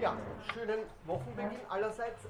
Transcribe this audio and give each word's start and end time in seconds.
Ja, 0.00 0.16
schönen 0.54 0.80
Wochenbeginn 1.04 1.60
allerseits. 1.68 2.26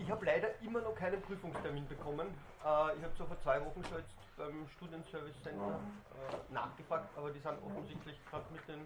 Ich 0.00 0.10
habe 0.10 0.26
leider 0.26 0.48
immer 0.60 0.80
noch 0.80 0.96
keinen 0.96 1.22
Prüfungstermin 1.22 1.86
bekommen. 1.86 2.26
Äh, 2.26 2.96
ich 2.96 3.04
habe 3.04 3.14
zwar 3.16 3.28
vor 3.28 3.40
zwei 3.44 3.60
Wochen 3.60 3.84
schon 3.84 3.98
jetzt 3.98 4.36
beim 4.36 4.66
Studienservice 4.76 5.40
Center 5.40 5.78
äh, 5.78 6.52
nachgefragt, 6.52 7.16
aber 7.16 7.30
die 7.30 7.38
sind 7.38 7.54
offensichtlich 7.64 8.18
gerade 8.28 8.44
mit 8.52 8.66
den 8.66 8.84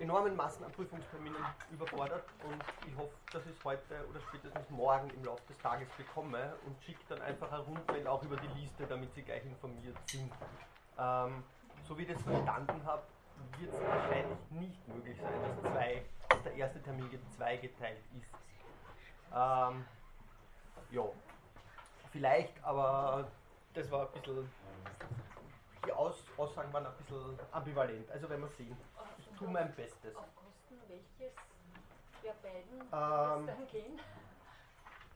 enormen 0.00 0.34
Massen 0.36 0.64
an 0.64 0.72
Prüfungsterminen 0.72 1.44
überfordert 1.70 2.24
und 2.44 2.64
ich 2.88 2.96
hoffe, 2.96 3.12
dass 3.30 3.44
ich 3.44 3.58
es 3.58 3.62
heute 3.62 4.08
oder 4.08 4.20
spätestens 4.28 4.70
morgen 4.70 5.10
im 5.10 5.24
Laufe 5.26 5.42
des 5.48 5.58
Tages 5.58 5.88
bekomme 5.98 6.54
und 6.64 6.82
schicke 6.82 7.02
dann 7.10 7.20
einfach 7.20 7.52
eine 7.52 7.60
Rundmail 7.60 8.06
auch 8.06 8.22
über 8.22 8.36
die 8.36 8.60
Liste, 8.60 8.86
damit 8.88 9.14
Sie 9.14 9.22
gleich 9.22 9.44
informiert 9.44 9.98
sind. 10.06 10.32
Ähm, 10.98 11.44
so 11.86 11.98
wie 11.98 12.02
ich 12.04 12.12
das 12.12 12.22
verstanden 12.22 12.80
habe, 12.86 13.02
wird 13.58 13.72
es 13.72 13.80
wahrscheinlich 13.80 14.38
nicht 14.50 14.88
möglich 14.88 15.18
sein, 15.20 15.42
dass, 15.42 15.72
zwei, 15.72 16.04
dass 16.28 16.42
der 16.42 16.54
erste 16.54 16.82
Termin 16.82 17.08
zweigeteilt 17.36 17.98
ist. 18.18 18.28
Ähm, 19.34 19.84
ja, 20.90 21.02
vielleicht, 22.10 22.62
aber 22.64 23.28
das 23.74 23.90
war 23.90 24.06
ein 24.06 24.12
bisschen, 24.12 24.52
die 25.86 25.92
Aus 25.92 26.22
Aussagen 26.36 26.72
waren 26.72 26.86
ein 26.86 26.96
bisschen 26.96 27.38
ambivalent. 27.52 28.10
Also 28.10 28.28
werden 28.28 28.42
wir 28.42 28.48
sehen. 28.48 28.76
Ich 29.18 29.26
tue 29.38 29.48
mein 29.48 29.74
Bestes. 29.74 30.14
Auf 30.16 30.24
Kosten 30.34 30.80
welches 30.88 31.34
der 32.22 32.32
beiden 32.42 32.80
Ähm, 32.80 33.46
dann 33.46 33.68
gehen? 33.70 34.00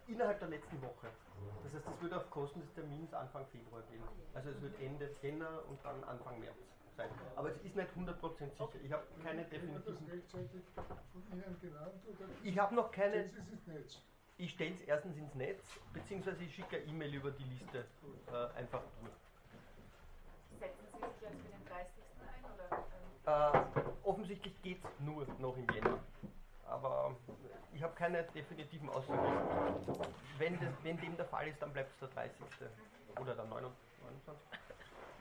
Innerhalb 0.09 0.39
der 0.39 0.49
letzten 0.49 0.81
Woche. 0.83 1.09
Das 1.65 1.75
heißt, 1.75 1.85
es 1.95 2.03
wird 2.03 2.15
auf 2.15 2.31
Kosten 2.31 2.61
des 2.61 2.73
Termins 2.75 3.13
Anfang 3.13 3.45
Februar 3.47 3.83
gehen. 3.83 4.03
Also 4.35 4.51
es 4.51 4.61
wird 4.63 4.81
Ende 4.81 5.11
Jänner 5.21 5.63
und 5.69 5.85
dann 5.85 6.03
Anfang 6.05 6.39
März 6.39 6.57
sein. 6.97 7.11
Aber 7.37 7.51
es 7.51 7.57
ist 7.63 7.77
nicht 7.77 7.89
100% 7.97 8.51
sicher. 8.51 8.69
Ich 8.83 8.93
habe 8.93 9.05
keine 9.23 9.45
definitiven. 9.45 10.23
Ich 12.43 12.59
habe 12.59 12.75
noch 12.75 12.91
keine. 12.91 13.31
Ich 14.39 14.51
stelle 14.53 14.75
es 14.75 14.83
erstens 14.83 15.17
ins 15.17 15.35
Netz, 15.35 15.65
beziehungsweise 15.95 16.43
ich 16.45 16.55
schicke 16.55 16.77
eine 16.77 16.87
E-Mail 16.87 17.15
über 17.15 17.31
die 17.31 17.45
Liste 17.45 17.87
äh, 18.31 18.59
einfach 18.59 18.83
durch. 19.01 19.13
Setzen 20.61 20.85
Sie 20.85 20.93
sich 20.93 21.01
jetzt 21.01 21.21
für 21.21 21.49
den 21.49 21.65
30. 21.65 21.91
ein 22.21 22.45
oder? 23.25 23.65
Äh, 23.65 23.87
offensichtlich 24.05 24.63
geht 24.63 24.85
es 24.85 25.01
nur 25.01 25.27
noch 25.39 25.57
im 25.57 25.67
Jänner. 25.71 25.99
Aber 26.67 27.17
ich 27.73 27.83
habe 27.83 27.95
keine 27.95 28.25
definitiven 28.25 28.89
Aussagen. 28.91 29.23
Wenn, 30.39 30.61
das, 30.61 30.73
wenn 30.83 30.99
dem 30.99 31.17
der 31.17 31.27
Fall 31.27 31.49
ist, 31.49 31.63
dann 31.63 31.73
bleibt 31.73 31.93
es 31.93 31.99
der 32.01 32.09
30. 32.09 32.41
Oder 33.19 33.35
der 33.35 33.45
29. 33.47 33.73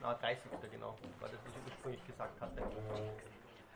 Na, 0.00 0.14
30. 0.14 0.70
genau, 0.70 0.98
war 1.20 1.28
das, 1.28 1.40
was 1.40 1.56
ich 1.56 1.66
ursprünglich 1.66 2.06
gesagt 2.06 2.40
hatte. 2.40 2.60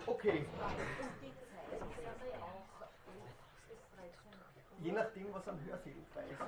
Okay, 0.06 0.46
Und 0.48 1.20
die 1.20 1.32
Zeit 1.52 1.80
ist 1.80 2.06
aber 2.06 2.44
auch 2.44 2.66
11 3.06 3.22
bis 3.68 3.78
13 3.96 4.50
je 4.82 4.92
nachdem, 4.92 5.32
was 5.32 5.46
am 5.48 5.58
Hörsälen 5.64 6.04
frei 6.12 6.24
ist. 6.28 6.40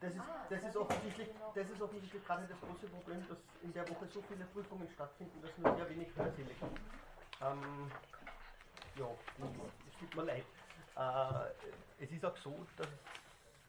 Das 0.00 0.14
ist, 0.14 0.22
das, 0.50 0.62
ist 0.64 0.76
offensichtlich, 0.76 1.28
das 1.54 1.70
ist 1.70 1.82
offensichtlich 1.82 2.24
gerade 2.24 2.46
das 2.46 2.60
große 2.60 2.88
Problem, 2.88 3.28
dass 3.28 3.38
in 3.62 3.72
der 3.72 3.88
Woche 3.88 4.06
so 4.06 4.22
viele 4.22 4.44
Prüfungen 4.46 4.88
stattfinden, 4.90 5.40
dass 5.42 5.56
nur 5.58 5.74
sehr 5.76 5.88
wenig 5.90 6.08
Hörsäle 6.16 6.48
gibt. 6.48 6.62
Ähm, 7.40 7.90
ja, 8.96 9.06
es 9.88 9.98
tut 9.98 10.14
mir 10.14 10.24
leid. 10.24 10.44
Äh, 10.96 12.04
es 12.04 12.10
ist 12.10 12.24
auch 12.24 12.36
so, 12.36 12.66
dass 12.76 12.88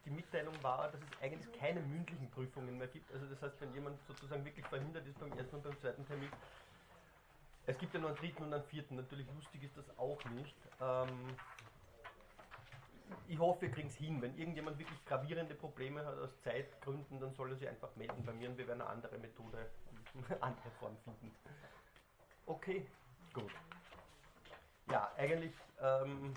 die 0.05 0.09
Mitteilung 0.09 0.53
war, 0.61 0.91
dass 0.91 1.01
es 1.01 1.21
eigentlich 1.21 1.59
keine 1.59 1.79
mündlichen 1.79 2.29
Prüfungen 2.31 2.77
mehr 2.77 2.87
gibt. 2.87 3.11
Also 3.13 3.25
das 3.27 3.41
heißt, 3.41 3.61
wenn 3.61 3.73
jemand 3.73 3.97
sozusagen 4.07 4.43
wirklich 4.43 4.65
verhindert 4.67 5.05
ist 5.07 5.19
beim 5.19 5.31
ersten 5.33 5.55
und 5.55 5.63
beim 5.63 5.79
zweiten 5.79 6.05
Termin, 6.05 6.29
es 7.65 7.77
gibt 7.77 7.93
ja 7.93 7.99
noch 7.99 8.09
einen 8.09 8.17
dritten 8.17 8.43
und 8.43 8.53
einen 8.53 8.63
vierten. 8.65 8.95
Natürlich 8.95 9.27
lustig 9.33 9.63
ist 9.63 9.77
das 9.77 9.97
auch 9.97 10.23
nicht. 10.25 10.55
Ähm, 10.81 11.35
ich 13.27 13.39
hoffe, 13.39 13.61
wir 13.61 13.71
kriegen 13.71 13.87
es 13.87 13.95
hin. 13.95 14.21
Wenn 14.21 14.37
irgendjemand 14.37 14.77
wirklich 14.77 15.03
gravierende 15.05 15.55
Probleme 15.55 16.05
hat 16.05 16.17
aus 16.17 16.29
Zeitgründen, 16.41 17.19
dann 17.19 17.33
soll 17.33 17.51
er 17.51 17.57
sich 17.57 17.67
einfach 17.67 17.95
melden 17.95 18.23
bei 18.25 18.33
mir 18.33 18.49
und 18.49 18.57
wir 18.57 18.67
werden 18.67 18.81
eine 18.81 18.89
andere 18.89 19.17
Methode, 19.17 19.69
eine 20.29 20.43
andere 20.43 20.71
Form 20.79 20.97
finden. 21.03 21.33
Okay, 22.45 22.85
gut. 23.33 23.51
Ja, 24.87 25.09
eigentlich 25.15 25.53
ähm, 25.79 26.33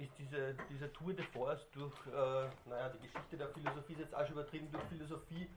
ist 0.00 0.12
diese, 0.18 0.56
diese 0.70 0.90
Tour 0.92 1.12
de 1.12 1.24
Force 1.26 1.60
durch, 1.72 1.94
äh, 2.06 2.48
naja, 2.68 2.88
die 2.88 3.06
Geschichte 3.06 3.36
der 3.36 3.48
Philosophie 3.50 3.92
ist 3.92 4.00
jetzt 4.00 4.14
auch 4.14 4.24
schon 4.24 4.32
übertrieben, 4.32 4.68
durch 4.72 4.84
Philosophie 4.84 5.48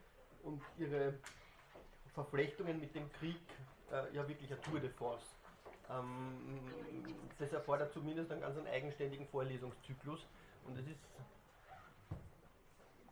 und 0.44 0.62
ihre 0.78 1.14
Verflechtungen 2.14 2.80
mit 2.80 2.94
dem 2.94 3.12
Krieg 3.14 3.40
äh, 3.92 4.14
ja 4.14 4.28
wirklich 4.28 4.52
eine 4.52 4.62
Tour 4.62 4.82
de 4.82 4.90
Force. 4.90 5.24
Ähm, 5.90 6.60
das 7.40 7.54
erfordert 7.54 7.94
zumindest 7.94 8.32
einen 8.32 8.42
ganz 8.42 8.58
eigenständigen 8.68 9.28
Vorlesungszyklus 9.28 10.20
und 10.66 10.78
es 10.78 10.88
ist 10.88 11.00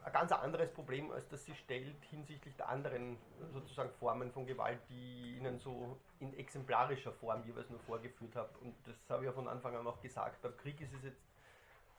ein 0.04 0.14
ganz 0.14 0.32
anderes 0.32 0.72
Problem, 0.72 1.12
als 1.12 1.28
das 1.30 1.46
sie 1.46 1.56
stellt 1.56 2.04
hinsichtlich 2.06 2.56
der 2.56 2.70
anderen 2.70 3.18
sozusagen 3.54 3.92
Formen 4.00 4.32
von 4.32 4.46
Gewalt, 4.46 4.80
die 4.90 5.32
ich 5.32 5.38
Ihnen 5.38 5.60
so 5.60 5.98
in 6.20 6.34
exemplarischer 6.34 7.12
Form 7.12 7.44
jeweils 7.44 7.70
nur 7.70 7.80
vorgeführt 7.82 8.36
habe. 8.36 8.50
Und 8.62 8.76
das 8.86 8.96
habe 9.10 9.24
ich 9.24 9.28
ja 9.28 9.34
von 9.34 9.48
Anfang 9.48 9.76
an 9.76 9.86
auch 9.86 10.02
gesagt. 10.02 10.42
Beim 10.42 10.58
Krieg 10.58 10.82
ist 10.82 10.94
es 10.94 11.04
jetzt 11.04 11.22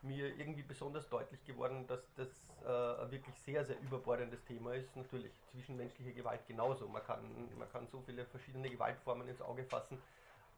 mir 0.02 0.36
irgendwie 0.36 0.62
besonders 0.62 1.08
deutlich 1.08 1.44
geworden, 1.44 1.86
dass 1.86 2.12
das 2.16 2.28
äh, 2.64 3.02
ein 3.02 3.10
wirklich 3.10 3.38
sehr, 3.38 3.64
sehr 3.64 3.80
überbordendes 3.80 4.44
Thema 4.44 4.74
ist. 4.74 4.94
Natürlich 4.96 5.32
zwischenmenschliche 5.52 6.12
Gewalt 6.12 6.46
genauso. 6.46 6.88
Man 6.88 7.04
kann, 7.04 7.20
man 7.56 7.70
kann 7.70 7.86
so 7.86 8.02
viele 8.04 8.26
verschiedene 8.26 8.68
Gewaltformen 8.68 9.28
ins 9.28 9.40
Auge 9.40 9.64
fassen. 9.64 9.98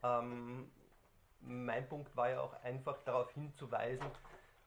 Ähm, 0.03 0.71
mein 1.41 1.87
Punkt 1.87 2.15
war 2.15 2.29
ja 2.29 2.41
auch 2.41 2.53
einfach 2.63 2.97
darauf 3.03 3.31
hinzuweisen, 3.31 4.07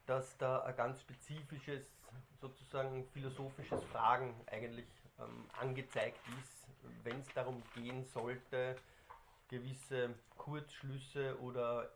dass 0.06 0.36
da 0.38 0.62
ein 0.62 0.76
ganz 0.76 1.00
spezifisches, 1.00 1.97
sozusagen 2.40 3.04
philosophisches 3.12 3.82
Fragen 3.84 4.34
eigentlich 4.46 4.86
ähm, 5.18 5.44
angezeigt 5.60 6.20
ist, 6.40 6.68
wenn 7.02 7.20
es 7.20 7.28
darum 7.34 7.62
gehen 7.74 8.04
sollte, 8.04 8.76
gewisse 9.48 10.14
Kurzschlüsse 10.36 11.38
oder 11.40 11.90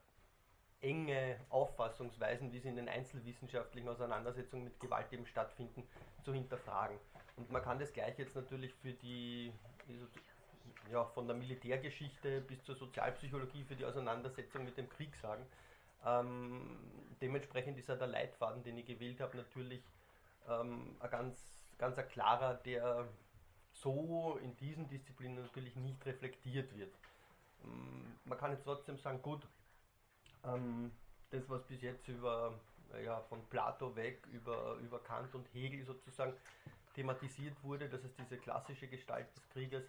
enge 0.81 1.39
Auffassungsweisen, 1.49 2.53
wie 2.53 2.59
sie 2.59 2.69
in 2.69 2.77
den 2.77 2.89
einzelwissenschaftlichen 2.89 3.89
Auseinandersetzungen 3.89 4.65
mit 4.65 4.81
Gewalt 4.81 5.13
eben 5.13 5.27
stattfinden, 5.27 5.85
zu 6.25 6.33
hinterfragen. 6.33 6.99
Und 7.37 7.51
man 7.51 7.63
kann 7.63 7.79
das 7.79 7.93
gleich 7.93 8.19
jetzt 8.19 8.35
natürlich 8.35 8.75
für 8.75 8.93
die, 8.93 9.53
ja, 10.91 11.05
von 11.05 11.27
der 11.27 11.37
Militärgeschichte 11.37 12.41
bis 12.41 12.63
zur 12.65 12.75
Sozialpsychologie 12.75 13.65
für 13.65 13.77
die 13.77 13.85
Auseinandersetzung 13.85 14.65
mit 14.65 14.77
dem 14.77 14.89
Krieg 14.89 15.15
sagen. 15.17 15.47
Ähm, 16.05 16.77
dementsprechend 17.21 17.79
ist 17.79 17.89
ja 17.89 17.95
der 17.95 18.09
Leitfaden, 18.09 18.65
den 18.65 18.77
ich 18.77 18.87
gewählt 18.87 19.21
habe, 19.21 19.37
natürlich 19.37 19.83
ähm, 20.49 20.97
ein 21.01 21.11
ganz, 21.11 21.39
ganz 21.79 21.99
ein 21.99 22.09
klarer, 22.09 22.55
der 22.55 23.09
so 23.73 24.39
in 24.43 24.57
diesen 24.57 24.89
Disziplinen 24.89 25.43
natürlich 25.43 25.77
nicht 25.77 26.05
reflektiert 26.07 26.77
wird. 26.77 26.95
Ähm, 27.65 28.17
man 28.25 28.39
kann 28.39 28.53
jetzt 28.53 28.65
trotzdem 28.65 28.99
sagen, 28.99 29.21
gut, 29.23 29.47
ähm, 30.45 30.93
das, 31.31 31.49
was 31.49 31.63
bis 31.65 31.81
jetzt 31.83 32.07
über, 32.09 32.59
ja, 33.05 33.21
von 33.23 33.45
Plato 33.49 33.97
weg 33.97 34.27
über, 34.33 34.75
über 34.83 34.99
Kant 35.03 35.35
und 35.35 35.47
Hegel 35.55 35.85
sozusagen 35.85 36.35
thematisiert 36.95 37.57
wurde, 37.63 37.89
dass 37.89 38.05
es 38.05 38.15
diese 38.15 38.37
klassische 38.37 38.87
Gestalt 38.87 39.35
des 39.35 39.49
Krieges, 39.51 39.85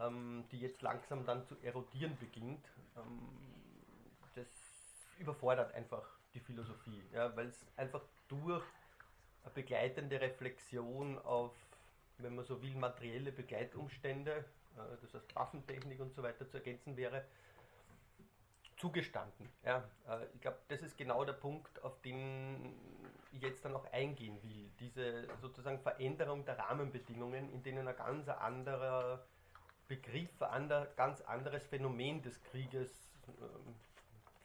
ähm, 0.00 0.44
die 0.50 0.60
jetzt 0.60 0.82
langsam 0.82 1.24
dann 1.24 1.46
zu 1.46 1.56
erodieren 1.62 2.16
beginnt, 2.18 2.66
ähm, 2.96 3.28
das 4.34 4.48
überfordert 5.18 5.72
einfach 5.74 6.02
die 6.34 6.40
Philosophie, 6.40 7.02
ja, 7.12 7.34
weil 7.36 7.48
es 7.48 7.66
einfach 7.76 8.02
durch 8.28 8.64
eine 9.44 9.54
begleitende 9.54 10.20
Reflexion 10.20 11.18
auf, 11.18 11.54
wenn 12.18 12.34
man 12.34 12.44
so 12.44 12.62
will, 12.62 12.74
materielle 12.74 13.32
Begleitumstände, 13.32 14.44
äh, 14.76 14.96
das 15.00 15.14
heißt 15.14 15.34
Waffentechnik 15.34 16.00
und 16.00 16.14
so 16.14 16.22
weiter 16.22 16.48
zu 16.48 16.58
ergänzen 16.58 16.96
wäre, 16.96 17.24
zugestanden. 18.76 19.48
Ja, 19.64 19.84
äh, 20.08 20.26
ich 20.34 20.40
glaube, 20.40 20.58
das 20.68 20.82
ist 20.82 20.96
genau 20.96 21.24
der 21.24 21.34
Punkt, 21.34 21.82
auf 21.84 22.00
den 22.02 22.74
ich 23.32 23.42
jetzt 23.42 23.64
dann 23.64 23.76
auch 23.76 23.84
eingehen 23.92 24.42
will. 24.42 24.70
Diese 24.80 25.28
sozusagen 25.40 25.78
Veränderung 25.80 26.44
der 26.44 26.58
Rahmenbedingungen, 26.58 27.52
in 27.52 27.62
denen 27.62 27.86
ein 27.86 27.96
ganz 27.96 28.28
anderer 28.28 29.24
Begriff, 29.86 30.42
ein 30.42 30.68
ganz 30.96 31.20
anderes 31.22 31.66
Phänomen 31.66 32.22
des 32.22 32.42
Krieges 32.44 33.12
ähm, 33.28 33.74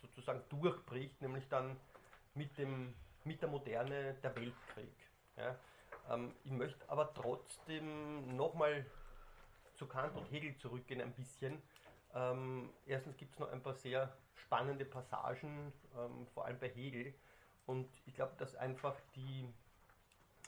sozusagen 0.02 0.42
durchbricht, 0.50 1.22
nämlich 1.22 1.48
dann 1.50 1.78
mit, 2.34 2.58
dem, 2.58 2.94
mit 3.26 3.42
der 3.42 3.50
Moderne 3.50 4.16
der 4.16 4.36
Weltkrieg. 4.36 4.96
Ja. 5.38 5.56
Ähm, 6.10 6.34
ich 6.44 6.52
möchte 6.52 6.88
aber 6.90 7.14
trotzdem 7.14 8.36
nochmal 8.36 8.86
zu 9.76 9.88
Kant 9.88 10.16
und 10.16 10.32
Hegel 10.32 10.56
zurückgehen 10.58 11.02
ein 11.02 11.14
bisschen. 11.14 11.62
Ähm, 12.14 12.70
erstens 12.86 13.18
gibt 13.18 13.34
es 13.34 13.40
noch 13.40 13.52
ein 13.52 13.62
paar 13.62 13.74
sehr 13.74 14.16
spannende 14.36 14.86
Passagen, 14.86 15.74
ähm, 15.98 16.28
vor 16.34 16.46
allem 16.46 16.60
bei 16.60 16.70
Hegel. 16.70 17.14
Und 17.66 17.90
ich 18.06 18.14
glaube, 18.14 18.34
dass 18.38 18.56
einfach 18.56 18.96
die 19.16 19.52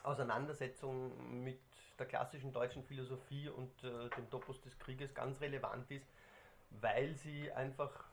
Auseinandersetzung 0.04 1.44
mit 1.44 1.60
der 2.00 2.06
klassischen 2.06 2.54
deutschen 2.54 2.84
Philosophie 2.84 3.50
und 3.50 3.84
äh, 3.84 4.10
dem 4.16 4.30
Topos 4.30 4.62
des 4.62 4.78
Krieges 4.78 5.14
ganz 5.14 5.42
relevant 5.42 5.90
ist, 5.90 6.08
weil 6.70 7.16
sie 7.16 7.52
einfach 7.52 8.06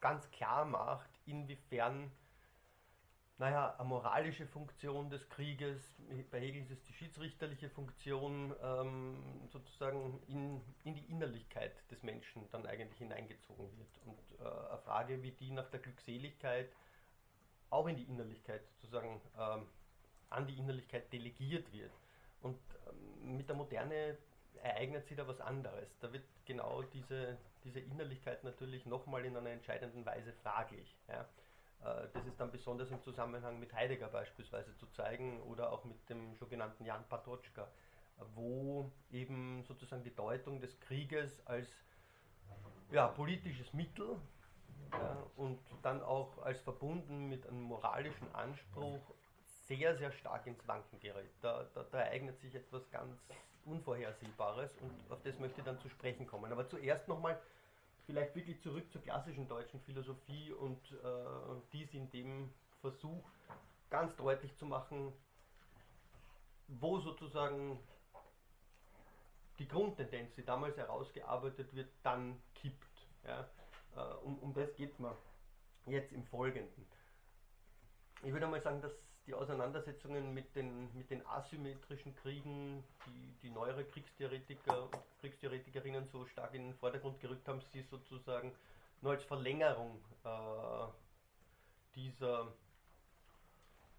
ganz 0.00 0.30
klar 0.30 0.64
macht, 0.64 1.10
inwiefern 1.26 2.10
naja, 3.40 3.74
eine 3.78 3.88
moralische 3.88 4.46
Funktion 4.46 5.08
des 5.08 5.26
Krieges, 5.30 5.96
bei 6.30 6.40
Hegel 6.40 6.60
ist 6.60 6.72
es 6.72 6.82
die 6.82 6.92
schiedsrichterliche 6.92 7.70
Funktion, 7.70 8.54
ähm, 8.62 9.48
sozusagen 9.50 10.22
in, 10.28 10.60
in 10.84 10.94
die 10.94 11.06
Innerlichkeit 11.06 11.72
des 11.90 12.02
Menschen 12.02 12.46
dann 12.50 12.66
eigentlich 12.66 12.98
hineingezogen 12.98 13.66
wird. 13.78 13.98
Und 14.04 14.18
äh, 14.40 14.68
eine 14.68 14.78
Frage 14.84 15.22
wie 15.22 15.30
die 15.30 15.52
nach 15.52 15.70
der 15.70 15.80
Glückseligkeit 15.80 16.70
auch 17.70 17.86
in 17.86 17.96
die 17.96 18.04
Innerlichkeit 18.04 18.60
sozusagen 18.66 19.22
ähm, 19.38 19.66
an 20.28 20.46
die 20.46 20.58
Innerlichkeit 20.58 21.10
delegiert 21.10 21.72
wird. 21.72 21.92
Und 22.42 22.58
ähm, 22.90 23.38
mit 23.38 23.48
der 23.48 23.56
Moderne 23.56 24.18
ereignet 24.62 25.06
sich 25.06 25.16
da 25.16 25.26
was 25.26 25.40
anderes. 25.40 25.88
Da 26.00 26.12
wird 26.12 26.24
genau 26.44 26.82
diese, 26.82 27.38
diese 27.64 27.80
Innerlichkeit 27.80 28.44
natürlich 28.44 28.84
nochmal 28.84 29.24
in 29.24 29.34
einer 29.34 29.48
entscheidenden 29.48 30.04
Weise 30.04 30.34
fraglich. 30.42 30.94
Ja. 31.08 31.26
Äh, 31.84 32.08
das 32.12 32.26
ist 32.26 32.38
dann 32.38 32.50
besonders 32.50 32.90
im 32.90 33.02
Zusammenhang 33.02 33.58
mit 33.58 33.72
Heidegger 33.72 34.08
beispielsweise 34.08 34.76
zu 34.76 34.86
zeigen 34.88 35.40
oder 35.42 35.72
auch 35.72 35.84
mit 35.84 36.08
dem 36.08 36.34
sogenannten 36.34 36.84
Jan 36.84 37.06
Patočka, 37.08 37.68
wo 38.34 38.90
eben 39.10 39.62
sozusagen 39.64 40.04
die 40.04 40.14
Deutung 40.14 40.60
des 40.60 40.78
Krieges 40.80 41.44
als 41.46 41.68
ja, 42.90 43.08
politisches 43.08 43.72
Mittel 43.72 44.18
ja, 44.92 45.16
und 45.36 45.60
dann 45.82 46.02
auch 46.02 46.38
als 46.42 46.60
verbunden 46.60 47.28
mit 47.28 47.46
einem 47.46 47.62
moralischen 47.62 48.34
Anspruch 48.34 49.00
sehr, 49.68 49.96
sehr 49.96 50.10
stark 50.12 50.46
ins 50.46 50.66
Wanken 50.66 50.98
gerät. 50.98 51.30
Da, 51.40 51.64
da, 51.74 51.84
da 51.84 52.00
ereignet 52.00 52.38
sich 52.40 52.54
etwas 52.54 52.90
ganz 52.90 53.16
Unvorhersehbares 53.64 54.76
und 54.78 55.12
auf 55.12 55.22
das 55.22 55.38
möchte 55.38 55.60
ich 55.60 55.64
dann 55.64 55.78
zu 55.78 55.88
sprechen 55.88 56.26
kommen. 56.26 56.50
Aber 56.50 56.68
zuerst 56.68 57.06
nochmal 57.08 57.40
vielleicht 58.10 58.34
wirklich 58.34 58.60
zurück 58.60 58.90
zur 58.90 59.02
klassischen 59.02 59.46
deutschen 59.46 59.80
Philosophie 59.82 60.50
und 60.52 60.80
äh, 60.90 61.60
dies 61.72 61.94
in 61.94 62.10
dem 62.10 62.52
Versuch 62.80 63.24
ganz 63.88 64.16
deutlich 64.16 64.56
zu 64.56 64.66
machen, 64.66 65.12
wo 66.66 66.98
sozusagen 66.98 67.78
die 69.60 69.68
Grundtendenz, 69.68 70.34
die 70.34 70.44
damals 70.44 70.76
herausgearbeitet 70.76 71.72
wird, 71.72 71.88
dann 72.02 72.42
kippt. 72.56 73.06
Ja? 73.24 73.48
Äh, 73.94 74.14
um, 74.24 74.40
um 74.40 74.54
das 74.54 74.74
geht 74.74 74.98
mir 74.98 75.16
jetzt 75.86 76.10
im 76.12 76.24
Folgenden. 76.24 76.86
Ich 78.24 78.32
würde 78.32 78.48
mal 78.48 78.60
sagen, 78.60 78.82
dass 78.82 78.92
die 79.30 79.34
Auseinandersetzungen 79.34 80.34
mit 80.34 80.56
den, 80.56 80.92
mit 80.96 81.08
den 81.08 81.24
asymmetrischen 81.24 82.16
Kriegen, 82.16 82.82
die 83.06 83.34
die 83.42 83.50
neuere 83.50 83.84
Kriegstheoretiker 83.84 84.82
und 84.82 84.96
Kriegstheoretikerinnen 85.20 86.08
so 86.10 86.26
stark 86.26 86.52
in 86.54 86.64
den 86.64 86.74
Vordergrund 86.74 87.20
gerückt 87.20 87.46
haben, 87.46 87.60
sie 87.72 87.82
sozusagen 87.82 88.52
nur 89.02 89.12
als 89.12 89.22
Verlängerung 89.22 90.00
äh, 90.24 90.86
dieser 91.94 92.48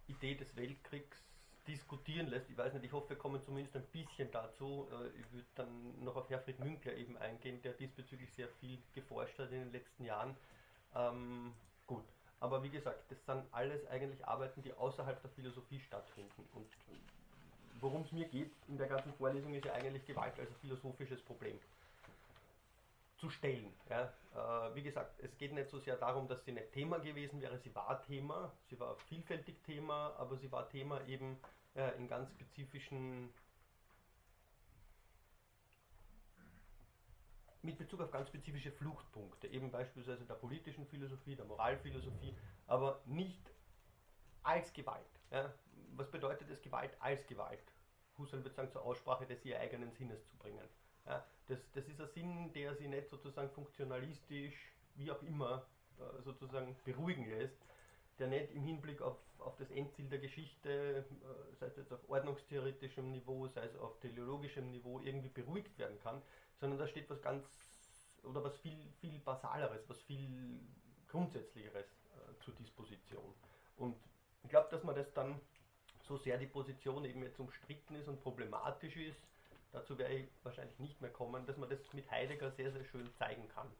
Idee 0.07 0.35
des 0.35 0.53
Weltkriegs 0.57 1.17
diskutieren 1.65 2.27
lässt. 2.27 2.49
Ich 2.49 2.57
weiß 2.57 2.73
nicht, 2.73 2.83
ich 2.83 2.91
hoffe, 2.91 3.11
wir 3.11 3.17
kommen 3.17 3.41
zumindest 3.45 3.77
ein 3.77 3.85
bisschen 3.85 4.29
dazu. 4.33 4.89
Äh, 4.91 5.17
ich 5.17 5.31
würde 5.31 5.47
dann 5.55 6.03
noch 6.03 6.17
auf 6.17 6.29
Herfried 6.29 6.59
Münkler 6.59 6.93
eben 6.95 7.15
eingehen, 7.17 7.61
der 7.61 7.71
diesbezüglich 7.71 8.33
sehr 8.33 8.49
viel 8.59 8.79
geforscht 8.93 9.39
hat 9.39 9.49
in 9.51 9.59
den 9.59 9.71
letzten 9.71 10.03
Jahren. 10.03 10.35
Ähm, 10.93 11.53
gut. 11.87 12.03
Aber 12.41 12.63
wie 12.63 12.69
gesagt, 12.69 12.99
das 13.09 13.23
sind 13.25 13.43
alles 13.51 13.85
eigentlich 13.87 14.27
Arbeiten, 14.27 14.63
die 14.63 14.73
außerhalb 14.73 15.21
der 15.21 15.29
Philosophie 15.29 15.79
stattfinden. 15.79 16.49
Und 16.53 16.67
worum 17.79 18.01
es 18.01 18.11
mir 18.11 18.27
geht 18.27 18.51
in 18.67 18.77
der 18.77 18.87
ganzen 18.87 19.13
Vorlesung 19.13 19.53
ist 19.53 19.63
ja 19.63 19.73
eigentlich 19.73 20.05
Gewalt 20.05 20.37
als 20.39 20.49
ein 20.49 20.55
philosophisches 20.55 21.21
Problem 21.21 21.57
zu 23.19 23.29
stellen. 23.29 23.71
Ja. 23.89 24.11
Äh, 24.33 24.75
wie 24.75 24.81
gesagt, 24.81 25.19
es 25.19 25.37
geht 25.37 25.53
nicht 25.53 25.69
so 25.69 25.77
sehr 25.77 25.95
darum, 25.97 26.27
dass 26.27 26.43
sie 26.43 26.51
nicht 26.51 26.71
Thema 26.73 26.97
gewesen 26.97 27.39
wäre, 27.39 27.59
sie 27.59 27.73
war 27.75 28.01
Thema, 28.07 28.51
sie 28.69 28.79
war 28.79 28.95
vielfältig 29.07 29.61
Thema, 29.63 30.15
aber 30.17 30.35
sie 30.37 30.51
war 30.51 30.67
Thema 30.67 30.99
eben 31.07 31.37
äh, 31.75 31.95
in 31.97 32.07
ganz 32.07 32.31
spezifischen 32.31 33.29
mit 37.63 37.77
Bezug 37.77 38.01
auf 38.01 38.11
ganz 38.11 38.27
spezifische 38.27 38.71
Fluchtpunkte, 38.71 39.47
eben 39.47 39.71
beispielsweise 39.71 40.25
der 40.25 40.33
politischen 40.35 40.85
Philosophie, 40.87 41.35
der 41.35 41.45
Moralphilosophie, 41.45 42.35
aber 42.67 43.01
nicht 43.05 43.51
als 44.43 44.73
Gewalt. 44.73 45.19
Ja. 45.31 45.53
Was 45.95 46.09
bedeutet 46.09 46.49
es, 46.49 46.61
Gewalt 46.61 46.95
als 46.99 47.25
Gewalt? 47.27 47.63
Husserl 48.17 48.43
würde 48.43 48.55
sagen, 48.55 48.71
zur 48.71 48.83
Aussprache 48.83 49.25
des 49.25 49.43
ihr 49.45 49.59
eigenen 49.59 49.91
Sinnes 49.91 50.25
zu 50.27 50.37
bringen. 50.37 50.67
Ja. 51.05 51.25
Das, 51.47 51.59
das 51.73 51.87
ist 51.87 51.99
ein 51.99 52.07
Sinn, 52.07 52.53
der 52.53 52.75
sie 52.75 52.87
nicht 52.87 53.09
sozusagen 53.09 53.49
funktionalistisch, 53.49 54.55
wie 54.95 55.11
auch 55.11 55.21
immer, 55.23 55.65
äh, 55.99 56.21
sozusagen 56.21 56.75
beruhigen 56.85 57.29
lässt, 57.29 57.61
der 58.21 58.27
nicht 58.27 58.51
im 58.51 58.63
Hinblick 58.63 59.01
auf, 59.01 59.17
auf 59.39 59.57
das 59.57 59.69
Endziel 59.71 60.07
der 60.07 60.19
Geschichte, 60.19 61.03
äh, 61.09 61.55
sei 61.59 61.65
es 61.65 61.75
jetzt 61.75 61.91
auf 61.91 62.07
ordnungstheoretischem 62.07 63.11
Niveau, 63.11 63.47
sei 63.47 63.65
es 63.65 63.75
auf 63.77 63.99
teleologischem 63.99 64.69
Niveau, 64.69 64.99
irgendwie 65.01 65.29
beruhigt 65.29 65.77
werden 65.79 65.99
kann, 66.03 66.21
sondern 66.59 66.79
da 66.79 66.87
steht 66.87 67.09
was 67.09 67.21
ganz 67.21 67.43
oder 68.23 68.43
was 68.43 68.55
viel, 68.57 68.77
viel 68.99 69.19
Basaleres, 69.19 69.81
was 69.89 69.99
viel 70.01 70.59
Grundsätzlicheres 71.07 71.85
äh, 71.85 72.43
zur 72.45 72.53
Disposition. 72.53 73.33
Und 73.77 73.97
ich 74.43 74.49
glaube, 74.49 74.69
dass 74.69 74.83
man 74.83 74.95
das 74.95 75.11
dann, 75.13 75.39
so 76.07 76.17
sehr 76.17 76.37
die 76.37 76.47
Position 76.47 77.05
eben 77.05 77.23
jetzt 77.23 77.39
umstritten 77.39 77.95
ist 77.95 78.07
und 78.07 78.21
problematisch 78.21 78.95
ist, 78.97 79.19
dazu 79.71 79.97
werde 79.97 80.15
ich 80.15 80.29
wahrscheinlich 80.43 80.77
nicht 80.77 81.01
mehr 81.01 81.11
kommen, 81.11 81.45
dass 81.45 81.57
man 81.57 81.69
das 81.69 81.79
mit 81.93 82.09
Heidegger 82.11 82.51
sehr, 82.51 82.71
sehr 82.71 82.83
schön 82.85 83.09
zeigen 83.17 83.47
kann. 83.49 83.71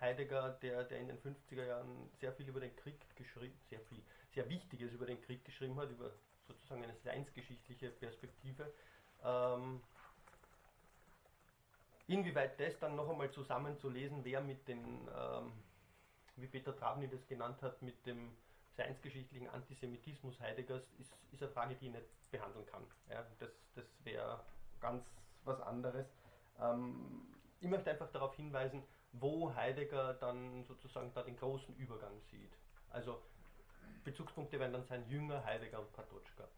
Heidegger, 0.00 0.58
der, 0.62 0.84
der 0.84 1.00
in 1.00 1.08
den 1.08 1.18
50er 1.18 1.64
Jahren 1.64 2.10
sehr 2.20 2.32
viel 2.32 2.48
über 2.48 2.60
den 2.60 2.74
Krieg 2.76 2.98
geschrieben, 3.16 3.58
sehr 3.70 3.80
viel, 3.80 4.02
sehr 4.34 4.48
Wichtiges 4.48 4.92
über 4.92 5.06
den 5.06 5.20
Krieg 5.22 5.44
geschrieben 5.44 5.76
hat, 5.76 5.90
über 5.90 6.10
sozusagen 6.46 6.84
eine 6.84 6.94
seinsgeschichtliche 6.96 7.90
Perspektive, 7.90 8.72
ähm, 9.24 9.80
Inwieweit 12.08 12.58
das 12.60 12.78
dann 12.78 12.94
noch 12.94 13.08
einmal 13.08 13.30
zusammenzulesen 13.32 14.24
wäre 14.24 14.42
mit 14.42 14.66
den, 14.68 14.78
ähm, 14.78 15.52
wie 16.36 16.46
Peter 16.46 16.76
Travny 16.76 17.08
das 17.08 17.26
genannt 17.26 17.60
hat, 17.62 17.82
mit 17.82 18.06
dem 18.06 18.30
seinsgeschichtlichen 18.76 19.48
Antisemitismus 19.48 20.38
Heideggers, 20.38 20.82
ist, 21.00 21.12
ist 21.32 21.42
eine 21.42 21.50
Frage, 21.50 21.74
die 21.74 21.86
ich 21.86 21.92
nicht 21.92 22.30
behandeln 22.30 22.64
kann. 22.66 22.84
Ja, 23.10 23.26
das 23.40 23.50
das 23.74 23.84
wäre 24.04 24.40
ganz 24.80 25.04
was 25.44 25.60
anderes. 25.60 26.06
Ähm, 26.60 27.26
ich 27.60 27.68
möchte 27.68 27.90
einfach 27.90 28.10
darauf 28.12 28.34
hinweisen, 28.36 28.82
wo 29.20 29.54
Heidegger 29.54 30.14
dann 30.14 30.64
sozusagen 30.64 31.12
da 31.14 31.22
den 31.22 31.36
großen 31.36 31.74
Übergang 31.76 32.20
sieht. 32.30 32.52
Also 32.90 33.20
Bezugspunkte 34.04 34.58
werden 34.58 34.72
dann 34.72 34.86
sein 34.86 35.08
Jünger, 35.08 35.44
Heidegger 35.44 35.80
und 35.80 35.92
Patočka. 35.92 36.48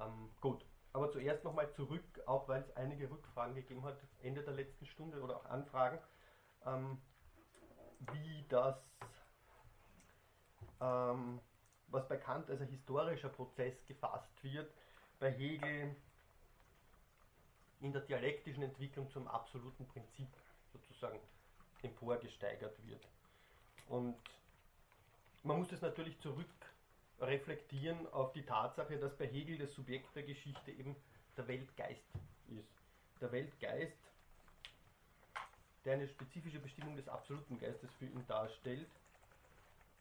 Ähm, 0.00 0.30
gut, 0.40 0.64
aber 0.92 1.10
zuerst 1.12 1.44
nochmal 1.44 1.70
zurück, 1.72 2.04
auch 2.26 2.48
weil 2.48 2.62
es 2.62 2.76
einige 2.76 3.10
Rückfragen 3.10 3.54
gegeben 3.54 3.84
hat, 3.84 3.98
Ende 4.22 4.42
der 4.42 4.54
letzten 4.54 4.86
Stunde 4.86 5.20
oder 5.20 5.36
auch 5.36 5.44
Anfragen, 5.46 5.98
ähm, 6.66 7.00
wie 8.12 8.44
das, 8.48 8.76
ähm, 10.80 11.40
was 11.88 12.08
bei 12.08 12.16
Kant 12.16 12.48
als 12.50 12.60
ein 12.60 12.68
historischer 12.68 13.28
Prozess 13.28 13.74
gefasst 13.86 14.42
wird, 14.42 14.72
bei 15.18 15.30
Hegel 15.30 15.94
in 17.80 17.92
der 17.92 18.02
dialektischen 18.02 18.62
Entwicklung 18.62 19.10
zum 19.10 19.28
absoluten 19.28 19.86
Prinzip 19.86 20.28
sozusagen 20.72 21.20
emporgesteigert 21.82 22.74
wird. 22.86 23.06
Und 23.88 24.16
man 25.42 25.58
muss 25.58 25.68
das 25.68 25.80
natürlich 25.80 26.18
zurück 26.20 26.46
reflektieren 27.20 28.06
auf 28.12 28.32
die 28.32 28.44
Tatsache, 28.44 28.96
dass 28.98 29.16
bei 29.16 29.26
Hegel 29.26 29.58
das 29.58 29.72
Subjekt 29.74 30.14
der 30.14 30.22
Geschichte 30.22 30.70
eben 30.70 30.96
der 31.36 31.48
Weltgeist 31.48 32.00
ist. 32.48 32.68
Der 33.20 33.32
Weltgeist, 33.32 33.96
der 35.84 35.94
eine 35.94 36.08
spezifische 36.08 36.58
Bestimmung 36.58 36.96
des 36.96 37.08
absoluten 37.08 37.58
Geistes 37.58 37.90
für 37.98 38.06
ihn 38.06 38.26
darstellt, 38.26 38.88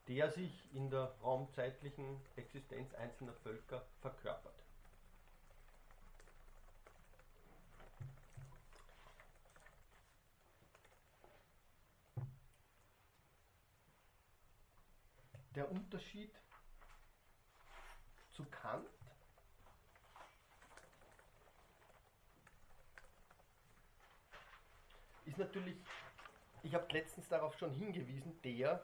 der 0.08 0.32
sich 0.32 0.52
in 0.74 0.90
der 0.90 1.14
raumzeitlichen 1.22 2.20
Existenz 2.36 2.94
einzelner 2.96 3.34
Völker 3.44 3.86
verkörpert. 4.02 4.54
Der 15.56 15.70
Unterschied 15.72 16.32
zu 18.32 18.46
Kant. 18.46 18.88
Ist 25.26 25.38
natürlich, 25.38 25.76
ich 26.64 26.74
habe 26.74 26.92
letztens 26.94 27.28
darauf 27.28 27.58
schon 27.58 27.72
hingewiesen, 27.72 28.40
der, 28.44 28.84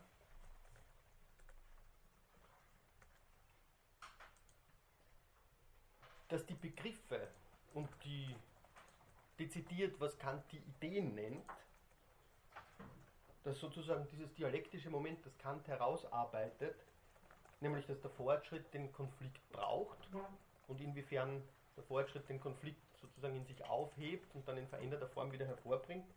dass 6.27 6.45
die 6.45 6.55
Begriffe 6.55 7.31
und 7.73 7.89
die 8.03 8.35
dezidiert, 9.39 9.99
was 9.99 10.17
Kant 10.17 10.43
die 10.51 10.57
Ideen 10.57 11.15
nennt, 11.15 11.45
dass 13.45 13.59
sozusagen 13.59 14.07
dieses 14.11 14.33
dialektische 14.33 14.89
Moment, 14.89 15.23
das 15.23 15.37
Kant 15.37 15.67
herausarbeitet, 15.67 16.75
nämlich 17.61 17.85
dass 17.85 18.01
der 18.01 18.09
Fortschritt 18.09 18.73
den 18.73 18.91
Konflikt 18.91 19.47
braucht 19.51 19.97
und 20.67 20.81
inwiefern 20.81 21.43
der 21.77 21.83
Fortschritt 21.83 22.27
den 22.27 22.39
Konflikt 22.39 22.81
sozusagen 22.99 23.35
in 23.35 23.45
sich 23.45 23.63
aufhebt 23.63 24.33
und 24.33 24.47
dann 24.47 24.57
in 24.57 24.67
veränderter 24.67 25.07
Form 25.07 25.31
wieder 25.31 25.45
hervorbringt. 25.45 26.07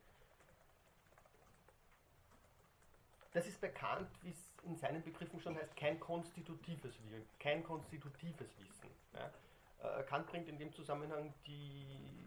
Das 3.34 3.46
ist 3.46 3.60
bekannt, 3.60 4.08
wie 4.22 4.30
es 4.30 4.50
in 4.64 4.76
seinen 4.76 5.02
Begriffen 5.02 5.38
schon 5.40 5.54
heißt, 5.54 5.76
kein 5.76 6.00
konstitutives 6.00 6.94
Wissen. 7.04 7.28
Kein 7.38 7.62
konstitutives 7.62 8.48
Wissen. 8.58 8.88
Ja. 9.12 9.98
Äh, 9.98 10.02
Kant 10.04 10.26
bringt 10.28 10.48
in 10.48 10.58
dem 10.58 10.72
Zusammenhang 10.72 11.34
die, 11.46 12.26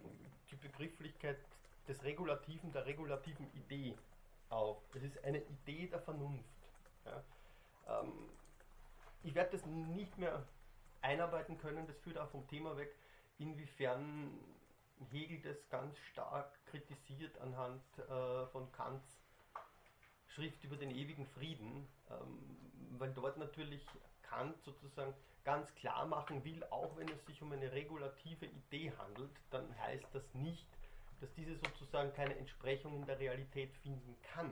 die 0.51 0.55
Begrifflichkeit 0.57 1.39
des 1.87 2.03
Regulativen, 2.03 2.71
der 2.71 2.85
regulativen 2.85 3.51
Idee 3.55 3.95
auf. 4.51 4.77
Es 4.95 5.03
ist 5.03 5.23
eine 5.23 5.41
Idee 5.41 5.87
der 5.87 6.01
Vernunft. 6.01 6.45
Ja. 7.05 7.23
Ähm, 7.87 8.29
ich 9.23 9.35
werde 9.35 9.57
das 9.57 9.65
nicht 9.65 10.17
mehr 10.17 10.43
einarbeiten 11.01 11.57
können, 11.57 11.87
das 11.87 11.97
führt 11.99 12.17
auch 12.17 12.29
vom 12.29 12.47
Thema 12.47 12.77
weg, 12.77 12.95
inwiefern 13.37 14.39
Hegel 15.11 15.41
das 15.41 15.57
ganz 15.69 15.97
stark 16.11 16.53
kritisiert 16.67 17.37
anhand 17.39 17.81
äh, 17.97 18.45
von 18.47 18.71
Kants 18.71 19.21
Schrift 20.27 20.63
über 20.63 20.77
den 20.77 20.91
ewigen 20.91 21.25
Frieden, 21.27 21.87
ähm, 22.09 22.97
weil 22.97 23.13
dort 23.13 23.37
natürlich 23.37 23.85
Kant 24.21 24.61
sozusagen 24.63 25.13
ganz 25.43 25.73
klar 25.75 26.05
machen 26.05 26.43
will, 26.45 26.63
auch 26.65 26.95
wenn 26.97 27.09
es 27.09 27.25
sich 27.25 27.41
um 27.41 27.51
eine 27.51 27.71
regulative 27.71 28.45
Idee 28.45 28.93
handelt, 28.97 29.31
dann 29.49 29.77
heißt 29.79 30.07
das 30.13 30.23
nicht, 30.33 30.67
dass 31.21 31.31
diese 31.33 31.55
sozusagen 31.55 32.11
keine 32.13 32.35
Entsprechung 32.35 32.95
in 32.95 33.05
der 33.05 33.19
Realität 33.19 33.71
finden 33.83 34.17
kann. 34.23 34.51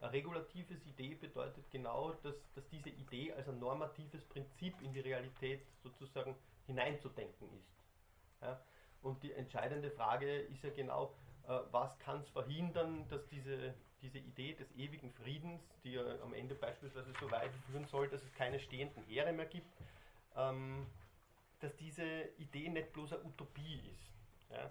Eine 0.00 0.12
regulatives 0.12 0.84
Idee 0.84 1.14
bedeutet 1.14 1.70
genau, 1.70 2.12
dass, 2.22 2.34
dass 2.54 2.68
diese 2.68 2.90
Idee 2.90 3.32
als 3.32 3.48
ein 3.48 3.58
normatives 3.58 4.24
Prinzip 4.24 4.74
in 4.82 4.92
die 4.92 5.00
Realität 5.00 5.62
sozusagen 5.82 6.34
hineinzudenken 6.66 7.48
ist. 7.58 8.42
Ja? 8.42 8.60
Und 9.02 9.22
die 9.22 9.32
entscheidende 9.32 9.90
Frage 9.90 10.40
ist 10.40 10.62
ja 10.64 10.70
genau, 10.70 11.14
äh, 11.46 11.60
was 11.70 11.98
kann 12.00 12.20
es 12.20 12.28
verhindern, 12.30 13.06
dass 13.08 13.26
diese, 13.28 13.74
diese 14.02 14.18
Idee 14.18 14.54
des 14.54 14.70
ewigen 14.76 15.12
Friedens, 15.12 15.62
die 15.84 15.92
ja 15.92 16.02
am 16.22 16.34
Ende 16.34 16.54
beispielsweise 16.54 17.12
so 17.20 17.30
weit 17.30 17.52
führen 17.70 17.86
soll, 17.86 18.08
dass 18.08 18.22
es 18.22 18.32
keine 18.34 18.58
stehenden 18.58 19.04
Heere 19.04 19.32
mehr 19.32 19.46
gibt, 19.46 19.70
ähm, 20.36 20.86
dass 21.60 21.74
diese 21.76 22.28
Idee 22.38 22.68
nicht 22.68 22.92
bloß 22.92 23.12
eine 23.12 23.24
Utopie 23.24 23.80
ist. 23.90 24.50
Ja? 24.50 24.70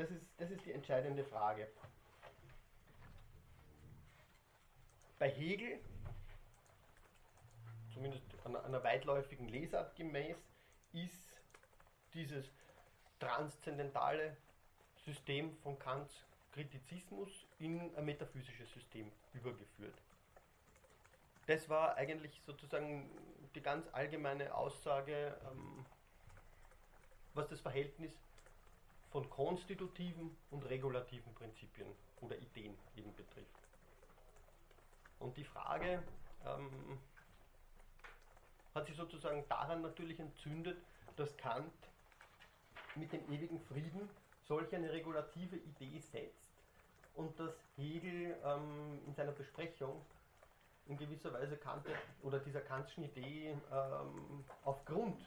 Das, 0.00 0.10
ist 0.10 0.24
das 0.38 0.50
ist 0.50 0.64
die 0.64 0.72
entscheidende 0.72 1.22
Frage. 1.22 1.68
Bei 5.18 5.28
Hegel, 5.28 5.78
zumindest 7.92 8.24
einer, 8.46 8.64
einer 8.64 8.82
weitläufigen 8.82 9.46
Lesart 9.46 9.94
gemäß, 9.96 10.38
ist 10.94 11.42
dieses 12.14 12.46
transzendentale 13.18 14.38
System 15.04 15.54
von 15.58 15.78
Kants 15.78 16.24
Kritizismus 16.52 17.46
in 17.58 17.94
ein 17.94 18.06
metaphysisches 18.06 18.72
System 18.72 19.12
übergeführt. 19.34 20.00
Das 21.44 21.68
war 21.68 21.96
eigentlich 21.96 22.40
sozusagen 22.46 23.10
die 23.54 23.60
ganz 23.60 23.86
allgemeine 23.92 24.54
Aussage, 24.54 25.38
ähm, 25.52 25.84
was 27.34 27.48
das 27.48 27.60
Verhältnis 27.60 28.18
von 29.10 29.28
konstitutiven 29.28 30.36
und 30.50 30.62
regulativen 30.68 31.34
Prinzipien 31.34 31.88
oder 32.20 32.36
Ideen 32.38 32.76
eben 32.96 33.14
betrifft. 33.14 33.46
Und 35.18 35.36
die 35.36 35.44
Frage 35.44 36.02
ähm, 36.46 36.98
hat 38.74 38.86
sich 38.86 38.96
sozusagen 38.96 39.44
daran 39.48 39.82
natürlich 39.82 40.18
entzündet, 40.20 40.78
dass 41.16 41.36
Kant 41.36 41.72
mit 42.94 43.12
dem 43.12 43.30
ewigen 43.32 43.60
Frieden 43.60 44.08
solch 44.46 44.74
eine 44.74 44.92
regulative 44.92 45.56
Idee 45.56 45.98
setzt 45.98 46.40
und 47.14 47.38
dass 47.38 47.54
Hegel 47.76 48.36
ähm, 48.44 49.00
in 49.06 49.14
seiner 49.14 49.32
Besprechung 49.32 50.04
in 50.86 50.96
gewisser 50.96 51.32
Weise 51.32 51.56
kannte 51.56 51.90
oder 52.22 52.38
dieser 52.38 52.60
Kantschen 52.60 53.04
Idee 53.04 53.56
ähm, 53.72 54.44
aufgrund 54.64 55.20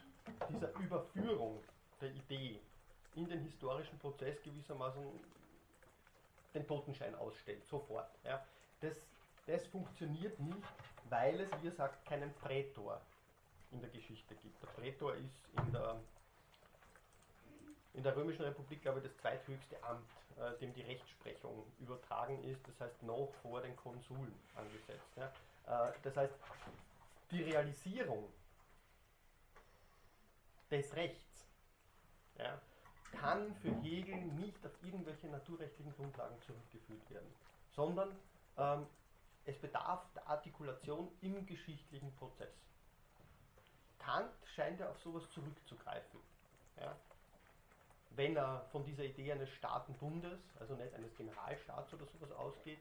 dieser 0.50 0.74
Überführung 0.74 1.62
der 2.00 2.10
Idee 2.10 2.60
in 3.14 3.28
den 3.28 3.40
historischen 3.40 3.98
Prozess 3.98 4.42
gewissermaßen 4.42 5.02
den 6.54 6.66
Totenschein 6.66 7.14
ausstellt, 7.14 7.64
sofort. 7.66 8.08
Ja. 8.24 8.44
Das, 8.80 8.96
das 9.46 9.66
funktioniert 9.66 10.38
nicht, 10.38 10.62
weil 11.08 11.40
es, 11.40 11.50
wie 11.62 11.68
er 11.68 11.72
sagt, 11.72 12.04
keinen 12.06 12.32
Prätor 12.34 13.00
in 13.70 13.80
der 13.80 13.90
Geschichte 13.90 14.34
gibt. 14.36 14.62
Der 14.62 14.68
Prätor 14.68 15.14
ist 15.14 15.48
in 15.58 15.72
der, 15.72 16.00
in 17.94 18.02
der 18.02 18.16
Römischen 18.16 18.42
Republik, 18.42 18.82
glaube 18.82 19.00
ich, 19.00 19.06
das 19.06 19.16
zweithöchste 19.16 19.82
Amt, 19.82 20.08
äh, 20.36 20.58
dem 20.58 20.72
die 20.74 20.82
Rechtsprechung 20.82 21.64
übertragen 21.80 22.42
ist, 22.44 22.60
das 22.68 22.80
heißt 22.80 23.02
noch 23.02 23.32
vor 23.42 23.60
den 23.60 23.74
Konsuln 23.76 24.32
angesetzt. 24.54 25.16
Ja. 25.16 25.88
Äh, 25.88 25.92
das 26.02 26.16
heißt, 26.16 26.34
die 27.30 27.42
Realisierung 27.42 28.32
des 30.70 30.94
Rechts 30.94 31.46
ja, 32.38 32.60
kann 33.20 33.54
für 33.56 33.70
Hegel 33.82 34.16
nicht 34.16 34.64
auf 34.64 34.72
irgendwelche 34.82 35.28
naturrechtlichen 35.28 35.94
Grundlagen 35.94 36.36
zurückgeführt 36.42 37.10
werden, 37.10 37.32
sondern 37.74 38.16
ähm, 38.56 38.86
es 39.44 39.58
bedarf 39.58 40.02
der 40.14 40.26
Artikulation 40.28 41.10
im 41.20 41.46
geschichtlichen 41.46 42.14
Prozess. 42.16 42.52
Kant 43.98 44.30
scheint 44.54 44.80
ja 44.80 44.90
auf 44.90 44.98
sowas 45.00 45.22
zurückzugreifen. 45.30 46.20
Ja? 46.78 46.94
Wenn 48.10 48.36
er 48.36 48.66
von 48.70 48.84
dieser 48.84 49.04
Idee 49.04 49.32
eines 49.32 49.50
Staatenbundes, 49.50 50.38
also 50.60 50.74
nicht 50.74 50.94
eines 50.94 51.14
Generalstaats 51.16 51.92
oder 51.92 52.06
sowas 52.06 52.30
ausgeht, 52.32 52.78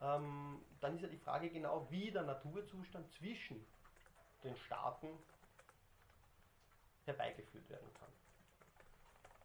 ähm, 0.00 0.62
dann 0.80 0.96
ist 0.96 1.02
ja 1.02 1.08
die 1.08 1.18
Frage 1.18 1.50
genau, 1.50 1.86
wie 1.90 2.10
der 2.10 2.22
Naturzustand 2.22 3.06
zwischen 3.18 3.64
den 4.42 4.56
Staaten 4.56 5.08
herbeigeführt 7.04 7.68
werden 7.68 7.92
kann. 7.94 8.08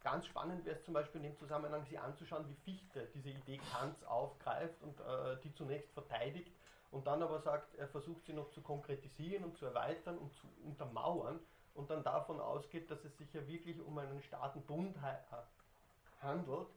Ganz 0.06 0.24
spannend 0.26 0.64
wäre 0.64 0.76
es 0.76 0.84
zum 0.84 0.94
Beispiel 0.94 1.20
in 1.20 1.32
dem 1.32 1.36
Zusammenhang, 1.36 1.84
sich 1.86 1.98
anzuschauen, 1.98 2.46
wie 2.48 2.54
Fichte 2.54 3.08
diese 3.12 3.30
Idee 3.30 3.58
Kants 3.72 4.04
aufgreift 4.04 4.80
und 4.84 5.00
äh, 5.00 5.36
die 5.42 5.52
zunächst 5.56 5.90
verteidigt 5.94 6.52
und 6.92 7.08
dann 7.08 7.24
aber 7.24 7.40
sagt, 7.40 7.74
er 7.74 7.88
versucht 7.88 8.24
sie 8.24 8.32
noch 8.32 8.48
zu 8.52 8.60
konkretisieren 8.60 9.42
und 9.42 9.58
zu 9.58 9.66
erweitern 9.66 10.16
und 10.16 10.32
zu 10.34 10.46
untermauern 10.64 11.40
und 11.74 11.90
dann 11.90 12.04
davon 12.04 12.38
ausgeht, 12.38 12.88
dass 12.88 13.04
es 13.04 13.18
sich 13.18 13.34
ja 13.34 13.44
wirklich 13.48 13.80
um 13.80 13.98
einen 13.98 14.22
Staatenbund 14.22 14.96
handelt, 16.22 16.68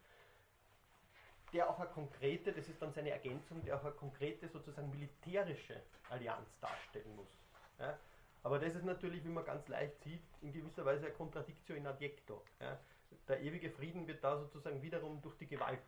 der 1.53 1.69
auch 1.69 1.79
eine 1.79 1.89
konkrete, 1.89 2.51
das 2.51 2.67
ist 2.67 2.81
dann 2.81 2.93
seine 2.93 3.12
Ergänzung, 3.12 3.63
der 3.63 3.75
auch 3.75 3.83
eine 3.83 3.93
konkrete 3.93 4.48
sozusagen 4.48 4.89
militärische 4.89 5.83
Allianz 6.09 6.50
darstellen 6.62 7.15
muss. 7.15 7.38
Ja? 7.77 7.95
Aber 8.41 8.57
das 8.57 8.74
ist 8.74 8.86
natürlich, 8.86 9.24
wie 9.24 9.29
man 9.29 9.45
ganz 9.45 9.67
leicht 9.67 10.01
sieht, 10.01 10.24
in 10.41 10.51
gewisser 10.51 10.83
Weise 10.83 11.05
eine 11.05 11.13
Contradictio 11.13 11.75
in 11.75 11.86
adjecto. 11.86 12.43
Ja? 12.59 12.79
Der 13.28 13.42
ewige 13.42 13.70
Frieden 13.72 14.08
wird 14.08 14.24
da 14.24 14.38
sozusagen 14.38 14.82
wiederum 14.82 15.22
durch 15.22 15.38
die 15.38 15.48
Gewalt 15.48 15.84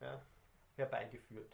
ja, 0.00 0.22
herbeigeführt. 0.76 1.52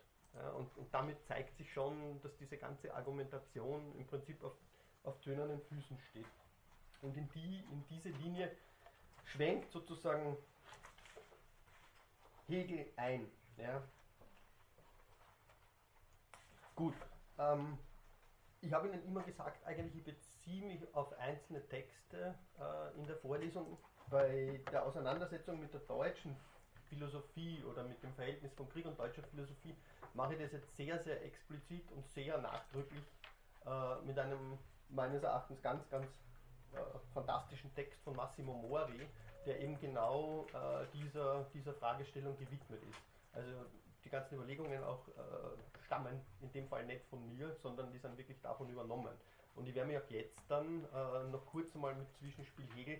Und, 0.56 0.76
und, 0.78 0.94
damit 0.94 1.22
zeigt 1.26 1.56
sich 1.58 1.70
schon, 1.72 2.20
dass 2.22 2.34
diese 2.38 2.56
ganze 2.56 2.94
Argumentation 2.94 3.94
im 3.96 4.06
Prinzip 4.06 4.42
auf, 4.42 4.54
auf 5.04 5.20
tönernen 5.20 5.60
Füßen 5.68 5.98
steht. 6.10 6.26
Und 7.02 7.16
in, 7.16 7.28
die, 7.34 7.58
in 7.70 7.84
diese 7.90 8.08
Linie 8.08 8.50
schwenkt 9.26 9.70
sozusagen 9.72 10.36
Hegel 12.48 12.86
ein. 12.96 13.30
Ja. 13.58 13.82
Gut. 16.74 16.94
Ähm, 17.38 17.78
ich 18.62 18.72
habe 18.72 18.88
Ihnen 18.88 19.04
immer 19.04 19.22
gesagt, 19.22 19.64
eigentlich 19.66 19.96
ich 19.96 20.04
beziehe 20.04 20.64
mich 20.64 20.82
auf 20.94 21.12
einzelne 21.18 21.66
Texte 21.68 22.34
äh, 22.58 22.98
in 22.98 23.06
der 23.06 23.16
Vorlesung. 23.16 23.76
Bei 24.08 24.60
der 24.70 24.84
Auseinandersetzung 24.84 25.58
mit 25.60 25.72
der 25.72 25.80
deutschen 25.80 26.36
Philosophie 26.88 27.62
oder 27.64 27.82
mit 27.84 28.02
dem 28.02 28.12
Verhältnis 28.14 28.52
von 28.54 28.68
Krieg 28.68 28.86
und 28.86 28.98
deutscher 28.98 29.22
Philosophie 29.24 29.74
mache 30.14 30.34
ich 30.34 30.40
das 30.40 30.52
jetzt 30.52 30.76
sehr, 30.76 31.02
sehr 31.02 31.24
explizit 31.24 31.90
und 31.92 32.06
sehr 32.08 32.38
nachdrücklich 32.38 33.04
äh, 33.66 33.96
mit 34.06 34.18
einem 34.18 34.58
meines 34.90 35.22
Erachtens 35.22 35.60
ganz, 35.62 35.88
ganz 35.88 36.06
äh, 36.72 36.78
fantastischen 37.14 37.74
Text 37.74 38.00
von 38.02 38.14
Massimo 38.14 38.54
Mori, 38.54 39.08
der 39.46 39.60
eben 39.60 39.78
genau 39.80 40.46
äh, 40.52 40.86
dieser, 40.92 41.44
dieser 41.54 41.72
Fragestellung 41.74 42.36
gewidmet 42.38 42.82
ist. 42.82 43.00
Also 43.32 43.50
die 44.04 44.10
ganzen 44.10 44.34
Überlegungen 44.34 44.84
auch 44.84 45.08
äh, 45.08 45.81
stammen 45.92 46.20
in 46.40 46.50
dem 46.52 46.66
Fall 46.68 46.86
nicht 46.86 47.04
von 47.10 47.20
mir, 47.28 47.54
sondern 47.62 47.92
die 47.92 47.98
sind 47.98 48.16
wirklich 48.16 48.40
davon 48.40 48.70
übernommen. 48.70 49.14
Und 49.54 49.68
ich 49.68 49.74
werde 49.74 49.88
mich 49.88 49.98
auch 49.98 50.08
jetzt 50.10 50.38
dann 50.48 50.84
äh, 50.84 51.24
noch 51.30 51.44
kurz 51.44 51.74
einmal 51.74 51.94
mit 51.94 52.10
Zwischenspiel 52.14 52.64
Hegel 52.74 52.98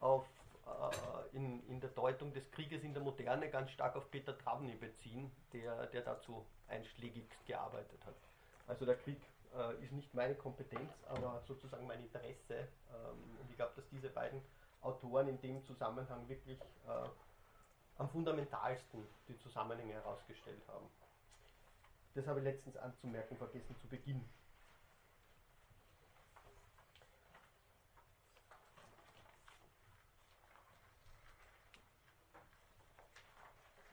auf, 0.00 0.26
äh, 0.66 1.36
in, 1.36 1.64
in 1.68 1.80
der 1.80 1.90
Deutung 1.90 2.32
des 2.32 2.50
Krieges 2.50 2.82
in 2.82 2.94
der 2.94 3.02
Moderne 3.02 3.48
ganz 3.48 3.70
stark 3.70 3.94
auf 3.94 4.10
Peter 4.10 4.36
Travny 4.36 4.74
beziehen, 4.74 5.30
der, 5.52 5.86
der 5.86 6.02
dazu 6.02 6.44
einschlägig 6.66 7.28
gearbeitet 7.46 8.04
hat. 8.04 8.16
Also 8.66 8.86
der 8.86 8.96
Krieg 8.96 9.20
äh, 9.54 9.84
ist 9.84 9.92
nicht 9.92 10.12
meine 10.12 10.34
Kompetenz, 10.34 10.90
aber 11.08 11.40
sozusagen 11.46 11.86
mein 11.86 12.00
Interesse. 12.00 12.66
Ähm, 12.90 13.38
und 13.40 13.50
ich 13.50 13.56
glaube, 13.56 13.74
dass 13.76 13.88
diese 13.90 14.10
beiden 14.10 14.42
Autoren 14.80 15.28
in 15.28 15.40
dem 15.40 15.62
Zusammenhang 15.64 16.28
wirklich 16.28 16.60
äh, 16.60 17.08
am 17.98 18.08
fundamentalsten 18.08 19.06
die 19.28 19.38
Zusammenhänge 19.38 19.92
herausgestellt 19.92 20.62
haben. 20.66 20.88
Das 22.14 22.26
habe 22.26 22.40
ich 22.40 22.44
letztens 22.44 22.76
anzumerken 22.76 23.36
vergessen 23.36 23.74
zu 23.80 23.88
Beginn. 23.88 24.22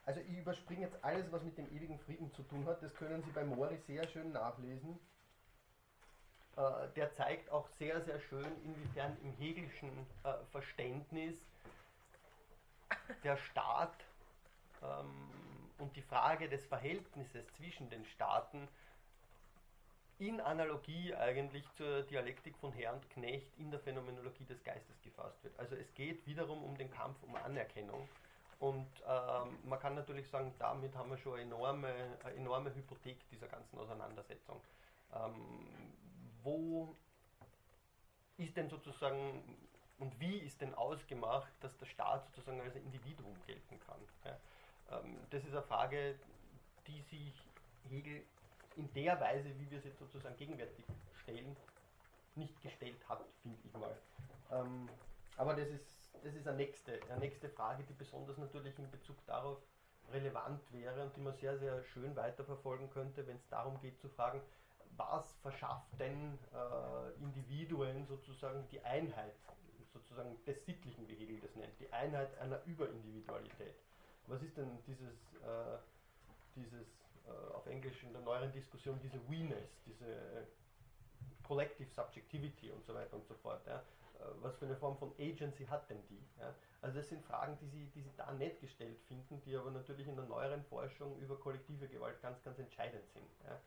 Also 0.06 0.22
ich 0.22 0.38
überspringe 0.40 0.82
jetzt 0.82 1.04
alles, 1.04 1.32
was 1.32 1.44
mit 1.44 1.56
dem 1.56 1.72
ewigen 1.72 2.00
Frieden 2.00 2.34
zu 2.34 2.42
tun 2.44 2.66
hat. 2.66 2.82
Das 2.82 2.94
können 2.96 3.22
Sie 3.22 3.32
bei 3.32 3.44
Mori 3.44 3.78
sehr 3.86 4.08
schön 4.08 4.32
nachlesen. 4.32 5.00
Äh, 6.58 6.90
der 6.96 7.14
zeigt 7.14 7.52
auch 7.52 7.70
sehr, 7.78 8.02
sehr 8.02 8.20
schön, 8.22 8.52
inwiefern 8.64 9.16
im 9.22 9.32
hegelischen 9.34 9.92
äh, 10.24 10.34
Verständnis 10.52 11.36
der 13.24 13.38
Staat 13.38 13.94
ähm, 14.82 15.30
und 15.80 15.96
die 15.96 16.02
Frage 16.02 16.50
des 16.50 16.66
Verhältnisses 16.66 17.46
zwischen 17.54 17.90
den 17.90 18.06
Staaten 18.06 18.68
in 20.20 20.42
Analogie 20.42 21.16
eigentlich 21.16 21.64
zur 21.76 22.04
Dialektik 22.04 22.58
von 22.58 22.74
Herr 22.74 22.94
und 22.94 23.10
Knecht 23.10 23.58
in 23.58 23.72
der 23.72 23.80
Phänomenologie 23.80 24.44
des 24.46 24.62
Geistes 24.64 25.02
gefasst 25.02 25.42
wird. 25.44 25.58
Also 25.58 25.76
es 25.76 25.94
geht 25.94 26.26
wiederum 26.28 26.62
um 26.64 26.78
den 26.78 26.92
Kampf 26.92 27.24
um 27.24 27.36
Anerkennung. 27.36 28.08
Und 28.60 28.90
ähm, 29.08 29.58
man 29.64 29.80
kann 29.80 29.96
natürlich 29.96 30.28
sagen, 30.28 30.54
damit 30.60 30.94
haben 30.94 31.10
wir 31.10 31.18
schon 31.18 31.34
eine 31.34 31.44
enorme, 31.44 31.88
eine 32.26 32.36
enorme 32.36 32.76
Hypothek 32.76 33.18
dieser 33.30 33.48
ganzen 33.48 33.80
Auseinandersetzung. 33.80 34.62
Ähm, 35.14 35.66
wo 36.44 36.94
ist 38.36 38.58
denn 38.58 38.70
sozusagen 38.70 39.42
und 40.00 40.20
wie 40.20 40.38
ist 40.40 40.60
denn 40.62 40.74
ausgemacht, 40.76 41.52
dass 41.62 41.76
der 41.78 41.86
Staat 41.86 42.26
sozusagen 42.26 42.60
als 42.62 42.76
Individuum 42.76 43.36
gelten 43.46 43.80
kann? 43.80 44.00
Ja? 44.26 44.38
Ähm, 44.91 45.17
das 45.29 45.43
ist 45.43 45.51
eine 45.51 45.63
Frage, 45.63 46.15
die 46.88 47.01
sich 47.01 47.34
Hegel 47.89 48.24
in 48.75 48.91
der 48.93 49.19
Weise, 49.19 49.50
wie 49.60 49.69
wir 49.69 49.81
sie 49.81 49.91
sozusagen 49.91 50.36
gegenwärtig 50.38 50.86
stellen, 51.22 51.55
nicht 52.36 52.62
gestellt 52.62 53.08
hat, 53.08 53.25
finde 53.41 53.60
ich 53.63 53.74
mal. 53.74 53.98
Ähm, 54.51 54.89
aber 55.38 55.55
das 55.55 55.69
ist, 55.69 56.12
das 56.24 56.34
ist 56.34 56.48
eine, 56.48 56.58
nächste, 56.58 57.00
eine 57.10 57.19
nächste 57.19 57.50
Frage, 57.50 57.84
die 57.84 57.93
besonders 57.93 58.38
natürlich 58.38 58.77
in 58.77 58.89
Bezug 58.91 59.17
darauf 59.25 59.58
relevant 60.12 60.62
wäre 60.72 61.03
und 61.03 61.15
die 61.15 61.22
man 61.22 61.36
sehr, 61.36 61.58
sehr 61.58 61.84
schön 61.84 62.15
weiterverfolgen 62.15 62.89
könnte, 62.89 63.27
wenn 63.27 63.38
es 63.38 63.48
darum 63.50 63.79
geht 63.79 64.00
zu 64.00 64.10
fragen, 64.10 64.41
was 64.98 65.34
verschafft 65.41 65.88
denn 66.00 66.38
äh, 66.53 67.24
Individuen 67.24 68.05
sozusagen 68.05 68.67
die 68.69 68.81
Einheit, 68.81 69.36
sozusagen 69.93 70.43
des 70.46 70.65
Sittlichen, 70.65 71.08
wie 71.08 71.15
Hegel 71.15 71.39
das 71.39 71.55
nennt, 71.55 71.79
die 71.79 71.91
Einheit 71.93 72.38
einer 72.39 72.63
Überindividualität. 72.65 73.75
Was 74.30 74.42
ist 74.44 74.58
denn 74.58 74.70
dieses, 74.86 75.34
äh, 75.42 75.78
dieses 76.56 76.88
äh, 77.26 77.54
auf 77.54 77.66
Englisch 77.66 78.04
in 78.04 78.14
der 78.14 78.22
neueren 78.22 78.52
Diskussion, 78.52 79.00
diese 79.02 79.20
We-ness, 79.30 79.70
diese 79.86 80.48
Collective 81.44 81.90
Subjectivity 81.90 82.70
und 82.70 82.86
so 82.86 82.94
weiter 82.94 83.16
und 83.16 83.26
so 83.28 83.34
fort. 83.34 83.66
Ja? 83.66 83.78
Äh, 83.78 84.24
was 84.42 84.56
für 84.58 84.66
eine 84.66 84.76
Form 84.76 84.96
von 84.98 85.12
Agency 85.18 85.66
hat 85.66 85.90
denn 85.90 86.06
die? 86.08 86.24
Ja? 86.40 86.54
Also 86.82 87.00
das 87.00 87.10
sind 87.10 87.24
Fragen, 87.26 87.58
die 87.60 87.68
Sie, 87.68 87.86
die 87.96 88.02
Sie 88.02 88.12
da 88.16 88.32
nicht 88.34 88.62
gestellt 88.62 89.00
finden, 89.08 89.42
die 89.42 89.56
aber 89.56 89.72
natürlich 89.72 90.08
in 90.08 90.16
der 90.16 90.26
neueren 90.26 90.64
Forschung 90.66 91.18
über 91.20 91.40
kollektive 91.40 91.88
Gewalt 91.88 92.22
ganz, 92.22 92.44
ganz 92.44 92.60
entscheidend 92.60 93.10
sind. 93.10 93.26
Ja? 93.44 93.60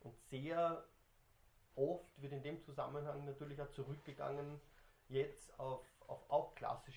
Und 0.00 0.18
sehr 0.30 0.84
oft 1.76 2.20
wird 2.20 2.32
in 2.32 2.42
dem 2.42 2.60
Zusammenhang 2.60 3.24
natürlich 3.24 3.62
auch 3.62 3.70
zurückgegangen 3.70 4.60
jetzt 5.08 5.58
auf, 5.60 5.84
auf 6.08 6.28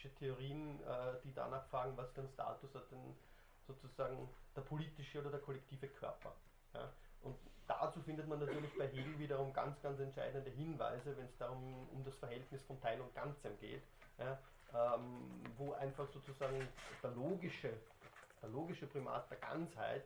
klassische 0.02 0.14
Theorien, 0.16 0.80
äh, 0.82 1.20
die 1.24 1.34
danach 1.34 1.66
fragen, 1.68 1.96
was 1.96 2.12
für 2.12 2.22
einen 2.22 2.30
Status 2.30 2.74
hat 2.74 2.92
denn 2.92 3.16
sozusagen 3.68 4.30
der 4.56 4.62
politische 4.62 5.20
oder 5.20 5.30
der 5.30 5.40
kollektive 5.40 5.88
Körper. 5.88 6.34
Ja? 6.74 6.92
Und 7.22 7.36
dazu 7.68 8.02
findet 8.02 8.28
man 8.28 8.40
natürlich 8.40 8.78
bei 8.78 8.88
Hegel 8.88 9.18
wiederum 9.20 9.54
ganz, 9.54 9.82
ganz 9.82 10.00
entscheidende 10.00 10.50
Hinweise, 10.50 11.16
wenn 11.16 11.26
es 11.26 11.38
darum 11.38 11.88
um 11.90 12.04
das 12.04 12.16
Verhältnis 12.16 12.62
von 12.64 12.80
Teil 12.82 13.00
und 13.00 13.14
Ganzem 13.14 13.58
geht, 13.60 13.84
ja? 14.18 14.38
ähm, 14.74 15.44
wo 15.58 15.74
einfach 15.74 16.08
sozusagen 16.10 16.68
der 17.04 17.12
logische, 17.12 17.74
der 18.42 18.50
logische 18.50 18.88
Primat 18.88 19.30
der 19.30 19.38
Ganzheit 19.38 20.04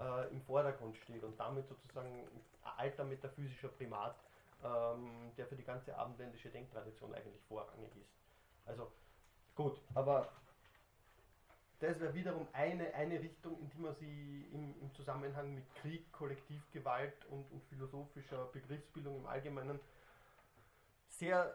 äh, 0.00 0.30
im 0.32 0.40
Vordergrund 0.42 0.96
steht 0.96 1.22
und 1.22 1.38
damit 1.38 1.68
sozusagen 1.68 2.08
ein 2.08 2.42
alter 2.78 3.04
metaphysischer 3.04 3.68
Primat, 3.68 4.16
ähm, 4.64 5.32
der 5.36 5.46
für 5.46 5.56
die 5.56 5.64
ganze 5.64 5.96
abendländische 5.96 6.48
Denktradition 6.48 7.14
eigentlich 7.14 7.42
vorrangig 7.42 7.94
ist. 7.96 8.14
Also 8.66 8.90
gut, 9.54 9.80
aber 9.94 10.28
das 11.80 12.00
wäre 12.00 12.14
wiederum 12.14 12.46
eine, 12.52 12.94
eine 12.94 13.20
Richtung, 13.20 13.58
in 13.60 13.68
die 13.70 13.78
man 13.78 13.94
sie 13.96 14.48
im, 14.52 14.74
im 14.80 14.94
Zusammenhang 14.94 15.54
mit 15.54 15.74
Krieg, 15.74 16.10
Kollektivgewalt 16.12 17.24
und, 17.26 17.50
und 17.50 17.62
philosophischer 17.64 18.46
Begriffsbildung 18.46 19.16
im 19.16 19.26
Allgemeinen 19.26 19.78
sehr 21.08 21.54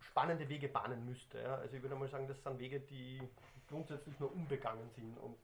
spannende 0.00 0.48
Wege 0.48 0.68
bahnen 0.68 1.04
müsste. 1.04 1.40
Ja. 1.40 1.56
Also 1.56 1.76
ich 1.76 1.82
würde 1.82 1.94
mal 1.94 2.08
sagen, 2.08 2.26
das 2.26 2.42
sind 2.42 2.58
Wege, 2.58 2.80
die 2.80 3.20
grundsätzlich 3.68 4.18
nur 4.18 4.32
unbegangen 4.32 4.90
sind 4.96 5.16
und 5.18 5.36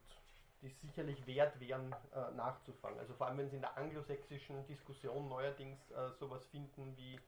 die 0.61 0.69
sicherlich 0.87 1.25
wert 1.27 1.59
wären, 1.59 1.93
äh, 2.13 2.31
nachzufangen. 2.35 2.99
Also 2.99 3.13
vor 3.13 3.27
allem, 3.27 3.37
wenn 3.37 3.49
Sie 3.49 3.55
in 3.57 3.61
der 3.61 3.77
anglosächsischen 3.77 4.65
Diskussion 4.67 5.29
neuerdings 5.29 5.79
äh, 5.91 6.11
sowas 6.19 6.45
finden 6.47 6.97
wie 6.97 7.19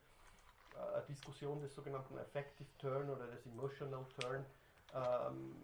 äh, 0.74 1.06
Diskussion 1.06 1.60
des 1.60 1.74
sogenannten 1.74 2.18
Affective 2.18 2.68
Turn 2.78 3.10
oder 3.10 3.26
des 3.26 3.44
Emotional 3.46 4.04
Turn, 4.20 4.44
ähm, 4.94 5.56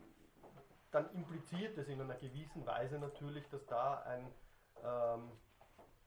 dann 0.90 1.11
impliziert 1.12 1.77
es 1.77 1.88
in 1.88 2.01
einer 2.01 2.14
gewissen 2.14 2.64
Weise 2.67 2.99
natürlich, 2.99 3.49
dass 3.49 3.67
da 3.67 4.03
ein, 4.03 4.33
ähm, 4.85 5.33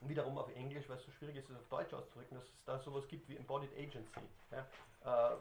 wiederum 0.02 0.38
auf 0.38 0.50
Englisch, 0.56 0.88
weil 0.88 0.98
es 0.98 1.06
so 1.06 1.12
schwierig 1.12 1.36
ist, 1.36 1.50
es 1.50 1.58
auf 1.58 1.68
Deutsch 1.68 1.94
auszudrücken, 1.94 2.38
dass 2.38 2.48
es 2.48 2.64
da 2.64 2.80
sowas 2.80 3.08
gibt 3.08 3.28
wie 3.28 3.36
Embodied 3.36 3.74
Agency. 3.74 4.22
Ja? 4.52 4.66
Äh, 5.04 5.38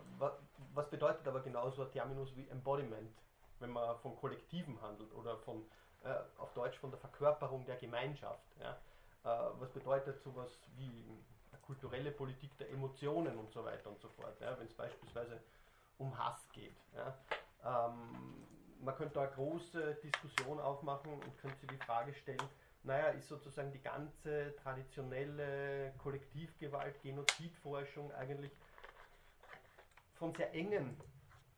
was 0.74 0.90
bedeutet 0.90 1.26
aber 1.28 1.40
genauso 1.40 1.82
ein 1.82 1.90
Terminus 1.92 2.34
wie 2.34 2.48
Embodiment, 2.48 3.10
wenn 3.60 3.70
man 3.70 3.96
von 3.98 4.16
Kollektiven 4.16 4.80
handelt 4.82 5.12
oder 5.14 5.36
von 5.38 5.64
äh, 6.02 6.14
auf 6.38 6.52
Deutsch 6.54 6.78
von 6.78 6.90
der 6.90 6.98
Verkörperung 6.98 7.64
der 7.66 7.76
Gemeinschaft. 7.76 8.44
Ja? 8.60 8.72
Äh, 9.24 9.50
was 9.60 9.70
bedeutet 9.70 10.20
sowas 10.22 10.50
wie 10.76 11.04
kulturelle 11.62 12.10
Politik 12.10 12.56
der 12.58 12.70
Emotionen 12.70 13.36
und 13.38 13.50
so 13.50 13.64
weiter 13.64 13.90
und 13.90 14.00
so 14.00 14.08
fort, 14.08 14.40
ja? 14.40 14.58
wenn 14.58 14.66
es 14.66 14.74
beispielsweise 14.74 15.40
um 15.98 16.16
Hass 16.16 16.48
geht. 16.52 16.76
Ja? 16.94 17.16
Ähm, 17.64 18.46
man 18.80 18.94
könnte 18.94 19.14
da 19.14 19.22
eine 19.22 19.32
große 19.32 19.94
Diskussion 19.96 20.60
aufmachen 20.60 21.12
und 21.12 21.38
könnte 21.38 21.58
sich 21.58 21.70
die 21.70 21.84
Frage 21.84 22.14
stellen, 22.14 22.48
naja, 22.82 23.08
ist 23.08 23.28
sozusagen 23.28 23.72
die 23.72 23.82
ganze 23.82 24.54
traditionelle 24.62 25.92
Kollektivgewalt, 25.98 27.02
Genozidforschung 27.02 28.12
eigentlich 28.12 28.52
von 30.14 30.32
sehr 30.34 30.54
engen 30.54 30.96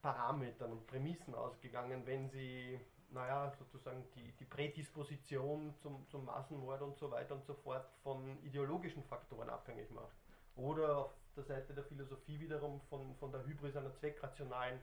Parametern 0.01 0.73
und 0.73 0.87
Prämissen 0.87 1.35
ausgegangen, 1.35 2.07
wenn 2.07 2.31
sie 2.31 2.81
naja, 3.11 3.53
sozusagen 3.59 4.05
die, 4.15 4.33
die 4.33 4.45
Prädisposition 4.45 5.75
zum, 5.83 6.07
zum 6.09 6.25
Massenmord 6.25 6.83
und 6.83 6.99
so 6.99 7.11
weiter 7.11 7.35
und 7.35 7.45
so 7.47 7.55
fort 7.55 7.87
von 8.03 8.43
ideologischen 8.45 9.03
Faktoren 9.05 9.49
abhängig 9.49 9.91
macht. 9.91 10.17
Oder 10.57 10.99
auf 10.99 11.13
der 11.37 11.45
Seite 11.45 11.73
der 11.73 11.85
Philosophie 11.85 12.39
wiederum 12.41 12.81
von, 12.91 13.15
von 13.17 13.33
der 13.33 13.45
Hybris 13.47 13.77
einer 13.77 13.95
zweckrationalen, 13.95 14.79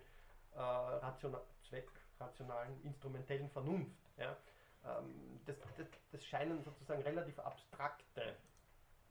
äh, 0.56 0.60
rationa, 0.60 1.42
zweckrationalen, 1.70 2.82
instrumentellen 2.84 3.50
Vernunft. 3.50 3.96
Ja? 4.18 4.36
Ähm, 4.86 5.42
das, 5.46 5.56
das, 5.78 5.88
das 6.12 6.24
scheinen 6.26 6.64
sozusagen 6.64 7.02
relativ 7.04 7.38
abstrakte 7.40 8.38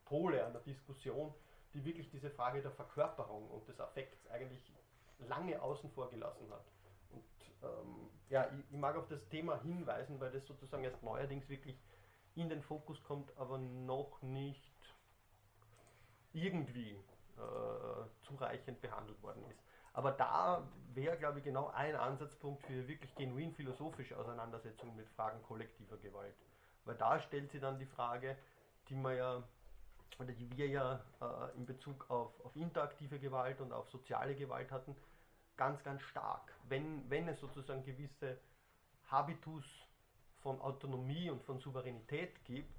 Pole 0.05 0.45
einer 0.45 0.61
Diskussion, 0.61 1.35
die 1.73 1.85
wirklich 1.85 2.11
diese 2.11 2.31
Frage 2.31 2.63
der 2.63 2.71
Verkörperung 2.73 3.49
und 3.51 3.69
des 3.69 3.79
Affekts 3.81 4.27
eigentlich 4.31 4.73
lange 5.19 5.61
außen 5.61 5.91
vor 5.91 6.11
gelassen 6.11 6.51
hat. 6.51 6.65
Ähm, 7.65 8.11
ja, 8.29 8.49
ich, 8.51 8.73
ich, 8.73 8.79
mag 8.79 8.97
auf 8.97 9.09
das 9.09 9.27
Thema 9.29 9.61
hinweisen, 9.63 10.21
weil 10.21 10.31
das 10.31 10.47
sozusagen 10.47 10.85
erst 10.85 11.03
neuerdings 11.03 11.49
wirklich 11.49 11.79
in 12.35 12.49
den 12.49 12.63
Fokus 12.63 13.03
kommt, 13.05 13.31
aber 13.37 13.59
noch 13.59 14.21
nicht 14.23 14.73
irgendwie 16.33 16.93
äh, 17.37 18.27
zureichend 18.27 18.81
behandelt 18.81 19.23
worden 19.23 19.45
ist. 19.51 19.61
Aber 19.93 20.11
da 20.11 20.67
wäre, 20.93 21.17
glaube 21.17 21.39
ich, 21.39 21.45
genau 21.45 21.69
ein 21.69 21.95
Ansatzpunkt 21.95 22.65
für 22.65 22.89
wirklich 22.89 23.15
genuin 23.15 23.53
philosophische 23.53 24.19
Auseinandersetzungen 24.19 24.97
mit 24.97 25.09
Fragen 25.11 25.41
kollektiver 25.45 25.97
Gewalt. 25.99 26.35
Weil 26.85 26.97
da 26.97 27.21
stellt 27.21 27.53
sie 27.53 27.61
dann 27.61 27.79
die 27.79 27.87
Frage, 27.87 28.37
die 28.89 28.97
man 28.97 29.17
ja, 29.17 29.43
oder 30.19 30.33
die 30.33 30.51
wir 30.57 30.67
ja 30.67 31.01
äh, 31.21 31.57
in 31.57 31.65
Bezug 31.65 32.11
auf, 32.11 32.33
auf 32.45 32.57
interaktive 32.57 33.21
Gewalt 33.21 33.61
und 33.61 33.73
auf 33.73 33.89
soziale 33.91 34.35
Gewalt 34.35 34.73
hatten, 34.73 34.97
ganz, 35.57 35.83
ganz 35.83 36.03
stark. 36.03 36.53
Wenn, 36.69 37.09
wenn 37.11 37.29
es 37.29 37.41
sozusagen 37.41 37.85
gewisse 37.85 38.39
Habitus 39.11 39.65
von 40.43 40.61
Autonomie 40.61 41.31
und 41.31 41.43
von 41.45 41.59
Souveränität 41.61 42.45
gibt, 42.45 42.75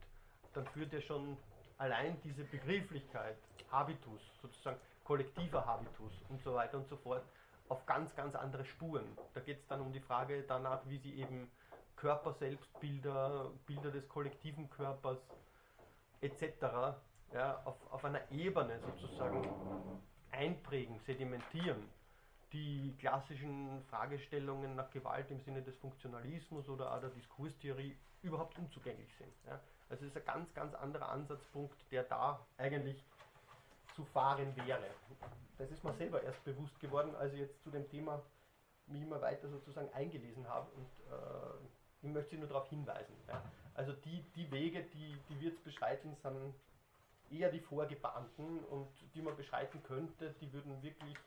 dann 0.53 0.65
führt 0.67 0.93
ja 0.93 1.01
schon 1.01 1.37
allein 1.77 2.19
diese 2.23 2.43
Begrifflichkeit, 2.43 3.37
Habitus, 3.71 4.21
sozusagen 4.41 4.79
kollektiver 5.03 5.65
Habitus 5.65 6.13
und 6.29 6.41
so 6.43 6.53
weiter 6.55 6.77
und 6.77 6.87
so 6.87 6.97
fort, 6.97 7.23
auf 7.69 7.85
ganz, 7.85 8.15
ganz 8.15 8.35
andere 8.35 8.65
Spuren. 8.65 9.05
Da 9.33 9.41
geht 9.41 9.59
es 9.59 9.67
dann 9.67 9.81
um 9.81 9.91
die 9.91 9.99
Frage 9.99 10.43
danach, 10.43 10.81
wie 10.85 10.97
sie 10.97 11.15
eben 11.15 11.49
Körper, 11.95 12.33
Selbstbilder, 12.33 13.51
Bilder 13.65 13.91
des 13.91 14.07
kollektiven 14.09 14.69
Körpers 14.69 15.17
etc. 16.21 16.97
Ja, 17.33 17.61
auf, 17.65 17.75
auf 17.91 18.05
einer 18.05 18.29
Ebene 18.31 18.79
sozusagen 18.79 19.47
einprägen, 20.31 20.99
sedimentieren, 21.05 21.89
die 22.55 22.95
klassischen 22.99 23.83
Fragestellungen 23.89 24.75
nach 24.75 24.89
Gewalt 24.91 25.29
im 25.29 25.41
Sinne 25.41 25.61
des 25.61 25.75
Funktionalismus 25.77 26.69
oder 26.69 26.95
auch 26.95 27.01
der 27.01 27.09
Diskurstheorie 27.09 27.97
überhaupt 28.21 28.57
unzugänglich 28.57 29.13
sind. 29.17 29.33
Ja. 29.45 29.59
Also 29.89 30.05
es 30.05 30.11
ist 30.11 30.17
ein 30.17 30.25
ganz, 30.25 30.53
ganz 30.53 30.73
anderer 30.75 31.09
Ansatzpunkt, 31.09 31.75
der 31.91 32.03
da 32.03 32.39
eigentlich 32.57 33.03
zu 33.93 34.05
fahren 34.05 34.55
wäre. 34.55 34.85
Das 35.57 35.69
ist 35.69 35.83
mir 35.83 35.93
selber 35.93 36.23
erst 36.23 36.43
bewusst 36.45 36.79
geworden, 36.79 37.13
als 37.15 37.33
ich 37.33 37.39
jetzt 37.39 37.61
zu 37.61 37.69
dem 37.69 37.87
Thema 37.89 38.21
mich 38.87 39.01
immer 39.01 39.21
weiter 39.21 39.49
sozusagen 39.49 39.91
eingelesen 39.93 40.47
habe 40.47 40.71
und 40.71 40.87
äh, 41.11 42.05
ich 42.07 42.09
möchte 42.09 42.31
Sie 42.31 42.37
nur 42.37 42.47
darauf 42.47 42.69
hinweisen. 42.69 43.15
Ja. 43.27 43.41
Also 43.73 43.91
die, 43.91 44.23
die 44.35 44.49
Wege, 44.51 44.83
die, 44.93 45.17
die 45.29 45.41
wir 45.41 45.49
jetzt 45.49 45.63
beschreiten, 45.63 46.15
sind 46.21 46.53
eher 47.31 47.51
die 47.51 47.59
vorgebahnten 47.59 48.63
und 48.65 48.87
die 49.13 49.21
man 49.21 49.35
beschreiten 49.35 49.81
könnte, 49.83 50.35
die 50.39 50.53
würden 50.53 50.81
wirklich 50.83 51.17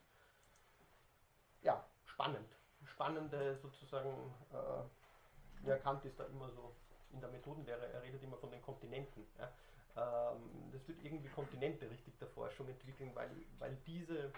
spannend. 2.18 2.48
Spannende 2.84 3.56
sozusagen, 3.62 4.34
äh, 4.52 5.68
ja, 5.68 5.76
Kant 5.78 6.04
ist 6.04 6.18
da 6.18 6.24
immer 6.24 6.50
so 6.50 6.74
in 7.12 7.20
der 7.20 7.30
Methodenlehre, 7.30 7.92
er 7.92 8.02
redet 8.02 8.22
immer 8.24 8.36
von 8.38 8.50
den 8.50 8.60
Kontinenten. 8.60 9.24
Ja. 9.38 10.32
Ähm, 10.34 10.72
das 10.72 10.86
wird 10.88 10.98
irgendwie 11.04 11.28
Kontinente 11.28 11.88
richtig 11.88 12.18
der 12.18 12.28
Forschung 12.28 12.68
entwickeln, 12.68 13.12
weil, 13.14 13.30
weil 13.60 13.76
diese, 13.86 14.32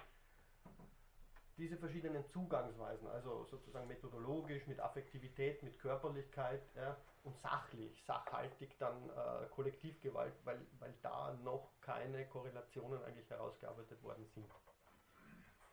diese 1.57 1.79
verschiedenen 1.79 2.27
Zugangsweisen, 2.29 3.09
also 3.09 3.47
sozusagen 3.47 3.89
methodologisch, 3.89 4.67
mit 4.67 4.79
Affektivität, 4.79 5.63
mit 5.63 5.79
Körperlichkeit 5.79 6.63
ja, 6.77 6.97
und 7.25 7.35
sachlich, 7.39 8.03
sachhaltig 8.07 8.79
dann 8.79 9.09
äh, 9.09 9.47
Kollektivgewalt, 9.55 10.35
weil, 10.45 10.61
weil 10.81 10.93
da 11.01 11.33
noch 11.43 11.71
keine 11.81 12.27
Korrelationen 12.27 13.03
eigentlich 13.05 13.29
herausgearbeitet 13.31 14.03
worden 14.03 14.27
sind. 14.35 14.47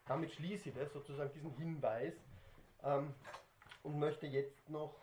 Damit 0.07 0.31
schließe 0.33 0.69
ich 0.69 0.75
das, 0.75 0.91
sozusagen 0.93 1.31
diesen 1.33 1.51
Hinweis 1.51 2.13
ähm, 2.83 3.13
und 3.83 3.99
möchte 3.99 4.27
jetzt 4.27 4.69
noch 4.69 4.95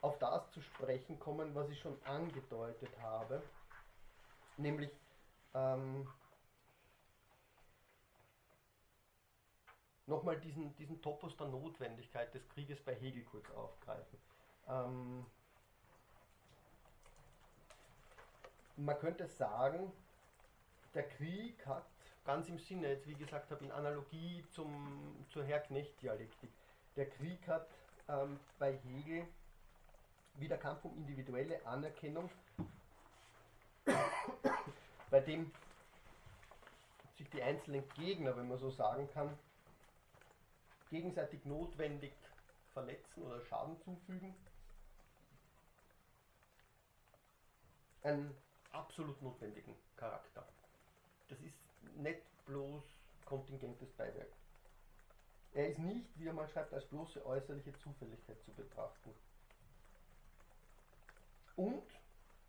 auf 0.00 0.18
das 0.18 0.50
zu 0.50 0.60
sprechen 0.60 1.18
kommen, 1.20 1.54
was 1.54 1.68
ich 1.70 1.80
schon 1.80 1.96
angedeutet 2.04 2.90
habe, 3.00 3.42
nämlich 4.56 4.90
ähm, 5.54 6.08
nochmal 10.06 10.40
diesen, 10.40 10.74
diesen 10.76 11.00
Topos 11.00 11.36
der 11.36 11.48
Notwendigkeit 11.48 12.34
des 12.34 12.48
Krieges 12.48 12.80
bei 12.80 12.94
Hegel 12.94 13.24
kurz 13.24 13.48
aufgreifen. 13.50 14.18
Ähm, 14.68 15.26
man 18.76 18.98
könnte 18.98 19.28
sagen, 19.28 19.92
der 20.94 21.08
Krieg 21.08 21.64
hat 21.66 21.84
ganz 22.24 22.48
im 22.48 22.58
Sinne, 22.58 22.88
jetzt 22.88 23.06
wie 23.06 23.14
gesagt 23.14 23.50
habe, 23.50 23.64
in 23.64 23.72
Analogie 23.72 24.44
zum, 24.52 25.26
zur 25.30 25.44
Herr-Knecht-Dialektik, 25.44 26.50
der 26.96 27.08
Krieg 27.10 27.46
hat 27.48 27.68
ähm, 28.08 28.38
bei 28.58 28.76
Hegel 28.76 29.26
wie 30.34 30.48
der 30.48 30.58
Kampf 30.58 30.84
um 30.84 30.96
individuelle 30.96 31.64
Anerkennung, 31.66 32.30
bei 35.10 35.20
dem 35.20 35.52
sich 37.16 37.28
die 37.30 37.42
einzelnen 37.42 37.86
Gegner, 37.90 38.36
wenn 38.36 38.48
man 38.48 38.58
so 38.58 38.70
sagen 38.70 39.08
kann, 39.12 39.36
gegenseitig 40.90 41.44
notwendig 41.44 42.12
verletzen 42.72 43.22
oder 43.22 43.44
Schaden 43.44 43.78
zufügen, 43.82 44.34
einen 48.02 48.34
absolut 48.72 49.20
notwendigen 49.22 49.74
Charakter. 49.96 50.46
Das 51.28 51.38
ist 51.40 51.61
nicht 51.96 52.22
bloß 52.46 52.82
kontingentes 53.24 53.90
Beiwerk. 53.92 54.32
Er 55.54 55.68
ist 55.68 55.78
nicht, 55.78 56.08
wie 56.18 56.26
er 56.26 56.32
mal 56.32 56.48
schreibt, 56.48 56.72
als 56.72 56.84
bloße 56.86 57.24
äußerliche 57.26 57.72
Zufälligkeit 57.78 58.42
zu 58.42 58.52
betrachten. 58.52 59.10
Und 61.56 61.82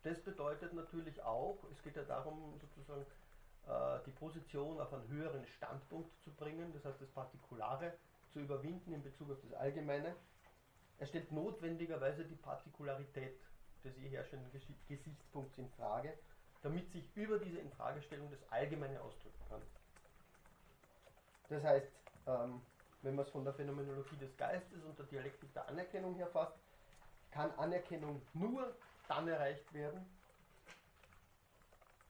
das 0.02 0.18
bedeutet 0.20 0.72
natürlich 0.72 1.22
auch, 1.22 1.58
es 1.70 1.82
geht 1.82 1.96
ja 1.96 2.02
darum, 2.02 2.58
sozusagen 2.60 3.04
äh, 3.66 4.04
die 4.06 4.10
Position 4.10 4.80
auf 4.80 4.92
einen 4.92 5.08
höheren 5.08 5.46
Standpunkt 5.46 6.10
zu 6.22 6.30
bringen, 6.32 6.72
das 6.72 6.84
heißt 6.84 7.00
das 7.00 7.08
Partikulare 7.10 7.92
zu 8.32 8.40
überwinden 8.40 8.92
in 8.92 9.02
Bezug 9.02 9.30
auf 9.30 9.38
das 9.42 9.52
Allgemeine. 9.54 10.14
Er 10.98 11.06
stellt 11.06 11.30
notwendigerweise 11.32 12.24
die 12.24 12.36
Partikularität 12.36 13.38
des 13.84 13.96
je 13.98 14.08
herrschenden 14.08 14.50
Gesichtspunkts 14.88 15.58
in 15.58 15.68
Frage, 15.70 16.16
damit 16.64 16.90
sich 16.92 17.04
über 17.14 17.38
diese 17.38 17.58
Infragestellung 17.58 18.30
das 18.30 18.40
Allgemeine 18.50 18.98
ausdrücken 19.02 19.44
kann. 19.50 19.62
Das 21.50 21.62
heißt, 21.62 21.92
ähm, 22.26 22.62
wenn 23.02 23.14
man 23.14 23.26
es 23.26 23.30
von 23.30 23.44
der 23.44 23.52
Phänomenologie 23.52 24.16
des 24.16 24.34
Geistes 24.38 24.82
und 24.82 24.98
der 24.98 25.04
Dialektik 25.06 25.52
der 25.52 25.68
Anerkennung 25.68 26.14
her 26.14 26.26
fasst, 26.28 26.56
kann 27.30 27.50
Anerkennung 27.58 28.22
nur 28.32 28.74
dann 29.08 29.28
erreicht 29.28 29.72
werden, 29.74 30.06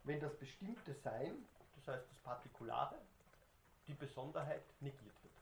wenn 0.05 0.21
das 0.21 0.33
bestimmte 0.37 0.95
Sein, 1.03 1.45
das 1.77 1.97
heißt 1.97 2.09
das 2.09 2.19
Partikulare, 2.19 2.97
die 3.89 3.95
Besonderheit 3.95 4.63
negiert 4.81 5.23
wird. 5.25 5.35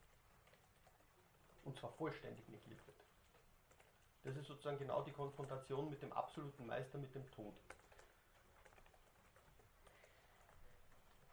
Und 1.64 1.78
zwar 1.78 1.92
vollständig 1.92 2.48
negiert 2.48 2.86
wird. 2.86 2.96
Das 4.24 4.36
ist 4.36 4.46
sozusagen 4.46 4.78
genau 4.78 5.02
die 5.02 5.12
Konfrontation 5.12 5.90
mit 5.90 6.00
dem 6.00 6.12
absoluten 6.14 6.64
Meister, 6.64 6.96
mit 6.96 7.14
dem 7.14 7.30
Tod. 7.32 7.54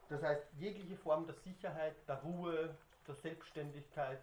Das 0.10 0.24
heißt, 0.24 0.44
jegliche 0.58 0.98
Form 0.98 1.28
der 1.28 1.36
Sicherheit, 1.36 1.96
der 2.08 2.16
Ruhe, 2.24 2.76
der 3.08 3.16
Selbstständigkeit 3.16 4.20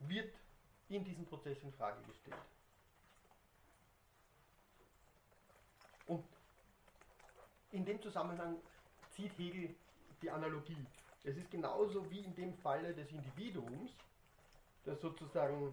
wird 0.00 0.34
in 0.88 1.04
diesem 1.04 1.24
Prozess 1.26 1.62
in 1.62 1.72
Frage 1.72 2.02
gestellt. 2.02 2.36
Und 6.08 6.24
in 7.70 7.84
dem 7.84 8.02
Zusammenhang 8.02 8.56
zieht 9.12 9.38
Hegel 9.38 9.74
die 10.20 10.30
Analogie. 10.30 10.84
Es 11.22 11.36
ist 11.36 11.50
genauso 11.50 12.10
wie 12.10 12.20
in 12.20 12.34
dem 12.34 12.52
Falle 12.58 12.92
des 12.92 13.08
Individuums, 13.12 13.92
das 14.84 15.00
sozusagen 15.00 15.72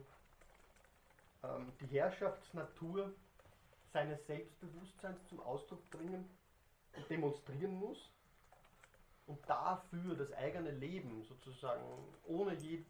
ähm, 1.43 1.73
die 1.81 1.87
Herrschaftsnatur 1.87 3.11
seines 3.91 4.23
Selbstbewusstseins 4.27 5.17
zum 5.27 5.39
Ausdruck 5.39 5.89
bringen 5.89 6.29
demonstrieren 7.09 7.73
muss 7.73 8.09
und 9.27 9.39
dafür 9.47 10.15
das 10.15 10.31
eigene 10.33 10.71
Leben 10.71 11.23
sozusagen 11.23 11.83
ohne 12.25 12.53
jeden 12.55 12.85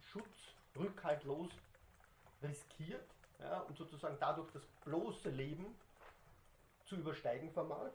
Schutz 0.00 0.54
rückhaltlos 0.76 1.50
riskiert 2.42 3.08
ja, 3.38 3.60
und 3.60 3.76
sozusagen 3.76 4.16
dadurch 4.18 4.50
das 4.52 4.64
bloße 4.84 5.30
Leben 5.30 5.66
zu 6.86 6.96
übersteigen 6.96 7.50
vermag. 7.52 7.90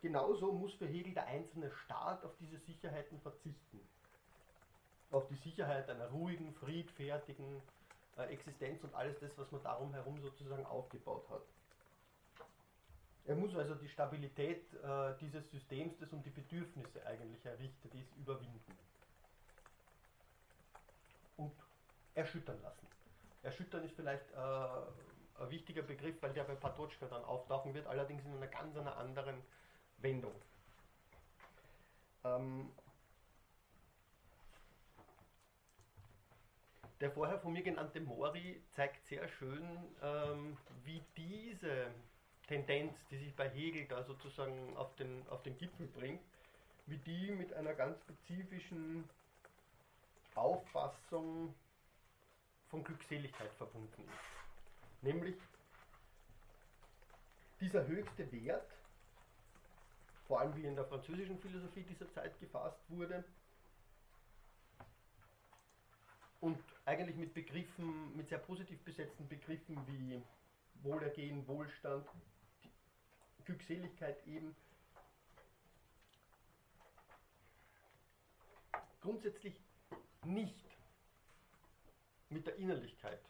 Genauso 0.00 0.52
muss 0.52 0.74
für 0.74 0.86
Hegel 0.86 1.14
der 1.14 1.26
einzelne 1.26 1.70
Staat 1.70 2.24
auf 2.24 2.36
diese 2.40 2.58
Sicherheiten 2.58 3.20
verzichten. 3.20 3.80
Auf 5.10 5.28
die 5.28 5.36
Sicherheit 5.36 5.88
einer 5.88 6.08
ruhigen, 6.08 6.52
friedfertigen 6.54 7.62
äh, 8.16 8.24
Existenz 8.24 8.82
und 8.82 8.94
alles 8.94 9.18
das, 9.20 9.30
was 9.36 9.50
man 9.52 9.62
darum 9.62 9.92
herum 9.92 10.20
sozusagen 10.20 10.66
aufgebaut 10.66 11.28
hat. 11.30 11.42
Er 13.26 13.36
muss 13.36 13.54
also 13.54 13.74
die 13.76 13.88
Stabilität 13.88 14.72
äh, 14.74 15.14
dieses 15.20 15.48
Systems, 15.50 15.96
das 16.00 16.12
um 16.12 16.22
die 16.22 16.30
Bedürfnisse 16.30 17.06
eigentlich 17.06 17.44
errichtet 17.44 17.94
ist, 17.94 18.16
überwinden. 18.16 18.78
Und 21.36 21.52
erschüttern 22.14 22.60
lassen. 22.62 22.86
Erschüttern 23.42 23.84
ist 23.84 23.94
vielleicht 23.94 24.28
äh, 24.32 25.42
ein 25.42 25.50
wichtiger 25.50 25.82
Begriff, 25.82 26.20
weil 26.20 26.32
der 26.32 26.44
bei 26.44 26.54
Patočka 26.54 27.06
dann 27.06 27.24
auftauchen 27.24 27.74
wird, 27.74 27.86
allerdings 27.86 28.24
in 28.24 28.34
einer 28.36 28.48
ganz 28.48 28.76
einer 28.76 28.96
anderen 28.96 29.36
Wendung. 29.98 30.34
Ähm 32.24 32.72
der 37.00 37.10
vorher 37.10 37.38
von 37.40 37.52
mir 37.52 37.62
genannte 37.62 38.00
Mori 38.00 38.62
zeigt 38.76 39.04
sehr 39.06 39.28
schön, 39.28 39.64
ähm, 40.02 40.56
wie 40.84 41.02
diese 41.16 41.90
Tendenz, 42.48 42.94
die 43.10 43.18
sich 43.18 43.34
bei 43.34 43.48
Hegel 43.48 43.86
da 43.86 44.02
sozusagen 44.04 44.76
auf 44.76 44.94
den, 44.96 45.26
auf 45.28 45.42
den 45.42 45.56
Gipfel 45.58 45.86
bringt, 45.86 46.20
wie 46.86 46.98
die 46.98 47.30
mit 47.32 47.52
einer 47.52 47.74
ganz 47.74 47.98
spezifischen 48.00 49.08
Auffassung 50.34 51.54
von 52.70 52.82
Glückseligkeit 52.82 53.52
verbunden 53.54 54.02
ist. 54.02 55.02
Nämlich 55.02 55.36
dieser 57.60 57.86
höchste 57.86 58.30
Wert, 58.32 58.70
vor 60.26 60.40
allem 60.40 60.56
wie 60.56 60.64
in 60.64 60.74
der 60.74 60.86
französischen 60.86 61.38
Philosophie 61.38 61.84
dieser 61.84 62.10
Zeit 62.12 62.38
gefasst 62.40 62.80
wurde, 62.88 63.24
und 66.40 66.58
eigentlich 66.86 67.16
mit 67.16 67.32
Begriffen, 67.34 68.16
mit 68.16 68.28
sehr 68.28 68.38
positiv 68.38 68.80
besetzten 68.80 69.28
Begriffen 69.28 69.76
wie 69.86 70.22
Wohlergehen, 70.82 71.46
Wohlstand, 71.46 72.06
Glückseligkeit 73.44 74.26
eben, 74.26 74.54
grundsätzlich 79.00 79.54
nicht 80.24 80.64
mit 82.30 82.46
der 82.46 82.56
Innerlichkeit 82.56 83.20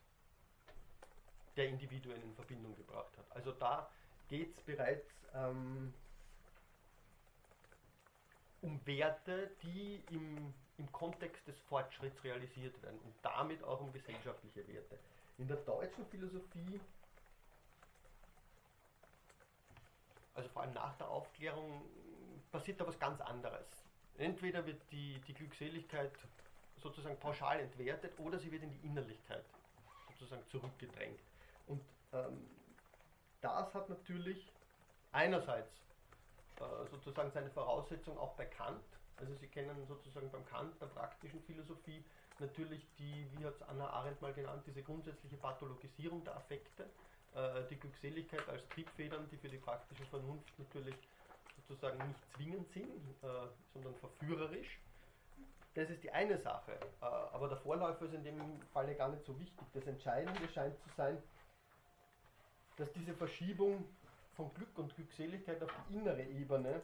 der 1.57 1.69
Individuen 1.69 2.23
in 2.23 2.35
Verbindung 2.35 2.77
gebracht 2.77 3.17
hat. 3.17 3.31
Also 3.31 3.53
da 3.53 3.91
geht 4.29 4.57
es 4.57 4.63
bereits 4.63 5.07
ähm, 5.35 5.93
um 8.63 8.87
Werte, 8.87 9.51
die 9.63 10.03
im, 10.11 10.55
im 10.79 10.93
Kontext 10.93 11.47
des 11.47 11.59
Fortschritts 11.69 12.23
realisiert 12.25 12.81
werden 12.83 12.99
und 13.01 13.15
damit 13.23 13.63
auch 13.65 13.81
um 13.81 13.93
gesellschaftliche 13.93 14.67
Werte. 14.69 14.99
In 15.39 15.49
der 15.49 15.59
deutschen 15.59 16.07
Philosophie, 16.07 16.81
also 20.35 20.49
vor 20.51 20.63
allem 20.63 20.73
nach 20.73 20.97
der 20.97 21.09
Aufklärung, 21.09 21.83
passiert 22.51 22.81
da 22.81 22.87
was 22.87 22.99
ganz 22.99 23.21
anderes. 23.21 23.67
Entweder 24.19 24.65
wird 24.67 24.81
die, 24.91 25.21
die 25.27 25.35
Glückseligkeit 25.35 26.13
sozusagen 26.83 27.19
pauschal 27.19 27.61
entwertet 27.61 28.13
oder 28.19 28.39
sie 28.39 28.53
wird 28.53 28.63
in 28.63 28.71
die 28.71 28.87
Innerlichkeit 28.87 29.45
sozusagen 30.11 30.47
zurückgedrängt. 30.49 31.21
Und 31.67 31.83
ähm, 32.13 32.47
das 33.41 33.73
hat 33.75 33.89
natürlich 33.89 34.53
einerseits 35.13 35.73
äh, 36.57 36.87
sozusagen 36.91 37.31
seine 37.31 37.51
Voraussetzung 37.51 38.19
auch 38.19 38.35
bei 38.35 38.45
Kant. 38.45 38.85
Also 39.17 39.35
Sie 39.37 39.47
kennen 39.47 39.87
sozusagen 39.87 40.31
beim 40.31 40.45
Kant 40.47 40.81
der 40.81 40.87
praktischen 40.87 41.41
Philosophie 41.43 42.05
natürlich 42.39 42.87
die, 42.99 43.27
wie 43.33 43.45
hat 43.45 43.55
es 43.55 43.63
Anna 43.63 43.89
Arendt 43.89 44.21
mal 44.21 44.33
genannt, 44.33 44.65
diese 44.67 44.83
grundsätzliche 44.83 45.37
Pathologisierung 45.37 46.25
der 46.25 46.37
Affekte, 46.37 46.87
äh, 47.35 47.67
die 47.71 47.77
Glückseligkeit 47.77 48.49
als 48.49 48.67
Triebfedern, 48.69 49.29
die 49.31 49.37
für 49.37 49.49
die 49.49 49.59
praktische 49.59 50.05
Vernunft 50.07 50.59
natürlich 50.59 50.97
sozusagen 51.69 51.99
nicht 52.07 52.21
zwingend 52.35 52.71
sind, 52.73 53.07
äh, 53.23 53.49
sondern 53.73 53.95
verführerisch. 53.97 54.79
Das 55.75 55.89
ist 55.89 56.03
die 56.03 56.11
eine 56.11 56.39
Sache, 56.39 56.73
äh, 56.73 57.05
aber 57.05 57.49
der 57.49 57.57
Vorläufer 57.59 58.05
ist 58.05 58.15
in 58.15 58.25
dem 58.25 58.61
Falle 58.73 58.95
gar 58.95 59.09
nicht 59.09 59.25
so 59.25 59.39
wichtig. 59.39 59.67
Das 59.73 59.87
Entscheidende 59.87 60.47
scheint 60.49 60.79
zu 60.83 60.91
sein, 60.97 61.23
dass 62.77 62.93
diese 62.93 63.15
Verschiebung 63.15 63.85
von 64.37 64.53
Glück 64.55 64.77
und 64.77 64.95
Glückseligkeit 64.95 65.63
auf 65.63 65.71
die 65.89 65.95
innere 65.95 66.23
Ebene 66.23 66.83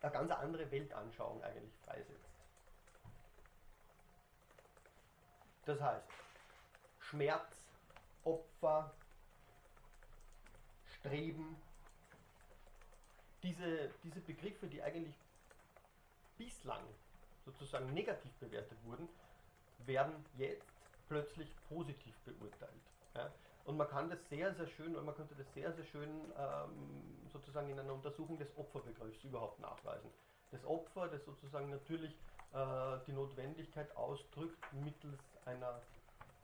eine 0.00 0.12
ganz 0.12 0.30
andere 0.30 0.70
Weltanschauung 0.70 1.42
eigentlich 1.42 1.74
freisetzt. 1.84 2.32
Das 5.64 5.80
heißt, 5.80 6.08
Schmerz, 6.98 7.61
Opfer, 8.24 8.92
Streben, 10.98 11.56
diese, 13.42 13.90
diese 14.04 14.20
Begriffe, 14.20 14.66
die 14.68 14.82
eigentlich 14.82 15.14
bislang 16.38 16.84
sozusagen 17.44 17.92
negativ 17.92 18.32
bewertet 18.34 18.78
wurden, 18.84 19.08
werden 19.86 20.24
jetzt 20.36 20.66
plötzlich 21.08 21.48
positiv 21.68 22.14
beurteilt. 22.24 22.70
Ja? 23.14 23.32
Und 23.64 23.76
man 23.76 23.88
kann 23.88 24.08
das 24.10 24.18
sehr, 24.28 24.54
sehr 24.54 24.66
schön, 24.66 24.92
man 24.92 25.14
könnte 25.14 25.34
das 25.34 25.52
sehr, 25.54 25.72
sehr 25.72 25.84
schön 25.84 26.08
ähm, 26.36 27.28
sozusagen 27.32 27.68
in 27.68 27.78
einer 27.78 27.92
Untersuchung 27.92 28.38
des 28.38 28.48
Opferbegriffs 28.56 29.22
überhaupt 29.24 29.60
nachweisen. 29.60 30.10
Das 30.50 30.64
Opfer, 30.64 31.08
das 31.08 31.24
sozusagen 31.24 31.70
natürlich 31.70 32.12
äh, 32.52 32.98
die 33.06 33.12
Notwendigkeit 33.12 33.94
ausdrückt, 33.96 34.58
mittels 34.72 35.20
einer, 35.44 35.80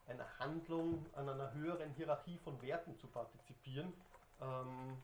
einer 0.08 0.26
Handlung 0.38 1.06
an 1.14 1.28
einer 1.28 1.52
höheren 1.54 1.90
Hierarchie 1.92 2.38
von 2.38 2.60
Werten 2.62 2.96
zu 2.98 3.06
partizipieren, 3.06 3.92
ähm, 4.40 4.96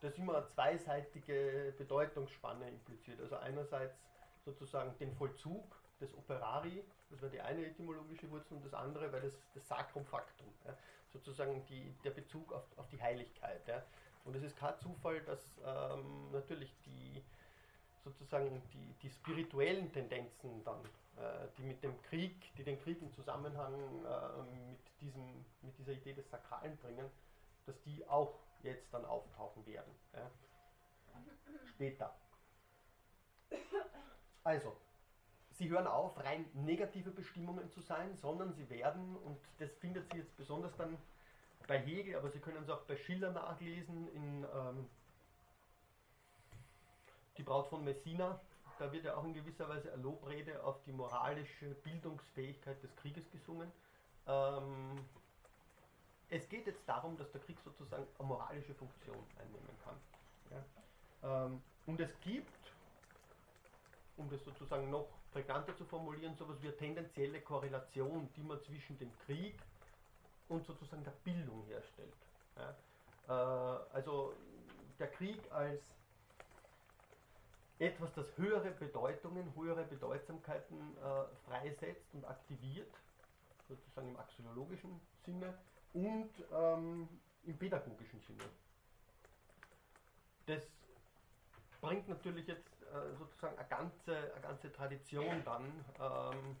das 0.00 0.16
immer 0.18 0.36
eine 0.36 0.46
zweiseitige 0.46 1.74
Bedeutungsspanne 1.78 2.68
impliziert. 2.68 3.20
Also 3.20 3.36
einerseits 3.36 3.96
sozusagen 4.44 4.96
den 4.98 5.14
Vollzug 5.14 5.64
des 6.00 6.12
Operari, 6.14 6.84
das 7.10 7.22
wäre 7.22 7.30
die 7.30 7.40
eine 7.40 7.64
etymologische 7.64 8.30
Wurzel 8.30 8.56
und 8.56 8.64
das 8.64 8.74
andere 8.74 9.10
wäre 9.12 9.22
das, 9.22 9.34
das 9.54 9.66
Sacrum 9.66 10.04
Factum. 10.04 10.52
Ja 10.66 10.76
sozusagen 11.14 11.64
die, 11.66 11.94
der 12.04 12.10
Bezug 12.10 12.52
auf, 12.52 12.64
auf 12.76 12.88
die 12.88 13.00
Heiligkeit. 13.00 13.66
Ja. 13.66 13.82
Und 14.24 14.36
es 14.36 14.42
ist 14.42 14.56
kein 14.56 14.76
Zufall, 14.78 15.20
dass 15.22 15.40
ähm, 15.64 16.30
natürlich 16.32 16.74
die 16.84 17.22
sozusagen 18.04 18.62
die, 18.72 18.94
die 19.02 19.10
spirituellen 19.10 19.92
Tendenzen 19.92 20.62
dann, 20.64 20.84
äh, 21.16 21.48
die 21.56 21.62
mit 21.62 21.82
dem 21.82 22.00
Krieg, 22.02 22.54
die 22.56 22.64
den 22.64 22.80
Krieg 22.82 23.00
im 23.00 23.12
Zusammenhang 23.12 23.74
äh, 23.74 24.42
mit, 24.70 25.00
diesem, 25.00 25.44
mit 25.62 25.76
dieser 25.78 25.92
Idee 25.92 26.12
des 26.12 26.28
Sakralen 26.30 26.76
bringen, 26.76 27.10
dass 27.66 27.80
die 27.82 28.06
auch 28.06 28.38
jetzt 28.62 28.92
dann 28.92 29.04
auftauchen 29.04 29.64
werden. 29.66 29.92
Ja. 30.12 30.30
Später. 31.66 32.14
Also, 34.42 34.76
sie 35.52 35.70
hören 35.70 35.86
auf, 35.86 36.18
rein 36.22 36.44
negative 36.52 37.10
Bestimmungen 37.10 37.70
zu 37.70 37.80
sein, 37.80 38.14
sondern 38.16 38.52
sie 38.52 38.68
werden, 38.68 39.16
und 39.16 39.38
das 39.58 39.72
findet 39.76 40.10
sie 40.10 40.18
jetzt 40.18 40.36
besonders 40.36 40.76
dann 40.76 40.98
bei 41.66 41.78
Hegel, 41.78 42.16
aber 42.16 42.28
Sie 42.28 42.40
können 42.40 42.62
es 42.62 42.68
auch 42.68 42.82
bei 42.82 42.96
Schiller 42.96 43.30
nachlesen, 43.30 44.08
in 44.08 44.44
ähm, 44.54 44.90
Die 47.36 47.42
Braut 47.42 47.68
von 47.68 47.84
Messina, 47.84 48.40
da 48.78 48.92
wird 48.92 49.04
ja 49.04 49.16
auch 49.16 49.24
in 49.24 49.34
gewisser 49.34 49.68
Weise 49.68 49.92
eine 49.92 50.02
Lobrede 50.02 50.62
auf 50.64 50.82
die 50.82 50.92
moralische 50.92 51.74
Bildungsfähigkeit 51.82 52.82
des 52.82 52.94
Krieges 52.96 53.30
gesungen. 53.30 53.70
Ähm, 54.26 55.04
es 56.30 56.48
geht 56.48 56.66
jetzt 56.66 56.88
darum, 56.88 57.16
dass 57.16 57.30
der 57.32 57.40
Krieg 57.42 57.58
sozusagen 57.64 58.06
eine 58.18 58.28
moralische 58.28 58.74
Funktion 58.74 59.24
einnehmen 59.38 59.78
kann. 59.84 59.96
Ja? 60.50 61.46
Ähm, 61.46 61.62
und 61.86 62.00
es 62.00 62.10
gibt, 62.20 62.72
um 64.16 64.28
das 64.30 64.42
sozusagen 64.44 64.90
noch 64.90 65.08
prägnanter 65.32 65.76
zu 65.76 65.84
formulieren, 65.84 66.34
sowas 66.36 66.56
wie 66.60 66.68
eine 66.68 66.76
tendenzielle 66.76 67.40
Korrelation, 67.40 68.28
die 68.36 68.42
man 68.42 68.60
zwischen 68.62 68.98
dem 68.98 69.10
Krieg 69.26 69.54
und 70.48 70.64
sozusagen 70.66 71.04
der 71.04 71.14
Bildung 71.24 71.64
herstellt. 71.66 72.14
Ja? 72.56 72.76
Äh, 73.28 73.94
also 73.94 74.34
der 74.98 75.10
Krieg 75.10 75.40
als 75.52 75.82
etwas, 77.78 78.12
das 78.14 78.26
höhere 78.36 78.70
Bedeutungen, 78.70 79.54
höhere 79.56 79.84
Bedeutsamkeiten 79.84 80.96
äh, 80.96 81.48
freisetzt 81.48 82.12
und 82.12 82.24
aktiviert, 82.24 82.92
sozusagen 83.68 84.08
im 84.08 84.16
axiologischen 84.16 85.00
Sinne 85.24 85.58
und 85.92 86.30
ähm, 86.52 87.08
im 87.44 87.58
pädagogischen 87.58 88.20
Sinne. 88.20 88.44
Das 90.46 90.62
bringt 91.80 92.08
natürlich 92.08 92.46
jetzt 92.46 92.82
äh, 92.82 93.14
sozusagen 93.18 93.58
eine 93.58 93.68
ganze, 93.68 94.32
eine 94.32 94.40
ganze 94.40 94.72
Tradition 94.72 95.42
dann 95.44 95.84
ähm, 96.00 96.56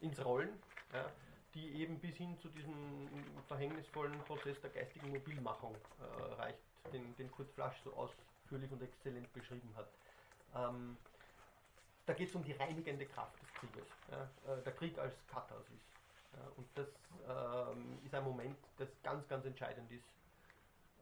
ins 0.00 0.24
Rollen, 0.24 0.50
ja, 0.92 1.10
die 1.54 1.80
eben 1.80 1.98
bis 1.98 2.16
hin 2.16 2.38
zu 2.38 2.48
diesem 2.48 3.08
verhängnisvollen 3.46 4.18
Prozess 4.20 4.60
der 4.60 4.70
geistigen 4.70 5.10
Mobilmachung 5.10 5.74
äh, 5.74 6.34
reicht, 6.34 6.58
den, 6.92 7.16
den 7.16 7.30
Kurt 7.30 7.50
Flasch 7.52 7.80
so 7.82 7.92
ausführlich 7.94 8.70
und 8.70 8.82
exzellent 8.82 9.32
beschrieben 9.32 9.72
hat. 9.76 9.88
Ähm, 10.54 10.96
da 12.06 12.14
geht 12.14 12.30
es 12.30 12.34
um 12.34 12.42
die 12.42 12.52
reinigende 12.52 13.06
Kraft 13.06 13.40
des 13.42 13.52
Krieges, 13.54 13.86
ja, 14.10 14.22
äh, 14.52 14.62
der 14.62 14.72
Krieg 14.72 14.98
als 14.98 15.14
Katharsis. 15.26 15.80
Ja, 16.32 16.40
und 16.56 16.66
das 16.74 16.88
ähm, 17.28 17.98
ist 18.04 18.14
ein 18.14 18.24
Moment, 18.24 18.56
das 18.78 18.88
ganz, 19.02 19.26
ganz 19.28 19.44
entscheidend 19.44 19.90
ist 19.90 20.04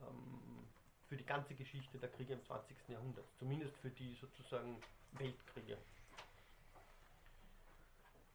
ähm, 0.01 0.67
für 1.09 1.17
die 1.17 1.25
ganze 1.25 1.55
Geschichte 1.55 1.99
der 1.99 2.11
Kriege 2.11 2.33
im 2.35 2.45
20. 2.45 2.77
Jahrhundert, 2.89 3.25
zumindest 3.39 3.77
für 3.79 3.91
die 3.91 4.17
sozusagen 4.21 4.81
Weltkriege. 5.13 5.79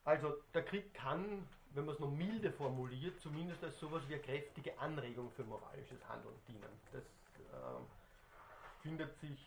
Also 0.04 0.34
der 0.52 0.64
Krieg 0.64 0.92
kann, 0.94 1.46
wenn 1.74 1.84
man 1.84 1.94
es 1.94 2.00
noch 2.00 2.10
milde 2.10 2.50
formuliert, 2.52 3.20
zumindest 3.20 3.62
als 3.62 3.78
sowas 3.78 4.02
wie 4.08 4.14
eine 4.14 4.22
kräftige 4.22 4.76
Anregung 4.78 5.30
für 5.32 5.44
moralisches 5.44 5.98
Handeln 6.08 6.34
dienen. 6.48 6.80
Das 6.92 7.02
äh, 7.02 8.82
findet 8.82 9.16
sich 9.20 9.38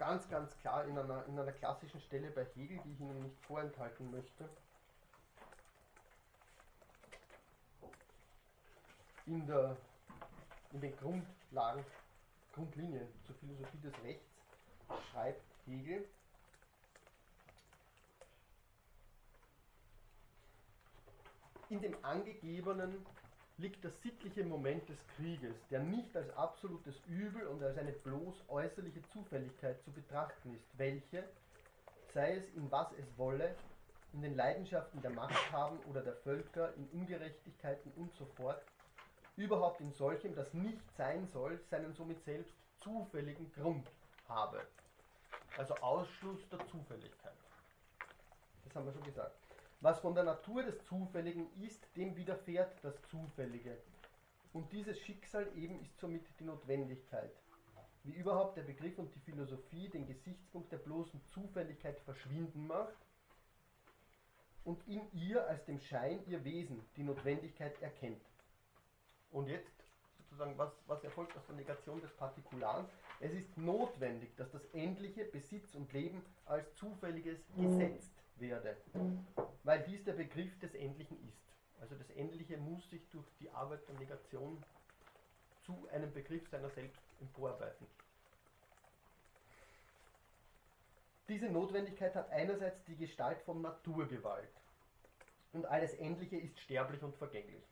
ganz, 0.00 0.26
ganz 0.30 0.56
klar 0.56 0.86
in 0.86 0.98
einer, 0.98 1.26
in 1.26 1.38
einer 1.38 1.52
klassischen 1.52 2.00
Stelle 2.00 2.30
bei 2.30 2.46
Hegel, 2.54 2.80
die 2.84 2.92
ich 2.92 3.00
Ihnen 3.00 3.22
nicht 3.22 3.38
vorenthalten 3.44 4.10
möchte. 4.10 4.48
In 9.26 9.46
der 9.46 9.76
in 10.72 10.80
den 10.80 10.96
Grundlagen, 10.96 11.84
Grundlinien 12.52 13.06
zur 13.26 13.34
Philosophie 13.36 13.80
des 13.80 13.92
Rechts 14.02 14.24
schreibt 15.10 15.42
Hegel, 15.66 16.08
in 21.68 21.80
dem 21.82 22.04
angegebenen 22.04 23.04
liegt 23.60 23.84
das 23.84 23.92
sittliche 24.02 24.42
Moment 24.44 24.88
des 24.88 24.96
Krieges, 25.16 25.54
der 25.70 25.80
nicht 25.80 26.16
als 26.16 26.34
absolutes 26.36 26.94
Übel 27.06 27.46
und 27.46 27.62
als 27.62 27.76
eine 27.76 27.92
bloß 27.92 28.34
äußerliche 28.48 29.02
Zufälligkeit 29.12 29.82
zu 29.82 29.92
betrachten 29.92 30.54
ist, 30.54 30.78
welche, 30.78 31.24
sei 32.14 32.36
es 32.36 32.48
in 32.54 32.70
was 32.70 32.88
es 32.92 33.18
wolle, 33.18 33.54
in 34.12 34.22
den 34.22 34.34
Leidenschaften 34.34 35.02
der 35.02 35.10
Machthaben 35.10 35.78
oder 35.90 36.00
der 36.00 36.16
Völker, 36.16 36.74
in 36.74 36.88
Ungerechtigkeiten 36.88 37.92
und 37.96 38.12
so 38.14 38.24
fort, 38.36 38.62
überhaupt 39.36 39.80
in 39.80 39.92
solchem, 39.92 40.34
das 40.34 40.52
nicht 40.54 40.82
sein 40.96 41.26
soll, 41.28 41.60
seinen 41.70 41.92
somit 41.94 42.22
selbst 42.24 42.52
zufälligen 42.78 43.52
Grund 43.52 43.86
habe. 44.28 44.60
Also 45.58 45.74
Ausschluss 45.76 46.40
der 46.50 46.66
Zufälligkeit. 46.66 47.36
Das 48.64 48.74
haben 48.74 48.86
wir 48.86 48.92
schon 48.92 49.04
gesagt. 49.04 49.49
Was 49.82 49.98
von 50.00 50.14
der 50.14 50.24
Natur 50.24 50.62
des 50.62 50.84
Zufälligen 50.84 51.50
ist, 51.54 51.80
dem 51.96 52.14
widerfährt 52.14 52.84
das 52.84 53.00
Zufällige. 53.08 53.78
Und 54.52 54.70
dieses 54.72 54.98
Schicksal 55.00 55.46
eben 55.56 55.80
ist 55.80 55.98
somit 55.98 56.26
die 56.38 56.44
Notwendigkeit. 56.44 57.32
Wie 58.02 58.12
überhaupt 58.12 58.58
der 58.58 58.62
Begriff 58.62 58.98
und 58.98 59.14
die 59.14 59.20
Philosophie 59.20 59.88
den 59.88 60.06
Gesichtspunkt 60.06 60.70
der 60.70 60.78
bloßen 60.78 61.24
Zufälligkeit 61.32 61.98
verschwinden 62.00 62.66
macht 62.66 63.06
und 64.64 64.86
in 64.86 65.00
ihr 65.12 65.46
als 65.48 65.64
dem 65.64 65.80
Schein 65.80 66.20
ihr 66.26 66.44
Wesen 66.44 66.84
die 66.96 67.02
Notwendigkeit 67.02 67.80
erkennt. 67.80 68.22
Und 69.30 69.48
jetzt 69.48 69.72
sozusagen, 70.18 70.58
was, 70.58 70.72
was 70.88 71.02
erfolgt 71.04 71.34
aus 71.38 71.46
der 71.46 71.56
Negation 71.56 72.02
des 72.02 72.10
Partikularen? 72.16 72.84
Es 73.20 73.32
ist 73.32 73.56
notwendig, 73.56 74.36
dass 74.36 74.50
das 74.50 74.64
Endliche, 74.74 75.24
Besitz 75.24 75.74
und 75.74 75.90
Leben 75.94 76.22
als 76.44 76.74
Zufälliges 76.74 77.38
gesetzt 77.56 78.19
werde, 78.40 78.76
weil 79.64 79.82
dies 79.84 80.04
der 80.04 80.14
Begriff 80.14 80.58
des 80.58 80.74
Endlichen 80.74 81.16
ist. 81.28 81.40
Also 81.80 81.94
das 81.94 82.10
Endliche 82.10 82.56
muss 82.58 82.88
sich 82.90 83.08
durch 83.10 83.26
die 83.40 83.50
Arbeit 83.50 83.86
der 83.88 83.98
Negation 83.98 84.62
zu 85.64 85.88
einem 85.92 86.12
Begriff 86.12 86.48
seiner 86.48 86.70
selbst 86.70 87.02
emporarbeiten. 87.20 87.86
Diese 91.28 91.48
Notwendigkeit 91.48 92.14
hat 92.16 92.30
einerseits 92.30 92.82
die 92.84 92.96
Gestalt 92.96 93.40
von 93.42 93.62
Naturgewalt 93.62 94.50
und 95.52 95.64
alles 95.66 95.94
Endliche 95.94 96.36
ist 96.36 96.58
sterblich 96.60 97.02
und 97.02 97.14
vergänglich. 97.16 97.62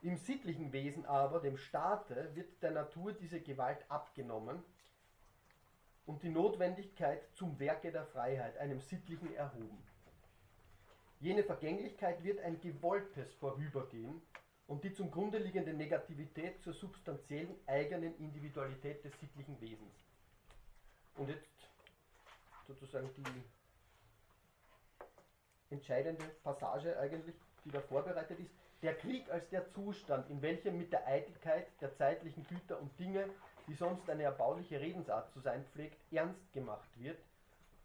Im 0.00 0.16
sittlichen 0.16 0.72
Wesen 0.72 1.04
aber, 1.06 1.40
dem 1.40 1.56
Staate, 1.56 2.34
wird 2.34 2.62
der 2.62 2.70
Natur 2.70 3.12
diese 3.12 3.40
Gewalt 3.40 3.84
abgenommen 3.90 4.62
und 6.08 6.22
die 6.22 6.30
Notwendigkeit 6.30 7.20
zum 7.34 7.58
Werke 7.60 7.92
der 7.92 8.06
Freiheit, 8.06 8.56
einem 8.56 8.80
sittlichen 8.80 9.34
erhoben. 9.34 9.78
Jene 11.20 11.44
Vergänglichkeit 11.44 12.24
wird 12.24 12.40
ein 12.40 12.58
gewolltes 12.62 13.34
Vorübergehen 13.34 14.22
und 14.68 14.84
die 14.84 14.94
zum 14.94 15.10
Grunde 15.10 15.36
liegende 15.36 15.74
Negativität 15.74 16.62
zur 16.62 16.72
substanziellen 16.72 17.54
eigenen 17.66 18.16
Individualität 18.18 19.04
des 19.04 19.20
sittlichen 19.20 19.60
Wesens. 19.60 19.94
Und 21.16 21.28
jetzt 21.28 21.50
sozusagen 22.66 23.10
die 23.14 23.44
entscheidende 25.68 26.24
Passage 26.42 26.98
eigentlich, 26.98 27.36
die 27.66 27.70
da 27.70 27.82
vorbereitet 27.82 28.40
ist. 28.40 28.50
Der 28.80 28.94
Krieg 28.94 29.28
als 29.30 29.46
der 29.50 29.70
Zustand, 29.72 30.30
in 30.30 30.40
welchem 30.40 30.78
mit 30.78 30.90
der 30.90 31.06
Eitelkeit 31.06 31.66
der 31.82 31.94
zeitlichen 31.96 32.46
Güter 32.46 32.80
und 32.80 32.98
Dinge 32.98 33.28
die 33.68 33.74
sonst 33.74 34.08
eine 34.08 34.22
erbauliche 34.22 34.80
Redensart 34.80 35.30
zu 35.32 35.40
sein 35.40 35.64
pflegt, 35.66 36.00
ernst 36.12 36.52
gemacht 36.52 36.88
wird, 36.98 37.18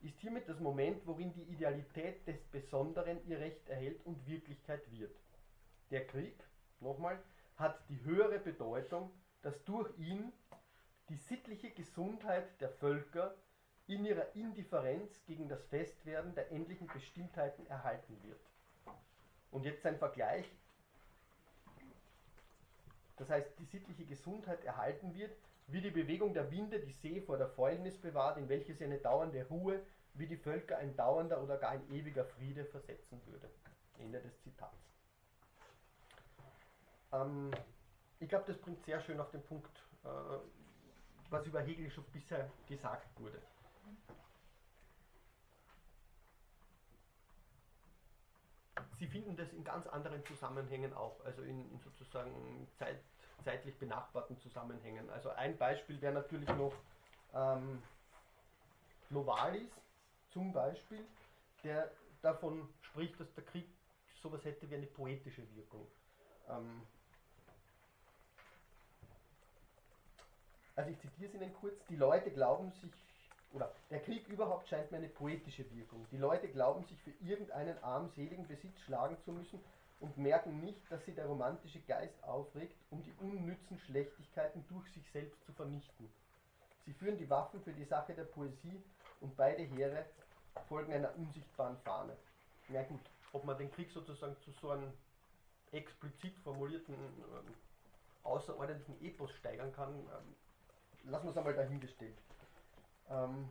ist 0.02 0.20
hiermit 0.20 0.48
das 0.50 0.60
Moment, 0.60 1.06
worin 1.06 1.34
die 1.34 1.44
Idealität 1.44 2.26
des 2.28 2.42
Besonderen 2.52 3.26
ihr 3.28 3.40
Recht 3.40 3.70
erhält 3.70 4.06
und 4.06 4.26
Wirklichkeit 4.26 4.90
wird. 4.92 5.16
Der 5.92 6.08
Krieg, 6.08 6.36
nochmal, 6.80 7.22
hat 7.58 7.78
die 7.90 8.02
höhere 8.04 8.40
Bedeutung, 8.40 9.12
dass 9.42 9.64
durch 9.66 9.90
ihn 9.98 10.32
die 11.10 11.18
sittliche 11.18 11.70
Gesundheit 11.72 12.60
der 12.62 12.70
Völker 12.70 13.36
in 13.88 14.06
ihrer 14.06 14.34
Indifferenz 14.36 15.24
gegen 15.26 15.50
das 15.50 15.64
Festwerden 15.66 16.34
der 16.36 16.52
endlichen 16.52 16.88
Bestimmtheiten 16.88 17.68
erhalten 17.68 18.18
wird. 18.24 18.40
Und 19.52 19.66
jetzt 19.66 19.86
ein 19.86 19.98
Vergleich. 19.98 20.50
Das 23.18 23.30
heißt, 23.30 23.60
die 23.60 23.66
sittliche 23.66 24.06
Gesundheit 24.06 24.64
erhalten 24.64 25.14
wird, 25.14 25.38
wie 25.68 25.82
die 25.82 25.92
Bewegung 25.92 26.34
der 26.34 26.52
Winde 26.52 26.80
die 26.80 26.92
See 26.92 27.22
vor 27.22 27.38
der 27.38 27.50
Fäulnis 27.50 27.98
bewahrt, 27.98 28.38
in 28.38 28.50
welche 28.50 28.74
sie 28.74 28.84
eine 28.84 28.98
dauernde 28.98 29.46
Ruhe, 29.48 29.82
wie 30.14 30.28
die 30.28 30.38
Völker 30.38 30.78
ein 30.78 30.96
dauernder 30.96 31.42
oder 31.42 31.58
gar 31.58 31.72
ein 31.72 31.90
ewiger 31.90 32.26
Friede 32.26 32.66
versetzen 32.66 33.22
würde. 33.26 33.50
Ende 33.98 34.22
des 34.22 34.40
Zitats. 34.42 34.78
Ähm, 37.12 37.52
ich 38.20 38.30
glaube, 38.30 38.46
das 38.48 38.58
bringt 38.58 38.84
sehr 38.86 39.02
schön 39.02 39.20
auf 39.20 39.32
den 39.32 39.44
Punkt, 39.44 39.76
äh, 40.04 40.08
was 41.30 41.46
über 41.46 41.62
Hegel 41.62 41.90
schon 41.90 42.04
bisher 42.06 42.50
gesagt 42.68 43.20
wurde. 43.20 43.42
Sie 49.00 49.08
finden 49.08 49.36
das 49.36 49.52
in 49.52 49.64
ganz 49.64 49.88
anderen 49.88 50.24
Zusammenhängen 50.26 50.94
auch, 50.94 51.20
also 51.26 51.42
in, 51.42 51.70
in 51.72 51.80
sozusagen 51.80 52.68
Zeit, 52.78 53.02
zeitlich 53.44 53.78
benachbarten 53.78 54.38
Zusammenhängen. 54.40 55.10
Also 55.10 55.30
ein 55.30 55.58
Beispiel 55.58 56.02
wäre 56.02 56.14
natürlich 56.14 56.50
noch 56.50 56.74
ähm, 57.34 57.82
Novalis 59.10 59.70
zum 60.32 60.52
Beispiel, 60.54 61.06
der 61.64 61.92
davon 62.22 62.68
spricht, 62.82 63.20
dass 63.20 63.32
der 63.36 63.44
Krieg 63.44 63.68
sowas 64.22 64.44
hätte 64.44 64.70
wie 64.70 64.76
eine 64.76 64.88
poetische 64.88 65.44
Wirkung. 65.56 65.86
Ähm, 66.50 66.82
also 70.76 70.90
ich 70.90 71.00
zitiere 71.00 71.30
es 71.30 71.36
Ihnen 71.36 71.54
kurz, 71.54 71.76
die 71.90 71.96
Leute 71.96 72.32
glauben 72.32 72.72
sich, 72.72 72.92
oder 73.52 73.72
der 73.92 74.02
Krieg 74.02 74.28
überhaupt 74.30 74.68
scheint 74.68 74.90
mir 74.92 74.98
eine 74.98 75.10
poetische 75.10 75.70
Wirkung. 75.76 76.08
Die 76.12 76.18
Leute 76.18 76.48
glauben 76.48 76.84
sich 76.86 77.00
für 77.04 77.12
irgendeinen 77.24 77.78
armseligen 77.84 78.48
Besitz 78.48 78.80
schlagen 78.82 79.18
zu 79.24 79.32
müssen 79.32 79.60
und 80.04 80.18
merken 80.18 80.60
nicht, 80.60 80.92
dass 80.92 81.04
sie 81.06 81.14
der 81.14 81.28
romantische 81.28 81.80
Geist 81.80 82.22
aufregt, 82.26 82.76
um 82.92 83.02
die 83.04 83.14
unnützen 83.22 83.80
Schlechtigkeiten 83.80 84.66
durch 84.68 84.86
sich 84.92 85.10
selbst 85.12 85.42
zu 85.46 85.54
vernichten. 85.54 86.12
Sie 86.86 86.92
führen 86.92 87.18
die 87.18 87.30
Waffen 87.30 87.64
für 87.64 87.72
die 87.72 87.86
Sache 87.86 88.14
der 88.14 88.26
Poesie 88.26 88.84
und 89.22 89.38
beide 89.38 89.64
Heere 89.64 90.06
folgen 90.68 90.92
einer 90.92 91.16
unsichtbaren 91.16 91.78
Fahne. 91.86 92.18
Na 92.68 92.84
gut, 92.84 93.00
ob 93.32 93.46
man 93.46 93.58
den 93.58 93.72
Krieg 93.72 93.90
sozusagen 93.92 94.36
zu 94.44 94.52
so 94.52 94.72
einem 94.72 94.92
explizit 95.72 96.38
formulierten 96.40 96.96
ähm, 96.96 97.54
außerordentlichen 98.24 99.02
Epos 99.06 99.32
steigern 99.32 99.72
kann, 99.72 99.94
ähm, 99.94 101.12
lassen 101.12 101.28
wir 101.28 101.32
es 101.32 101.38
einmal 101.38 101.56
dahingestellt. 101.56 102.18
Ähm, 103.10 103.48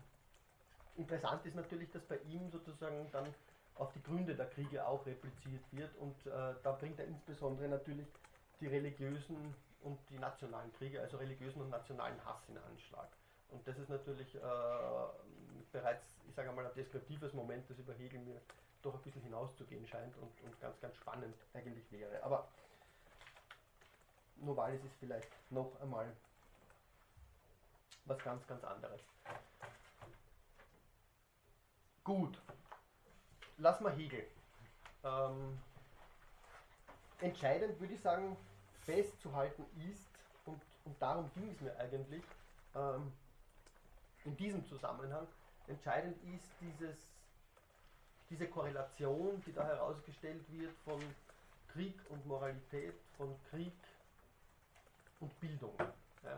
interessant 0.96 1.46
ist 1.46 1.56
natürlich, 1.56 1.90
dass 1.92 2.02
bei 2.02 2.18
ihm 2.28 2.50
sozusagen 2.50 3.10
dann 3.10 3.34
auf 3.76 3.92
die 3.92 4.02
Gründe 4.02 4.34
der 4.34 4.46
Kriege 4.50 4.86
auch 4.86 5.04
repliziert 5.06 5.64
wird. 5.72 5.96
Und 5.96 6.14
äh, 6.26 6.54
da 6.62 6.72
bringt 6.72 6.98
er 6.98 7.06
insbesondere 7.06 7.68
natürlich 7.68 8.06
die 8.60 8.66
religiösen 8.66 9.54
und 9.82 9.98
die 10.10 10.18
nationalen 10.18 10.72
Kriege, 10.74 11.00
also 11.00 11.16
religiösen 11.16 11.62
und 11.62 11.70
nationalen 11.70 12.22
Hass 12.24 12.48
in 12.48 12.56
Anschlag. 12.58 13.08
Und 13.50 13.66
das 13.66 13.76
ist 13.78 13.88
natürlich 13.88 14.34
äh, 14.34 14.38
bereits, 15.72 16.04
ich 16.28 16.34
sage 16.34 16.48
einmal, 16.48 16.66
ein 16.66 16.74
deskriptives 16.74 17.32
Moment, 17.32 17.68
das 17.68 17.78
über 17.78 17.92
Hegel 17.94 18.20
mir 18.20 18.40
doch 18.82 18.94
ein 18.94 19.02
bisschen 19.02 19.22
hinauszugehen 19.22 19.86
scheint 19.86 20.16
und, 20.16 20.40
und 20.42 20.60
ganz, 20.60 20.80
ganz 20.80 20.96
spannend 20.96 21.34
eigentlich 21.54 21.90
wäre. 21.90 22.22
Aber 22.22 22.48
Novalis 24.36 24.82
ist 24.84 24.96
vielleicht 24.98 25.28
noch 25.50 25.80
einmal 25.80 26.06
was 28.04 28.18
ganz, 28.18 28.46
ganz 28.46 28.64
anderes. 28.64 29.00
Gut, 32.04 32.40
lass 33.62 33.80
mal 33.80 33.92
Hegel. 33.92 34.26
Ähm, 35.04 35.58
entscheidend 37.20 37.80
würde 37.80 37.94
ich 37.94 38.00
sagen, 38.00 38.36
festzuhalten 38.84 39.64
ist, 39.88 40.08
und, 40.44 40.60
und 40.84 41.00
darum 41.00 41.30
ging 41.34 41.48
es 41.50 41.60
mir 41.60 41.76
eigentlich 41.78 42.24
ähm, 42.74 43.12
in 44.24 44.36
diesem 44.36 44.66
Zusammenhang, 44.66 45.26
entscheidend 45.68 46.16
ist 46.34 46.48
dieses, 46.60 46.96
diese 48.30 48.48
Korrelation, 48.48 49.42
die 49.46 49.52
da 49.52 49.64
herausgestellt 49.64 50.44
wird 50.50 50.76
von 50.84 51.00
Krieg 51.72 51.98
und 52.10 52.26
Moralität, 52.26 52.94
von 53.16 53.34
Krieg 53.50 53.72
und 55.20 55.40
Bildung. 55.40 55.74
Ja, 56.24 56.36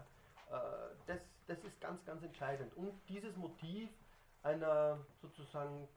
äh, 0.50 0.90
das, 1.06 1.20
das 1.46 1.58
ist 1.64 1.80
ganz, 1.80 2.04
ganz 2.04 2.22
entscheidend. 2.22 2.74
Und 2.76 2.92
dieses 3.08 3.34
Motiv 3.36 3.88
einer 4.42 4.98
sozusagen 5.22 5.88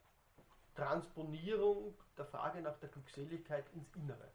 Transponierung 0.78 1.96
der 2.18 2.26
Frage 2.26 2.62
nach 2.62 2.78
der 2.78 2.90
Glückseligkeit 2.90 3.66
ins 3.74 3.88
Innere. 3.96 4.32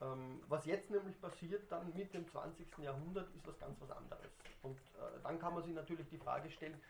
Ähm, 0.00 0.40
was 0.48 0.64
jetzt 0.64 0.90
nämlich 0.90 1.20
passiert 1.20 1.70
dann 1.70 1.92
mit 1.94 2.14
dem 2.14 2.28
20. 2.28 2.66
Jahrhundert 2.78 3.28
ist 3.34 3.46
was 3.46 3.58
ganz 3.58 3.80
was 3.80 3.90
anderes. 3.90 4.30
Und 4.62 4.78
äh, 4.78 5.22
dann 5.24 5.40
kann 5.40 5.54
man 5.54 5.64
sich 5.64 5.74
natürlich 5.74 6.08
die 6.08 6.18
Frage 6.18 6.50
stellen, 6.50 6.80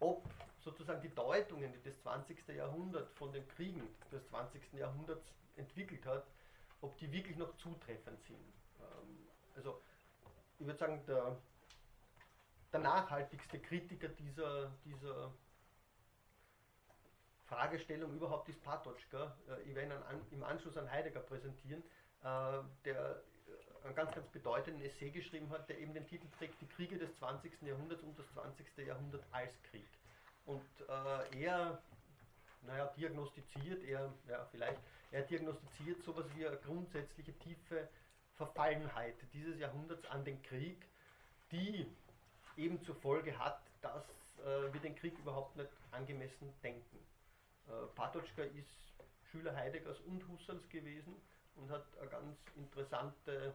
ob 0.00 0.22
sozusagen 0.60 1.00
die 1.00 1.14
Deutungen, 1.14 1.72
die 1.72 1.82
das 1.82 1.98
20. 2.02 2.46
Jahrhundert 2.48 3.10
von 3.12 3.32
den 3.32 3.46
Kriegen 3.48 3.82
des 4.12 4.26
20. 4.28 4.60
Jahrhunderts 4.74 5.24
entwickelt 5.56 6.04
hat, 6.04 6.24
ob 6.82 6.98
die 6.98 7.10
wirklich 7.10 7.38
noch 7.38 7.56
zutreffend 7.56 8.22
sind. 8.24 8.36
Ähm, 8.80 9.28
also 9.56 9.80
ich 10.58 10.66
würde 10.66 10.78
sagen, 10.78 11.02
der, 11.06 11.36
der 12.70 12.80
nachhaltigste 12.80 13.58
Kritiker 13.60 14.08
dieser, 14.08 14.70
dieser 14.84 15.32
Fragestellung 17.46 18.12
überhaupt 18.14 18.48
ist 18.48 18.62
Patočka. 18.62 19.36
Äh, 19.48 19.62
ich 19.68 19.74
werde 19.74 19.94
ihn 19.94 20.20
im 20.32 20.44
Anschluss 20.44 20.76
an 20.76 20.90
Heidegger 20.90 21.20
präsentieren, 21.20 21.82
äh, 22.22 22.60
der 22.84 23.22
einen 23.84 23.94
ganz, 23.94 24.14
ganz 24.14 24.26
bedeutenden 24.28 24.82
Essay 24.82 25.10
geschrieben 25.10 25.50
hat, 25.50 25.68
der 25.68 25.78
eben 25.78 25.92
den 25.92 26.06
Titel 26.06 26.26
trägt, 26.38 26.60
die 26.60 26.68
Kriege 26.68 26.96
des 26.96 27.14
20. 27.18 27.62
Jahrhunderts 27.62 28.02
und 28.02 28.18
das 28.18 28.26
20. 28.32 28.86
Jahrhundert 28.86 29.22
als 29.30 29.52
Krieg. 29.70 29.86
Und 30.46 30.62
äh, 30.88 31.42
er, 31.44 31.82
naja, 32.62 32.86
diagnostiziert, 32.96 33.84
er, 33.84 34.12
ja, 34.28 34.46
vielleicht, 34.50 34.80
er 35.10 35.22
diagnostiziert 35.22 36.02
sowas 36.02 36.24
wie 36.34 36.46
eine 36.46 36.56
grundsätzliche 36.58 37.32
tiefe 37.40 37.88
Verfallenheit 38.36 39.16
dieses 39.32 39.58
Jahrhunderts 39.58 40.04
an 40.06 40.24
den 40.24 40.42
Krieg, 40.42 40.86
die 41.52 41.86
eben 42.56 42.82
zur 42.84 42.96
Folge 42.96 43.38
hat, 43.38 43.60
dass 43.82 44.04
äh, 44.38 44.72
wir 44.72 44.80
den 44.80 44.96
Krieg 44.96 45.18
überhaupt 45.18 45.56
nicht 45.56 45.70
angemessen 45.92 46.52
denken. 46.62 46.98
Äh, 47.68 47.86
Patočka 47.94 48.42
ist 48.42 48.68
Schüler 49.30 49.54
Heideggers 49.54 49.98
und 50.00 50.26
Husserls 50.28 50.68
gewesen 50.68 51.14
und 51.56 51.70
hat 51.70 51.86
eine 51.98 52.10
ganz 52.10 52.38
interessante 52.56 53.54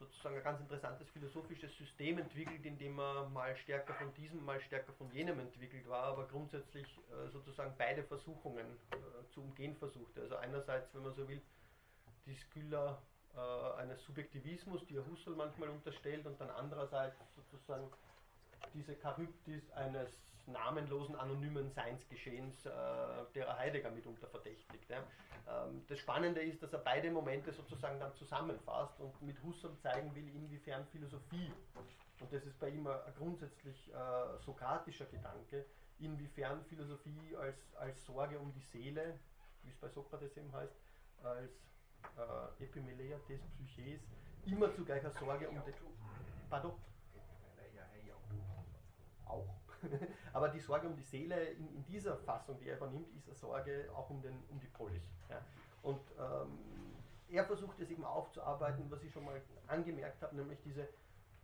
sozusagen 0.00 0.36
ein 0.36 0.42
ganz 0.42 0.60
interessantes 0.60 1.08
philosophisches 1.10 1.76
System 1.76 2.18
entwickelt, 2.18 2.64
in 2.64 2.78
dem 2.78 2.98
er 2.98 3.28
mal 3.28 3.54
stärker 3.58 3.94
von 3.94 4.12
diesem, 4.14 4.42
mal 4.44 4.60
stärker 4.62 4.92
von 4.94 5.12
jenem 5.12 5.38
entwickelt 5.38 5.86
war, 5.88 6.04
aber 6.04 6.26
grundsätzlich 6.26 6.86
äh, 6.86 7.28
sozusagen 7.30 7.74
beide 7.76 8.02
Versuchungen 8.04 8.66
äh, 8.92 9.32
zu 9.34 9.42
umgehen 9.42 9.76
versuchte. 9.76 10.22
Also 10.22 10.36
einerseits, 10.36 10.92
wenn 10.94 11.02
man 11.02 11.14
so 11.14 11.28
will, 11.28 11.42
die 12.24 12.34
Skylla 12.34 12.98
äh, 13.36 13.80
eines 13.80 14.02
Subjektivismus, 14.04 14.84
die 14.86 14.96
er 14.96 15.06
Husserl 15.06 15.36
manchmal 15.36 15.68
unterstellt, 15.68 16.24
und 16.26 16.40
dann 16.40 16.50
andererseits 16.50 17.16
sozusagen 17.36 17.90
diese 18.72 18.96
Charybdis 19.02 19.70
eines 19.72 20.08
namenlosen, 20.52 21.16
anonymen 21.16 21.70
Seinsgeschehens, 21.70 22.64
äh, 22.66 22.70
derer 23.34 23.58
Heidegger 23.58 23.90
mitunter 23.90 24.28
verdächtigt. 24.28 24.88
Ja. 24.88 25.02
Ähm, 25.48 25.84
das 25.88 25.98
Spannende 25.98 26.40
ist, 26.40 26.62
dass 26.62 26.72
er 26.72 26.80
beide 26.80 27.10
Momente 27.10 27.52
sozusagen 27.52 27.98
dann 27.98 28.14
zusammenfasst 28.14 29.00
und 29.00 29.20
mit 29.22 29.42
Husserl 29.42 29.76
zeigen 29.78 30.14
will, 30.14 30.28
inwiefern 30.28 30.86
Philosophie, 30.86 31.52
und 32.20 32.32
das 32.32 32.44
ist 32.44 32.58
bei 32.60 32.68
ihm 32.68 32.86
ein, 32.86 32.98
grundsätzlich 33.16 33.88
äh, 33.92 34.38
sokratischer 34.44 35.06
Gedanke, 35.06 35.64
inwiefern 35.98 36.64
Philosophie 36.64 37.36
als, 37.36 37.56
als 37.76 38.04
Sorge 38.04 38.38
um 38.38 38.52
die 38.52 38.62
Seele, 38.72 39.18
wie 39.62 39.70
es 39.70 39.76
bei 39.76 39.88
Sokrates 39.88 40.36
eben 40.36 40.52
heißt, 40.52 40.74
als 41.22 41.50
äh, 42.16 42.64
Epimeleia 42.64 43.18
des 43.28 43.40
Psyches, 43.66 44.00
immer 44.46 44.74
zugleich 44.74 45.04
eine 45.04 45.12
Sorge 45.12 45.48
um 45.48 45.56
die. 45.66 45.72
Pardon? 46.48 46.72
Auch. 49.26 49.59
Aber 50.32 50.48
die 50.48 50.60
Sorge 50.60 50.86
um 50.86 50.96
die 50.96 51.02
Seele 51.02 51.44
in, 51.52 51.74
in, 51.74 51.84
dieser 51.84 52.16
Fassung, 52.16 52.58
die 52.58 52.68
er 52.68 52.76
übernimmt, 52.76 53.08
ist 53.16 53.26
eine 53.26 53.36
Sorge 53.36 53.88
auch 53.94 54.10
um, 54.10 54.20
den, 54.22 54.34
um 54.48 54.60
die 54.60 54.66
Polis. 54.68 55.02
Ja. 55.28 55.40
Und 55.82 56.00
ähm, 56.18 56.58
er 57.28 57.44
versucht 57.44 57.78
es 57.80 57.90
eben 57.90 58.04
aufzuarbeiten, 58.04 58.90
was 58.90 59.02
ich 59.02 59.12
schon 59.12 59.24
mal 59.24 59.40
angemerkt 59.66 60.20
habe, 60.22 60.36
nämlich 60.36 60.58
diese, 60.62 60.88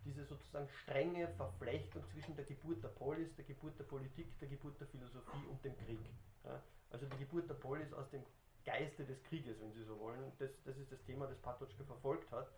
diese 0.05 0.25
sozusagen 0.25 0.69
strenge 0.69 1.29
Verflechtung 1.29 2.07
zwischen 2.09 2.35
der 2.37 2.45
Geburt 2.45 2.83
der 2.83 2.89
Polis, 2.89 3.35
der 3.37 3.45
Geburt 3.45 3.79
der 3.79 3.85
Politik, 3.85 4.39
der 4.39 4.49
Geburt 4.49 4.79
der 4.81 4.87
Philosophie 4.89 5.47
und 5.51 5.65
dem 5.65 5.77
Krieg. 5.79 6.01
Ja. 6.45 6.61
Also 6.91 7.07
die 7.07 7.19
Geburt 7.19 7.49
der 7.49 7.55
Polis 7.55 7.93
aus 7.93 8.09
dem 8.11 8.23
Geiste 8.65 9.05
des 9.05 9.23
Krieges, 9.25 9.61
wenn 9.61 9.73
Sie 9.73 9.85
so 9.85 9.99
wollen. 10.01 10.33
Das, 10.39 10.51
das 10.65 10.77
ist 10.77 10.91
das 10.91 11.03
Thema, 11.05 11.27
das 11.27 11.39
Patočka 11.39 11.85
verfolgt 11.85 12.31
hat 12.33 12.51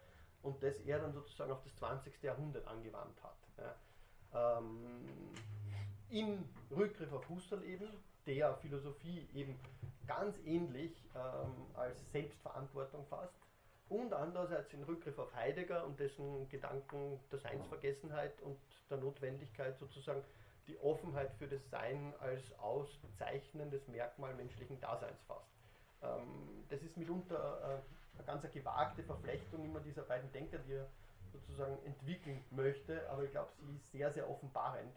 und 0.43 0.63
das 0.63 0.77
er 0.81 1.01
dann 1.01 1.13
sozusagen 1.13 1.53
auf 1.53 1.63
das 1.63 1.75
20. 1.77 2.23
Jahrhundert 2.23 2.67
angewandt 2.67 3.23
hat. 3.23 3.37
Ja. 3.59 3.75
Ähm, 4.35 5.33
im 6.11 6.45
Rückgriff 6.71 7.13
auf 7.13 7.29
Husserl 7.29 7.63
eben, 7.65 7.89
der 8.27 8.55
Philosophie 8.57 9.29
eben 9.35 9.59
ganz 10.07 10.37
ähnlich 10.45 10.93
ähm, 11.15 11.53
als 11.75 11.99
Selbstverantwortung 12.13 13.05
fasst 13.07 13.35
und 13.89 14.13
andererseits 14.13 14.73
in 14.73 14.83
Rückgriff 14.85 15.19
auf 15.19 15.35
Heidegger 15.35 15.85
und 15.85 15.99
dessen 15.99 16.49
Gedanken 16.49 17.21
der 17.31 17.39
Seinsvergessenheit 17.39 18.41
und 18.43 18.59
der 18.91 18.99
Notwendigkeit 18.99 19.79
sozusagen 19.79 20.23
die 20.67 20.79
Offenheit 20.81 21.33
für 21.39 21.47
das 21.47 21.61
Sein 21.71 22.13
als 22.21 22.43
auszeichnendes 22.59 23.87
Merkmal 23.89 24.35
menschlichen 24.35 24.79
Daseins 24.81 25.21
fasst. 25.27 25.49
Ähm, 26.03 26.65
das 26.69 26.83
ist 26.83 26.97
mitunter 26.97 27.61
äh, 27.63 28.19
eine 28.19 28.27
ganz 28.27 28.53
gewagte 28.53 29.03
Verflechtung 29.03 29.65
immer 29.65 29.81
dieser 29.81 30.03
beiden 30.03 30.31
Denker, 30.33 30.59
die 30.59 30.73
er 30.73 30.87
sozusagen 31.33 31.79
entwickeln 31.85 32.45
möchte, 32.51 33.09
aber 33.11 33.25
ich 33.25 33.31
glaube, 33.31 33.51
sie 33.61 33.77
ist 33.77 33.91
sehr, 33.93 34.13
sehr 34.13 34.29
offenbarend 34.29 34.95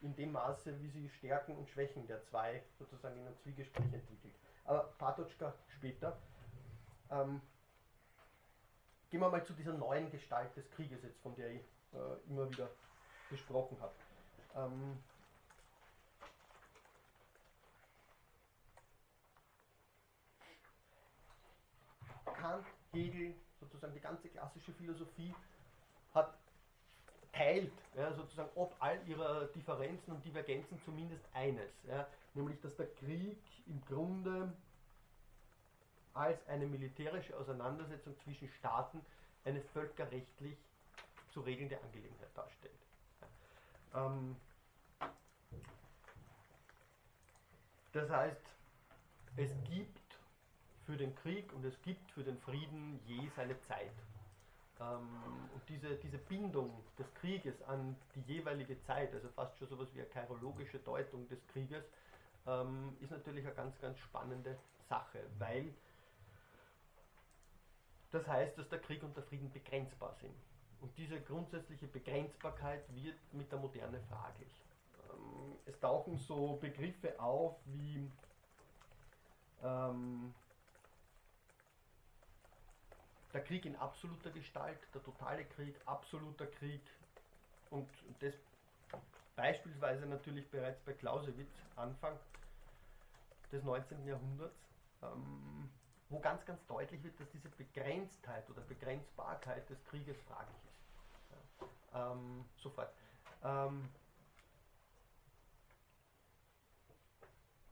in 0.00 0.14
dem 0.16 0.32
Maße, 0.32 0.80
wie 0.80 0.88
sie 0.88 1.08
Stärken 1.08 1.56
und 1.56 1.68
Schwächen 1.70 2.06
der 2.06 2.22
zwei 2.24 2.62
sozusagen 2.78 3.18
in 3.18 3.26
einem 3.26 3.38
Zwiegespräch 3.38 3.92
entwickelt. 3.92 4.34
Aber 4.64 4.84
Patočka 4.98 5.54
später. 5.68 6.16
Ähm, 7.10 7.40
gehen 9.10 9.20
wir 9.20 9.30
mal 9.30 9.44
zu 9.44 9.52
dieser 9.52 9.72
neuen 9.72 10.10
Gestalt 10.10 10.54
des 10.56 10.68
Krieges 10.72 11.02
jetzt, 11.02 11.20
von 11.20 11.34
der 11.36 11.50
ich 11.52 11.62
äh, 11.92 12.28
immer 12.28 12.50
wieder 12.50 12.68
gesprochen 13.30 13.78
habe. 13.80 13.94
Ähm, 14.56 14.98
Kant, 22.24 22.66
Hegel, 22.92 23.34
sozusagen 23.60 23.94
die 23.94 24.00
ganze 24.00 24.28
klassische 24.28 24.72
Philosophie 24.72 25.34
hat 26.14 26.34
teilt 27.32 27.72
ja, 27.96 28.12
sozusagen 28.12 28.50
ob 28.54 28.74
all 28.78 28.98
ihrer 29.08 29.46
Differenzen 29.46 30.12
und 30.14 30.24
Divergenzen 30.24 30.80
zumindest 30.84 31.24
eines, 31.32 31.70
ja, 31.84 32.06
nämlich 32.34 32.60
dass 32.60 32.76
der 32.76 32.86
Krieg 32.94 33.38
im 33.66 33.84
Grunde 33.86 34.52
als 36.12 36.46
eine 36.46 36.66
militärische 36.66 37.36
Auseinandersetzung 37.36 38.16
zwischen 38.20 38.48
Staaten 38.60 39.04
eine 39.44 39.60
völkerrechtlich 39.60 40.56
zu 41.32 41.40
regelnde 41.40 41.78
Angelegenheit 41.82 42.30
darstellt. 42.36 42.72
Ja. 43.92 44.06
Ähm, 44.06 44.36
das 47.92 48.08
heißt, 48.08 48.42
es 49.36 49.50
gibt 49.64 50.00
für 50.86 50.96
den 50.96 51.14
Krieg 51.16 51.52
und 51.52 51.64
es 51.64 51.80
gibt 51.82 52.10
für 52.12 52.22
den 52.22 52.38
Frieden 52.38 53.00
je 53.06 53.28
seine 53.34 53.60
Zeit. 53.62 53.92
Ähm, 54.80 55.08
und 55.54 55.62
diese, 55.68 55.94
diese 55.96 56.18
Bindung 56.18 56.70
des 56.98 57.12
Krieges 57.14 57.62
an 57.62 57.96
die 58.14 58.20
jeweilige 58.22 58.80
Zeit, 58.82 59.12
also 59.14 59.28
fast 59.28 59.56
schon 59.58 59.68
sowas 59.68 59.88
wie 59.94 60.00
eine 60.00 60.10
chirologische 60.10 60.78
Deutung 60.80 61.28
des 61.28 61.38
Krieges, 61.48 61.84
ähm, 62.46 62.96
ist 63.00 63.10
natürlich 63.10 63.44
eine 63.46 63.54
ganz, 63.54 63.78
ganz 63.80 63.98
spannende 63.98 64.56
Sache, 64.88 65.20
weil 65.38 65.72
das 68.10 68.26
heißt, 68.26 68.56
dass 68.58 68.68
der 68.68 68.78
Krieg 68.80 69.02
und 69.02 69.16
der 69.16 69.24
Frieden 69.24 69.50
begrenzbar 69.50 70.14
sind. 70.20 70.34
Und 70.80 70.96
diese 70.96 71.20
grundsätzliche 71.20 71.86
Begrenzbarkeit 71.86 72.84
wird 72.94 73.16
mit 73.32 73.50
der 73.50 73.58
Moderne 73.58 74.00
fraglich. 74.08 74.52
Ähm, 75.10 75.56
es 75.66 75.78
tauchen 75.80 76.18
so 76.18 76.56
Begriffe 76.60 77.18
auf 77.18 77.56
wie 77.64 78.08
ähm, 79.64 80.34
der 83.34 83.42
Krieg 83.42 83.66
in 83.66 83.76
absoluter 83.76 84.30
Gestalt, 84.30 84.78
der 84.94 85.02
totale 85.02 85.44
Krieg, 85.44 85.74
absoluter 85.86 86.46
Krieg 86.46 86.80
und 87.70 87.88
das 88.20 88.32
beispielsweise 89.34 90.06
natürlich 90.06 90.48
bereits 90.50 90.80
bei 90.82 90.92
Clausewitz 90.92 91.52
Anfang 91.74 92.16
des 93.50 93.64
19. 93.64 94.06
Jahrhunderts, 94.06 94.56
ähm, 95.02 95.68
wo 96.08 96.20
ganz, 96.20 96.46
ganz 96.46 96.64
deutlich 96.66 97.02
wird, 97.02 97.18
dass 97.18 97.28
diese 97.30 97.48
Begrenztheit 97.48 98.48
oder 98.48 98.62
Begrenzbarkeit 98.62 99.68
des 99.68 99.84
Krieges 99.86 100.16
fraglich 100.28 100.56
ist. 100.68 101.92
Ja, 101.92 102.12
ähm, 102.12 102.44
sofort. 102.56 102.92
Ähm, 103.42 103.88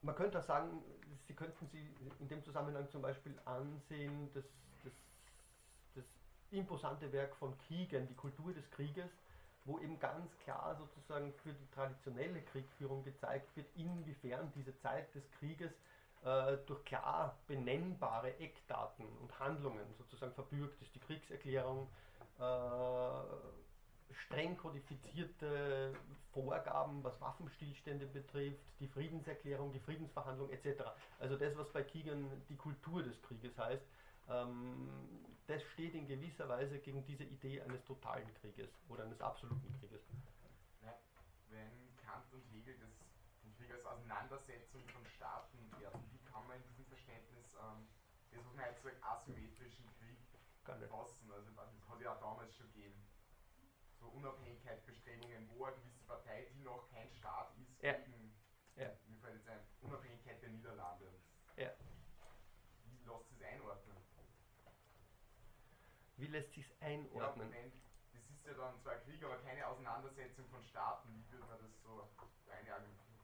man 0.02 0.16
könnte 0.16 0.40
auch 0.40 0.44
sagen, 0.44 0.82
Sie 1.28 1.34
könnten 1.34 1.68
Sie 1.68 1.88
in 2.18 2.28
dem 2.28 2.42
Zusammenhang 2.42 2.90
zum 2.90 3.00
Beispiel 3.00 3.38
ansehen, 3.44 4.28
dass 4.34 4.44
imposante 6.52 7.12
Werk 7.12 7.34
von 7.36 7.56
Kriegen, 7.66 8.06
die 8.08 8.14
Kultur 8.14 8.52
des 8.52 8.70
Krieges, 8.70 9.10
wo 9.64 9.78
eben 9.78 9.98
ganz 9.98 10.30
klar 10.44 10.76
sozusagen 10.76 11.32
für 11.42 11.52
die 11.52 11.70
traditionelle 11.74 12.42
Kriegführung 12.42 13.04
gezeigt 13.04 13.56
wird, 13.56 13.66
inwiefern 13.76 14.52
diese 14.54 14.76
Zeit 14.80 15.14
des 15.14 15.22
Krieges 15.38 15.70
äh, 16.24 16.56
durch 16.66 16.84
klar 16.84 17.36
benennbare 17.46 18.36
Eckdaten 18.38 19.06
und 19.20 19.38
Handlungen 19.38 19.94
sozusagen 19.98 20.32
verbürgt 20.34 20.80
ist. 20.82 20.94
Die 20.94 21.00
Kriegserklärung, 21.00 21.88
äh, 22.38 22.42
streng 24.26 24.56
kodifizierte 24.56 25.94
Vorgaben, 26.32 27.02
was 27.04 27.18
Waffenstillstände 27.20 28.06
betrifft, 28.06 28.60
die 28.80 28.88
Friedenserklärung, 28.88 29.72
die 29.72 29.80
Friedensverhandlung 29.80 30.50
etc. 30.50 30.82
Also 31.18 31.36
das, 31.36 31.56
was 31.56 31.68
bei 31.72 31.82
Kriegen 31.82 32.26
die 32.48 32.56
Kultur 32.56 33.02
des 33.02 33.20
Krieges 33.22 33.56
heißt, 33.58 33.82
das 35.46 35.62
steht 35.72 35.94
in 35.94 36.06
gewisser 36.06 36.48
Weise 36.48 36.78
gegen 36.78 37.04
diese 37.04 37.24
Idee 37.24 37.60
eines 37.60 37.84
totalen 37.84 38.32
Krieges 38.34 38.70
oder 38.88 39.04
eines 39.04 39.20
absoluten 39.20 39.72
Krieges. 39.78 40.02
Ja, 40.82 40.96
wenn 41.50 41.96
Kant 41.96 42.32
und 42.32 42.44
Hegel 42.52 42.76
das, 42.78 42.90
den 43.42 43.54
Krieg 43.56 43.70
als 43.72 43.84
Auseinandersetzung 43.84 44.86
von 44.88 45.04
Staaten 45.06 45.58
werten, 45.80 46.02
wie 46.12 46.24
kann 46.30 46.46
man 46.46 46.56
in 46.56 46.62
diesem 46.68 46.86
Verständnis 46.86 47.54
ähm, 47.54 47.86
das, 48.30 48.44
was 48.44 48.54
man 48.54 48.64
jetzt 48.66 48.82
sagt, 48.82 49.02
asymmetrischen 49.02 49.86
Krieg 49.98 50.18
fassen? 50.88 51.30
Also 51.30 51.50
das 51.50 51.88
hat 51.88 52.00
ja 52.00 52.14
auch 52.14 52.20
damals 52.20 52.54
schon 52.54 52.72
gegeben. 52.72 53.04
So 54.00 54.06
Unabhängigkeitsbestrebungen, 54.08 55.48
wo 55.50 55.64
eine 55.64 55.76
gewisse 55.76 56.02
Partei, 56.04 56.46
die 56.54 56.60
noch 56.60 56.88
kein 56.90 57.10
Staat 57.12 57.52
ist, 57.58 57.82
Ja. 57.82 57.92
gegen, 57.92 58.34
Ja. 58.76 58.90
mir 59.06 59.18
fällt 59.18 59.34
jetzt 59.36 59.48
ein, 59.48 59.60
Unabhängigkeit 59.82 60.40
der 60.42 60.50
Niederlande. 60.50 61.06
Und 61.08 61.22
Ja. 61.56 61.70
Wie 62.84 62.96
lässt 63.04 63.28
sich 63.28 63.38
das 63.38 63.48
einordnen? 63.48 63.96
Wie 66.22 66.28
lässt 66.28 66.52
sich 66.54 66.64
Ja, 66.80 66.86
einordnen? 66.86 67.50
wenn, 67.50 67.72
das 68.12 68.22
ist 68.30 68.46
ja 68.46 68.52
dann 68.54 68.80
zwar 68.80 68.94
Krieg, 68.98 69.24
aber 69.24 69.38
keine 69.38 69.66
Auseinandersetzung 69.66 70.48
von 70.50 70.62
Staaten. 70.64 71.08
Wie 71.26 71.32
würde 71.32 71.46
man 71.48 71.58
das 71.58 71.82
so 71.82 72.08
einargumentieren? 72.48 73.18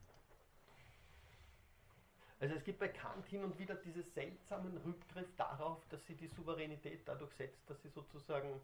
Also 2.40 2.55
es 2.55 2.64
gibt 2.64 2.78
bei 2.80 2.88
Kant 2.88 3.26
hin 3.26 3.44
und 3.44 3.57
wieder 3.59 3.74
diesen 3.76 4.05
seltsamen 4.14 4.76
Rückgriff 4.78 5.28
darauf, 5.36 5.84
dass 5.90 6.05
sie 6.07 6.14
die 6.16 6.28
Souveränität 6.28 7.07
dadurch 7.07 7.32
setzt, 7.34 7.68
dass 7.70 7.80
sie 7.82 7.88
sozusagen 7.88 8.61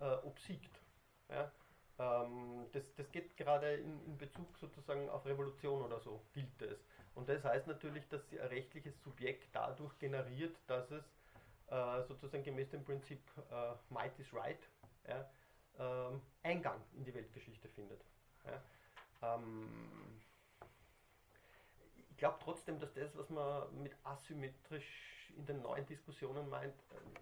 äh, 0.00 0.14
obsiegt. 0.24 0.80
Ja? 1.28 1.52
Ähm, 1.98 2.66
das, 2.72 2.82
das 2.96 3.10
geht 3.10 3.36
gerade 3.36 3.74
in, 3.74 4.04
in 4.06 4.18
Bezug 4.18 4.56
sozusagen 4.58 5.08
auf 5.10 5.24
Revolution 5.26 5.82
oder 5.82 6.00
so, 6.00 6.24
gilt 6.34 6.62
es. 6.62 6.78
Und 7.14 7.28
das 7.28 7.42
heißt 7.44 7.66
natürlich, 7.66 8.08
dass 8.08 8.28
sie 8.28 8.40
ein 8.40 8.48
rechtliches 8.48 9.00
Subjekt 9.02 9.48
dadurch 9.54 9.98
generiert, 9.98 10.56
dass 10.68 10.90
es 10.90 11.04
äh, 11.68 12.02
sozusagen 12.02 12.44
gemäß 12.44 12.70
dem 12.70 12.84
Prinzip 12.84 13.20
äh, 13.50 13.72
Might 13.92 14.18
is 14.18 14.32
Right 14.32 14.60
ja, 15.08 15.28
ähm, 15.78 16.20
Eingang 16.42 16.80
in 16.94 17.04
die 17.04 17.14
Weltgeschichte 17.14 17.68
findet. 17.68 18.00
Ja? 18.44 19.36
Ähm, 19.36 20.20
ich 22.10 22.16
glaube 22.16 22.38
trotzdem, 22.42 22.78
dass 22.80 22.92
das, 22.94 23.16
was 23.16 23.28
man 23.30 23.82
mit 23.82 23.92
asymmetrisch 24.04 25.30
in 25.36 25.44
den 25.46 25.62
neuen 25.62 25.86
Diskussionen 25.86 26.48
meint, 26.48 26.74
ähm, 26.92 27.12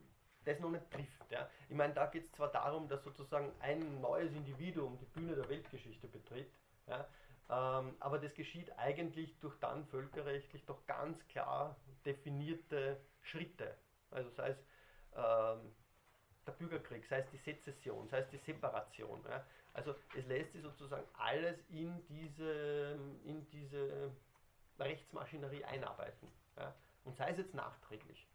das 0.45 0.61
noch 0.61 0.71
nicht 0.71 0.91
trifft. 0.91 1.31
Ja. 1.31 1.49
Ich 1.69 1.75
meine, 1.75 1.95
da 1.95 2.07
geht 2.07 2.27
es 2.27 2.33
zwar 2.33 2.53
darum, 2.53 2.89
dass 2.89 3.03
sozusagen 3.03 3.51
ein 3.61 4.01
neues 4.01 4.33
Individuum 4.33 4.99
die 4.99 5.07
Bühne 5.07 5.35
der 5.35 5.49
Weltgeschichte 5.49 6.07
betritt, 6.07 6.53
ja, 6.87 7.09
ähm, 7.51 7.97
aber 8.01 8.19
das 8.19 8.35
geschieht 8.35 8.71
eigentlich 8.79 9.39
durch 9.41 9.59
dann 9.59 9.87
völkerrechtlich 9.87 10.65
doch 10.65 10.85
ganz 10.87 11.27
klar 11.29 11.77
definierte 12.05 13.01
Schritte. 13.23 13.77
Also 14.15 14.31
sei 14.31 14.51
es 14.51 14.59
ähm, 15.17 15.73
der 16.47 16.53
Bürgerkrieg, 16.53 17.05
sei 17.09 17.21
es 17.21 17.31
die 17.31 17.39
Sezession, 17.39 18.09
sei 18.09 18.19
es 18.19 18.29
die 18.31 18.39
Separation. 18.39 19.23
Ja. 19.29 19.45
Also 19.73 19.95
es 20.17 20.27
lässt 20.27 20.53
sich 20.53 20.63
sozusagen 20.63 21.07
alles 21.15 21.59
in 21.69 22.05
diese, 22.07 22.99
in 23.25 23.47
diese 23.51 24.13
Rechtsmaschinerie 24.79 25.65
einarbeiten. 25.65 26.29
Ja? 26.57 26.75
Und 27.05 27.17
sei 27.17 27.31
es 27.31 27.39
jetzt 27.39 27.55
nachträglich. 27.55 28.27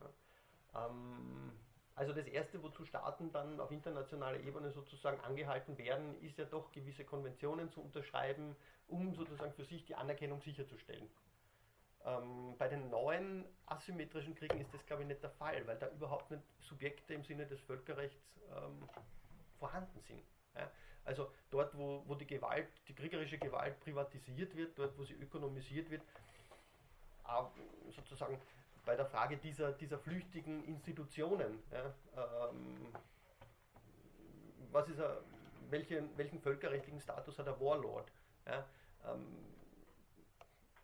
Ja? 0.00 0.86
Ähm, 0.86 1.52
also 1.94 2.12
das 2.12 2.26
Erste, 2.26 2.62
wozu 2.62 2.84
Staaten 2.86 3.32
dann 3.32 3.60
auf 3.60 3.70
internationaler 3.70 4.40
Ebene 4.40 4.72
sozusagen 4.72 5.20
angehalten 5.20 5.76
werden, 5.78 6.20
ist 6.22 6.38
ja 6.38 6.46
doch 6.46 6.72
gewisse 6.72 7.04
Konventionen 7.04 7.70
zu 7.70 7.80
unterschreiben, 7.82 8.56
um 8.88 9.14
sozusagen 9.14 9.52
für 9.52 9.64
sich 9.64 9.84
die 9.84 9.94
Anerkennung 9.94 10.40
sicherzustellen. 10.40 11.08
Ähm, 12.04 12.56
bei 12.58 12.68
den 12.68 12.90
neuen 12.90 13.44
asymmetrischen 13.66 14.34
Kriegen 14.34 14.60
ist 14.60 14.74
das, 14.74 14.84
glaube 14.86 15.02
ich, 15.02 15.08
nicht 15.08 15.22
der 15.22 15.30
Fall, 15.30 15.66
weil 15.66 15.78
da 15.78 15.88
überhaupt 15.88 16.30
nicht 16.30 16.42
Subjekte 16.60 17.14
im 17.14 17.22
Sinne 17.22 17.46
des 17.46 17.60
Völkerrechts 17.60 18.40
ähm, 18.56 18.88
vorhanden 19.58 20.00
sind. 20.00 20.22
Ja? 20.54 20.70
Also 21.04 21.30
dort, 21.50 21.76
wo, 21.76 22.02
wo 22.06 22.14
die 22.14 22.26
Gewalt, 22.26 22.68
die 22.88 22.94
kriegerische 22.94 23.38
Gewalt 23.38 23.78
privatisiert 23.80 24.56
wird, 24.56 24.78
dort, 24.78 24.98
wo 24.98 25.04
sie 25.04 25.14
ökonomisiert 25.14 25.90
wird, 25.90 26.02
sozusagen 27.90 28.40
bei 28.84 28.96
der 28.96 29.06
Frage 29.06 29.36
dieser, 29.36 29.72
dieser 29.72 29.98
flüchtigen 29.98 30.64
Institutionen, 30.64 31.62
ja, 31.70 31.94
ähm, 32.16 32.92
was 34.72 34.88
ist 34.88 34.98
er, 34.98 35.22
welchen, 35.70 36.16
welchen 36.18 36.40
völkerrechtlichen 36.40 37.00
Status 37.00 37.38
hat 37.38 37.46
der 37.46 37.60
Warlord? 37.60 38.10
Ja, 38.46 38.66
ähm, 39.04 39.26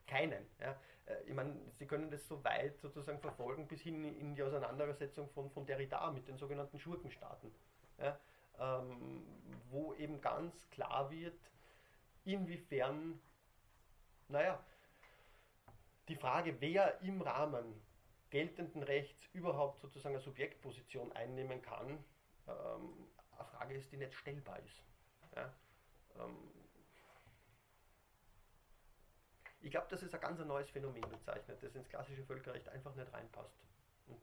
keinen. 0.09 0.45
Ja. 0.61 0.73
Äh, 1.07 1.23
Ich 1.27 1.35
meine, 1.35 1.55
Sie 1.79 1.87
können 1.87 2.11
das 2.11 2.27
so 2.27 2.43
weit 2.43 2.81
sozusagen 2.81 3.21
verfolgen 3.21 3.69
bis 3.69 3.81
hin 3.83 4.05
in 4.05 4.35
die 4.35 4.43
Auseinandersetzung 4.43 5.29
von, 5.31 5.51
von 5.51 5.67
Derrida 5.67 6.11
mit 6.11 6.27
den 6.27 6.37
sogenannten 6.37 6.81
Schurkenstaaten. 6.81 7.55
Ja 7.99 8.19
ähm, 8.59 9.23
wo 9.71 9.95
eben 9.95 10.21
ganz 10.21 10.69
klar 10.71 11.11
wird, 11.11 11.39
inwiefern, 12.25 13.21
naja, 14.29 14.63
die 16.09 16.17
Frage, 16.17 16.61
wer 16.61 17.01
im 17.03 17.21
Rahmen 17.23 17.81
geltenden 18.31 18.83
Rechts 18.83 19.27
überhaupt 19.33 19.81
sozusagen 19.81 20.15
eine 20.15 20.23
Subjektposition 20.23 21.13
einnehmen 21.13 21.63
kann, 21.63 22.05
ähm, 22.47 23.09
eine 23.37 23.49
Frage 23.49 23.75
ist, 23.75 23.93
die 23.93 23.97
nicht 23.97 24.15
stellbar 24.15 24.59
ist. 24.61 24.85
Ja? 25.35 25.53
Ähm, 26.19 26.37
ich 29.61 29.71
glaube, 29.71 29.87
dass 29.91 30.03
es 30.03 30.15
ein 30.15 30.21
ganz 30.21 30.39
neues 30.41 30.71
Phänomen 30.71 31.09
bezeichnet, 31.09 31.63
das 31.63 31.75
ins 31.75 31.89
klassische 31.89 32.25
Völkerrecht 32.25 32.69
einfach 32.69 32.95
nicht 32.95 33.13
reinpasst. 33.13 33.57
Und 34.07 34.21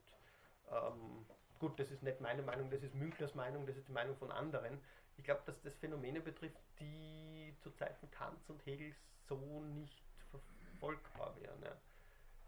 ähm, 0.71 1.25
gut, 1.59 1.79
das 1.79 1.91
ist 1.91 2.03
nicht 2.03 2.21
meine 2.21 2.41
Meinung, 2.41 2.69
das 2.69 2.83
ist 2.83 2.95
Münklers 2.95 3.35
Meinung, 3.35 3.65
das 3.65 3.75
ist 3.77 3.87
die 3.87 3.93
Meinung 3.93 4.15
von 4.17 4.31
anderen. 4.31 4.79
Ich 5.17 5.23
glaube, 5.23 5.41
dass 5.45 5.61
das 5.61 5.75
Phänomene 5.77 6.21
betrifft, 6.21 6.59
die 6.79 7.55
zu 7.61 7.71
Zeiten 7.71 8.09
Kants 8.11 8.49
und 8.49 8.65
Hegels 8.65 8.95
so 9.27 9.61
nicht 9.61 10.01
verfolgbar 10.31 11.35
wären. 11.39 11.61
Ja. 11.63 11.71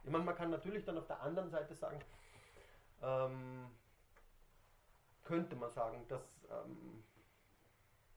Ich 0.04 0.10
meine, 0.10 0.24
man 0.24 0.36
kann 0.36 0.50
natürlich 0.50 0.86
dann 0.86 0.98
auf 0.98 1.08
der 1.08 1.22
anderen 1.22 1.50
Seite 1.50 1.76
sagen, 1.76 2.00
ähm, 3.02 3.70
könnte 5.24 5.56
man 5.56 5.72
sagen, 5.72 6.06
dass 6.08 6.24
ähm, 6.50 7.04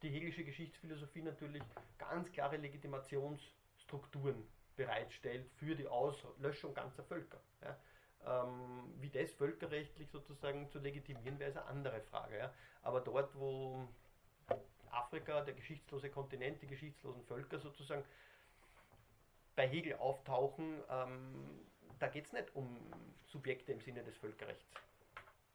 die 0.03 0.11
hegelische 0.11 0.45
Geschichtsphilosophie 0.45 1.23
natürlich 1.23 1.63
ganz 1.99 2.31
klare 2.33 2.57
Legitimationsstrukturen 2.57 4.47
bereitstellt 4.81 5.47
für 5.59 5.75
die 5.75 5.87
Auslöschung 5.87 6.73
ganzer 6.73 7.05
Völker. 7.05 7.39
Ja. 7.63 7.77
Ähm, 8.27 8.95
wie 8.99 9.11
das 9.11 9.31
völkerrechtlich 9.33 10.09
sozusagen 10.09 10.71
zu 10.71 10.79
legitimieren 10.79 11.39
wäre, 11.39 11.51
ist 11.51 11.59
eine 11.59 11.67
andere 11.67 12.01
Frage. 12.01 12.39
Ja. 12.39 12.55
Aber 12.81 13.01
dort, 13.03 13.35
wo 13.35 13.87
Afrika, 14.91 15.43
der 15.43 15.53
geschichtslose 15.53 16.09
Kontinent, 16.09 16.63
die 16.63 16.67
geschichtslosen 16.67 17.23
Völker 17.25 17.59
sozusagen 17.59 18.05
bei 19.55 19.69
Hegel 19.69 19.97
auftauchen, 19.97 20.83
ähm, 20.89 21.67
da 21.99 22.09
geht 22.09 22.25
es 22.25 22.33
nicht 22.33 22.57
um 22.57 22.79
Subjekte 23.27 23.73
im 23.73 23.83
Sinne 23.83 24.03
des 24.03 24.17
Völkerrechts. 24.17 24.65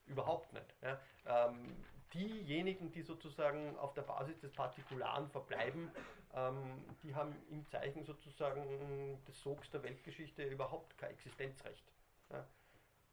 Überhaupt 0.05 0.53
nicht. 0.53 0.76
Ja. 0.84 0.99
Ähm, 1.26 1.76
diejenigen, 2.16 2.91
die 2.91 3.01
sozusagen 3.01 3.78
auf 3.78 3.93
der 3.93 4.03
Basis 4.03 4.39
des 4.39 4.51
Partikularen 4.53 5.30
verbleiben, 5.30 5.91
ähm, 6.34 6.84
die 7.03 7.13
haben 7.13 7.36
im 7.49 7.68
Zeichen 7.68 8.03
sozusagen 8.03 9.24
des 9.28 9.39
Sogs 9.41 9.70
der 9.70 9.84
Weltgeschichte 9.84 10.43
überhaupt 10.43 10.97
kein 10.97 11.11
Existenzrecht. 11.11 11.84
Ja. 12.32 12.47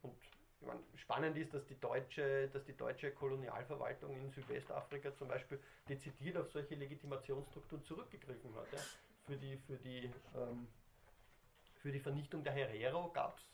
Und 0.03 0.14
ich 0.61 0.66
meine, 0.66 0.80
spannend 0.94 1.36
ist, 1.36 1.53
dass 1.53 1.66
die, 1.66 1.78
deutsche, 1.78 2.48
dass 2.48 2.64
die 2.64 2.76
deutsche 2.76 3.11
Kolonialverwaltung 3.12 4.16
in 4.16 4.30
Südwestafrika 4.30 5.14
zum 5.16 5.28
Beispiel 5.28 5.61
dezidiert 5.88 6.36
auf 6.36 6.50
solche 6.50 6.76
Legitimationsstrukturen 6.76 7.84
zurückgegriffen 7.84 8.55
hat. 8.55 8.72
Ja. 8.72 8.78
Für, 9.26 9.36
die, 9.36 9.57
für, 9.57 9.76
die, 9.76 10.11
ähm, 10.36 10.68
für 11.80 11.92
die 11.92 12.00
Vernichtung 12.00 12.42
der 12.44 12.53
Herero 12.53 13.11
gab 13.12 13.38
es 13.38 13.44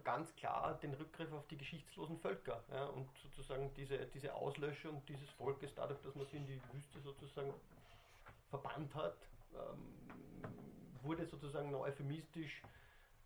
ganz 0.00 0.34
klar 0.36 0.78
den 0.82 0.94
Rückgriff 0.94 1.32
auf 1.32 1.46
die 1.48 1.56
geschichtslosen 1.56 2.18
Völker 2.18 2.62
ja, 2.72 2.86
und 2.86 3.08
sozusagen 3.18 3.72
diese, 3.74 3.98
diese 4.06 4.34
Auslöschung 4.34 5.02
dieses 5.06 5.28
Volkes 5.30 5.74
dadurch, 5.74 6.00
dass 6.02 6.14
man 6.14 6.26
sie 6.26 6.36
in 6.38 6.46
die 6.46 6.60
Wüste 6.72 7.00
sozusagen 7.00 7.52
verbannt 8.50 8.94
hat, 8.94 9.16
ähm, 9.54 10.44
wurde 11.02 11.26
sozusagen 11.26 11.70
noch 11.70 11.80
euphemistisch 11.80 12.62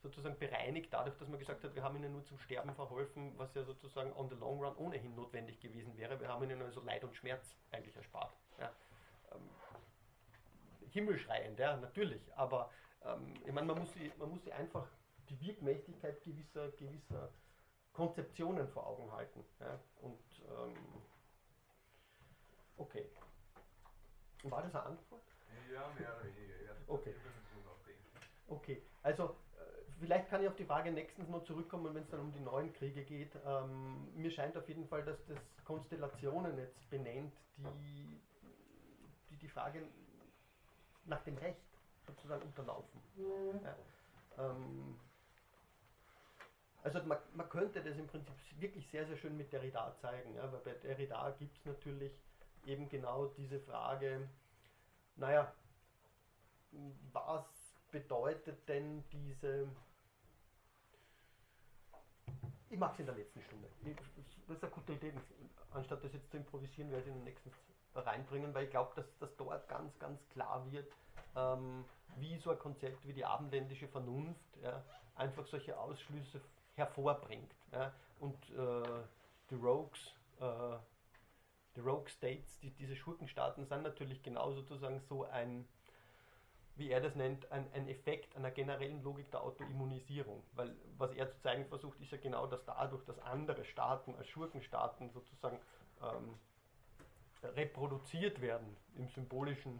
sozusagen 0.02 0.38
bereinigt, 0.38 0.92
dadurch, 0.92 1.16
dass 1.18 1.28
man 1.28 1.38
gesagt 1.38 1.64
hat, 1.64 1.74
wir 1.74 1.82
haben 1.82 1.96
ihnen 1.96 2.12
nur 2.12 2.24
zum 2.24 2.38
Sterben 2.38 2.72
verholfen, 2.74 3.36
was 3.36 3.52
ja 3.54 3.64
sozusagen 3.64 4.12
on 4.12 4.28
the 4.28 4.36
long 4.36 4.62
run 4.62 4.76
ohnehin 4.76 5.14
notwendig 5.14 5.60
gewesen 5.60 5.96
wäre. 5.96 6.20
Wir 6.20 6.28
haben 6.28 6.42
ihnen 6.44 6.62
also 6.62 6.80
Leid 6.82 7.02
und 7.04 7.14
Schmerz 7.16 7.56
eigentlich 7.72 7.96
erspart. 7.96 8.32
Ja. 8.60 8.70
Ähm, 9.32 9.40
himmelschreiend, 10.90 11.58
ja, 11.58 11.76
natürlich, 11.76 12.22
aber 12.36 12.70
ähm, 13.04 13.34
ich 13.44 13.52
meine, 13.52 13.66
man 13.66 13.78
muss, 13.80 13.92
sie, 13.92 14.12
man 14.18 14.30
muss 14.30 14.44
sie 14.44 14.52
einfach 14.52 14.86
die 15.30 15.40
Wirkmächtigkeit 15.40 16.22
gewisser, 16.22 16.68
gewisser 16.72 17.30
Konzeptionen 17.92 18.68
vor 18.68 18.86
Augen 18.86 19.10
halten. 19.12 19.44
Ja. 19.60 19.78
Und 20.02 20.18
ähm, 20.48 20.76
okay. 22.76 23.04
War 24.44 24.62
das 24.62 24.74
eine 24.74 24.84
Antwort? 24.86 25.22
Ja, 25.72 25.88
mehr 25.98 26.14
oder 26.14 26.24
weniger. 26.24 26.62
Ja, 26.64 26.72
Okay. 26.86 27.14
Okay, 28.50 28.82
also 29.02 29.24
äh, 29.24 29.92
vielleicht 29.98 30.28
kann 30.30 30.40
ich 30.40 30.48
auf 30.48 30.56
die 30.56 30.64
Frage 30.64 30.90
nächstens 30.90 31.28
noch 31.28 31.44
zurückkommen, 31.44 31.94
wenn 31.94 32.02
es 32.02 32.08
dann 32.08 32.20
um 32.20 32.32
die 32.32 32.40
neuen 32.40 32.72
Kriege 32.72 33.02
geht. 33.04 33.38
Ähm, 33.44 34.10
mir 34.14 34.30
scheint 34.30 34.56
auf 34.56 34.66
jeden 34.68 34.86
Fall, 34.86 35.04
dass 35.04 35.22
das 35.26 35.38
Konstellationen 35.64 36.56
jetzt 36.56 36.88
benennt, 36.88 37.34
die 37.58 38.18
die, 39.30 39.36
die 39.36 39.48
Frage 39.48 39.82
nach 41.04 41.22
dem 41.22 41.36
Recht 41.36 41.60
sozusagen 42.06 42.42
unterlaufen. 42.42 43.00
Ja, 43.62 43.76
ähm, 44.38 44.98
also 46.82 47.02
man, 47.04 47.18
man, 47.34 47.48
könnte 47.48 47.82
das 47.82 47.96
im 47.96 48.06
Prinzip 48.06 48.34
wirklich 48.60 48.88
sehr, 48.90 49.06
sehr 49.06 49.16
schön 49.16 49.36
mit 49.36 49.52
Derrida 49.52 49.94
zeigen, 50.00 50.34
ja, 50.34 50.50
weil 50.52 50.60
bei 50.60 50.72
Derrida 50.72 51.30
gibt 51.38 51.56
es 51.58 51.64
natürlich 51.64 52.12
eben 52.66 52.88
genau 52.88 53.26
diese 53.26 53.60
Frage, 53.60 54.28
naja, 55.16 55.52
was 57.12 57.44
bedeutet 57.90 58.68
denn 58.68 59.04
diese 59.10 59.68
ich 62.70 62.78
mache 62.78 62.92
es 62.94 62.98
in 63.00 63.06
der 63.06 63.14
letzten 63.14 63.42
Stunde. 63.42 63.68
das 64.46 64.56
ist 64.56 64.62
eine 64.62 64.72
gute 64.72 64.92
Idee. 64.92 65.12
Anstatt 65.72 66.04
das 66.04 66.12
jetzt 66.12 66.30
zu 66.30 66.36
improvisieren, 66.36 66.90
werde 66.90 67.04
ich 67.04 67.08
in 67.08 67.14
den 67.14 67.24
nächsten 67.24 67.50
reinbringen, 67.94 68.54
weil 68.54 68.64
ich 68.64 68.70
glaube, 68.70 68.92
dass, 68.94 69.06
dass 69.18 69.34
dort 69.36 69.66
ganz, 69.68 69.98
ganz 69.98 70.20
klar 70.28 70.64
wird, 70.70 70.92
ähm, 71.34 71.84
wie 72.16 72.36
so 72.38 72.50
ein 72.50 72.58
Konzept 72.58 73.06
wie 73.06 73.12
die 73.12 73.24
abendländische 73.24 73.88
Vernunft 73.88 74.56
ja, 74.62 74.82
einfach 75.16 75.46
solche 75.46 75.78
Ausschlüsse 75.78 76.40
hervorbringt. 76.78 77.54
Ja, 77.72 77.92
und 78.20 78.36
äh, 78.50 79.02
die 79.50 79.54
Rogues, 79.54 80.14
äh, 80.40 80.76
die 81.76 81.80
Rogue 81.80 82.08
States, 82.08 82.58
die, 82.60 82.70
diese 82.70 82.96
Schurkenstaaten 82.96 83.66
sind 83.66 83.82
natürlich 83.82 84.22
genau 84.22 84.52
sozusagen 84.52 85.00
so 85.00 85.24
ein, 85.24 85.68
wie 86.76 86.90
er 86.90 87.00
das 87.00 87.14
nennt, 87.14 87.50
ein, 87.52 87.70
ein 87.72 87.88
Effekt 87.88 88.36
einer 88.36 88.50
generellen 88.50 89.02
Logik 89.02 89.30
der 89.30 89.42
Autoimmunisierung. 89.42 90.42
Weil 90.54 90.74
was 90.96 91.12
er 91.12 91.30
zu 91.30 91.38
zeigen 91.40 91.66
versucht, 91.66 92.00
ist 92.00 92.10
ja 92.10 92.18
genau, 92.18 92.46
dass 92.46 92.64
dadurch, 92.64 93.04
dass 93.04 93.18
andere 93.20 93.64
Staaten 93.64 94.14
als 94.16 94.28
Schurkenstaaten 94.28 95.10
sozusagen 95.10 95.60
ähm, 96.02 96.34
reproduziert 97.42 98.40
werden 98.40 98.76
im 98.96 99.08
symbolischen 99.08 99.78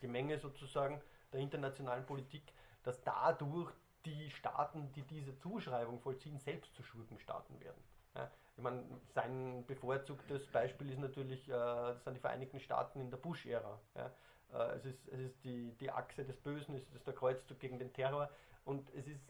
Gemenge 0.00 0.38
sozusagen 0.38 1.00
der 1.32 1.40
internationalen 1.40 2.06
Politik, 2.06 2.42
dass 2.84 3.02
dadurch 3.02 3.72
die 4.08 4.30
Staaten, 4.30 4.90
die 4.92 5.02
diese 5.02 5.38
Zuschreibung 5.38 6.00
vollziehen, 6.00 6.38
selbst 6.38 6.74
zu 6.74 6.82
Schurkenstaaten 6.82 7.60
werden. 7.60 7.82
Ja, 8.14 8.30
ich 8.56 8.62
meine, 8.62 8.82
sein 9.14 9.64
bevorzugtes 9.66 10.46
Beispiel 10.48 10.90
ist 10.90 10.98
natürlich, 10.98 11.48
äh, 11.48 11.52
das 11.52 12.02
sind 12.04 12.14
die 12.14 12.20
Vereinigten 12.20 12.60
Staaten 12.60 13.00
in 13.00 13.10
der 13.10 13.18
Bush-Ära. 13.18 13.78
Ja. 13.94 14.10
Äh, 14.52 14.76
es 14.76 14.84
ist, 14.86 15.08
es 15.08 15.20
ist 15.20 15.44
die, 15.44 15.72
die 15.78 15.90
Achse 15.90 16.24
des 16.24 16.36
Bösen, 16.38 16.74
es 16.74 16.82
ist 16.94 17.06
der 17.06 17.14
Kreuzzug 17.14 17.58
gegen 17.60 17.78
den 17.78 17.92
Terror 17.92 18.30
und 18.64 18.88
es 18.94 19.06
ist 19.06 19.20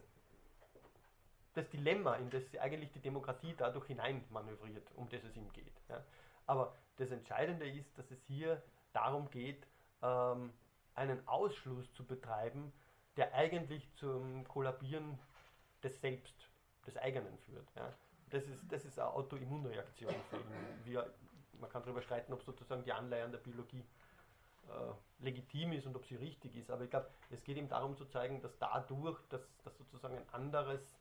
das 1.55 1.68
Dilemma, 1.70 2.14
in 2.14 2.31
das 2.31 2.43
eigentlich 2.61 2.93
die 2.93 3.01
Demokratie 3.01 3.55
dadurch 3.57 3.87
hineinmanövriert, 3.87 4.87
um 4.95 5.09
das 5.09 5.24
es 5.24 5.37
ihm 5.37 5.53
geht. 5.53 5.74
Ja. 5.89 6.05
Aber 6.47 6.74
das 6.97 7.11
Entscheidende 7.11 7.68
ist, 7.68 7.99
dass 7.99 8.11
es 8.11 8.22
hier 8.29 8.62
darum 8.93 9.29
geht, 9.31 9.66
ähm, 10.03 10.53
einen 10.95 11.26
Ausschluss 11.26 11.93
zu 11.95 12.05
betreiben, 12.05 12.72
der 13.18 13.34
eigentlich 13.34 13.92
zum 13.96 14.46
Kollabieren 14.46 15.18
des 15.82 16.00
Selbst, 16.00 16.48
des 16.86 16.96
eigenen 16.96 17.36
führt. 17.38 17.68
Ja. 17.74 17.92
Das, 18.30 18.44
ist, 18.46 18.62
das 18.70 18.84
ist 18.84 18.98
eine 18.98 19.10
Autoimmunreaktion. 19.10 20.14
Wir, 20.84 21.12
man 21.60 21.68
kann 21.68 21.82
darüber 21.82 22.00
streiten, 22.00 22.32
ob 22.32 22.42
sozusagen 22.44 22.84
die 22.84 22.92
Anleihe 22.92 23.24
an 23.24 23.32
der 23.32 23.38
Biologie 23.38 23.84
äh, 24.68 25.24
legitim 25.24 25.72
ist 25.72 25.86
und 25.86 25.96
ob 25.96 26.04
sie 26.06 26.14
richtig 26.14 26.54
ist. 26.54 26.70
Aber 26.70 26.84
ich 26.84 26.90
glaube, 26.90 27.10
es 27.30 27.42
geht 27.42 27.56
ihm 27.56 27.68
darum 27.68 27.96
zu 27.96 28.04
zeigen, 28.04 28.40
dass 28.40 28.56
dadurch, 28.58 29.20
dass, 29.30 29.42
dass 29.64 29.76
sozusagen 29.76 30.16
ein 30.16 30.28
anderes 30.30 30.96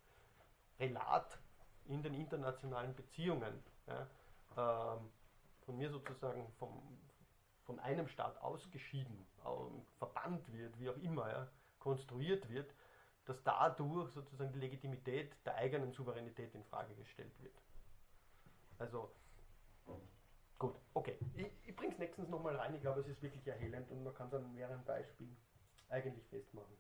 Relat 0.80 1.38
in 1.86 2.02
den 2.02 2.16
internationalen 2.16 2.96
Beziehungen 2.96 3.64
ja, 3.86 4.08
ähm, 4.58 5.12
von 5.66 5.78
mir 5.78 5.92
sozusagen 5.92 6.52
vom, 6.58 6.82
von 7.66 7.80
einem 7.80 8.08
Staat 8.08 8.42
ausgeschieden, 8.42 9.28
verbannt 9.98 10.52
wird, 10.52 10.80
wie 10.80 10.90
auch 10.90 10.98
immer, 10.98 11.30
ja, 11.30 11.48
konstruiert 11.80 12.50
wird, 12.50 12.74
dass 13.26 13.42
dadurch 13.44 14.12
sozusagen 14.12 14.54
die 14.54 14.60
Legitimität 14.60 15.36
der 15.46 15.56
eigenen 15.56 15.92
Souveränität 15.92 16.54
in 16.56 16.64
Frage 16.66 16.96
gestellt 16.96 17.34
wird. 17.42 17.56
Also, 18.80 19.12
gut, 20.58 20.76
okay. 20.94 21.18
Ich, 21.36 21.48
ich 21.66 21.76
bringe 21.76 21.94
es 21.94 22.00
nächstens 22.00 22.30
nochmal 22.30 22.56
rein, 22.56 22.74
ich 22.76 22.82
glaube, 22.82 23.02
es 23.02 23.08
ist 23.08 23.22
wirklich 23.22 23.46
erhellend 23.48 23.90
und 23.92 24.04
man 24.04 24.14
kann 24.14 24.28
es 24.28 24.34
an 24.34 24.54
mehreren 24.54 24.84
Beispielen 24.86 25.36
eigentlich 25.90 26.26
festmachen. 26.28 26.76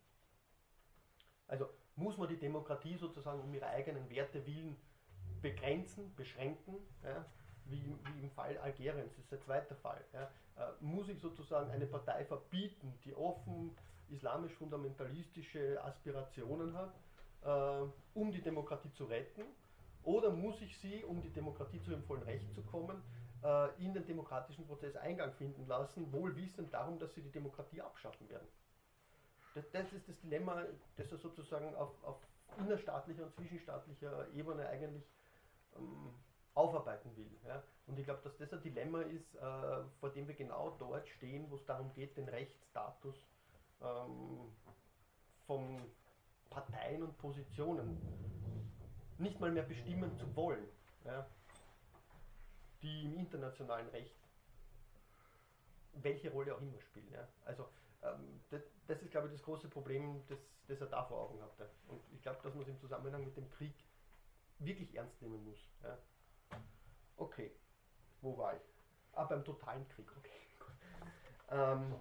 Also, 1.47 1.69
muss 1.95 2.17
man 2.17 2.29
die 2.29 2.37
Demokratie 2.37 2.97
sozusagen 2.97 3.41
um 3.41 3.53
ihre 3.53 3.67
eigenen 3.67 4.09
Werte 4.09 4.45
willen 4.45 4.77
begrenzen, 5.41 6.13
beschränken, 6.15 6.75
ja, 7.03 7.25
wie, 7.65 7.83
wie, 7.83 8.21
im 8.21 8.31
Fall 8.31 8.57
Algeriens, 8.59 9.11
das 9.15 9.23
ist 9.23 9.31
der 9.31 9.41
zweite 9.41 9.75
Fall. 9.75 10.03
Ja, 10.13 10.31
äh, 10.55 10.71
muss 10.79 11.09
ich 11.09 11.19
sozusagen 11.19 11.69
eine 11.71 11.85
Partei 11.85 12.25
verbieten, 12.25 12.97
die 13.03 13.13
offen 13.15 13.75
islamisch-fundamentalistische 14.09 15.83
Aspirationen 15.83 16.73
hat, 16.73 16.93
äh, 17.43 18.17
um 18.17 18.31
die 18.31 18.41
Demokratie 18.41 18.91
zu 18.93 19.05
retten? 19.05 19.43
Oder 20.03 20.31
muss 20.31 20.61
ich 20.61 20.77
sie, 20.79 21.03
um 21.03 21.21
die 21.21 21.31
Demokratie 21.31 21.81
zu 21.81 21.91
ihrem 21.91 22.03
vollen 22.03 22.23
Recht 22.23 22.53
zu 22.53 22.61
kommen, 22.63 23.01
äh, 23.43 23.83
in 23.83 23.93
den 23.93 24.05
demokratischen 24.05 24.65
Prozess 24.65 24.95
Eingang 24.95 25.33
finden 25.33 25.67
lassen, 25.67 26.11
wohl 26.13 26.35
wissend 26.35 26.73
darum, 26.73 26.97
dass 26.99 27.13
sie 27.13 27.21
die 27.21 27.31
Demokratie 27.31 27.81
abschaffen 27.81 28.29
werden? 28.29 28.47
Das, 29.53 29.69
das 29.71 29.91
ist 29.91 30.07
das 30.07 30.19
Dilemma, 30.21 30.63
das 30.95 31.11
er 31.11 31.17
sozusagen 31.17 31.75
auf, 31.75 31.91
auf 32.03 32.17
innerstaatlicher 32.57 33.23
und 33.23 33.33
zwischenstaatlicher 33.35 34.27
Ebene 34.33 34.67
eigentlich 34.69 35.03
ähm, 35.75 36.13
aufarbeiten 36.53 37.15
will. 37.15 37.29
Ja? 37.45 37.61
Und 37.85 37.99
ich 37.99 38.05
glaube, 38.05 38.21
dass 38.23 38.37
das 38.37 38.51
ein 38.53 38.61
Dilemma 38.61 39.01
ist, 39.01 39.35
äh, 39.35 39.39
vor 39.99 40.09
dem 40.09 40.27
wir 40.27 40.35
genau 40.35 40.75
dort 40.79 41.07
stehen, 41.09 41.49
wo 41.49 41.55
es 41.55 41.65
darum 41.65 41.93
geht, 41.93 42.17
den 42.17 42.27
Rechtsstatus 42.29 43.15
ähm, 43.81 44.51
von 45.45 45.81
Parteien 46.49 47.03
und 47.03 47.17
Positionen 47.17 47.97
nicht 49.17 49.39
mal 49.39 49.51
mehr 49.51 49.63
bestimmen 49.63 50.15
zu 50.17 50.35
wollen, 50.35 50.67
ja? 51.05 51.27
die 52.81 53.05
im 53.05 53.17
internationalen 53.17 53.89
Recht 53.89 54.15
welche 56.03 56.31
Rolle 56.31 56.55
auch 56.55 56.61
immer 56.61 56.79
spielen. 56.81 57.11
Ja? 57.11 57.27
Also 57.45 57.67
ähm, 58.03 58.41
das, 58.49 58.61
das, 58.87 59.01
ist, 59.01 59.11
glaube 59.11 59.27
ich, 59.27 59.33
das 59.33 59.43
große 59.43 59.67
Problem, 59.67 60.21
das, 60.27 60.37
das 60.67 60.81
er 60.81 60.87
da 60.87 61.03
vor 61.03 61.21
Augen 61.21 61.41
hatte. 61.41 61.69
Und 61.87 62.01
ich 62.13 62.21
glaube, 62.21 62.39
dass 62.43 62.53
man 62.53 62.63
es 62.63 62.69
im 62.69 62.79
Zusammenhang 62.79 63.23
mit 63.23 63.35
dem 63.35 63.49
Krieg 63.49 63.73
wirklich 64.59 64.95
ernst 64.95 65.21
nehmen 65.21 65.43
muss. 65.45 65.59
Ja? 65.83 65.97
Okay, 67.17 67.51
wo 68.21 68.37
war 68.37 68.55
ich? 68.55 68.61
Ah, 69.13 69.25
beim 69.25 69.43
totalen 69.43 69.87
Krieg, 69.89 70.07
okay. 70.17 70.31
Ähm, 71.49 71.95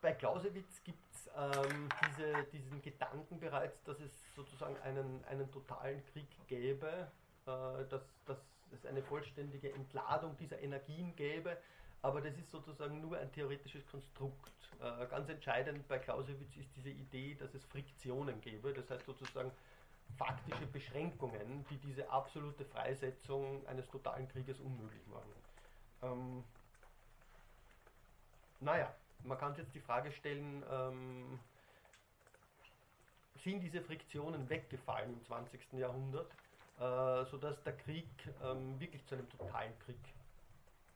bei 0.00 0.12
Clausewitz 0.12 0.82
gibt 0.84 1.04
es 1.12 1.28
ähm, 1.36 1.88
diese, 2.08 2.44
diesen 2.52 2.82
Gedanken 2.82 3.40
bereits, 3.40 3.82
dass 3.84 3.98
es 4.00 4.10
sozusagen 4.34 4.76
einen, 4.82 5.24
einen 5.24 5.50
totalen 5.50 6.04
Krieg 6.06 6.28
gäbe, 6.46 7.10
äh, 7.46 7.50
dass, 7.88 8.02
dass 8.26 8.38
es 8.72 8.86
eine 8.86 9.02
vollständige 9.02 9.72
Entladung 9.72 10.36
dieser 10.36 10.60
Energien 10.60 11.14
gäbe, 11.16 11.56
aber 12.02 12.20
das 12.20 12.36
ist 12.36 12.50
sozusagen 12.50 13.00
nur 13.00 13.18
ein 13.18 13.32
theoretisches 13.32 13.86
Konstrukt. 13.88 14.52
Äh, 14.80 15.06
ganz 15.06 15.28
entscheidend 15.28 15.86
bei 15.88 15.98
Clausewitz 15.98 16.56
ist 16.56 16.68
diese 16.76 16.90
Idee, 16.90 17.34
dass 17.34 17.54
es 17.54 17.64
Friktionen 17.64 18.40
gäbe, 18.40 18.72
das 18.72 18.88
heißt 18.90 19.04
sozusagen 19.04 19.50
faktische 20.16 20.66
Beschränkungen, 20.66 21.66
die 21.70 21.76
diese 21.78 22.08
absolute 22.10 22.64
Freisetzung 22.64 23.66
eines 23.66 23.88
totalen 23.88 24.28
Krieges 24.28 24.58
unmöglich 24.60 25.06
machen. 25.08 25.32
Ähm, 26.02 26.44
naja, 28.60 28.94
man 29.24 29.38
kann 29.38 29.54
jetzt 29.56 29.74
die 29.74 29.80
Frage 29.80 30.12
stellen, 30.12 30.64
ähm, 30.70 31.38
sind 33.42 33.60
diese 33.60 33.80
Friktionen 33.82 34.48
weggefallen 34.48 35.12
im 35.12 35.24
20. 35.24 35.78
Jahrhundert, 35.78 36.30
äh, 36.78 37.24
sodass 37.30 37.62
der 37.62 37.76
Krieg 37.76 38.08
ähm, 38.42 38.78
wirklich 38.80 39.04
zu 39.06 39.14
einem 39.14 39.28
totalen 39.30 39.72
Krieg 39.80 39.98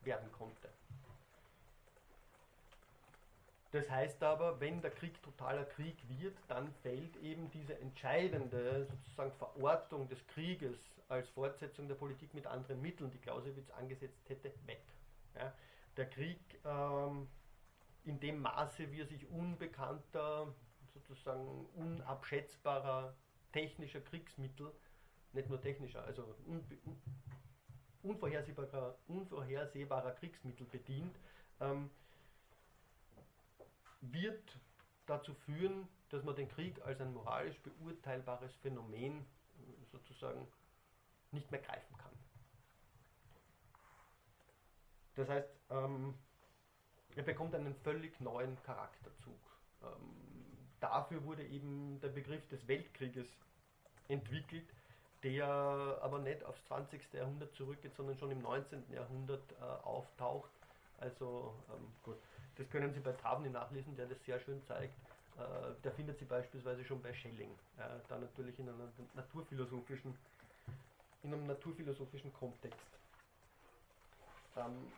werden 0.03 0.31
konnte. 0.33 0.69
Das 3.73 3.89
heißt 3.89 4.23
aber, 4.23 4.61
wenn 4.61 4.83
der 4.83 4.91
Krieg 4.91 5.21
totaler 5.23 5.65
Krieg 5.65 5.97
wird, 6.07 6.37
dann 6.47 6.71
fällt 6.83 7.17
eben 7.17 7.51
diese 7.53 7.79
entscheidende 7.81 8.85
sozusagen 8.85 9.33
Verortung 9.33 10.09
des 10.11 10.27
Krieges 10.27 10.77
als 11.09 11.29
Fortsetzung 11.31 11.89
der 11.89 11.95
Politik 11.95 12.35
mit 12.35 12.47
anderen 12.47 12.83
Mitteln, 12.83 13.11
die 13.11 13.19
Clausewitz 13.19 13.71
angesetzt 13.71 14.29
hätte, 14.29 14.53
weg. 14.67 14.83
Ja, 15.35 15.55
der 15.97 16.11
Krieg 16.11 16.39
ähm, 16.67 17.29
in 18.05 18.21
dem 18.21 18.41
Maße, 18.41 18.91
wie 18.91 19.01
er 19.01 19.07
sich 19.07 19.29
unbekannter, 19.29 20.53
sozusagen 20.95 21.67
unabschätzbarer 21.75 23.15
technischer 23.53 24.01
Kriegsmittel, 24.01 24.73
nicht 25.33 25.49
nur 25.49 25.61
technischer, 25.61 26.05
also 26.05 26.35
un, 26.47 26.65
unvorhersehbarer, 28.03 28.99
unvorhersehbarer 29.09 30.13
Kriegsmittel 30.13 30.67
bedient, 30.67 31.17
ähm, 31.61 31.91
wird 34.01 34.59
dazu 35.07 35.35
führen, 35.35 35.89
dass 36.11 36.25
man 36.25 36.35
den 36.35 36.49
Krieg 36.49 36.81
als 36.83 37.01
ein 37.01 37.13
moralisch 37.13 37.59
beurteilbares 37.61 38.55
Phänomen 38.57 39.21
äh, 39.21 39.85
sozusagen 39.91 40.47
nicht 41.31 41.51
mehr 41.51 41.61
greifen 41.61 41.97
kann. 41.97 42.13
Das 45.15 45.29
heißt, 45.29 45.49
ähm, 45.71 46.15
er 47.17 47.23
bekommt 47.23 47.55
einen 47.55 47.75
völlig 47.83 48.19
neuen 48.21 48.61
Charakterzug. 48.63 49.41
Ähm, 49.83 49.89
dafür 50.81 51.25
wurde 51.25 51.45
eben 51.45 52.01
der 52.01 52.09
Begriff 52.09 52.47
des 52.49 52.67
Weltkrieges 52.67 53.27
entwickelt, 54.09 54.69
der 55.23 55.47
aber 56.03 56.19
nicht 56.19 56.45
aufs 56.45 56.65
20. 56.67 57.01
Jahrhundert 57.13 57.55
zurückgeht, 57.55 57.95
sondern 57.97 58.19
schon 58.19 58.31
im 58.31 58.43
19. 58.43 58.85
Jahrhundert 58.93 59.53
äh, 59.53 59.65
auftaucht. 59.85 60.51
Also 60.99 61.55
ähm, 61.71 61.93
gut, 62.03 62.17
das 62.57 62.69
können 62.71 62.93
Sie 62.93 63.01
bei 63.01 63.13
Travny 63.13 63.51
nachlesen, 63.51 63.97
der 63.97 64.07
das 64.07 64.19
sehr 64.25 64.41
schön 64.41 64.63
zeigt. 64.67 64.95
Äh, 65.37 65.83
der 65.83 65.93
findet 65.93 66.19
Sie 66.19 66.25
beispielsweise 66.25 66.85
schon 66.85 67.01
bei 67.03 67.13
Schelling, 67.15 67.53
äh, 67.79 67.83
da 68.09 68.19
natürlich 68.19 68.59
in 68.59 68.69
einem 68.69 68.91
naturphilosophischen, 69.15 70.17
in 71.23 71.33
einem 71.33 71.47
naturphilosophischen 71.47 72.33
Kontext. 72.33 72.79
Ähm, 74.57 74.93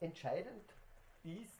entscheidend 0.00 0.64
ist, 1.24 1.58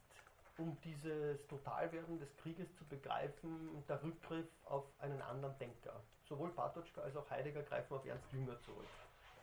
um 0.58 0.76
dieses 0.82 1.46
Totalwerden 1.46 2.18
des 2.18 2.36
Krieges 2.38 2.66
zu 2.76 2.84
begreifen, 2.86 3.84
der 3.88 4.02
Rückgriff 4.02 4.48
auf 4.64 4.84
einen 4.98 5.22
anderen 5.22 5.56
Denker. 5.58 6.00
Sowohl 6.28 6.50
Patočka 6.50 7.00
als 7.00 7.16
auch 7.16 7.28
Heidegger 7.30 7.62
greifen 7.62 7.94
auf 7.94 8.04
Ernst 8.04 8.30
Jünger 8.32 8.60
zurück. 8.62 8.88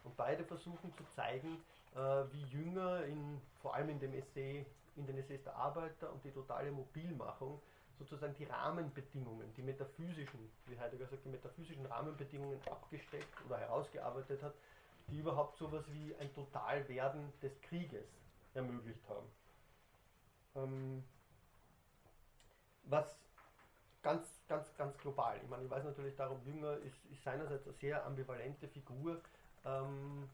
Und 0.04 0.16
beide 0.18 0.44
versuchen 0.44 0.94
zu 0.96 1.04
zeigen, 1.16 1.58
äh, 1.96 1.98
wie 2.32 2.44
Jünger 2.46 3.06
in, 3.06 3.42
vor 3.62 3.74
allem 3.74 3.90
in 3.90 4.00
dem 4.00 4.14
Essay, 4.14 4.66
in 4.98 5.08
den 5.08 5.18
Essays 5.18 5.44
der 5.44 5.56
Arbeiter 5.56 6.12
und 6.12 6.24
die 6.24 6.32
totale 6.32 6.72
Mobilmachung 6.72 7.60
sozusagen 7.98 8.36
die 8.36 8.44
Rahmenbedingungen, 8.44 9.54
die 9.56 9.62
metaphysischen, 9.62 10.52
wie 10.68 10.78
Heidegger 10.78 11.08
sagt, 11.08 11.24
die 11.24 11.30
metaphysischen 11.30 11.86
Rahmenbedingungen 11.86 12.60
abgesteckt 12.70 13.46
oder 13.46 13.58
herausgearbeitet 13.58 14.44
hat, 14.44 14.54
die 15.08 15.20
überhaupt 15.20 15.58
so 15.58 15.68
etwas 15.68 15.86
wie 15.94 16.14
ein 16.20 16.34
Totalwerden 16.34 17.32
des 17.42 17.60
Krieges 17.62 18.06
ermöglicht 18.56 19.08
haben. 19.10 19.28
Ähm, 20.56 21.04
was 22.84 23.16
ganz, 24.02 24.28
ganz, 24.48 24.76
ganz 24.78 24.98
global, 25.00 25.40
ich 25.42 25.50
meine, 25.50 25.64
ich 25.64 25.70
weiß 25.70 25.84
natürlich 25.84 26.16
darum, 26.16 26.40
Jünger 26.46 26.78
ist, 26.78 27.04
ist 27.12 27.24
seinerseits 27.24 27.66
eine 27.66 27.76
sehr 27.78 28.06
ambivalente 28.06 28.68
Figur, 28.68 29.20
ähm, 29.66 30.30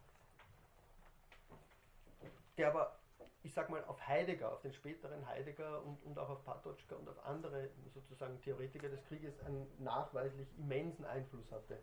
der 2.57 2.67
aber, 2.69 2.99
ich 3.43 3.53
sag 3.53 3.69
mal, 3.69 3.83
auf 3.85 4.05
Heidegger, 4.05 4.51
auf 4.51 4.61
den 4.61 4.73
späteren 4.73 5.25
Heidegger 5.25 5.81
und, 5.83 6.03
und 6.03 6.19
auch 6.19 6.29
auf 6.29 6.43
Patočka 6.43 6.95
und 6.95 7.07
auf 7.07 7.25
andere 7.25 7.69
sozusagen 7.93 8.39
Theoretiker 8.41 8.89
des 8.89 9.03
Krieges 9.05 9.39
einen 9.45 9.65
nachweislich 9.79 10.47
immensen 10.57 11.05
Einfluss 11.05 11.49
hatte. 11.51 11.79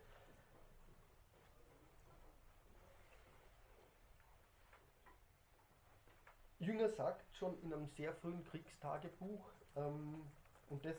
Jünger 6.59 6.89
sagt 6.89 7.23
schon 7.37 7.59
in 7.61 7.73
einem 7.73 7.87
sehr 7.97 8.13
frühen 8.15 8.43
Kriegstagebuch, 8.45 9.45
ähm, 9.75 10.21
und 10.69 10.85
das 10.85 10.95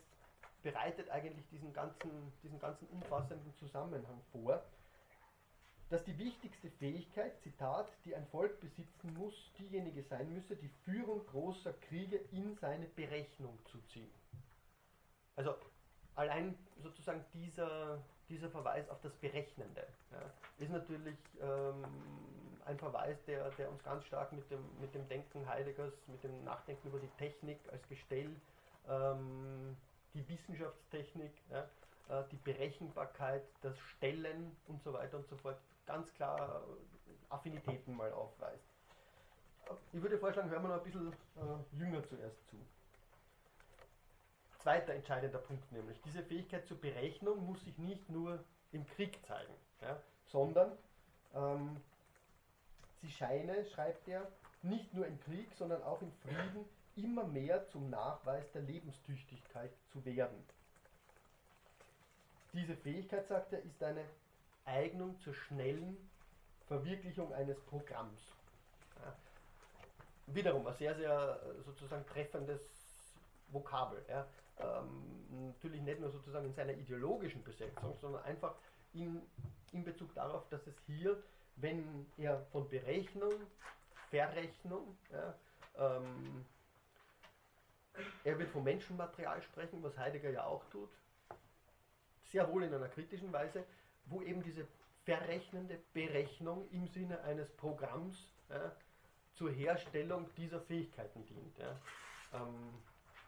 bereitet 0.62 1.08
eigentlich 1.10 1.46
diesen 1.50 1.72
ganzen, 1.72 2.10
diesen 2.42 2.58
ganzen 2.58 2.88
umfassenden 2.88 3.54
Zusammenhang 3.58 4.20
vor, 4.32 4.62
dass 5.90 6.04
die 6.04 6.16
wichtigste 6.18 6.70
Fähigkeit, 6.70 7.32
Zitat, 7.42 7.88
die 8.04 8.14
ein 8.14 8.26
Volk 8.28 8.60
besitzen 8.60 9.12
muss, 9.14 9.34
diejenige 9.58 10.04
sein 10.04 10.32
müsse, 10.32 10.56
die 10.56 10.70
Führung 10.84 11.26
großer 11.26 11.72
Kriege 11.88 12.16
in 12.30 12.56
seine 12.60 12.86
Berechnung 12.86 13.58
zu 13.70 13.78
ziehen. 13.92 14.10
Also 15.34 15.56
allein 16.14 16.56
sozusagen 16.82 17.24
dieser, 17.34 17.98
dieser 18.28 18.50
Verweis 18.50 18.88
auf 18.88 19.00
das 19.00 19.12
Berechnende 19.14 19.86
ja, 20.12 20.32
ist 20.58 20.70
natürlich 20.70 21.18
ähm, 21.40 21.84
ein 22.66 22.78
Verweis, 22.78 23.16
der, 23.26 23.50
der 23.50 23.70
uns 23.70 23.82
ganz 23.82 24.04
stark 24.04 24.32
mit 24.32 24.50
dem, 24.50 24.64
mit 24.80 24.94
dem 24.94 25.08
Denken 25.08 25.48
Heideggers, 25.48 25.92
mit 26.06 26.22
dem 26.22 26.44
Nachdenken 26.44 26.88
über 26.88 26.98
die 26.98 27.10
Technik 27.18 27.58
als 27.70 27.86
Gestell, 27.88 28.34
ähm, 28.88 29.76
die 30.14 30.28
Wissenschaftstechnik, 30.28 31.32
ja, 31.50 31.62
äh, 32.08 32.24
die 32.30 32.36
Berechenbarkeit, 32.36 33.44
das 33.62 33.78
Stellen 33.78 34.56
und 34.66 34.82
so 34.82 34.92
weiter 34.92 35.16
und 35.16 35.28
so 35.28 35.36
fort 35.36 35.58
ganz 35.86 36.12
klar 36.14 36.62
Affinitäten 37.30 37.96
mal 37.96 38.12
aufweist. 38.12 38.64
Ich 39.92 40.02
würde 40.02 40.18
vorschlagen, 40.18 40.50
hören 40.50 40.62
wir 40.62 40.68
noch 40.68 40.78
ein 40.78 40.84
bisschen 40.84 41.12
äh, 41.12 41.76
jünger 41.76 42.02
zuerst 42.08 42.48
zu. 42.48 42.56
Zweiter 44.62 44.94
entscheidender 44.94 45.38
Punkt 45.38 45.70
nämlich, 45.72 46.00
diese 46.02 46.22
Fähigkeit 46.22 46.66
zur 46.66 46.80
Berechnung 46.80 47.46
muss 47.46 47.64
sich 47.64 47.78
nicht 47.78 48.10
nur 48.10 48.44
im 48.72 48.86
Krieg 48.88 49.18
zeigen, 49.26 49.54
ja, 49.80 50.00
sondern 50.26 50.76
ähm, 51.34 51.80
sie 53.02 53.10
scheine, 53.10 53.64
schreibt 53.66 54.08
er, 54.08 54.26
nicht 54.62 54.92
nur 54.94 55.06
im 55.06 55.18
Krieg, 55.20 55.48
sondern 55.58 55.82
auch 55.82 56.02
im 56.02 56.12
Frieden 56.22 56.64
immer 56.96 57.24
mehr 57.24 57.68
zum 57.70 57.88
Nachweis 57.88 58.44
der 58.52 58.62
Lebenstüchtigkeit 58.62 59.70
zu 59.92 60.04
werden. 60.04 60.44
Diese 62.52 62.76
Fähigkeit, 62.76 63.26
sagt 63.28 63.52
er, 63.52 63.62
ist 63.62 63.82
eine 63.82 64.04
Eignung 64.64 65.18
zur 65.20 65.34
schnellen 65.34 65.96
Verwirklichung 66.66 67.32
eines 67.32 67.58
Programms. 67.60 68.20
Ja. 68.96 69.16
Wiederum 70.26 70.66
ein 70.66 70.74
sehr, 70.74 70.94
sehr 70.96 71.40
äh, 71.42 71.62
sozusagen 71.62 72.04
treffendes 72.06 72.60
Vokabel. 73.48 74.04
Ja. 74.08 74.26
Ähm, 74.58 75.46
natürlich 75.46 75.80
nicht 75.80 76.00
nur 76.00 76.10
sozusagen 76.10 76.46
in 76.46 76.54
seiner 76.54 76.72
ideologischen 76.72 77.42
Besetzung, 77.42 77.96
sondern 78.00 78.22
einfach 78.24 78.54
in, 78.92 79.22
in 79.72 79.84
Bezug 79.84 80.12
darauf, 80.14 80.48
dass 80.48 80.66
es 80.66 80.74
hier, 80.86 81.16
wenn 81.60 82.06
er 82.16 82.40
von 82.52 82.68
Berechnung, 82.68 83.32
Verrechnung, 84.10 84.96
ja, 85.12 85.34
ähm, 85.78 86.44
er 88.24 88.38
wird 88.38 88.50
vom 88.50 88.64
Menschenmaterial 88.64 89.42
sprechen, 89.42 89.82
was 89.82 89.96
Heidegger 89.96 90.30
ja 90.30 90.44
auch 90.44 90.64
tut, 90.70 90.90
sehr 92.24 92.50
wohl 92.52 92.62
in 92.62 92.74
einer 92.74 92.88
kritischen 92.88 93.32
Weise, 93.32 93.64
wo 94.06 94.22
eben 94.22 94.42
diese 94.42 94.66
verrechnende 95.04 95.78
Berechnung 95.92 96.68
im 96.70 96.86
Sinne 96.88 97.20
eines 97.22 97.50
Programms 97.56 98.16
ja, 98.48 98.72
zur 99.34 99.50
Herstellung 99.50 100.28
dieser 100.36 100.60
Fähigkeiten 100.60 101.24
dient. 101.26 101.58
Ja. 101.58 101.76
Ähm, 102.32 102.74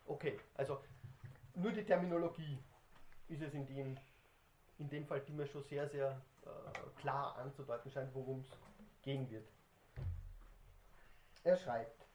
okay, 0.07 0.39
also 0.55 0.81
nur 1.55 1.73
die 1.73 1.85
Terminologie 1.85 2.59
ist 3.29 3.43
es 3.43 3.53
in 3.55 3.67
dem, 3.67 3.99
in 4.79 4.89
dem 4.89 5.07
Fall, 5.07 5.21
die 5.21 5.33
mir 5.33 5.47
schon 5.47 5.65
sehr, 5.65 5.89
sehr 5.89 6.21
äh, 6.47 7.01
klar 7.01 7.37
anzudeuten 7.39 7.91
scheint, 7.91 8.15
worum 8.15 8.41
es 8.41 8.51
gehen 9.03 9.29
wird. 9.31 9.49
Er 11.45 11.57
schreibt, 11.57 12.07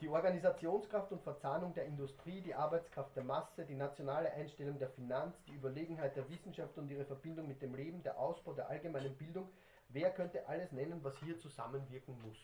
die 0.00 0.08
Organisationskraft 0.08 1.10
und 1.10 1.22
Verzahnung 1.22 1.74
der 1.74 1.86
Industrie, 1.86 2.40
die 2.40 2.54
Arbeitskraft 2.54 3.16
der 3.16 3.24
Masse, 3.24 3.64
die 3.64 3.74
nationale 3.74 4.32
Einstellung 4.32 4.78
der 4.78 4.90
Finanz, 4.90 5.34
die 5.48 5.54
Überlegenheit 5.54 6.14
der 6.14 6.28
Wissenschaft 6.30 6.78
und 6.78 6.88
ihre 6.88 7.04
Verbindung 7.04 7.48
mit 7.48 7.60
dem 7.60 7.74
Leben, 7.74 8.02
der 8.04 8.16
Ausbau 8.16 8.52
der 8.52 8.68
allgemeinen 8.68 9.16
Bildung, 9.16 9.50
wer 9.88 10.12
könnte 10.12 10.46
alles 10.46 10.70
nennen, 10.70 11.02
was 11.02 11.18
hier 11.18 11.36
zusammenwirken 11.40 12.16
muss? 12.22 12.38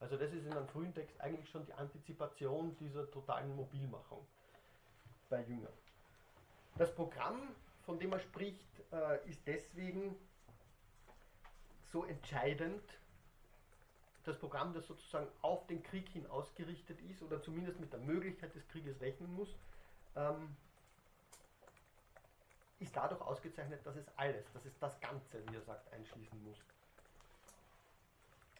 Also 0.00 0.16
das 0.16 0.32
ist 0.32 0.46
in 0.46 0.52
einem 0.52 0.66
frühen 0.66 0.92
Text 0.92 1.20
eigentlich 1.20 1.48
schon 1.48 1.64
die 1.64 1.72
Antizipation 1.74 2.76
dieser 2.78 3.08
totalen 3.08 3.54
Mobilmachung 3.54 4.26
bei 5.30 5.42
Jünger. 5.42 5.70
Das 6.76 6.92
Programm, 6.92 7.54
von 7.84 7.98
dem 7.98 8.12
er 8.12 8.20
spricht, 8.20 8.66
äh, 8.92 9.28
ist 9.28 9.46
deswegen 9.46 10.16
so 11.92 12.04
entscheidend, 12.04 12.82
das 14.24 14.38
Programm, 14.38 14.72
das 14.72 14.86
sozusagen 14.86 15.28
auf 15.42 15.66
den 15.66 15.82
Krieg 15.82 16.08
hin 16.08 16.26
ausgerichtet 16.26 16.98
ist 17.02 17.22
oder 17.22 17.42
zumindest 17.42 17.78
mit 17.78 17.92
der 17.92 18.00
Möglichkeit 18.00 18.54
des 18.54 18.66
Krieges 18.68 18.98
rechnen 19.00 19.32
muss, 19.34 19.54
ähm, 20.16 20.56
ist 22.80 22.96
dadurch 22.96 23.20
ausgezeichnet, 23.20 23.84
dass 23.84 23.96
es 23.96 24.06
alles, 24.16 24.44
dass 24.52 24.64
es 24.64 24.78
das 24.78 24.98
Ganze, 25.00 25.46
wie 25.48 25.54
er 25.54 25.62
sagt, 25.62 25.92
einschließen 25.92 26.42
muss. 26.42 26.58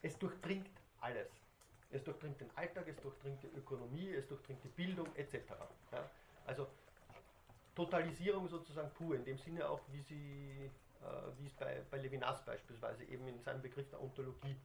Es 0.02 0.18
durchdringt 0.18 0.70
alles. 1.00 1.30
Es 1.90 2.04
durchdringt 2.04 2.40
den 2.40 2.50
Alltag, 2.56 2.88
es 2.88 2.96
durchdringt 2.96 3.42
die 3.42 3.48
Ökonomie, 3.48 4.10
es 4.10 4.26
durchdringt 4.26 4.62
die 4.64 4.68
Bildung 4.68 5.06
etc. 5.16 5.34
Ja? 5.92 6.10
Also 6.46 6.68
Totalisierung 7.74 8.48
sozusagen 8.48 8.90
pur, 8.94 9.16
in 9.16 9.24
dem 9.24 9.38
Sinne 9.38 9.68
auch, 9.68 9.80
wie, 9.90 10.00
sie, 10.00 10.70
äh, 11.02 11.38
wie 11.38 11.46
es 11.46 11.54
bei, 11.54 11.82
bei 11.90 11.98
Levinas 11.98 12.44
beispielsweise 12.44 13.04
eben 13.04 13.26
in 13.28 13.40
seinem 13.40 13.62
Begriff 13.62 13.88
der 13.90 14.02
Ontologie 14.02 14.56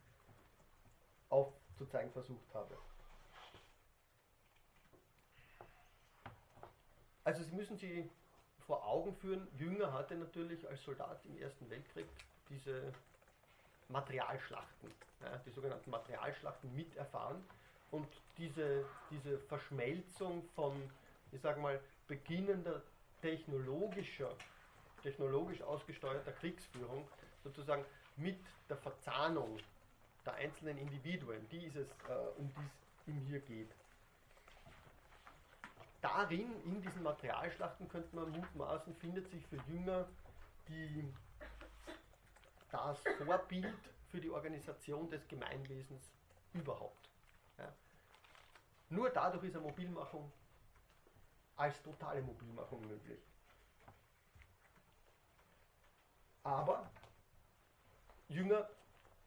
aufzuzeigen 1.30 2.12
versucht 2.12 2.54
habe. 2.54 2.78
Also 7.24 7.44
Sie 7.44 7.56
müssen 7.56 7.78
sich 7.78 8.06
vor 8.66 8.86
Augen 8.86 9.14
führen, 9.16 9.48
Jünger 9.58 9.94
hatte 9.94 10.16
natürlich 10.16 10.68
als 10.68 10.84
Soldat 10.84 11.26
im 11.26 11.38
Ersten 11.38 11.70
Weltkrieg 11.70 12.08
diese 12.50 12.94
Materialschlachten, 13.88 14.92
ja, 15.22 15.38
die 15.46 15.50
sogenannten 15.50 15.90
Materialschlachten 15.90 16.74
miterfahren 16.76 17.44
und 17.92 18.08
diese, 18.38 18.86
diese 19.10 19.40
Verschmelzung 19.40 20.44
von, 20.56 20.90
ich 21.32 21.42
sage 21.42 21.60
mal, 21.60 21.80
beginnender 22.08 22.82
technologischer, 23.22 24.36
technologisch 25.04 25.62
ausgesteuerter 25.62 26.32
Kriegsführung 26.34 27.08
sozusagen 27.44 27.86
mit 28.18 28.40
der 28.70 28.78
Verzahnung 28.78 29.58
der 30.26 30.34
einzelnen 30.34 30.78
Individuen, 30.78 31.48
die 31.50 31.66
ist 31.66 31.76
es, 31.76 31.88
äh, 32.10 32.14
um 32.38 32.48
die 32.50 32.62
es 33.02 33.08
ihm 33.08 33.20
hier 33.28 33.40
geht. 33.40 33.70
Darin, 36.02 36.62
in 36.64 36.82
diesen 36.82 37.04
Materialschlachten, 37.04 37.90
könnte 37.90 38.16
man 38.16 38.32
mutmaßen, 38.32 38.96
findet 38.96 39.30
sich 39.32 39.46
für 39.48 39.58
Jünger 39.68 40.08
die, 40.70 41.14
das 42.72 43.00
Vorbild 43.18 43.74
für 44.10 44.22
die 44.22 44.30
Organisation 44.30 45.10
des 45.10 45.28
Gemeinwesens 45.28 46.14
überhaupt. 46.54 47.10
Ja. 47.58 47.74
Nur 48.90 49.10
dadurch 49.10 49.44
ist 49.44 49.56
eine 49.56 49.66
Mobilmachung 49.66 50.32
als 51.60 51.82
totale 51.84 52.22
Mobilmachung 52.22 52.82
möglich. 52.88 53.20
Aber 56.44 56.90
Jünger 58.30 58.68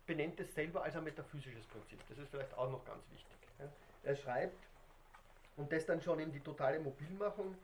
benennt 0.07 0.41
es 0.41 0.55
selber 0.55 0.83
als 0.83 0.97
ein 0.97 1.05
metaphysisches 1.05 1.67
Prinzip. 1.67 2.01
Das 2.09 2.19
ist 2.19 2.31
vielleicht 2.31 2.55
auch 2.55 2.71
noch 2.71 2.85
ganz 2.85 3.03
wichtig. 3.11 3.39
Er 4.03 4.17
schreibt, 4.17 4.59
und 5.57 5.71
das 5.71 5.87
dann 5.87 6.01
schon 6.01 6.19
in 6.19 6.33
die 6.33 6.41
totale 6.41 6.81
Mobilmachung, 6.81 7.57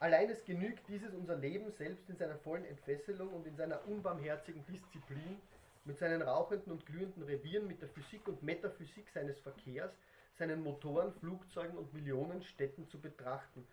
Allein 0.00 0.28
es 0.28 0.44
genügt 0.44 0.86
dieses 0.88 1.14
unser 1.14 1.36
Leben 1.36 1.70
selbst 1.70 2.10
in 2.10 2.18
seiner 2.18 2.36
vollen 2.36 2.66
Entfesselung 2.66 3.32
und 3.32 3.46
in 3.46 3.56
seiner 3.56 3.86
unbarmherzigen 3.86 4.62
Disziplin, 4.66 5.40
mit 5.86 5.98
seinen 5.98 6.20
rauchenden 6.20 6.72
und 6.72 6.84
glühenden 6.84 7.22
Revieren, 7.22 7.66
mit 7.66 7.80
der 7.80 7.88
Physik 7.88 8.28
und 8.28 8.42
Metaphysik 8.42 9.08
seines 9.08 9.38
Verkehrs, 9.40 9.92
seinen 10.38 10.62
Motoren, 10.62 11.12
Flugzeugen 11.14 11.76
und 11.78 11.92
Millionen 11.92 12.42
Städten 12.42 12.88
zu 12.88 13.00
betrachten, 13.00 13.66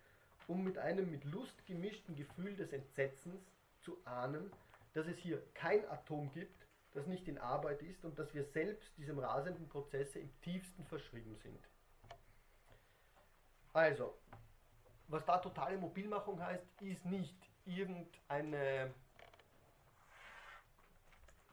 um 0.46 0.64
mit 0.64 0.78
einem 0.78 1.10
mit 1.10 1.24
Lust 1.24 1.66
gemischten 1.66 2.16
Gefühl 2.16 2.54
des 2.56 2.72
Entsetzens 2.72 3.42
zu 3.80 3.98
ahnen, 4.04 4.50
dass 4.94 5.06
es 5.06 5.18
hier 5.18 5.42
kein 5.54 5.84
Atom 5.88 6.30
gibt, 6.32 6.66
das 6.94 7.06
nicht 7.06 7.26
in 7.26 7.38
Arbeit 7.38 7.82
ist 7.82 8.04
und 8.04 8.18
dass 8.18 8.34
wir 8.34 8.44
selbst 8.44 8.96
diesem 8.98 9.18
rasenden 9.18 9.68
Prozesse 9.68 10.18
im 10.18 10.30
tiefsten 10.42 10.84
verschrieben 10.84 11.36
sind. 11.42 11.58
Also, 13.72 14.18
was 15.08 15.24
da 15.24 15.38
totale 15.38 15.78
Mobilmachung 15.78 16.40
heißt, 16.40 16.82
ist 16.82 17.04
nicht 17.06 17.36
irgendeine 17.64 18.92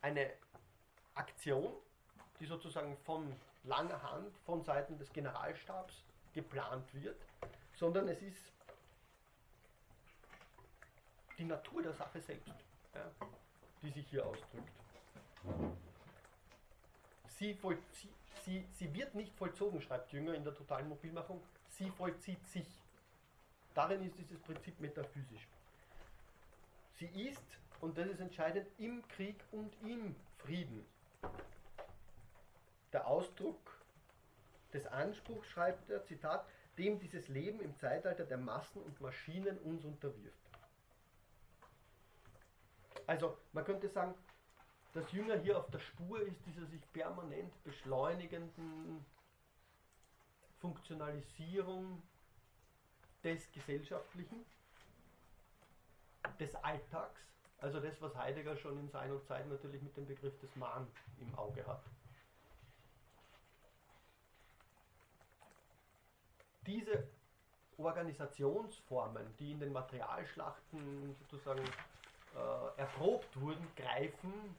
eine 0.02 0.32
Aktion, 1.14 1.74
die 2.40 2.46
sozusagen 2.46 2.98
von 3.00 3.36
langer 3.70 4.02
Hand, 4.02 4.36
von 4.46 4.64
Seiten 4.64 4.98
des 4.98 5.14
Generalstabs 5.14 5.94
geplant 6.34 6.94
wird, 6.94 7.22
sondern 7.78 8.10
es 8.10 8.22
ist 8.22 8.52
die 11.38 11.46
Natur 11.46 11.82
der 11.82 11.94
Sache 11.94 12.20
selbst, 12.20 12.54
ja, 12.94 13.10
die 13.82 13.92
sich 13.92 14.08
hier 14.10 14.26
ausdrückt. 14.26 14.70
Sie, 17.28 17.58
sie, 17.94 18.10
sie, 18.44 18.68
sie 18.74 18.94
wird 18.94 19.16
nicht 19.16 19.34
vollzogen, 19.36 19.82
schreibt 19.82 20.12
Jünger 20.12 20.34
in 20.34 20.44
der 20.44 20.54
totalen 20.54 20.90
Mobilmachung, 20.90 21.42
sie 21.70 21.90
vollzieht 21.92 22.46
sich. 22.48 22.68
Darin 23.74 24.04
ist 24.06 24.18
dieses 24.18 24.40
Prinzip 24.40 24.78
metaphysisch. 24.82 25.48
Sie 26.96 27.06
ist, 27.06 27.46
und 27.80 27.98
das 27.98 28.08
ist 28.08 28.20
entscheidend, 28.20 28.68
im 28.78 29.08
Krieg 29.08 29.38
und 29.52 29.74
im 29.84 30.16
Frieden. 30.40 30.86
Der 32.94 33.08
Ausdruck 33.08 33.60
des 34.74 34.86
Anspruchs, 34.88 35.48
schreibt 35.48 35.90
er, 35.90 36.04
Zitat, 36.06 36.46
dem 36.78 37.00
dieses 37.00 37.28
Leben 37.28 37.60
im 37.60 37.76
Zeitalter 37.78 38.24
der 38.26 38.38
Massen 38.38 38.82
und 38.82 39.00
Maschinen 39.02 39.58
uns 39.60 39.84
unterwirft. 39.84 40.38
Also 43.06 43.38
man 43.54 43.66
könnte 43.66 43.90
sagen, 43.90 44.14
dass 44.94 45.12
Jünger 45.12 45.38
hier 45.38 45.58
auf 45.58 45.70
der 45.72 45.80
Spur 45.80 46.22
ist 46.22 46.46
dieser 46.46 46.66
sich 46.66 46.82
permanent 46.94 47.52
beschleunigenden 47.64 49.06
Funktionalisierung 50.60 52.02
des 53.24 53.52
Gesellschaftlichen, 53.52 54.46
des 56.40 56.56
Alltags, 56.56 57.22
also 57.60 57.80
das, 57.80 58.02
was 58.02 58.16
Heidegger 58.16 58.56
schon 58.56 58.80
in 58.80 58.90
seiner 58.90 59.22
Zeit 59.26 59.48
natürlich 59.48 59.82
mit 59.82 59.96
dem 59.98 60.08
Begriff 60.08 60.38
des 60.40 60.56
Mahn 60.56 60.88
im 61.20 61.36
Auge 61.36 61.66
hat. 61.68 61.84
Diese 66.70 67.04
Organisationsformen, 67.80 69.36
die 69.40 69.54
in 69.54 69.60
den 69.60 69.72
Materialschlachten 69.72 71.16
sozusagen 71.16 71.64
äh, 71.66 72.80
erprobt 72.80 73.42
wurden, 73.42 73.68
greifen, 73.76 74.56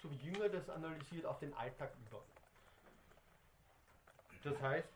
so 0.00 0.08
wie 0.08 0.16
Jünger 0.18 0.48
das 0.50 0.70
analysiert, 0.70 1.26
auf 1.26 1.40
den 1.40 1.52
Alltag 1.54 1.92
über. 2.06 2.22
Das 4.44 4.62
heißt, 4.62 4.88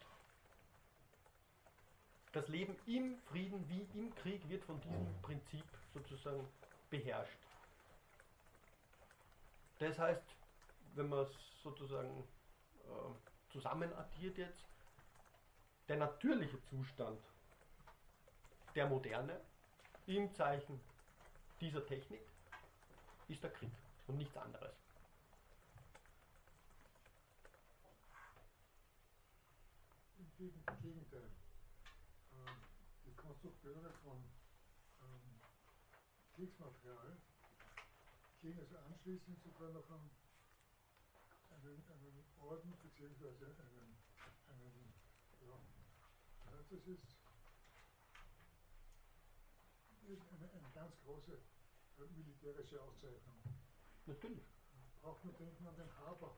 das 2.31 2.47
Leben 2.47 2.77
im 2.87 3.19
Frieden 3.23 3.69
wie 3.69 3.99
im 3.99 4.15
Krieg 4.15 4.49
wird 4.49 4.63
von 4.65 4.81
diesem 4.83 5.21
Prinzip 5.21 5.65
sozusagen 5.93 6.47
beherrscht. 6.91 7.39
Das 9.81 9.99
heißt, 9.99 10.23
wenn 10.95 11.09
man 11.09 11.27
es 11.27 11.33
sozusagen 11.65 12.23
äh, 12.85 13.51
zusammenaddiert 13.53 14.39
jetzt, 14.39 14.72
der 15.89 15.97
natürliche 15.97 16.63
Zustand 16.65 17.19
der 18.75 18.87
Moderne 18.89 19.41
im 20.07 20.33
Zeichen 20.35 20.81
dieser 21.61 21.85
Technik 21.87 22.23
ist 23.29 23.43
der 23.43 23.51
Krieg 23.51 23.71
und 24.07 24.19
nichts 24.19 24.37
anderes. 24.37 24.75
Im 30.19 30.83
Gegenteil. 30.83 31.31
Konstrukteure 33.43 33.93
von 34.05 34.19
ähm, 35.01 35.41
Kriegsmaterial 36.35 37.17
gehen 38.41 38.59
also 38.59 38.77
anschließend 38.79 39.43
sogar 39.43 39.71
noch 39.71 39.89
an 39.91 40.11
einen, 41.51 41.83
einen 41.91 42.25
Orden 42.41 42.73
bzw. 42.83 43.47
einen, 43.47 43.92
das 46.73 46.87
ist 46.87 47.05
eine, 50.33 50.51
eine 50.51 50.71
ganz 50.75 50.95
große 51.05 51.33
äh, 51.35 52.07
militärische 52.17 52.81
Auszeichnung. 52.81 53.37
Natürlich. 54.07 54.47
Braucht 55.03 55.23
man 55.25 55.37
denken 55.37 55.67
an 55.67 55.77
den 55.77 55.97
Haber. 55.99 56.37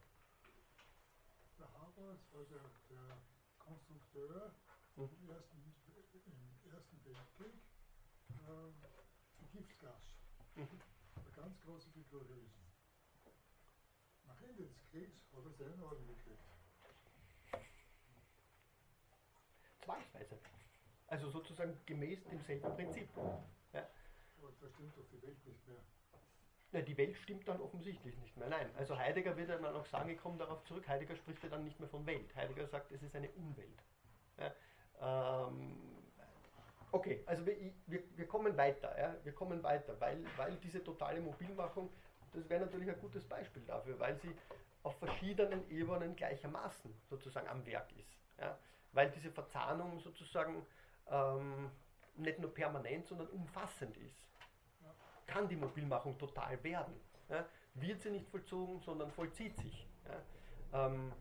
Der 1.59 1.73
Haber, 1.73 2.19
das 2.19 2.33
war 2.33 2.45
der, 2.47 2.71
der 2.91 3.19
Konstrukteur 3.59 4.55
mhm. 4.97 5.09
im 5.23 5.31
Ersten 5.31 5.75
im 6.27 6.73
Ersten 6.73 7.05
Weltkrieg 7.05 7.55
äh, 8.29 8.73
Giftgas. 9.53 10.03
Mhm. 10.57 10.81
Eine 11.15 11.31
ganz 11.37 11.61
große 11.61 11.91
Figur 11.91 12.27
gewesen. 12.27 12.65
Nach 14.27 14.41
Ende 14.43 14.65
des 14.65 14.83
Kriegs 14.91 15.21
hat 15.33 15.45
er 15.45 15.53
seinen 15.53 15.83
Orden 15.83 16.07
gekriegt. 16.09 16.54
Zwangsweise. 19.85 20.39
Also 21.07 21.29
sozusagen 21.31 21.79
gemäß 21.87 22.25
demselben 22.25 22.75
Prinzip. 22.75 23.09
Ja. 23.73 23.87
Aber 24.39 24.53
da 24.61 24.69
stimmt 24.69 24.97
doch 24.97 25.07
die 25.13 25.23
Welt 25.23 25.47
nicht 25.47 25.67
mehr. 25.69 25.77
Na, 26.73 26.81
die 26.81 26.97
Welt 26.97 27.17
stimmt 27.19 27.47
dann 27.47 27.61
offensichtlich 27.61 28.17
nicht 28.19 28.37
mehr. 28.37 28.49
Nein, 28.49 28.69
also 28.77 28.99
Heidegger 28.99 29.37
wird 29.37 29.51
dann 29.51 29.65
auch 29.65 29.87
sagen, 29.87 30.11
ich 30.11 30.19
komme 30.19 30.39
darauf 30.39 30.65
zurück, 30.65 30.89
Heidegger 30.89 31.15
spricht 31.15 31.43
ja 31.45 31.49
dann 31.49 31.65
nicht 31.65 31.79
mehr 31.79 31.89
von 31.89 32.05
Welt. 32.07 32.35
Heidegger 32.35 32.67
sagt, 32.67 32.91
es 32.91 33.03
ist 33.03 33.15
eine 33.15 33.31
Umwelt. 33.31 33.83
Ja, 34.39 35.47
ähm, 35.49 35.77
Okay, 36.95 37.25
also 37.27 37.45
wir, 37.45 37.57
wir, 37.89 38.05
wir 38.15 38.29
kommen 38.29 38.57
weiter, 38.57 38.97
ja? 38.97 39.17
wir 39.25 39.33
kommen 39.33 39.61
weiter, 39.65 39.99
weil, 40.01 40.25
weil 40.37 40.55
diese 40.63 40.83
totale 40.85 41.21
Mobilmachung, 41.21 41.91
das 42.33 42.49
wäre 42.49 42.65
natürlich 42.65 42.89
ein 42.89 43.01
gutes 43.01 43.25
Beispiel 43.25 43.63
dafür, 43.63 43.99
weil 43.99 44.17
sie 44.21 44.31
auf 44.85 44.97
verschiedenen 44.99 45.69
Ebenen 45.71 46.15
gleichermaßen 46.15 46.95
sozusagen 47.11 47.49
am 47.49 47.67
Werk 47.67 47.91
ist. 47.99 48.17
Ja? 48.39 48.57
Weil 48.95 49.11
diese 49.11 49.31
Verzahnung 49.31 50.01
sozusagen 50.01 50.65
ähm, 51.11 51.71
nicht 52.17 52.39
nur 52.39 52.53
permanent, 52.53 53.07
sondern 53.07 53.29
umfassend 53.29 53.97
ist. 53.99 54.17
Kann 55.27 55.49
die 55.49 55.57
Mobilmachung 55.57 56.17
total 56.19 56.63
werden. 56.63 56.95
Ja? 57.29 57.45
Wird 57.75 58.01
sie 58.01 58.11
nicht 58.11 58.29
vollzogen, 58.29 58.81
sondern 58.81 59.11
vollzieht 59.11 59.57
sich. 59.59 59.87
Ja? 60.07 60.87
Ähm, 60.87 61.13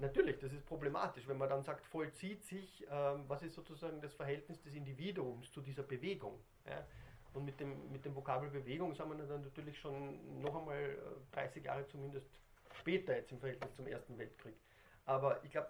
Natürlich, 0.00 0.38
das 0.38 0.50
ist 0.50 0.64
problematisch, 0.64 1.28
wenn 1.28 1.36
man 1.36 1.50
dann 1.50 1.62
sagt, 1.62 1.84
vollzieht 1.84 2.42
sich, 2.44 2.86
ähm, 2.90 3.24
was 3.28 3.42
ist 3.42 3.54
sozusagen 3.54 4.00
das 4.00 4.14
Verhältnis 4.14 4.58
des 4.62 4.72
Individuums 4.74 5.52
zu 5.52 5.60
dieser 5.60 5.82
Bewegung. 5.82 6.42
Ja? 6.64 6.86
Und 7.34 7.44
mit 7.44 7.60
dem, 7.60 7.92
mit 7.92 8.06
dem 8.06 8.16
Vokabel 8.16 8.48
Bewegung 8.48 8.94
sind 8.94 9.10
wir 9.10 9.26
dann 9.26 9.42
natürlich 9.42 9.78
schon 9.78 10.40
noch 10.40 10.56
einmal 10.56 10.96
30 11.32 11.62
äh, 11.62 11.66
Jahre 11.66 11.86
zumindest 11.86 12.30
später 12.72 13.14
jetzt 13.14 13.30
im 13.30 13.40
Verhältnis 13.40 13.74
zum 13.76 13.86
Ersten 13.86 14.16
Weltkrieg. 14.16 14.54
Aber 15.04 15.44
ich 15.44 15.50
glaube, 15.50 15.68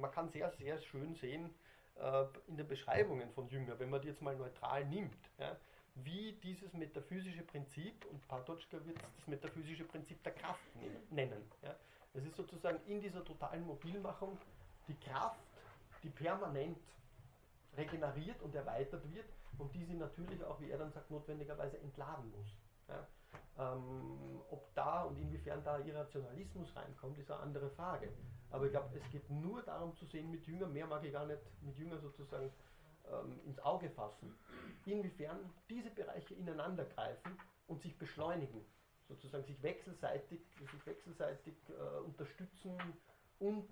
man 0.00 0.10
kann 0.10 0.30
sehr, 0.30 0.50
sehr 0.52 0.78
schön 0.78 1.14
sehen 1.16 1.50
äh, 1.96 2.24
in 2.46 2.56
den 2.56 2.66
Beschreibungen 2.66 3.30
von 3.32 3.48
Jünger, 3.48 3.78
wenn 3.78 3.90
man 3.90 4.00
die 4.00 4.08
jetzt 4.08 4.22
mal 4.22 4.36
neutral 4.36 4.84
nimmt, 4.86 5.16
ja, 5.38 5.56
wie 5.96 6.32
dieses 6.42 6.72
metaphysische 6.72 7.42
Prinzip, 7.42 8.04
und 8.06 8.26
Patočka 8.28 8.84
wird 8.86 8.96
das 9.02 9.26
metaphysische 9.26 9.84
Prinzip 9.84 10.22
der 10.22 10.32
Kraft 10.32 10.60
nennen. 11.10 11.50
Ja. 11.62 11.76
Es 12.14 12.24
ist 12.24 12.36
sozusagen 12.36 12.80
in 12.86 13.00
dieser 13.00 13.24
totalen 13.24 13.66
Mobilmachung 13.66 14.38
die 14.88 14.96
Kraft, 14.96 15.40
die 16.02 16.08
permanent 16.08 16.78
regeneriert 17.76 18.40
und 18.42 18.54
erweitert 18.54 19.02
wird 19.14 19.26
und 19.58 19.74
die 19.74 19.84
sie 19.84 19.94
natürlich 19.94 20.42
auch, 20.44 20.60
wie 20.60 20.70
er 20.70 20.78
dann 20.78 20.92
sagt, 20.92 21.10
notwendigerweise 21.10 21.78
entladen 21.78 22.30
muss. 22.30 22.48
Ja. 22.88 23.06
Ähm, 23.58 24.40
ob 24.50 24.74
da 24.74 25.02
und 25.02 25.18
inwiefern 25.18 25.62
da 25.64 25.78
Irrationalismus 25.78 26.74
reinkommt, 26.74 27.18
ist 27.18 27.30
eine 27.30 27.40
andere 27.40 27.70
Frage. 27.70 28.12
Aber 28.50 28.66
ich 28.66 28.72
glaube, 28.72 28.98
es 28.98 29.10
geht 29.10 29.28
nur 29.30 29.62
darum 29.62 29.94
zu 29.96 30.06
sehen, 30.06 30.30
mit 30.30 30.46
Jünger, 30.46 30.66
mehr 30.66 30.86
mag 30.86 31.04
ich 31.04 31.12
gar 31.12 31.26
nicht 31.26 31.40
mit 31.62 31.76
Jünger 31.76 31.98
sozusagen 31.98 32.50
ähm, 33.10 33.40
ins 33.44 33.58
Auge 33.60 33.90
fassen, 33.90 34.34
inwiefern 34.84 35.38
diese 35.68 35.90
Bereiche 35.90 36.34
ineinander 36.34 36.84
greifen 36.84 37.38
und 37.66 37.82
sich 37.82 37.96
beschleunigen, 37.98 38.64
sozusagen 39.08 39.44
sich 39.44 39.62
wechselseitig, 39.62 40.40
sich 40.58 40.86
wechselseitig 40.86 41.54
äh, 41.68 42.00
unterstützen 42.00 42.78
und 43.38 43.68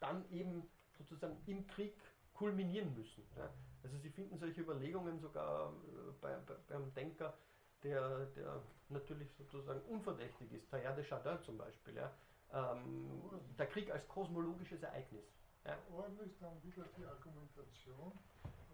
dann 0.00 0.24
eben 0.30 0.68
sozusagen 0.98 1.36
im 1.46 1.66
Krieg 1.68 1.94
kulminieren 2.34 2.94
müssen. 2.94 3.24
Ja. 3.36 3.48
Also 3.82 3.96
Sie 3.98 4.10
finden 4.10 4.38
solche 4.38 4.60
Überlegungen 4.60 5.20
sogar 5.20 5.70
äh, 5.70 6.12
bei, 6.20 6.36
bei, 6.46 6.54
beim 6.68 6.92
Denker, 6.94 7.34
der, 7.82 8.26
der 8.26 8.62
natürlich 8.88 9.28
sozusagen 9.36 9.80
unverdächtig 9.82 10.52
ist, 10.52 10.70
Teilhard 10.70 10.98
de 10.98 11.04
Chardin 11.04 11.42
zum 11.44 11.58
Beispiel. 11.58 11.94
Ja. 11.94 12.12
Ähm, 12.52 13.22
der 13.58 13.66
Krieg 13.68 13.90
als 13.90 14.06
kosmologisches 14.08 14.82
Ereignis. 14.82 15.24
Ja. 15.64 15.78
Ordentlich 15.92 16.38
dann 16.40 16.62
wieder 16.62 16.84
die 16.96 17.04
Argumentation 17.04 18.12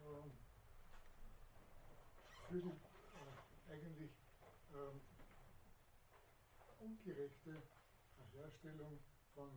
ähm, 0.04 0.32
für 2.48 2.61
die 2.61 2.68
äh, 2.68 3.72
eigentlich 3.72 4.11
ähm, 4.74 5.00
ungerechte 6.80 7.62
Herstellung 8.32 8.98
von, 9.34 9.50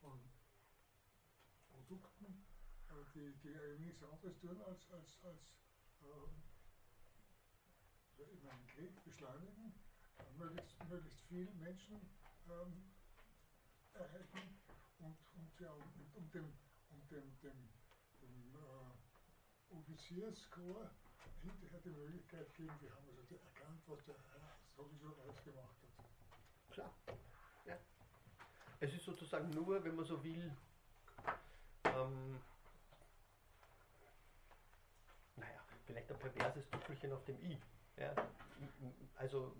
von 0.00 0.18
Produkten, 1.70 2.44
äh, 2.88 2.92
die, 3.14 3.32
die 3.42 3.54
eigentlich 3.54 3.80
nichts 3.80 4.02
anderes 4.02 4.38
tun 4.40 4.60
als, 4.62 4.90
als, 4.90 5.18
als 5.24 5.40
ähm, 6.02 6.47
in 8.24 8.48
einem 8.48 8.66
Krieg 8.66 9.04
beschleunigen, 9.04 9.72
möglichst, 10.36 10.76
möglichst 10.88 11.20
viele 11.28 11.50
Menschen 11.52 12.00
ähm, 12.48 12.90
erreichen 13.94 14.58
und, 14.98 15.16
und, 15.36 15.60
ja, 15.60 15.72
und, 15.72 16.16
und 16.16 16.34
dem, 16.34 16.52
und 16.90 17.10
dem, 17.10 17.38
dem, 17.40 17.68
dem 18.20 18.54
äh, 18.56 19.74
Offizierskorps 19.74 21.08
hinterher 21.42 21.80
die 21.80 21.90
Möglichkeit 21.90 22.54
geben, 22.54 22.72
die 22.80 22.90
haben 22.90 23.06
also 23.16 23.36
erkannt, 23.36 23.82
was 23.86 24.04
der 24.04 24.14
Herr 24.32 24.56
sowieso 24.76 25.16
alles 25.22 25.42
gemacht 25.44 25.76
hat. 25.82 26.70
Klar. 26.70 26.94
Ja. 27.64 27.78
Es 28.80 28.92
ist 28.92 29.04
sozusagen 29.04 29.50
nur, 29.50 29.82
wenn 29.84 29.96
man 29.96 30.04
so 30.04 30.22
will, 30.22 30.52
ähm, 31.84 32.40
naja, 35.36 35.60
vielleicht 35.86 36.10
ein 36.10 36.18
perverses 36.18 36.68
Tüpfelchen 36.70 37.12
auf 37.12 37.24
dem 37.24 37.40
i. 37.42 37.58
Ja, 38.00 38.14
also 39.16 39.54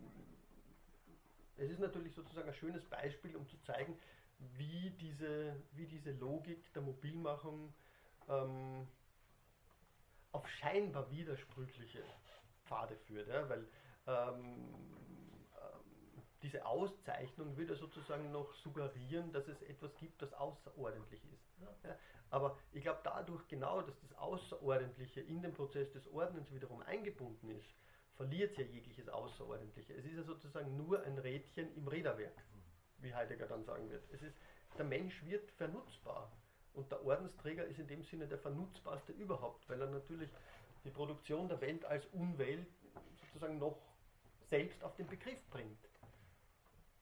es 1.56 1.70
ist 1.70 1.80
natürlich 1.80 2.14
sozusagen 2.14 2.48
ein 2.48 2.54
schönes 2.54 2.84
Beispiel, 2.84 3.34
um 3.36 3.46
zu 3.48 3.60
zeigen, 3.62 3.98
wie 4.38 4.90
diese, 5.00 5.56
wie 5.72 5.86
diese 5.86 6.12
Logik 6.12 6.72
der 6.72 6.82
Mobilmachung 6.82 7.74
ähm, 8.28 8.86
auf 10.32 10.46
scheinbar 10.48 11.10
widersprüchliche 11.10 12.02
Pfade 12.66 12.96
führt. 13.06 13.28
Ja, 13.28 13.48
weil 13.48 13.66
ähm, 14.06 14.72
ähm, 15.56 16.22
diese 16.42 16.64
Auszeichnung 16.64 17.56
würde 17.56 17.74
sozusagen 17.74 18.30
noch 18.30 18.52
suggerieren, 18.54 19.32
dass 19.32 19.48
es 19.48 19.60
etwas 19.62 19.90
gibt, 19.96 20.22
das 20.22 20.32
außerordentlich 20.34 21.24
ist. 21.24 21.48
Ja, 21.82 21.96
aber 22.30 22.56
ich 22.72 22.82
glaube 22.82 23.00
dadurch 23.02 23.48
genau, 23.48 23.82
dass 23.82 23.98
das 24.00 24.16
Außerordentliche 24.18 25.20
in 25.22 25.42
den 25.42 25.52
Prozess 25.54 25.90
des 25.92 26.06
Ordnens 26.12 26.52
wiederum 26.52 26.82
eingebunden 26.82 27.50
ist, 27.50 27.74
verliert 28.18 28.58
ja 28.58 28.64
jegliches 28.64 29.08
Außerordentliche. 29.08 29.94
Es 29.94 30.04
ist 30.04 30.16
ja 30.16 30.24
sozusagen 30.24 30.76
nur 30.76 31.02
ein 31.04 31.16
Rädchen 31.18 31.72
im 31.76 31.86
Räderwerk, 31.86 32.34
wie 32.98 33.14
Heidegger 33.14 33.46
dann 33.46 33.64
sagen 33.64 33.88
wird. 33.90 34.02
Es 34.12 34.20
ist, 34.22 34.36
der 34.76 34.84
Mensch 34.84 35.24
wird 35.24 35.50
vernutzbar. 35.52 36.30
Und 36.74 36.90
der 36.90 37.04
Ordensträger 37.04 37.64
ist 37.64 37.78
in 37.78 37.86
dem 37.86 38.02
Sinne 38.02 38.26
der 38.26 38.38
vernutzbarste 38.38 39.12
überhaupt, 39.12 39.68
weil 39.68 39.80
er 39.80 39.88
natürlich 39.88 40.30
die 40.84 40.90
Produktion 40.90 41.48
der 41.48 41.60
Welt 41.60 41.84
als 41.84 42.06
Unwelt 42.06 42.66
sozusagen 43.20 43.58
noch 43.58 43.78
selbst 44.50 44.82
auf 44.82 44.96
den 44.96 45.06
Begriff 45.06 45.40
bringt. 45.50 45.88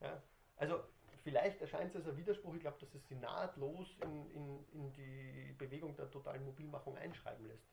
Ja? 0.01 0.23
Also 0.57 0.83
vielleicht 1.25 1.63
erscheint 1.63 1.95
es 1.95 1.97
als 1.97 2.09
ein 2.09 2.17
Widerspruch, 2.19 2.55
ich 2.55 2.61
glaube, 2.61 2.79
dass 2.79 2.95
es 2.95 3.09
sie 3.09 3.17
nahtlos 3.17 3.89
in, 4.03 4.31
in, 4.33 4.65
in 4.73 4.93
die 4.93 5.55
Bewegung 5.57 5.97
der 5.97 6.11
totalen 6.11 6.45
Mobilmachung 6.45 6.97
einschreiben 6.99 7.47
lässt. 7.47 7.67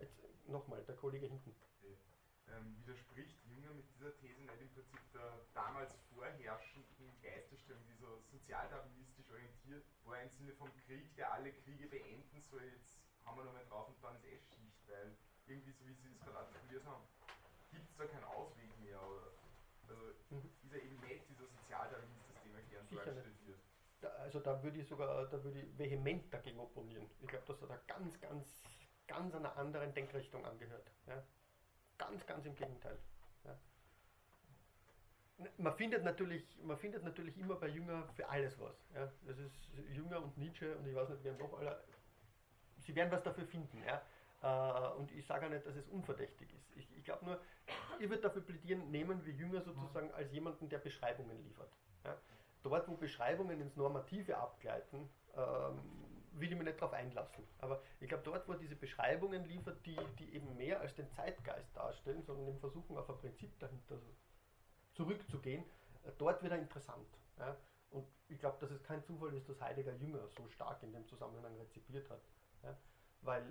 Jetzt 0.00 0.18
nochmal, 0.48 0.82
der 0.84 0.96
Kollege 0.96 1.26
hinten 1.26 1.54
ähm, 2.56 2.76
widerspricht 2.82 3.38
Jünger 3.46 3.74
mit 3.74 3.86
dieser 3.94 4.16
These 4.18 4.42
nicht 4.42 4.60
im 4.60 4.70
Prinzip 4.70 5.00
der 5.12 5.46
damals 5.54 5.94
vorherrschenden 6.14 7.10
Geistesstellung, 7.22 7.82
die 7.88 7.98
so 7.98 8.22
sozialdarwinistisch 8.30 9.30
orientiert 9.30 9.84
war, 10.04 10.22
im 10.22 10.30
Sinne 10.30 10.52
vom 10.54 10.70
Krieg, 10.86 11.14
der 11.16 11.32
alle 11.32 11.52
Kriege 11.52 11.86
beenden 11.86 12.42
soll, 12.50 12.62
jetzt 12.64 12.96
haben 13.24 13.38
wir 13.38 13.44
nochmal 13.44 13.66
drauf 13.66 13.88
und 13.88 14.02
dann 14.02 14.16
ist 14.16 14.24
eh 14.24 14.38
Schicht, 14.38 14.82
weil 14.88 15.16
irgendwie, 15.46 15.72
so 15.72 15.86
wie 15.86 15.94
Sie 15.94 16.10
es 16.10 16.20
gerade 16.20 16.38
artikuliert 16.38 16.84
haben, 16.86 17.04
gibt 17.70 17.88
es 17.90 17.96
da 17.96 18.06
keinen 18.06 18.24
Ausweg 18.24 18.70
mehr. 18.80 19.00
Oder, 19.02 19.32
also 19.82 19.94
mhm. 20.30 20.50
ist 20.62 20.72
ja 20.72 20.78
eben 20.78 21.00
nicht 21.00 21.28
dieser 21.28 21.46
Sozialdarwinismus, 21.46 22.36
dem 22.44 22.54
er 22.54 22.62
gern 22.62 22.86
dargestellt 22.90 23.46
wird. 23.46 23.60
Da, 24.00 24.08
also 24.08 24.40
da 24.40 24.62
würde 24.62 24.78
ich 24.78 24.88
sogar, 24.88 25.26
da 25.26 25.44
würde 25.44 25.60
ich 25.60 25.78
vehement 25.78 26.32
dagegen 26.32 26.58
opponieren. 26.58 27.10
Ich 27.20 27.28
glaube, 27.28 27.46
dass 27.46 27.60
er 27.62 27.68
da 27.68 27.76
ganz, 27.86 28.18
ganz, 28.20 28.62
ganz 29.06 29.34
einer 29.34 29.56
anderen 29.56 29.92
Denkrichtung 29.92 30.44
angehört. 30.44 30.90
Ja? 31.06 31.22
Ganz, 32.00 32.26
ganz 32.26 32.46
im 32.46 32.54
Gegenteil. 32.54 32.98
Ja. 33.44 33.58
Man 35.58 35.74
findet, 35.74 36.02
natürlich, 36.02 36.44
man 36.62 36.78
findet 36.78 37.04
natürlich 37.04 37.36
immer 37.38 37.56
bei 37.56 37.68
Jünger 37.68 38.08
für 38.16 38.28
alles 38.28 38.58
was. 38.58 38.74
Ja. 38.94 39.12
Das 39.26 39.38
ist 39.38 39.70
Jünger 39.90 40.22
und 40.22 40.36
Nietzsche 40.38 40.76
und 40.76 40.86
ich 40.86 40.94
weiß 40.94 41.10
nicht, 41.10 41.22
wer 41.22 41.34
noch 41.34 41.58
alle. 41.58 41.84
Sie 42.78 42.94
werden 42.94 43.10
was 43.10 43.22
dafür 43.22 43.44
finden. 43.44 43.82
Ja. 43.84 44.02
Äh, 44.42 44.96
und 44.96 45.12
ich 45.12 45.26
sage 45.26 45.46
auch 45.46 45.50
nicht, 45.50 45.66
dass 45.66 45.76
es 45.76 45.86
unverdächtig 45.88 46.52
ist. 46.54 46.76
Ich, 46.76 46.96
ich 46.96 47.04
glaube 47.04 47.26
nur, 47.26 47.40
ich 47.98 48.08
würde 48.08 48.22
dafür 48.22 48.42
plädieren, 48.42 48.90
nehmen 48.90 49.24
wir 49.26 49.34
Jünger 49.34 49.60
sozusagen 49.60 50.10
als 50.12 50.32
jemanden, 50.32 50.70
der 50.70 50.78
Beschreibungen 50.78 51.42
liefert. 51.44 51.70
Ja. 52.04 52.16
Dort, 52.62 52.88
wo 52.88 52.96
Beschreibungen 52.96 53.60
ins 53.60 53.76
Normative 53.76 54.38
abgleiten, 54.38 55.08
ähm, 55.36 56.09
will 56.32 56.50
ich 56.50 56.56
mich 56.56 56.66
nicht 56.66 56.80
darauf 56.80 56.92
einlassen. 56.92 57.44
Aber 57.58 57.82
ich 58.00 58.08
glaube, 58.08 58.24
dort, 58.24 58.48
wo 58.48 58.54
diese 58.54 58.76
Beschreibungen 58.76 59.44
liefert, 59.44 59.84
die, 59.84 59.98
die 60.18 60.34
eben 60.34 60.56
mehr 60.56 60.80
als 60.80 60.94
den 60.94 61.10
Zeitgeist 61.10 61.74
darstellen, 61.76 62.22
sondern 62.22 62.48
im 62.48 62.58
Versuchen 62.58 62.96
auf 62.96 63.08
ein 63.10 63.18
Prinzip 63.18 63.58
dahinter 63.58 63.98
zurückzugehen, 64.94 65.64
äh, 66.04 66.12
dort 66.18 66.42
wird 66.42 66.52
er 66.52 66.58
interessant. 66.58 67.06
Ja? 67.38 67.56
Und 67.90 68.06
ich 68.28 68.38
glaube, 68.38 68.58
dass 68.60 68.70
es 68.70 68.82
kein 68.84 69.02
Zufall 69.04 69.34
ist, 69.34 69.48
dass 69.48 69.60
Heidegger 69.60 69.94
Jünger 69.94 70.28
so 70.36 70.48
stark 70.50 70.82
in 70.82 70.92
dem 70.92 71.06
Zusammenhang 71.06 71.56
rezipiert 71.56 72.08
hat. 72.10 72.22
Ja? 72.62 72.76
Weil 73.22 73.42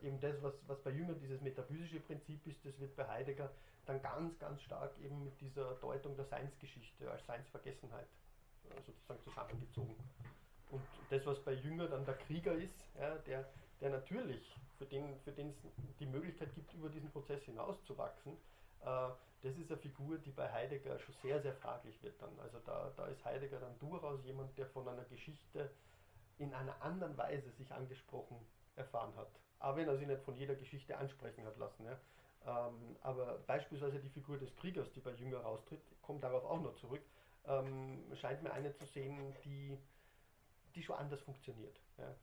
äh, 0.00 0.06
eben 0.06 0.20
das, 0.20 0.40
was, 0.42 0.54
was 0.66 0.82
bei 0.82 0.90
Jünger 0.90 1.14
dieses 1.14 1.40
metaphysische 1.40 2.00
Prinzip 2.00 2.46
ist, 2.46 2.64
das 2.64 2.78
wird 2.78 2.94
bei 2.94 3.06
Heidegger 3.08 3.50
dann 3.86 4.00
ganz, 4.02 4.38
ganz 4.38 4.60
stark 4.62 4.96
eben 5.00 5.24
mit 5.24 5.40
dieser 5.40 5.74
Deutung 5.76 6.14
der 6.16 6.26
Seinsgeschichte 6.26 7.10
als 7.10 7.24
Seinsvergessenheit 7.26 8.08
äh, 8.64 8.82
sozusagen 8.82 9.22
zusammengezogen. 9.22 9.96
Und 10.70 10.82
das, 11.10 11.24
was 11.26 11.42
bei 11.44 11.52
Jünger 11.52 11.88
dann 11.88 12.04
der 12.04 12.16
Krieger 12.16 12.54
ist, 12.54 12.78
ja, 12.98 13.16
der, 13.18 13.48
der 13.80 13.90
natürlich, 13.90 14.54
für 14.76 14.86
den, 14.86 15.18
für 15.20 15.32
den 15.32 15.50
es 15.50 15.56
die 15.98 16.06
Möglichkeit 16.06 16.54
gibt, 16.54 16.72
über 16.74 16.88
diesen 16.88 17.10
Prozess 17.10 17.42
hinauszuwachsen, 17.44 18.32
äh, 18.82 19.08
das 19.42 19.56
ist 19.56 19.70
eine 19.70 19.80
Figur, 19.80 20.18
die 20.18 20.30
bei 20.30 20.50
Heidegger 20.50 20.98
schon 20.98 21.14
sehr, 21.22 21.40
sehr 21.40 21.54
fraglich 21.54 22.02
wird 22.02 22.20
dann. 22.20 22.38
Also 22.40 22.58
da, 22.66 22.92
da 22.96 23.06
ist 23.06 23.24
Heidegger 23.24 23.60
dann 23.60 23.78
durchaus 23.78 24.22
jemand, 24.24 24.56
der 24.58 24.66
von 24.66 24.86
einer 24.88 25.04
Geschichte 25.04 25.70
in 26.38 26.52
einer 26.54 26.80
anderen 26.82 27.16
Weise 27.16 27.50
sich 27.52 27.70
angesprochen 27.72 28.36
erfahren 28.76 29.14
hat. 29.16 29.30
Auch 29.60 29.76
wenn 29.76 29.88
er 29.88 29.96
sich 29.96 30.06
nicht 30.06 30.22
von 30.22 30.36
jeder 30.36 30.54
Geschichte 30.54 30.96
ansprechen 30.96 31.44
hat 31.44 31.56
lassen. 31.56 31.84
Ja. 31.84 31.98
Ähm, 32.46 32.96
aber 33.02 33.38
beispielsweise 33.46 33.98
die 34.00 34.08
Figur 34.10 34.38
des 34.38 34.54
Kriegers, 34.56 34.90
die 34.92 35.00
bei 35.00 35.12
Jünger 35.12 35.38
raustritt, 35.38 35.82
kommt 36.02 36.22
darauf 36.22 36.44
auch 36.44 36.60
noch 36.60 36.74
zurück, 36.76 37.02
ähm, 37.46 38.04
scheint 38.20 38.42
mir 38.42 38.52
eine 38.52 38.72
zu 38.74 38.86
sehen, 38.86 39.34
die 39.44 39.78
die 40.78 40.84
schon 40.84 40.96
anders 40.96 41.20
funktioniert. 41.22 41.76
Ja. 41.98 42.14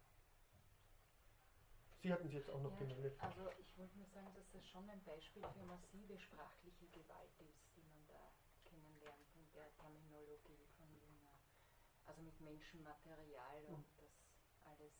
Sie 2.01 2.13
hatten 2.13 2.27
es 2.27 2.33
jetzt 2.33 2.49
auch 2.49 2.59
noch 2.61 2.71
Ja, 2.71 2.77
gemeldet. 2.79 3.13
Also 3.19 3.49
ich 3.57 3.77
wollte 3.77 3.97
nur 3.97 4.07
sagen, 4.13 4.33
dass 4.33 4.45
das 4.53 4.65
schon 4.69 4.89
ein 4.89 5.03
Beispiel 5.03 5.43
für 5.53 5.63
massive 5.65 6.17
sprachliche 6.19 6.87
Gewalt 6.87 7.31
ist, 7.39 7.59
die 7.75 7.81
man 7.81 8.07
da 8.07 8.31
kennenlernt 8.69 9.27
in 9.35 9.51
der 9.51 9.75
Terminologie 9.77 10.65
von 10.77 10.87
Jünger. 11.01 11.37
Also 12.05 12.21
mit 12.21 12.39
Menschenmaterial 12.39 13.65
Mhm. 13.67 13.73
und 13.73 13.85
das 13.97 14.09
alles, 14.63 14.91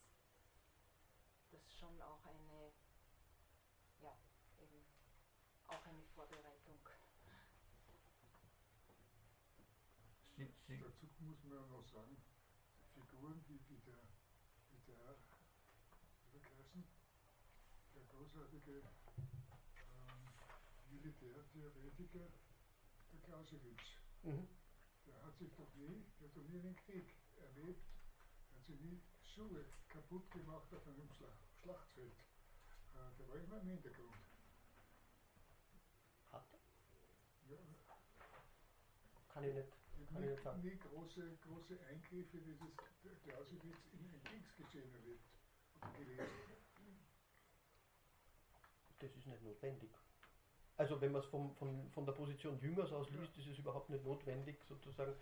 das 1.52 1.62
schon 1.80 2.02
auch 2.02 2.26
eine, 2.26 2.72
ja, 4.02 4.14
eben 4.60 4.84
auch 5.68 5.86
eine 5.86 6.04
Vorbereitung. 6.16 6.80
Sie, 10.36 10.52
Sie, 10.68 10.78
Dazu 10.80 11.08
muss 11.20 11.42
man 11.44 11.58
ja 11.58 11.66
noch 11.68 11.86
sagen, 11.94 12.18
Figuren 12.96 13.44
wie, 13.50 13.60
wie 13.68 13.80
der, 13.86 14.00
wie 14.72 14.80
der, 14.88 15.18
wie 16.32 16.40
der 17.94 18.04
großartige 18.06 18.80
ähm, 18.80 20.24
Militärtheoretiker, 20.92 22.28
der 23.12 23.20
Clausewitz, 23.26 23.84
mhm. 24.24 24.48
der 25.06 25.26
hat 25.26 25.38
sich 25.38 25.54
doch 25.56 25.74
nie, 25.76 26.06
der 26.20 26.30
hat 26.30 26.38
doch 26.38 26.48
nie 26.48 26.60
einen 26.60 26.76
Krieg 26.86 27.14
erlebt, 27.36 27.84
hat 28.56 28.66
sich 28.66 28.80
nie 28.80 29.02
Schuhe 29.22 29.66
kaputt 29.90 30.32
gemacht 30.32 30.74
auf 30.74 30.88
einem 30.88 31.10
Schla 31.18 31.28
Schlachtfeld. 31.62 32.16
Äh, 32.94 33.18
der 33.20 33.28
war 33.28 33.36
immer 33.36 33.60
im 33.60 33.68
Hintergrund. 33.68 34.16
Hat, 36.32 36.46
Ja, 37.50 37.58
kann 39.34 39.44
ich 39.44 39.54
nicht. 39.54 39.85
Nie, 40.20 40.70
nie 40.70 40.78
große, 40.78 41.38
große 41.48 41.80
Eingriffe, 41.90 42.38
der 42.38 43.16
Clausewitz 43.24 43.86
in 43.94 44.14
ein 44.14 44.24
Kriegsgeschehen 44.24 44.94
erlebt. 44.94 45.24
Das 49.00 49.16
ist 49.16 49.28
nicht 49.28 49.44
notwendig. 49.44 49.90
Also 50.78 51.00
wenn 51.00 51.12
man 51.12 51.22
es 51.22 51.28
von, 51.28 51.54
von, 51.56 51.90
von 51.92 52.06
der 52.06 52.14
Position 52.14 52.60
Jüngers 52.60 52.92
aus 52.92 53.10
liest, 53.12 53.38
ist 53.38 53.48
es 53.48 53.58
überhaupt 53.60 53.90
nicht 53.90 54.04
notwendig, 54.04 54.58
sozusagen 54.68 55.14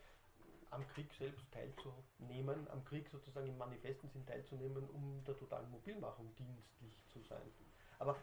am 0.72 0.88
Krieg 0.89 1.12
selbst 1.20 1.46
teilzunehmen, 1.52 2.68
am 2.70 2.84
Krieg 2.86 3.08
sozusagen 3.10 3.48
im 3.48 3.58
manifesten 3.58 4.10
Sinn 4.10 4.26
teilzunehmen, 4.26 4.89
um 4.89 5.24
der 5.26 5.38
totalen 5.38 5.70
Mobilmachung 5.70 6.34
dienstlich 6.36 7.00
zu 7.12 7.22
sein. 7.22 7.52
Aber 8.00 8.16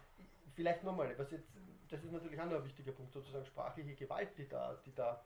vielleicht 0.53 0.83
nochmal, 0.83 1.17
was 1.17 1.31
jetzt, 1.31 1.47
das 1.89 2.03
ist 2.03 2.11
natürlich 2.11 2.39
auch 2.39 2.45
noch 2.45 2.57
ein 2.57 2.65
wichtiger 2.65 2.91
Punkt, 2.91 3.13
sozusagen 3.13 3.45
sprachliche 3.45 3.95
Gewalt, 3.95 4.37
die 4.37 4.47
da, 4.47 4.75
die 4.85 4.93
da 4.93 5.23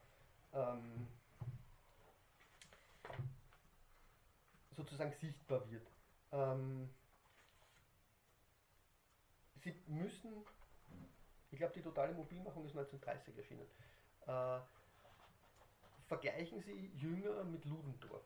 ähm, 0.54 1.08
sozusagen 4.76 5.14
sichtbar 5.14 5.70
wird. 5.70 5.88
Ähm, 6.32 6.90
Sie 9.64 9.74
müssen, 9.88 10.32
ich 11.50 11.58
glaube, 11.58 11.74
die 11.74 11.82
totale 11.82 12.14
Mobilmachung 12.14 12.66
ist 12.66 12.78
1930 12.78 13.38
erschienen. 13.38 13.68
Äh, 14.28 14.60
vergleichen 16.08 16.62
Sie 16.62 16.92
Jünger 16.96 17.44
mit 17.46 17.66
Ludendorff. 17.66 18.24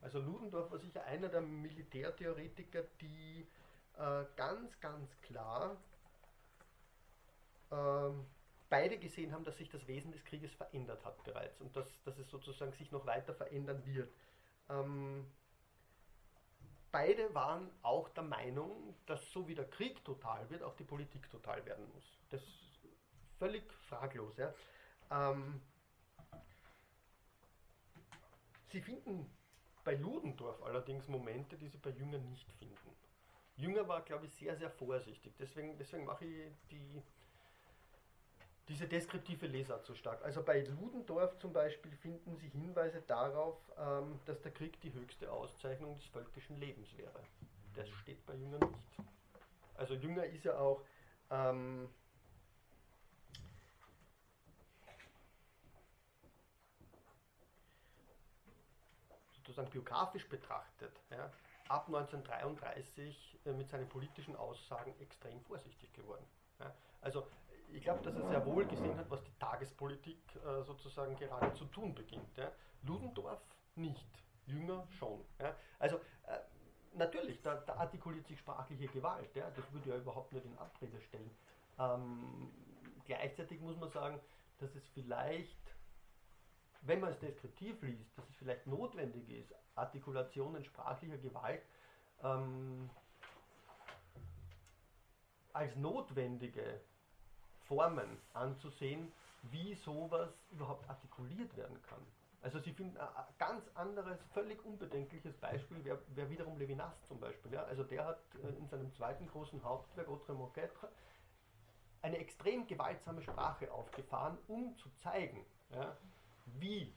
Also 0.00 0.20
Ludendorff 0.20 0.70
war 0.70 0.78
sicher 0.78 1.04
einer 1.04 1.28
der 1.28 1.42
Militärtheoretiker, 1.42 2.82
die 3.00 3.46
äh, 3.98 4.24
ganz, 4.36 4.78
ganz 4.80 5.20
klar 5.20 5.76
ähm, 7.70 8.24
beide 8.70 8.98
gesehen 8.98 9.32
haben, 9.32 9.44
dass 9.44 9.56
sich 9.56 9.68
das 9.70 9.86
Wesen 9.86 10.12
des 10.12 10.24
Krieges 10.24 10.52
verändert 10.54 11.04
hat 11.04 11.22
bereits 11.24 11.60
und 11.60 11.74
dass, 11.76 11.86
dass 12.04 12.16
es 12.18 12.30
sozusagen 12.30 12.72
sich 12.72 12.90
noch 12.90 13.06
weiter 13.06 13.34
verändern 13.34 13.84
wird. 13.84 14.10
Ähm, 14.68 15.26
beide 16.90 17.34
waren 17.34 17.70
auch 17.82 18.08
der 18.10 18.24
Meinung, 18.24 18.94
dass 19.06 19.30
so 19.32 19.46
wie 19.48 19.54
der 19.54 19.68
Krieg 19.68 20.04
total 20.04 20.48
wird, 20.50 20.62
auch 20.62 20.74
die 20.74 20.84
Politik 20.84 21.30
total 21.30 21.64
werden 21.66 21.88
muss. 21.94 22.18
Das 22.30 22.42
ist 22.42 22.80
völlig 23.38 23.72
fraglos. 23.88 24.36
Ja. 24.36 24.52
Ähm, 25.10 25.60
Sie 28.70 28.80
finden 28.82 29.30
bei 29.82 29.94
Ludendorff 29.94 30.62
allerdings 30.62 31.08
Momente, 31.08 31.56
die 31.56 31.68
Sie 31.68 31.78
bei 31.78 31.90
Jünger 31.90 32.18
nicht 32.18 32.52
finden. 32.52 32.76
Jünger 33.56 33.88
war, 33.88 34.02
glaube 34.02 34.26
ich, 34.26 34.34
sehr, 34.34 34.56
sehr 34.56 34.70
vorsichtig. 34.70 35.34
Deswegen, 35.38 35.76
deswegen 35.78 36.04
mache 36.04 36.24
ich 36.24 36.52
die, 36.70 37.02
diese 38.68 38.86
deskriptive 38.86 39.46
Lesart 39.46 39.86
so 39.86 39.94
stark. 39.94 40.22
Also 40.22 40.42
bei 40.42 40.60
Ludendorff 40.60 41.38
zum 41.38 41.52
Beispiel 41.52 41.90
finden 41.92 42.36
Sie 42.36 42.48
Hinweise 42.48 43.02
darauf, 43.06 43.56
ähm, 43.78 44.20
dass 44.26 44.40
der 44.42 44.52
Krieg 44.52 44.78
die 44.82 44.92
höchste 44.92 45.32
Auszeichnung 45.32 45.96
des 45.96 46.04
völkischen 46.06 46.58
Lebens 46.58 46.96
wäre. 46.96 47.20
Das 47.74 47.88
steht 47.88 48.24
bei 48.26 48.34
Jünger 48.34 48.58
nicht. 48.58 48.78
Also 49.74 49.94
Jünger 49.94 50.24
ist 50.24 50.44
ja 50.44 50.58
auch 50.58 50.84
ähm, 51.30 51.88
sozusagen 59.36 59.70
biografisch 59.70 60.28
betrachtet, 60.28 60.92
ja, 61.10 61.30
ab 61.68 61.86
1933 61.86 63.38
äh, 63.46 63.52
mit 63.52 63.68
seinen 63.70 63.88
politischen 63.88 64.36
Aussagen 64.36 64.94
extrem 65.00 65.40
vorsichtig 65.42 65.92
geworden. 65.94 66.26
Ja. 66.58 66.74
Also 67.00 67.26
ich 67.72 67.82
glaube, 67.82 68.02
dass 68.02 68.14
er 68.16 68.28
sehr 68.28 68.46
wohl 68.46 68.66
gesehen 68.66 68.96
hat, 68.96 69.10
was 69.10 69.22
die 69.24 69.32
Tagespolitik 69.38 70.18
äh, 70.36 70.62
sozusagen 70.62 71.16
gerade 71.16 71.52
zu 71.54 71.64
tun 71.66 71.94
beginnt. 71.94 72.36
Ja. 72.36 72.50
Ludendorff 72.82 73.42
nicht, 73.74 74.08
Jünger 74.46 74.86
schon. 74.98 75.24
Ja. 75.40 75.54
Also 75.78 75.96
äh, 75.96 76.38
natürlich, 76.94 77.40
da, 77.42 77.56
da, 77.56 77.74
artikuliert 77.74 78.26
sich 78.26 78.38
sprachliche 78.38 78.88
Gewalt, 78.88 79.34
ja. 79.34 79.50
das 79.50 79.72
würde 79.72 79.90
ja 79.90 79.96
überhaupt 79.96 80.32
nicht 80.32 80.44
in 80.44 80.56
Abrede 80.58 81.00
stellen. 81.02 81.30
Ähm, 81.78 82.50
gleichzeitig 83.04 83.60
muss 83.60 83.76
man 83.76 83.90
sagen, 83.90 84.20
dass 84.58 84.74
es 84.74 84.86
vielleicht 84.88 85.56
wenn 86.82 87.00
man 87.00 87.10
es 87.10 87.18
deskriptiv 87.18 87.82
liest, 87.82 88.16
dass 88.16 88.28
es 88.28 88.36
vielleicht 88.36 88.66
notwendig 88.66 89.28
ist, 89.28 89.54
Artikulationen 89.74 90.64
sprachlicher 90.64 91.18
Gewalt 91.18 91.62
ähm, 92.22 92.90
als 95.52 95.74
notwendige 95.76 96.80
Formen 97.68 98.18
anzusehen, 98.32 99.12
wie 99.42 99.74
sowas 99.74 100.30
überhaupt 100.50 100.88
artikuliert 100.88 101.56
werden 101.56 101.80
kann. 101.82 102.04
Also 102.40 102.60
Sie 102.60 102.72
finden 102.72 102.96
ein 102.96 103.24
ganz 103.38 103.64
anderes, 103.74 104.18
völlig 104.32 104.64
unbedenkliches 104.64 105.36
Beispiel, 105.38 105.84
wäre 105.84 105.98
wär 106.14 106.30
wiederum 106.30 106.56
Levinas 106.56 106.94
zum 107.06 107.20
Beispiel. 107.20 107.52
Ja? 107.52 107.64
Also 107.64 107.84
der 107.84 108.04
hat 108.04 108.20
äh, 108.42 108.48
in 108.58 108.68
seinem 108.68 108.92
zweiten 108.94 109.26
großen 109.26 109.62
Hauptwerk, 109.62 110.08
Autre 110.08 110.34
Moquetre, 110.34 110.88
eine 112.00 112.18
extrem 112.18 112.66
gewaltsame 112.66 113.22
Sprache 113.22 113.72
aufgefahren, 113.72 114.38
um 114.46 114.76
zu 114.78 114.88
zeigen, 115.02 115.44
ja, 115.70 115.96
wie 116.46 116.94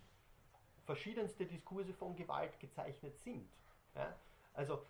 verschiedenste 0.85 1.45
Diskurse 1.45 1.93
von 1.93 2.15
Gewalt 2.15 2.59
gezeichnet 2.59 3.19
sind. 3.23 3.49
Ja? 3.95 4.15
Also, 4.53 4.85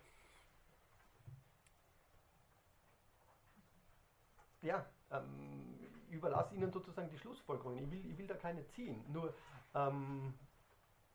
ja, 4.62 4.86
ähm, 5.12 5.71
überlasse 6.16 6.56
Ihnen 6.56 6.72
sozusagen 6.72 7.10
die 7.10 7.18
Schlussfolgerungen. 7.18 7.84
Ich 7.86 7.92
will, 7.92 8.12
ich 8.12 8.18
will 8.18 8.28
da 8.28 8.36
keine 8.36 8.66
ziehen. 8.68 9.04
Nur 9.12 9.34
ähm, 9.74 10.34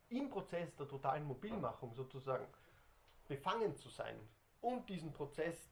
im 0.08 0.30
Prozess 0.30 0.74
der 0.76 0.88
totalen 0.88 1.24
Mobilmachung 1.24 1.94
sozusagen 1.94 2.46
befangen 3.28 3.76
zu 3.76 3.88
sein 3.88 4.16
und 4.60 4.88
diesen 4.88 5.12
Prozess 5.12 5.70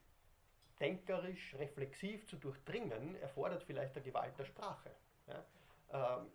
denkerisch, 0.79 1.55
reflexiv 1.55 2.27
zu 2.27 2.35
durchdringen, 2.35 3.15
erfordert 3.15 3.63
vielleicht 3.63 3.95
der 3.95 4.03
Gewalt 4.03 4.37
der 4.37 4.45
Sprache. 4.45 4.91
Ja? 5.27 6.17
Ähm, 6.17 6.27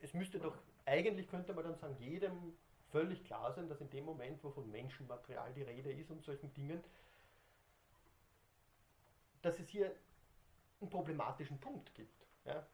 es 0.00 0.14
müsste 0.14 0.38
doch 0.38 0.56
eigentlich 0.86 1.28
könnte 1.28 1.52
man 1.54 1.64
dann 1.64 1.76
sagen, 1.76 1.96
jedem 1.98 2.56
völlig 2.90 3.24
klar 3.24 3.52
sein, 3.52 3.68
dass 3.68 3.80
in 3.80 3.90
dem 3.90 4.04
Moment, 4.04 4.42
wo 4.42 4.50
von 4.50 4.68
Menschenmaterial 4.70 5.52
die 5.52 5.62
Rede 5.62 5.92
ist 5.92 6.10
und 6.10 6.24
solchen 6.24 6.52
Dingen, 6.54 6.82
dass 9.42 9.58
es 9.58 9.68
hier 9.68 9.94
einen 10.80 10.90
problematischen 10.90 11.58
Punkt 11.60 11.94
gibt. 11.94 12.19
Ja? 12.44 12.66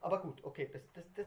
Aber 0.00 0.20
gut, 0.20 0.42
okay, 0.44 0.68
das, 0.72 0.82
das, 0.92 1.04
das, 1.14 1.26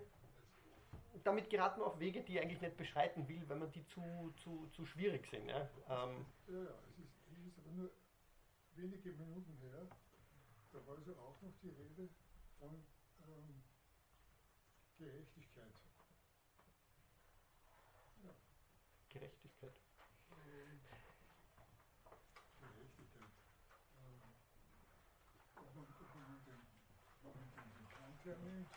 damit 1.24 1.50
geraten 1.50 1.82
wir 1.82 1.88
auf 1.88 2.00
Wege, 2.00 2.22
die 2.24 2.36
ich 2.36 2.42
eigentlich 2.42 2.62
nicht 2.62 2.78
beschreiten 2.78 3.28
will, 3.28 3.44
wenn 3.50 3.60
man 3.60 3.72
die 3.72 3.86
zu, 3.88 4.34
zu, 4.44 4.68
zu 4.74 4.86
schwierig 4.86 5.28
sind. 5.32 5.48
Ja, 5.50 5.62
ähm, 5.90 6.26
ja, 6.48 6.54
ja 6.56 6.70
es, 6.90 7.00
ist, 7.00 7.12
es 7.32 7.48
ist 7.48 7.58
aber 7.60 7.72
nur 7.72 7.90
wenige 8.76 9.12
Minuten 9.14 9.58
her, 9.62 9.88
da 10.72 10.86
war 10.86 10.96
also 10.96 11.12
auch 11.14 11.42
noch 11.42 11.54
die 11.64 11.70
Rede 11.70 12.10
von 12.60 12.70
ähm, 13.28 13.64
Gerechtigkeit. 15.00 15.74
Ja. 18.24 18.32
Gerechtigkeit. 19.10 19.74
Ähm, 20.32 20.80
Gerechtigkeit. 22.60 23.32
Ähm, 23.98 24.22
ob, 25.58 25.76
man, 25.76 25.86
ob 25.86 26.16
man 26.16 26.46
den, 26.46 26.62
ob 27.24 27.36
man 27.36 27.50
den, 27.56 27.74
den 27.74 27.90
Kant 27.90 28.26
hernimmt, 28.26 28.70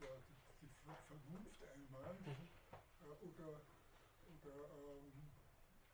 der 0.00 0.16
die, 0.28 0.66
die 0.66 0.70
Vernunft 1.08 1.62
einmahnt, 1.72 2.20
Mhm. 2.26 2.48
äh, 2.72 3.24
oder, 3.26 3.60
oder 4.28 4.56
ähm, 4.76 5.12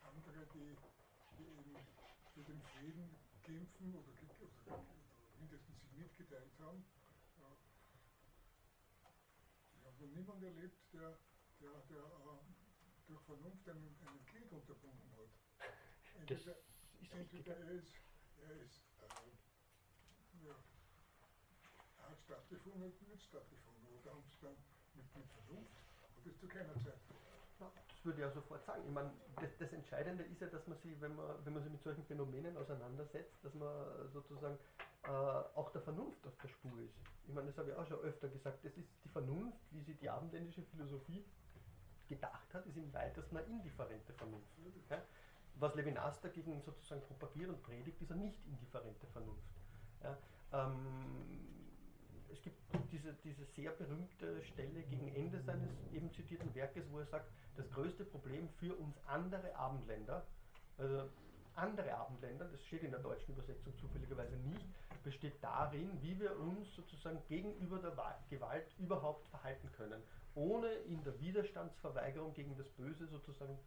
andere, 0.00 0.46
die 0.62 0.76
die 1.38 1.48
eben 1.48 1.76
für 2.34 2.42
den 2.44 2.60
Frieden 2.62 3.10
kämpfen 3.42 3.94
oder, 3.94 4.12
oder, 4.22 4.46
oder 4.66 4.84
mindestens 5.38 5.80
sich 5.82 5.92
mitgeteilt 5.92 6.52
haben. 6.60 6.84
Ich 9.76 9.84
habe 9.84 9.96
noch 9.98 10.10
niemanden 10.14 10.44
erlebt, 10.44 10.78
der, 10.92 11.18
der, 11.60 11.72
der 11.90 12.04
äh, 12.04 13.08
durch 13.08 13.22
Vernunft 13.22 13.68
einen, 13.68 13.96
einen 14.06 14.26
Krieg 14.26 14.50
unterbunden 14.52 15.10
hat. 15.16 15.30
Entweder, 16.20 16.56
entweder 17.10 17.56
er 17.56 17.70
ist, 17.70 17.92
er 18.42 18.52
ist 18.62 18.82
äh, 19.02 20.46
ja, 20.46 20.56
er 21.98 22.10
hat 22.10 22.20
stattgefunden 22.22 22.82
oder 22.82 23.08
nicht 23.08 23.24
stattgefunden. 23.26 23.86
Oder 23.98 24.12
haben 24.12 24.24
sie 24.30 24.38
dann 24.40 24.56
mit, 24.94 25.16
mit 25.16 25.26
Vernunft, 25.32 25.74
hat 26.16 26.26
es 26.26 26.38
zu 26.38 26.48
keiner 26.48 26.74
Zeit 26.84 27.11
das 28.02 28.06
würde 28.06 28.18
ich 28.18 28.26
ja 28.26 28.32
sofort 28.32 28.64
sagen. 28.64 28.82
Ich 28.84 28.92
meine, 28.92 29.10
das, 29.36 29.50
das, 29.58 29.72
Entscheidende 29.72 30.24
ist 30.24 30.40
ja, 30.40 30.48
dass 30.48 30.66
man 30.66 30.76
sich, 30.78 31.00
wenn 31.00 31.14
man, 31.14 31.36
wenn 31.44 31.54
man 31.54 31.62
sich 31.62 31.70
mit 31.70 31.82
solchen 31.84 32.04
Phänomenen 32.04 32.56
auseinandersetzt, 32.56 33.44
dass 33.44 33.54
man 33.54 33.70
sozusagen 34.12 34.58
äh, 35.04 35.08
auch 35.08 35.70
der 35.70 35.82
Vernunft 35.82 36.26
auf 36.26 36.36
der 36.42 36.48
Spur 36.48 36.80
ist. 36.80 36.94
Ich 37.28 37.32
meine, 37.32 37.46
das 37.46 37.58
habe 37.58 37.70
ich 37.70 37.76
auch 37.76 37.86
schon 37.86 38.00
öfter 38.00 38.28
gesagt, 38.28 38.64
das 38.64 38.72
ist 38.76 38.88
die 39.04 39.08
Vernunft, 39.08 39.58
wie 39.70 39.82
sie 39.82 39.94
die 39.94 40.10
abendländische 40.10 40.62
Philosophie 40.62 41.24
gedacht 42.08 42.52
hat, 42.52 42.66
ist 42.66 42.76
im 42.76 42.92
weitesten 42.92 43.36
eine 43.36 43.46
indifferente 43.46 44.12
Vernunft. 44.14 44.50
Ja? 44.90 45.00
Was 45.54 45.74
Levinas 45.76 46.20
dagegen 46.20 46.60
sozusagen 46.60 47.02
propagiert 47.02 47.50
und 47.50 47.62
predigt, 47.62 48.02
ist 48.02 48.10
eine 48.10 48.22
nicht 48.22 48.44
indifferente 48.46 49.06
Vernunft. 49.12 49.54
Ja? 50.02 50.18
Ähm, 50.52 51.71
es 52.32 52.42
gibt 52.42 52.58
diese, 52.90 53.12
diese 53.24 53.44
sehr 53.44 53.70
berühmte 53.72 54.42
Stelle 54.44 54.82
gegen 54.84 55.14
Ende 55.14 55.40
seines 55.42 55.70
eben 55.92 56.10
zitierten 56.12 56.54
Werkes, 56.54 56.84
wo 56.90 56.98
er 56.98 57.06
sagt, 57.06 57.30
das 57.56 57.70
größte 57.70 58.04
Problem 58.04 58.48
für 58.58 58.74
uns 58.74 58.96
andere 59.06 59.54
Abendländer, 59.54 60.26
also 60.78 61.08
andere 61.54 61.94
Abendländer, 61.94 62.46
das 62.46 62.64
steht 62.64 62.82
in 62.82 62.90
der 62.90 63.00
deutschen 63.00 63.34
Übersetzung 63.34 63.76
zufälligerweise 63.76 64.36
nicht, 64.36 64.66
besteht 65.04 65.34
darin, 65.42 65.90
wie 66.00 66.18
wir 66.18 66.38
uns 66.38 66.74
sozusagen 66.74 67.22
gegenüber 67.28 67.78
der 67.78 67.94
Gewalt 68.30 68.72
überhaupt 68.78 69.26
verhalten 69.28 69.70
können, 69.72 70.02
ohne 70.34 70.72
in 70.72 71.02
der 71.04 71.18
Widerstandsverweigerung 71.20 72.32
gegen 72.32 72.56
das 72.56 72.68
Böse 72.70 73.06
sozusagen 73.08 73.58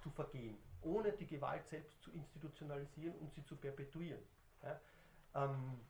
zu 0.00 0.10
vergehen, 0.10 0.56
ohne 0.80 1.12
die 1.12 1.26
Gewalt 1.26 1.66
selbst 1.66 2.00
zu 2.02 2.10
institutionalisieren 2.12 3.14
und 3.18 3.34
sie 3.34 3.44
zu 3.44 3.56
perpetuieren. 3.56 4.22
Ja? 4.62 4.80
Ähm, 5.34 5.80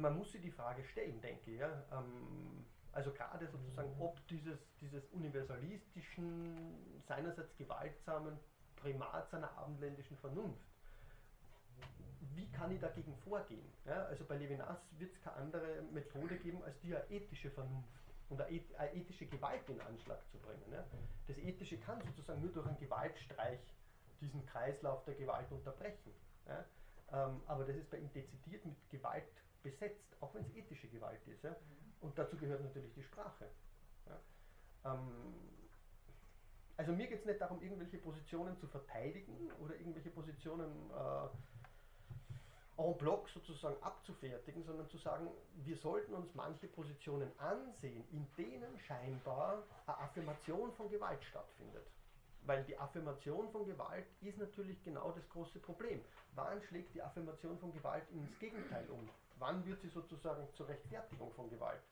man 0.00 0.16
muss 0.18 0.32
sich 0.32 0.42
die 0.42 0.50
Frage 0.50 0.84
stellen, 0.84 1.20
denke 1.20 1.50
ich. 1.50 1.58
Ja? 1.58 1.84
Ähm, 1.92 2.64
also 2.92 3.12
gerade 3.12 3.46
sozusagen, 3.48 3.92
ob 3.98 4.24
dieses, 4.28 4.58
dieses 4.80 5.04
universalistischen, 5.10 7.02
seinerseits 7.06 7.56
gewaltsamen 7.56 8.38
Primats 8.76 9.32
einer 9.34 9.50
abendländischen 9.58 10.16
Vernunft, 10.18 10.62
wie 12.34 12.50
kann 12.50 12.72
ich 12.72 12.80
dagegen 12.80 13.16
vorgehen? 13.18 13.72
Ja? 13.84 14.04
Also 14.04 14.24
bei 14.24 14.36
Levinas 14.36 14.78
wird 14.98 15.12
es 15.12 15.22
keine 15.22 15.36
andere 15.36 15.82
Methode 15.92 16.36
geben, 16.38 16.62
als 16.62 16.78
die 16.80 16.94
eine 16.94 17.08
ethische 17.10 17.50
Vernunft 17.50 17.88
und 18.28 18.40
eine, 18.40 18.92
ethische 18.92 19.26
Gewalt 19.26 19.68
in 19.68 19.80
Anschlag 19.80 20.20
zu 20.30 20.38
bringen. 20.38 20.70
Ja? 20.70 20.84
Das 21.26 21.38
Ethische 21.38 21.78
kann 21.78 22.00
sozusagen 22.02 22.40
nur 22.40 22.52
durch 22.52 22.66
einen 22.66 22.78
Gewaltstreich 22.78 23.60
diesen 24.20 24.44
Kreislauf 24.46 25.04
der 25.04 25.14
Gewalt 25.14 25.50
unterbrechen. 25.50 26.12
Ja? 26.46 26.64
Ähm, 27.12 27.42
aber 27.46 27.64
das 27.64 27.76
ist 27.76 27.90
bei 27.90 27.98
ihm 27.98 28.12
dezidiert 28.12 28.64
mit 28.64 28.76
Gewalt 28.90 29.24
besetzt, 29.64 30.16
auch 30.20 30.32
wenn 30.34 30.44
es 30.44 30.54
ethische 30.54 30.86
Gewalt 30.88 31.26
ist. 31.26 31.42
Ja? 31.42 31.56
Und 32.00 32.16
dazu 32.16 32.36
gehört 32.36 32.62
natürlich 32.62 32.92
die 32.94 33.02
Sprache. 33.02 33.50
Ja? 34.06 34.92
Ähm, 34.92 35.34
also 36.76 36.92
mir 36.92 37.06
geht 37.08 37.20
es 37.20 37.26
nicht 37.26 37.40
darum, 37.40 37.60
irgendwelche 37.62 37.98
Positionen 37.98 38.56
zu 38.58 38.68
verteidigen 38.68 39.50
oder 39.60 39.74
irgendwelche 39.76 40.10
Positionen 40.10 40.90
äh, 40.90 41.28
en 42.76 42.98
bloc 42.98 43.28
sozusagen 43.30 43.80
abzufertigen, 43.82 44.64
sondern 44.64 44.88
zu 44.88 44.98
sagen, 44.98 45.28
wir 45.64 45.76
sollten 45.76 46.14
uns 46.14 46.34
manche 46.34 46.66
Positionen 46.66 47.30
ansehen, 47.38 48.04
in 48.10 48.26
denen 48.36 48.78
scheinbar 48.80 49.62
eine 49.86 49.98
Affirmation 49.98 50.72
von 50.72 50.90
Gewalt 50.90 51.22
stattfindet. 51.24 51.86
Weil 52.42 52.64
die 52.64 52.76
Affirmation 52.76 53.48
von 53.52 53.64
Gewalt 53.64 54.06
ist 54.20 54.38
natürlich 54.38 54.82
genau 54.82 55.12
das 55.12 55.26
große 55.30 55.60
Problem. 55.60 56.04
Wann 56.34 56.60
schlägt 56.64 56.92
die 56.94 57.02
Affirmation 57.02 57.58
von 57.58 57.72
Gewalt 57.72 58.04
ins 58.10 58.38
Gegenteil 58.38 58.90
um? 58.90 59.08
Wann 59.38 59.64
wird 59.64 59.80
sie 59.80 59.88
sozusagen 59.88 60.46
zur 60.54 60.68
Rechtfertigung 60.68 61.32
von 61.32 61.48
Gewalt? 61.48 61.82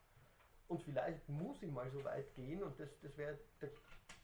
Und 0.69 0.82
vielleicht 0.82 1.28
muss 1.28 1.60
sie 1.60 1.66
mal 1.66 1.90
so 1.90 2.02
weit 2.05 2.35
gehen, 2.35 2.62
und 2.62 2.78
das, 2.78 2.89
das 3.01 3.16
wäre 3.16 3.39
der 3.60 3.70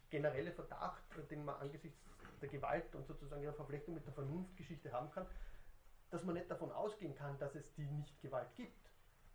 generelle 0.09 0.51
Verdacht, 0.51 1.03
den 1.29 1.45
man 1.45 1.55
angesichts 1.55 1.99
der 2.41 2.49
Gewalt 2.49 2.95
und 2.95 3.05
sozusagen 3.05 3.43
ihrer 3.43 3.53
Verflechtung 3.53 3.93
mit 3.93 4.05
der 4.05 4.13
Vernunftgeschichte 4.13 4.91
haben 4.91 5.11
kann, 5.11 5.27
dass 6.09 6.23
man 6.23 6.35
nicht 6.35 6.49
davon 6.49 6.71
ausgehen 6.71 7.13
kann, 7.15 7.37
dass 7.37 7.53
es 7.55 7.71
die 7.75 7.85
Nicht-Gewalt 7.85 8.55
gibt. 8.55 8.89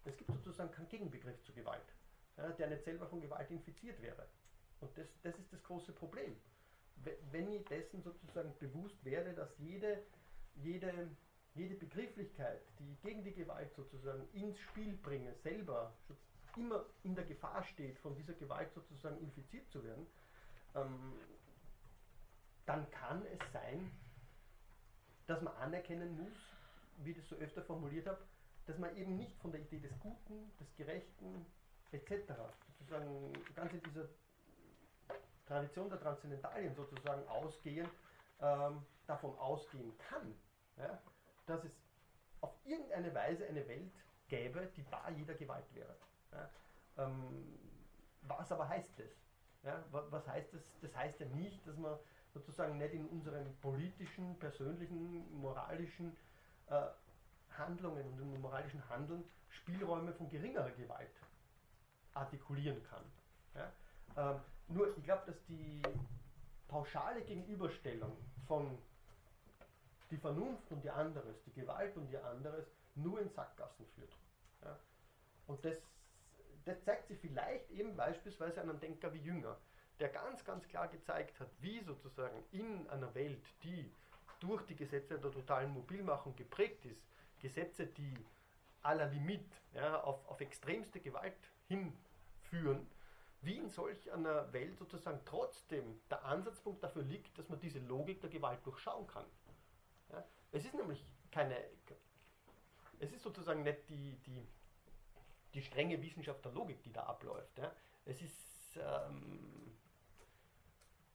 Es 0.04 0.16
gibt 0.16 0.30
sozusagen 0.30 0.70
keinen 0.70 0.88
Gegenbegriff 0.88 1.40
zu 1.44 1.52
Gewalt, 1.52 1.94
ja, 2.36 2.48
der 2.50 2.68
nicht 2.68 2.84
selber 2.84 3.06
von 3.06 3.20
Gewalt 3.20 3.50
infiziert 3.50 4.00
wäre. 4.02 4.26
Und 4.80 4.96
das, 4.98 5.06
das 5.22 5.38
ist 5.38 5.52
das 5.52 5.62
große 5.62 5.92
Problem. 5.92 6.36
Wenn 7.30 7.52
ich 7.52 7.64
dessen 7.66 8.02
sozusagen 8.02 8.54
bewusst 8.58 9.02
werde, 9.04 9.34
dass 9.34 9.56
jede, 9.58 10.02
jede 10.56 11.10
jede 11.54 11.74
Begrifflichkeit, 11.76 12.60
die 12.78 12.96
gegen 13.02 13.22
die 13.22 13.32
Gewalt 13.32 13.72
sozusagen 13.74 14.28
ins 14.32 14.58
Spiel 14.58 14.96
bringe, 14.96 15.34
selber 15.42 15.92
immer 16.56 16.84
in 17.02 17.14
der 17.14 17.24
Gefahr 17.24 17.64
steht, 17.64 17.98
von 17.98 18.14
dieser 18.14 18.34
Gewalt 18.34 18.72
sozusagen 18.74 19.18
infiziert 19.20 19.68
zu 19.70 19.82
werden, 19.82 20.06
ähm, 20.74 21.14
dann 22.66 22.90
kann 22.90 23.24
es 23.26 23.40
sein, 23.52 23.90
dass 25.26 25.40
man 25.42 25.54
anerkennen 25.56 26.16
muss, 26.16 26.36
wie 26.98 27.10
ich 27.10 27.16
das 27.16 27.28
so 27.28 27.36
öfter 27.36 27.62
formuliert 27.62 28.06
habe, 28.06 28.18
dass 28.66 28.78
man 28.78 28.96
eben 28.96 29.16
nicht 29.16 29.36
von 29.40 29.52
der 29.52 29.60
Idee 29.60 29.80
des 29.80 29.98
Guten, 30.00 30.52
des 30.58 30.74
Gerechten 30.76 31.46
etc. 31.92 32.32
sozusagen 32.78 33.32
ganz 33.54 33.72
in 33.72 33.82
dieser 33.82 34.08
Tradition 35.46 35.88
der 35.90 36.00
Transzendentalien 36.00 36.74
sozusagen 36.74 37.26
ausgehen, 37.28 37.88
ähm, 38.40 38.84
davon 39.06 39.36
ausgehen 39.38 39.92
kann, 39.98 40.34
ja, 40.76 41.00
dass 41.46 41.64
es 41.64 41.72
auf 42.40 42.54
irgendeine 42.64 43.14
Weise 43.14 43.46
eine 43.46 43.66
Welt 43.68 43.92
gäbe, 44.28 44.66
die 44.76 44.82
bar 44.82 45.10
jeder 45.10 45.34
Gewalt 45.34 45.72
wäre. 45.74 45.96
Ja? 46.32 46.50
Ähm, 46.98 47.58
was 48.22 48.50
aber 48.50 48.68
heißt 48.68 48.98
das? 48.98 49.10
Ja, 49.62 49.82
was 49.90 50.26
heißt 50.26 50.52
das? 50.52 50.62
Das 50.82 50.94
heißt 50.94 51.20
ja 51.20 51.26
nicht, 51.26 51.66
dass 51.66 51.76
man 51.76 51.98
sozusagen 52.34 52.76
nicht 52.76 52.92
in 52.92 53.06
unseren 53.08 53.54
politischen, 53.60 54.38
persönlichen, 54.38 55.40
moralischen 55.40 56.16
äh, 56.66 56.88
Handlungen 57.56 58.20
und 58.20 58.34
im 58.34 58.40
moralischen 58.42 58.86
Handeln 58.88 59.24
Spielräume 59.48 60.12
von 60.14 60.28
geringerer 60.28 60.70
Gewalt 60.72 61.12
artikulieren 62.12 62.82
kann. 62.84 63.04
Ja? 63.54 63.72
Ähm, 64.16 64.40
nur, 64.68 64.96
ich 64.96 65.04
glaube, 65.04 65.24
dass 65.26 65.36
die 65.46 65.82
pauschale 66.68 67.22
Gegenüberstellung 67.22 68.16
von 68.46 68.78
die 70.14 70.20
Vernunft 70.20 70.70
und 70.70 70.84
die 70.84 70.90
anderes, 70.90 71.42
die 71.42 71.52
Gewalt 71.52 71.96
und 71.96 72.06
die 72.06 72.16
anderes 72.16 72.70
nur 72.94 73.20
in 73.20 73.28
Sackgassen 73.28 73.84
führt. 73.96 74.16
Ja? 74.62 74.78
Und 75.48 75.64
das, 75.64 75.76
das 76.64 76.80
zeigt 76.84 77.08
sich 77.08 77.18
vielleicht 77.18 77.68
eben 77.72 77.96
beispielsweise 77.96 78.60
an 78.60 78.70
einem 78.70 78.78
Denker 78.78 79.12
wie 79.12 79.18
Jünger, 79.18 79.58
der 79.98 80.10
ganz, 80.10 80.44
ganz 80.44 80.68
klar 80.68 80.86
gezeigt 80.86 81.40
hat, 81.40 81.48
wie 81.58 81.80
sozusagen 81.80 82.44
in 82.52 82.88
einer 82.90 83.12
Welt, 83.16 83.42
die 83.64 83.90
durch 84.38 84.62
die 84.66 84.76
Gesetze 84.76 85.18
der 85.18 85.32
totalen 85.32 85.72
Mobilmachung 85.72 86.36
geprägt 86.36 86.84
ist, 86.84 87.02
Gesetze, 87.40 87.86
die 87.86 88.14
à 88.82 88.94
la 88.94 89.06
limite 89.06 89.56
ja, 89.72 90.00
auf, 90.02 90.24
auf 90.28 90.40
extremste 90.40 91.00
Gewalt 91.00 91.34
hinführen, 91.66 92.86
wie 93.42 93.56
in 93.56 93.68
solch 93.68 94.12
einer 94.12 94.52
Welt 94.52 94.78
sozusagen 94.78 95.20
trotzdem 95.24 96.00
der 96.08 96.24
Ansatzpunkt 96.24 96.82
dafür 96.84 97.02
liegt, 97.02 97.36
dass 97.36 97.48
man 97.48 97.58
diese 97.58 97.80
Logik 97.80 98.20
der 98.20 98.30
Gewalt 98.30 98.64
durchschauen 98.64 99.06
kann. 99.08 99.26
Es 100.54 100.64
ist 100.64 100.74
nämlich 100.74 101.04
keine, 101.30 101.56
es 103.00 103.12
ist 103.12 103.22
sozusagen 103.22 103.62
nicht 103.62 103.88
die, 103.88 104.16
die, 104.26 104.46
die 105.52 105.62
strenge 105.62 106.00
Wissenschaft 106.00 106.44
der 106.44 106.52
Logik, 106.52 106.82
die 106.82 106.92
da 106.92 107.02
abläuft. 107.02 107.58
Ja? 107.58 107.70
Es 108.06 108.22
ist 108.22 108.76
ähm, 108.76 109.74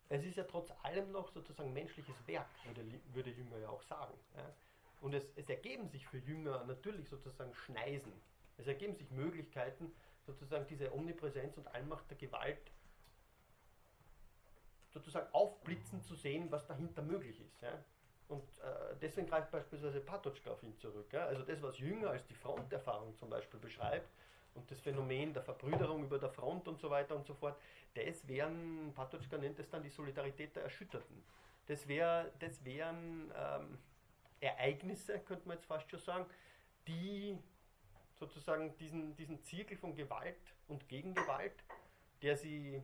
es 0.09 0.25
ist 0.25 0.37
ja 0.37 0.43
trotz 0.43 0.71
allem 0.83 1.11
noch 1.11 1.31
sozusagen 1.31 1.71
menschliches 1.71 2.15
Werk, 2.27 2.47
würde, 2.65 2.83
würde 3.13 3.29
Jünger 3.29 3.59
ja 3.59 3.69
auch 3.69 3.83
sagen. 3.83 4.13
Ja? 4.35 4.53
Und 5.01 5.13
es, 5.13 5.23
es, 5.35 5.47
ergeben 5.49 5.87
sich 5.87 6.05
für 6.07 6.17
Jünger 6.17 6.65
natürlich 6.65 7.07
sozusagen 7.07 7.53
Schneisen. 7.53 8.11
Es 8.57 8.67
ergeben 8.67 8.95
sich 8.95 9.09
Möglichkeiten, 9.11 9.93
sozusagen 10.25 10.67
diese 10.67 10.93
Omnipräsenz 10.93 11.57
und 11.57 11.67
Allmacht 11.67 12.09
der 12.09 12.17
Gewalt 12.17 12.71
sozusagen 14.91 15.31
aufblitzen 15.31 16.01
zu 16.01 16.15
sehen, 16.15 16.51
was 16.51 16.65
dahinter 16.65 17.03
möglich 17.03 17.39
ist. 17.39 17.61
Ja? 17.61 17.83
Und 18.29 18.43
äh, 18.59 18.95
deswegen 19.01 19.27
greift 19.27 19.51
beispielsweise 19.51 19.99
Patočka 19.99 20.51
auf 20.51 20.63
ihn 20.63 20.77
zurück. 20.77 21.11
Ja? 21.11 21.25
Also 21.25 21.43
das, 21.43 21.61
was 21.61 21.77
Jünger 21.79 22.11
als 22.11 22.25
die 22.27 22.35
Fronterfahrung 22.35 23.17
zum 23.17 23.29
Beispiel 23.29 23.59
beschreibt, 23.59 24.09
und 24.55 24.69
das 24.71 24.79
Phänomen 24.79 25.33
der 25.33 25.43
Verbrüderung 25.43 26.03
über 26.03 26.19
der 26.19 26.29
Front 26.29 26.67
und 26.67 26.79
so 26.79 26.89
weiter 26.89 27.15
und 27.15 27.25
so 27.25 27.33
fort, 27.33 27.59
das 27.93 28.27
wären, 28.27 28.91
Patočka 28.93 29.37
nennt 29.37 29.59
es 29.59 29.69
dann 29.69 29.83
die 29.83 29.89
Solidarität 29.89 30.55
der 30.55 30.63
Erschütterten. 30.63 31.23
Das, 31.67 31.87
wär, 31.87 32.31
das 32.39 32.63
wären 32.65 33.31
ähm, 33.35 33.77
Ereignisse, 34.39 35.19
könnte 35.19 35.47
man 35.47 35.57
jetzt 35.57 35.65
fast 35.65 35.89
schon 35.89 35.99
sagen, 35.99 36.25
die 36.87 37.37
sozusagen 38.19 38.75
diesen, 38.77 39.15
diesen 39.15 39.41
Zirkel 39.43 39.77
von 39.77 39.95
Gewalt 39.95 40.35
und 40.67 40.87
Gegengewalt, 40.89 41.63
der 42.21 42.35
sie 42.35 42.81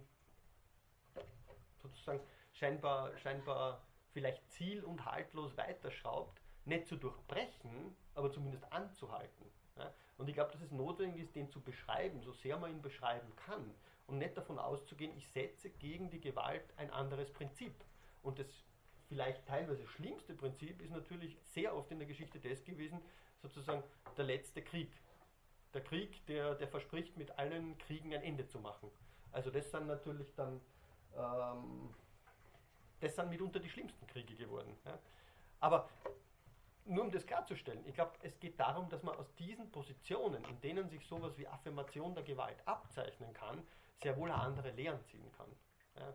sozusagen 1.82 2.22
scheinbar, 2.54 3.18
scheinbar 3.18 3.82
vielleicht 4.16 4.50
ziel- 4.54 4.86
und 4.86 5.06
haltlos 5.06 5.56
weiterschraubt, 5.58 6.42
nicht 6.64 6.88
zu 6.88 6.96
durchbrechen, 6.96 7.96
aber 8.16 8.32
zumindest 8.32 8.72
anzuhalten. 8.72 9.46
Ja? 9.78 9.94
Und 10.18 10.30
ich 10.30 10.34
glaube, 10.34 10.54
dass 10.54 10.62
es 10.62 10.72
notwendig 10.72 11.26
ist, 11.26 11.36
den 11.36 11.50
zu 11.50 11.62
beschreiben, 11.62 12.22
so 12.22 12.32
sehr 12.32 12.58
man 12.58 12.72
ihn 12.72 12.82
beschreiben 12.82 13.36
kann, 13.36 13.76
und 14.08 14.20
nicht 14.20 14.38
davon 14.38 14.58
auszugehen, 14.58 15.16
ich 15.18 15.28
setze 15.30 15.70
gegen 15.70 16.10
die 16.10 16.22
Gewalt 16.22 16.64
ein 16.78 16.92
anderes 16.92 17.30
Prinzip. 17.32 17.74
Und 18.22 18.40
das 18.40 18.48
vielleicht 19.10 19.46
teilweise 19.48 19.86
schlimmste 19.88 20.34
Prinzip 20.34 20.82
ist 20.82 20.92
natürlich 20.92 21.38
sehr 21.54 21.76
oft 21.76 21.92
in 21.92 22.00
der 22.00 22.08
Geschichte 22.08 22.40
das 22.40 22.64
gewesen, 22.64 23.02
sozusagen 23.42 23.84
der 24.16 24.26
letzte 24.26 24.62
Krieg. 24.62 24.92
Der 25.74 25.84
Krieg, 25.84 26.26
der, 26.28 26.56
der 26.56 26.68
verspricht, 26.68 27.18
mit 27.18 27.38
allen 27.38 27.78
Kriegen 27.80 28.14
ein 28.14 28.24
Ende 28.24 28.48
zu 28.48 28.60
machen. 28.60 28.90
Also 29.32 29.50
das 29.50 29.70
sind 29.72 29.88
natürlich 29.88 30.34
dann, 30.36 30.62
ähm, 31.18 31.94
das 33.00 33.16
sind 33.16 33.30
mitunter 33.30 33.60
die 33.60 33.70
schlimmsten 33.70 34.08
Kriege 34.08 34.36
geworden. 34.36 34.78
Ja. 34.86 35.00
Aber 35.60 35.90
nur 36.86 37.04
um 37.04 37.12
das 37.12 37.26
klarzustellen, 37.26 37.86
ich 37.88 37.96
glaube, 37.96 38.14
es 38.22 38.40
geht 38.40 38.60
darum, 38.60 38.90
dass 38.90 39.02
man 39.04 39.16
aus 39.16 39.34
diesen 39.36 39.72
Positionen, 39.72 40.44
in 40.46 40.62
denen 40.62 40.90
sich 40.90 41.06
sowas 41.08 41.38
wie 41.38 41.48
Affirmation 41.48 42.14
der 42.14 42.24
Gewalt 42.24 42.66
abzeichnen 42.68 43.34
kann, 43.34 43.66
sehr 44.02 44.16
wohl 44.18 44.30
andere 44.32 44.72
Lehren 44.72 45.04
ziehen 45.06 45.32
kann. 45.32 45.52
Ja. 45.98 46.14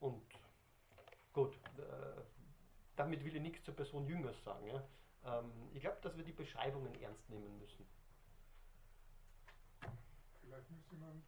Und 0.00 0.22
gut, 1.32 1.54
äh, 1.78 2.22
damit 2.96 3.24
will 3.24 3.36
ich 3.36 3.42
nichts 3.42 3.64
zur 3.64 3.74
Person 3.74 4.06
Jüngers 4.06 4.42
sagen. 4.44 4.66
Ja. 4.66 4.82
Ähm, 5.24 5.50
ich 5.72 5.80
glaube, 5.80 5.98
dass 6.02 6.16
wir 6.16 6.24
die 6.24 6.32
Beschreibungen 6.32 6.94
ernst 7.00 7.28
nehmen 7.28 7.58
müssen. 7.58 7.86
Vielleicht 10.40 10.70
müsste 10.70 10.94
man, 10.96 11.22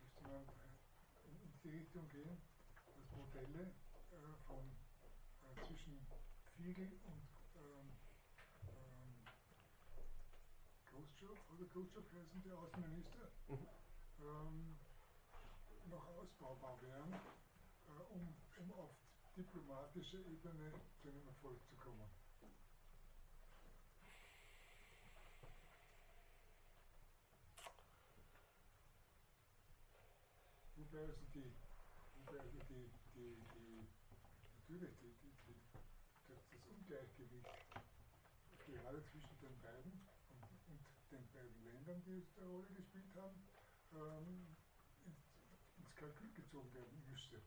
müsste 0.00 0.22
man 0.22 0.42
in 1.24 1.60
die 1.62 1.70
Richtung 1.78 2.08
gehen, 2.08 2.40
Modelle 3.16 3.72
äh, 4.10 4.46
von 4.46 4.70
äh, 5.42 5.66
zwischen 5.66 6.06
Fiegel 6.56 6.92
und 7.04 7.28
ähm, 7.56 7.92
ähm, 8.68 9.24
Khrushchev, 10.90 11.38
oder 11.52 11.66
Khrushchev 11.72 12.04
heißen 12.12 12.42
die 12.42 12.52
Außenminister, 12.52 13.30
mhm. 13.48 13.68
ähm, 14.20 14.78
noch 15.90 16.06
ausbaubar 16.08 16.80
wären, 16.82 17.12
äh, 17.12 18.12
um, 18.14 18.34
um 18.58 18.72
auf 18.72 18.90
diplomatischer 19.36 20.18
Ebene 20.18 20.72
zu 21.00 21.08
einem 21.08 21.26
Erfolg 21.26 21.58
zu 21.68 21.76
kommen. 21.76 22.08
Wobei 30.76 31.04
also 31.06 31.24
die, 31.32 31.52
wobei 32.16 32.38
also 32.40 32.58
die, 32.68 32.90
die, 33.14 33.36
die, 33.54 33.86
natürlich 34.58 34.96
die, 35.00 35.12
die, 35.22 35.32
die, 35.46 35.54
das, 36.28 36.38
Ungleichgewicht 36.70 37.48
gerade 38.66 39.02
zwischen 39.10 39.38
den 39.40 39.60
beiden 39.60 39.92
und, 40.30 40.48
und, 40.68 40.80
den 41.10 41.26
beiden 41.32 41.64
Ländern, 41.64 42.02
die 42.06 42.18
es 42.18 42.38
eine 42.38 42.48
Rolle 42.48 42.68
gespielt 42.74 43.14
haben, 43.16 43.42
ähm, 43.92 44.56
ins, 45.04 45.18
ins 45.78 45.94
Kalkül 45.96 46.32
gezogen 46.32 46.72
werden 46.74 47.02
müsste. 47.10 47.40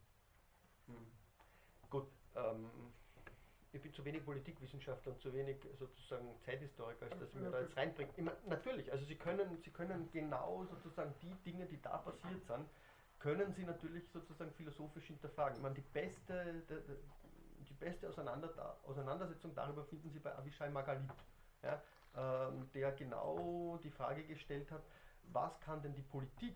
Hm. 0.87 1.11
Gut, 1.89 2.07
ähm, 2.35 2.93
ich 3.75 3.81
bin 3.81 3.93
zu 3.93 4.05
wenig 4.05 4.23
Politikwissenschaftler 4.23 5.13
und 5.13 5.21
zu 5.21 5.33
wenig 5.33 5.57
sozusagen 5.79 6.27
Zeithistoriker, 6.45 7.07
als 7.07 7.19
dass 7.19 7.29
ich 7.29 7.35
mir 7.35 7.51
da 7.51 7.61
jetzt 7.61 7.75
reinbringe. 7.75 8.31
Natürlich, 8.47 8.91
also 8.91 9.05
Sie 9.05 9.15
können, 9.15 9.61
Sie 9.63 9.71
können 9.71 10.09
genau 10.11 10.65
sozusagen 10.65 11.13
die 11.21 11.35
Dinge, 11.43 11.65
die 11.65 11.81
da 11.81 11.97
passiert 11.97 12.45
sind, 12.47 12.69
können 13.25 13.51
Sie 13.53 13.63
natürlich 13.63 14.07
sozusagen 14.13 14.51
philosophisch 14.51 15.05
hinterfragen. 15.05 15.55
Ich 15.55 15.63
meine, 15.63 15.73
die 15.73 15.81
beste, 15.81 16.61
die, 17.67 17.73
beste 17.73 18.07
Auseinandersetzung 18.07 19.55
darüber 19.55 19.83
finden 19.85 20.11
Sie 20.11 20.19
bei 20.19 20.31
Avishai 20.35 20.69
Magalit, 20.69 21.09
ja, 21.63 21.81
ähm, 22.15 22.69
der 22.75 22.91
genau 22.91 23.79
die 23.83 23.89
Frage 23.89 24.23
gestellt 24.25 24.69
hat, 24.69 24.83
was 25.33 25.59
kann 25.61 25.81
denn 25.81 25.95
die 25.95 26.03
Politik 26.03 26.55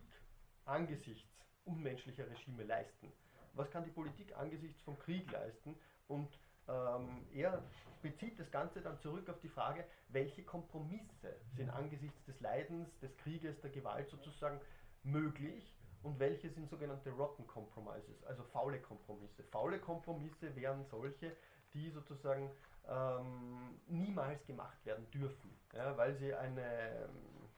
angesichts 0.66 1.28
unmenschlicher 1.66 2.30
Regime 2.30 2.64
leisten? 2.64 3.12
Was 3.56 3.72
kann 3.72 3.84
die 3.84 3.90
Politik 3.90 4.38
angesichts 4.38 4.80
vom 4.84 5.00
Krieg 5.00 5.30
leisten? 5.32 5.76
Und 6.08 6.30
ähm, 6.68 7.26
er 7.34 7.64
bezieht 8.04 8.40
das 8.40 8.52
Ganze 8.52 8.82
dann 8.82 9.00
zurück 9.00 9.28
auf 9.28 9.40
die 9.40 9.50
Frage, 9.50 9.86
welche 10.10 10.44
Kompromisse 10.44 11.36
sind 11.56 11.72
angesichts 11.72 12.24
des 12.26 12.40
Leidens, 12.42 12.88
des 13.00 13.18
Krieges, 13.18 13.60
der 13.62 13.72
Gewalt 13.72 14.08
sozusagen 14.12 14.62
möglich 15.02 15.79
und 16.04 16.20
welche 16.20 16.50
sind 16.50 16.70
sogenannte 16.70 17.12
Rotten 17.12 17.46
Compromises, 17.48 18.24
also 18.26 18.44
faule 18.44 18.80
Kompromisse. 18.82 19.44
Faule 19.46 19.80
Kompromisse 19.80 20.56
wären 20.56 20.86
solche, 20.86 21.36
die 21.74 21.90
sozusagen 21.92 22.52
ähm, 22.88 23.80
niemals 23.88 24.46
gemacht 24.46 24.84
werden 24.86 25.10
dürfen, 25.12 25.52
ja, 25.74 25.96
weil 25.98 26.16
sie 26.18 26.34
eine 26.34 27.06
ähm, 27.06 27.50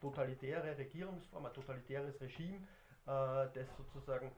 totalitäre 0.00 0.76
Regierungsform, 0.76 1.46
ein 1.46 1.54
totalitäres 1.54 2.20
Regime, 2.20 2.56
äh, 3.06 3.48
das 3.54 3.66
sozusagen 3.76 4.32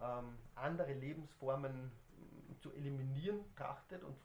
ähm, 0.00 0.38
andere 0.54 0.92
Lebensformen 0.92 1.86
mm, 1.86 2.60
zu 2.60 2.72
eliminieren 2.72 3.44
trachtet 3.56 4.02
und 4.04 4.16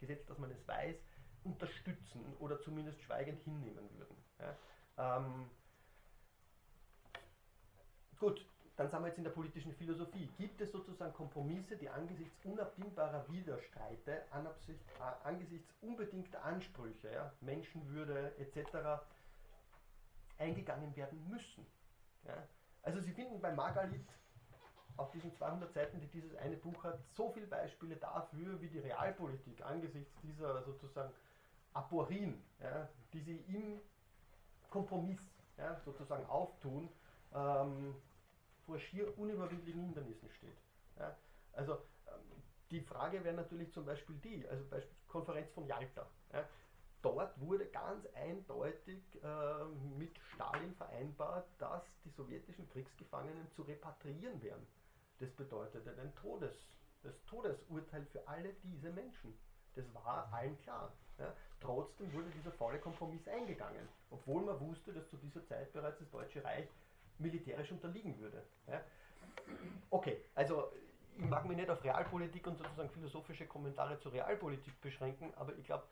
gesetzt, 0.00 0.28
dass 0.28 0.38
man 0.38 0.50
es 0.50 0.68
weiß, 0.68 0.96
unterstützen 1.44 2.20
oder 2.40 2.60
zumindest 2.62 3.00
schweigend 3.02 3.42
hinnehmen 3.44 3.88
würden. 3.96 4.16
Ja. 4.38 5.16
Ähm, 5.18 5.50
Gut, 8.24 8.42
dann 8.76 8.88
sind 8.88 9.02
wir 9.02 9.08
jetzt 9.08 9.18
in 9.18 9.24
der 9.24 9.32
politischen 9.32 9.74
Philosophie. 9.74 10.30
Gibt 10.38 10.58
es 10.62 10.72
sozusagen 10.72 11.12
Kompromisse, 11.12 11.76
die 11.76 11.90
angesichts 11.90 12.34
unabdingbarer 12.42 13.28
Widerstreite, 13.28 14.12
äh, 14.12 15.24
angesichts 15.24 15.70
unbedingter 15.82 16.42
Ansprüche, 16.42 17.12
ja, 17.12 17.34
Menschenwürde 17.42 18.34
etc. 18.38 19.04
eingegangen 20.38 20.96
werden 20.96 21.28
müssen? 21.28 21.66
Ja? 22.26 22.48
Also 22.80 22.98
Sie 23.02 23.12
finden 23.12 23.42
bei 23.42 23.52
Margalit 23.52 24.08
auf 24.96 25.10
diesen 25.10 25.34
200 25.34 25.74
Seiten, 25.74 26.00
die 26.00 26.06
dieses 26.06 26.34
eine 26.36 26.56
Buch 26.56 26.82
hat, 26.82 26.98
so 27.12 27.30
viele 27.30 27.46
Beispiele 27.46 27.96
dafür, 27.96 28.58
wie 28.62 28.68
die 28.68 28.78
Realpolitik 28.78 29.62
angesichts 29.66 30.14
dieser 30.22 30.62
sozusagen 30.62 31.12
Aporien, 31.74 32.42
ja, 32.58 32.88
die 33.12 33.20
sie 33.20 33.36
im 33.48 33.82
Kompromiss 34.70 35.20
ja, 35.58 35.78
sozusagen 35.84 36.24
auftun, 36.24 36.88
ähm, 37.34 37.94
vor 38.66 38.78
schier 38.78 39.16
unüberwindlichen 39.18 39.82
Hindernissen 39.82 40.30
steht. 40.30 40.56
Ja? 40.98 41.16
Also 41.52 41.74
ähm, 42.06 42.42
die 42.70 42.80
Frage 42.80 43.22
wäre 43.24 43.34
natürlich 43.34 43.72
zum 43.72 43.84
Beispiel 43.84 44.16
die, 44.16 44.46
also 44.48 44.64
Beispiel 44.68 44.96
Konferenz 45.08 45.50
von 45.52 45.66
Yalta. 45.66 46.06
Ja? 46.32 46.48
Dort 47.02 47.38
wurde 47.38 47.66
ganz 47.66 48.06
eindeutig 48.14 49.02
äh, 49.22 49.64
mit 49.98 50.18
Stalin 50.34 50.74
vereinbart, 50.74 51.46
dass 51.58 51.82
die 52.04 52.10
sowjetischen 52.10 52.68
Kriegsgefangenen 52.70 53.50
zu 53.52 53.62
repatriieren 53.62 54.42
wären. 54.42 54.66
Das 55.20 55.30
bedeutete 55.32 55.90
ein 56.00 56.14
Todes, 56.14 56.56
das 57.02 57.12
Todesurteil 57.26 58.06
für 58.06 58.26
alle 58.26 58.54
diese 58.62 58.90
Menschen. 58.90 59.38
Das 59.74 59.84
war 59.92 60.32
allen 60.32 60.58
klar. 60.62 60.92
Ja. 61.18 61.32
Trotzdem 61.60 62.12
wurde 62.12 62.30
dieser 62.30 62.52
faule 62.52 62.78
Kompromiss 62.78 63.26
eingegangen, 63.28 63.88
obwohl 64.10 64.42
man 64.42 64.58
wusste, 64.60 64.92
dass 64.92 65.08
zu 65.10 65.16
dieser 65.18 65.46
Zeit 65.46 65.72
bereits 65.72 65.98
das 65.98 66.10
Deutsche 66.10 66.42
Reich 66.42 66.68
militärisch 67.18 67.70
unterliegen 67.70 68.18
würde. 68.18 68.42
Ja? 68.66 68.80
Okay, 69.90 70.24
also 70.34 70.72
ich 71.16 71.24
mag 71.24 71.44
mich 71.46 71.56
nicht 71.56 71.70
auf 71.70 71.82
Realpolitik 71.84 72.46
und 72.46 72.58
sozusagen 72.58 72.90
philosophische 72.90 73.46
Kommentare 73.46 73.98
zur 74.00 74.12
Realpolitik 74.12 74.80
beschränken, 74.80 75.32
aber 75.36 75.56
ich 75.56 75.64
glaube, 75.64 75.84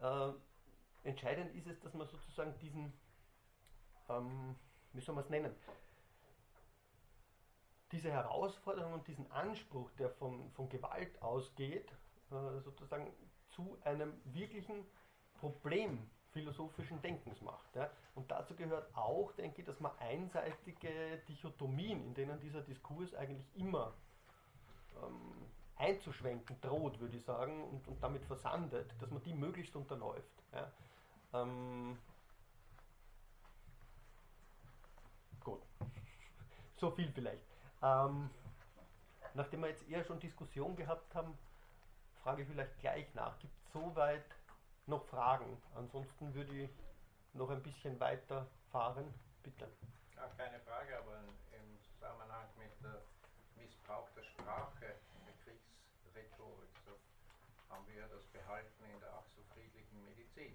äh, 0.00 1.08
entscheidend 1.08 1.54
ist 1.54 1.66
es, 1.66 1.80
dass 1.80 1.94
man 1.94 2.06
sozusagen 2.06 2.56
diesen, 2.58 2.92
ähm, 4.08 4.56
wie 4.92 5.00
soll 5.00 5.14
man 5.14 5.24
es 5.24 5.30
nennen, 5.30 5.54
diese 7.92 8.10
Herausforderung 8.10 8.94
und 8.94 9.06
diesen 9.06 9.30
Anspruch, 9.30 9.90
der 9.98 10.08
von, 10.08 10.50
von 10.52 10.68
Gewalt 10.70 11.20
ausgeht, 11.20 11.92
äh, 12.30 12.60
sozusagen 12.60 13.12
zu 13.50 13.78
einem 13.84 14.14
wirklichen 14.24 14.86
Problem 15.34 16.10
philosophischen 16.32 17.00
Denkens 17.02 17.40
macht. 17.42 17.74
Ja. 17.76 17.90
Und 18.14 18.30
dazu 18.30 18.54
gehört 18.54 18.94
auch, 18.96 19.32
denke 19.32 19.60
ich, 19.60 19.66
dass 19.66 19.80
man 19.80 19.92
einseitige 19.98 21.18
Dichotomien, 21.28 22.04
in 22.04 22.14
denen 22.14 22.40
dieser 22.40 22.62
Diskurs 22.62 23.14
eigentlich 23.14 23.44
immer 23.54 23.92
ähm, 25.02 25.34
einzuschwenken 25.76 26.60
droht, 26.60 26.98
würde 27.00 27.16
ich 27.16 27.24
sagen, 27.24 27.64
und, 27.64 27.86
und, 27.88 28.02
damit 28.02 28.24
versandet, 28.24 28.94
dass 29.00 29.10
man 29.10 29.22
die 29.22 29.34
möglichst 29.34 29.74
unterläuft. 29.76 30.42
Ja. 30.52 30.72
Ähm, 31.34 31.98
Gut. 35.40 35.62
So 36.76 36.90
viel 36.90 37.12
vielleicht. 37.12 37.44
Ähm, 37.80 38.28
nachdem 39.34 39.60
wir 39.60 39.68
jetzt 39.68 39.88
eher 39.88 40.02
schon 40.02 40.18
Diskussion 40.18 40.74
gehabt 40.74 41.14
haben, 41.14 41.38
frage 42.24 42.42
ich 42.42 42.48
vielleicht 42.48 42.76
gleich 42.80 43.14
nach. 43.14 43.38
Gibt 43.38 43.54
es 43.56 43.72
soweit 43.72 44.24
noch 44.86 45.04
Fragen? 45.06 45.60
Ansonsten 45.74 46.34
würde 46.34 46.52
ich 46.64 46.70
noch 47.34 47.50
ein 47.50 47.62
bisschen 47.62 47.98
weiter 48.00 48.46
fahren. 48.70 49.12
Bitte. 49.42 49.68
Ja, 50.16 50.28
keine 50.36 50.60
Frage, 50.60 50.98
aber 50.98 51.18
im 51.52 51.78
Zusammenhang 51.82 52.46
mit 52.58 52.70
der 52.82 53.02
Missbrauch 53.56 54.08
der 54.16 54.22
Sprache, 54.22 54.94
der 55.26 55.34
Kriegsrhetorik, 55.42 56.70
so 56.84 56.92
haben 57.68 57.86
wir 57.88 58.06
das 58.06 58.24
behalten 58.32 58.84
in 58.84 59.00
der 59.00 59.12
ach 59.14 59.26
so 59.34 59.42
friedlichen 59.54 60.04
Medizin, 60.04 60.54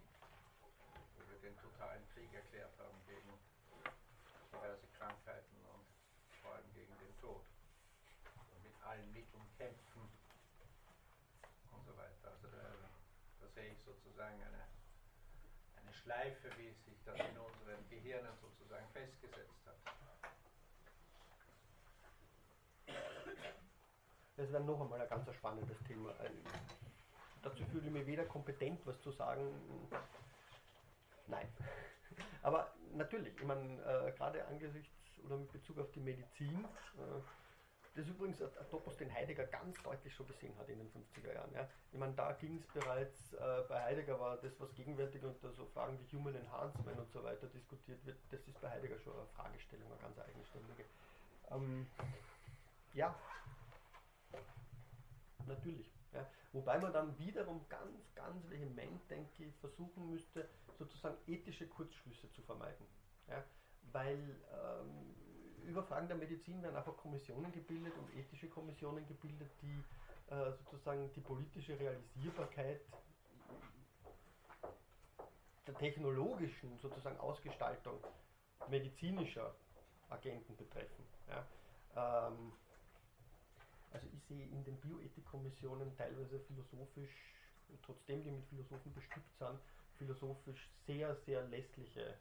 wo 1.18 1.30
wir 1.32 1.40
den 1.40 1.58
totalen 1.60 2.04
Krieg 2.14 2.34
erklärt 2.34 2.72
haben 2.80 2.98
gegen 3.08 3.34
diverse 4.54 4.88
Krankheiten 4.98 5.58
und 5.74 5.86
vor 6.42 6.54
allem 6.54 6.72
gegen 6.74 6.94
den 7.00 7.14
Tod. 7.20 7.44
Und 8.54 8.64
mit 8.64 8.74
allen 8.86 9.12
Mitteln 9.14 9.44
kämpfen 9.58 10.08
und 11.72 11.84
so 11.86 11.98
weiter. 11.98 12.32
Also 12.32 12.48
da, 12.48 12.64
da 13.42 13.47
sehe 13.58 13.72
ich 13.72 13.84
sozusagen 13.84 14.36
eine, 14.36 14.64
eine 15.82 15.94
Schleife, 15.94 16.50
wie 16.58 16.70
sich 16.86 17.02
das 17.04 17.16
in 17.16 17.38
unseren 17.38 17.90
Gehirnen 17.90 18.32
sozusagen 18.40 18.88
festgesetzt 18.94 19.66
hat. 19.66 19.76
Das 24.36 24.52
wäre 24.52 24.64
noch 24.64 24.80
einmal 24.80 25.02
ein 25.02 25.10
ganz 25.10 25.34
spannendes 25.34 25.78
Thema. 25.88 26.14
Dazu 27.42 27.66
fühle 27.66 27.88
ich 27.88 27.92
mich 27.92 28.06
weder 28.06 28.26
kompetent, 28.26 28.86
was 28.86 29.00
zu 29.02 29.12
sagen. 29.12 29.52
Nein. 31.26 31.48
Aber 32.44 32.72
natürlich, 32.94 33.36
ich 33.36 33.44
meine, 33.44 33.82
äh, 33.82 34.12
gerade 34.12 34.46
angesichts 34.46 34.94
oder 35.26 35.38
mit 35.38 35.52
Bezug 35.52 35.80
auf 35.80 35.92
die 35.94 36.00
Medizin, 36.00 36.64
äh, 36.98 37.22
das 37.98 38.06
ist 38.06 38.12
übrigens 38.12 38.40
ein, 38.44 38.70
Topos, 38.70 38.96
den 38.98 39.12
Heidegger 39.12 39.46
ganz 39.48 39.82
deutlich 39.82 40.14
schon 40.14 40.28
gesehen 40.28 40.56
hat 40.60 40.70
in 40.70 40.78
den 40.78 40.88
50er 40.92 41.34
Jahren. 41.34 41.52
Ja. 41.52 41.68
Ich 41.92 41.98
meine, 41.98 42.14
da 42.14 42.32
ging 42.34 42.58
es 42.58 42.68
bereits, 42.68 43.34
äh, 43.34 43.64
bei 43.68 43.82
Heidegger 43.82 44.20
war 44.20 44.38
das, 44.38 44.60
was 44.60 44.72
gegenwärtig 44.76 45.24
unter 45.24 45.52
so 45.52 45.66
Fragen 45.66 45.98
wie 46.00 46.16
Human 46.16 46.36
Enhancement 46.36 47.00
und 47.00 47.12
so 47.12 47.24
weiter 47.24 47.48
diskutiert 47.48 48.06
wird, 48.06 48.20
das 48.30 48.48
ist 48.48 48.62
bei 48.62 48.70
Heidegger 48.70 49.00
schon 49.00 49.14
eine 49.14 49.26
Fragestellung, 49.30 49.92
eine 49.92 50.00
ganz 50.00 50.20
eigenständige. 50.20 50.86
Ähm, 51.50 51.88
ja, 52.94 53.16
natürlich. 55.48 55.92
Ja. 56.14 56.30
Wobei 56.54 56.78
man 56.78 56.94
dann 56.94 57.18
wiederum 57.18 57.68
ganz, 57.68 58.14
ganz 58.14 58.48
vehement, 58.48 59.10
denke 59.10 59.44
ich, 59.44 59.56
versuchen 59.56 60.12
müsste, 60.12 60.48
sozusagen 60.78 61.18
ethische 61.26 61.68
Kurzschlüsse 61.68 62.32
zu 62.32 62.44
vermeiden. 62.44 62.86
Ja. 63.28 63.44
Weil 63.92 64.20
ähm, 64.52 65.16
über 65.68 65.84
Fragen 65.84 66.08
der 66.08 66.18
Medizin 66.18 66.64
werden 66.64 66.76
einfach 66.76 66.96
Kommissionen 66.96 67.52
gebildet 67.52 67.94
und 67.98 68.16
ethische 68.16 68.48
Kommissionen 68.48 69.06
gebildet, 69.06 69.50
die 69.62 69.84
äh, 70.34 70.52
sozusagen 70.64 71.12
die 71.14 71.20
politische 71.20 71.78
Realisierbarkeit 71.78 72.82
der 75.68 75.76
technologischen 75.76 76.80
sozusagen 76.80 77.18
Ausgestaltung 77.20 78.00
medizinischer 78.70 79.54
Agenten 80.10 80.56
betreffen. 80.56 81.06
Ja. 81.28 81.46
Ähm, 82.28 82.54
also 83.92 84.08
ich 84.14 84.24
sehe 84.24 84.46
in 84.46 84.64
den 84.64 84.78
Bioethikkommissionen 84.80 85.96
teilweise 85.98 86.40
philosophisch, 86.40 87.12
trotzdem 87.84 88.24
die 88.24 88.32
mit 88.32 88.46
Philosophen 88.46 88.94
bestückt 88.94 89.38
sind, 89.38 89.60
philosophisch 89.98 90.70
sehr, 90.86 91.16
sehr 91.26 91.44
lässliche 91.44 92.18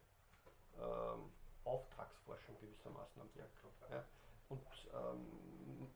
ähm, 0.79 1.31
Auftragsforschung 1.67 2.57
gewissermaßen 2.61 3.21
am 3.21 3.29
Werk. 3.35 3.51
Ja. 3.91 4.05
Und 4.49 4.67
ähm, 4.95 5.91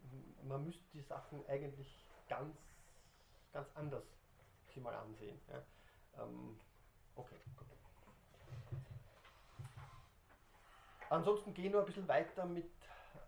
man 0.49 0.65
müsste 0.65 0.85
die 0.93 1.03
Sachen 1.03 1.47
eigentlich 1.49 2.05
ganz, 2.29 2.57
ganz 3.53 3.69
anders 3.75 4.05
sich 4.67 4.83
mal 4.83 4.95
ansehen. 4.95 5.39
Ja. 5.49 5.63
Ähm, 6.23 6.59
okay, 7.15 7.37
gut. 7.57 7.67
Ansonsten 11.09 11.55
gehen 11.55 11.73
wir 11.73 11.81
ein 11.81 11.87
bisschen 11.87 12.07
weiter 12.07 12.47
mit 12.47 12.71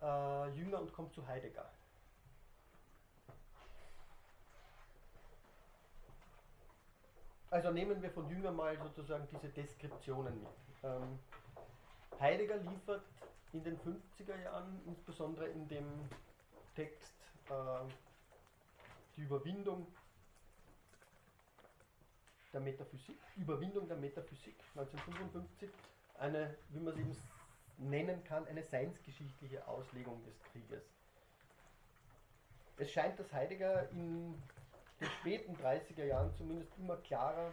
äh, 0.01 0.49
Jünger 0.55 0.79
und 0.79 0.93
kommt 0.93 1.13
zu 1.13 1.25
Heidegger. 1.27 1.69
Also 7.49 7.69
nehmen 7.71 8.01
wir 8.01 8.09
von 8.09 8.27
Jünger 8.29 8.51
mal 8.51 8.77
sozusagen 8.79 9.27
diese 9.31 9.49
Deskriptionen 9.49 10.41
mit. 10.41 10.49
Ähm, 10.83 11.19
Heidegger 12.19 12.57
liefert 12.57 13.03
in 13.53 13.63
den 13.63 13.77
50er 13.79 14.41
Jahren, 14.43 14.81
insbesondere 14.85 15.47
in 15.47 15.67
dem 15.67 15.85
Text 16.75 17.13
äh, 17.49 17.53
Die 19.15 19.21
Überwindung 19.21 19.87
der 22.51 22.61
Metaphysik, 22.61 23.17
Überwindung 23.35 23.87
der 23.87 23.97
Metaphysik 23.97 24.55
1955, 24.75 25.69
eine, 26.19 26.55
wie 26.69 26.79
man 26.79 26.93
es 26.93 26.99
eben 26.99 27.89
nennen 27.89 28.23
kann, 28.23 28.47
eine 28.47 28.63
seinsgeschichtliche 28.63 29.67
Auslegung 29.67 30.23
des 30.25 30.39
Krieges. 30.51 30.83
Es 32.77 32.91
scheint, 32.91 33.19
dass 33.19 33.31
Heidegger 33.33 33.89
in 33.89 34.41
den 34.99 35.07
späten 35.19 35.55
30er 35.57 36.05
Jahren 36.05 36.33
zumindest 36.35 36.71
immer 36.77 36.97
klarer 36.97 37.51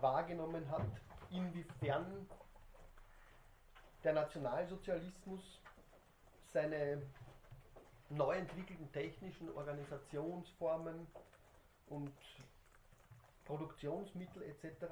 wahrgenommen 0.00 0.68
hat, 0.70 0.86
inwiefern 1.30 2.26
der 4.04 4.12
Nationalsozialismus 4.14 5.60
seine 6.52 7.02
neu 8.08 8.34
entwickelten 8.34 8.90
technischen 8.92 9.50
Organisationsformen 9.54 11.06
und 11.88 12.12
Produktionsmittel 13.44 14.42
etc. 14.42 14.84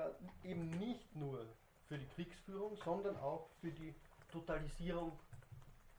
eben 0.45 0.71
nicht 0.79 1.15
nur 1.17 1.45
für 1.89 1.99
die 1.99 2.07
Kriegsführung, 2.09 2.77
sondern 2.85 3.17
auch 3.19 3.49
für 3.61 3.71
die 3.71 3.95
Totalisierung 4.31 5.19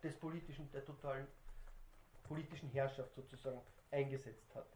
des 0.04 0.16
politischen, 0.18 0.70
der 0.72 0.86
totalen 0.86 1.28
politischen 2.24 2.70
Herrschaft 2.70 3.14
sozusagen 3.16 3.60
eingesetzt 3.92 4.54
hat. 4.54 4.68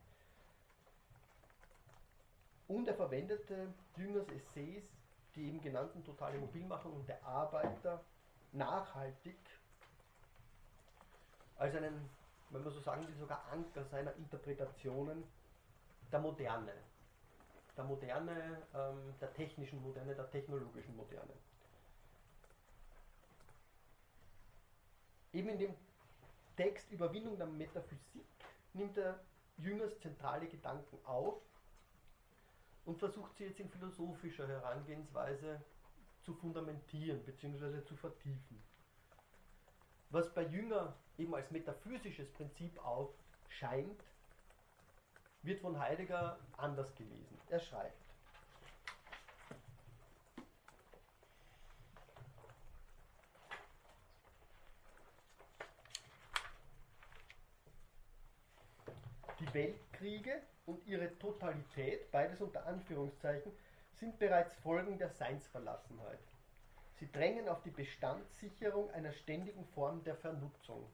Und 2.67 2.87
er 2.87 2.95
verwendete 2.95 3.73
Jüngers 3.95 4.27
Essays, 4.29 4.83
die 5.35 5.47
eben 5.47 5.61
genannten 5.61 6.03
totale 6.03 6.39
Mobilmachung 6.39 6.93
und 6.93 7.07
der 7.07 7.23
Arbeiter 7.23 8.03
nachhaltig 8.53 9.37
als 11.57 11.75
einen, 11.75 12.09
wenn 12.49 12.63
man 12.63 12.73
so 12.73 12.79
sagen 12.79 13.07
will, 13.07 13.15
sogar 13.15 13.43
Anker 13.51 13.85
seiner 13.85 14.15
Interpretationen 14.15 15.23
der 16.11 16.19
Moderne. 16.19 16.73
Der 17.75 17.83
Moderne, 17.83 18.61
ähm, 18.75 19.13
der 19.19 19.33
technischen 19.33 19.81
Moderne, 19.81 20.15
der 20.15 20.29
technologischen 20.29 20.95
Moderne. 20.95 21.33
Eben 25.31 25.49
in 25.49 25.57
dem 25.57 25.75
Text 26.55 26.91
Überwindung 26.91 27.37
der 27.37 27.47
Metaphysik 27.47 28.27
nimmt 28.73 28.97
er 28.97 29.19
Jüngers 29.57 29.99
zentrale 29.99 30.47
Gedanken 30.47 31.03
auf 31.05 31.41
und 32.85 32.99
versucht 32.99 33.35
sie 33.37 33.45
jetzt 33.45 33.59
in 33.59 33.69
philosophischer 33.69 34.47
Herangehensweise 34.47 35.61
zu 36.23 36.33
fundamentieren 36.33 37.23
bzw. 37.23 37.83
zu 37.83 37.95
vertiefen. 37.95 38.63
Was 40.09 40.33
bei 40.33 40.43
Jünger 40.43 40.95
eben 41.17 41.33
als 41.33 41.49
metaphysisches 41.51 42.29
Prinzip 42.33 42.77
aufscheint, 42.85 44.03
wird 45.41 45.59
von 45.59 45.77
Heidegger 45.79 46.39
anders 46.57 46.95
gelesen. 46.95 47.37
Er 47.49 47.59
schreibt, 47.59 47.97
Die 59.39 59.53
Weltkriege 59.53 60.41
und 60.65 60.85
ihre 60.87 61.17
Totalität, 61.19 62.09
beides 62.11 62.39
unter 62.39 62.65
Anführungszeichen, 62.65 63.51
sind 63.99 64.19
bereits 64.19 64.55
Folgen 64.57 64.97
der 64.97 65.09
Seinsverlassenheit. 65.09 66.19
Sie 66.99 67.11
drängen 67.11 67.49
auf 67.49 67.61
die 67.63 67.71
Bestandssicherung 67.71 68.91
einer 68.91 69.11
ständigen 69.13 69.65
Form 69.75 70.03
der 70.03 70.15
Vernutzung. 70.15 70.85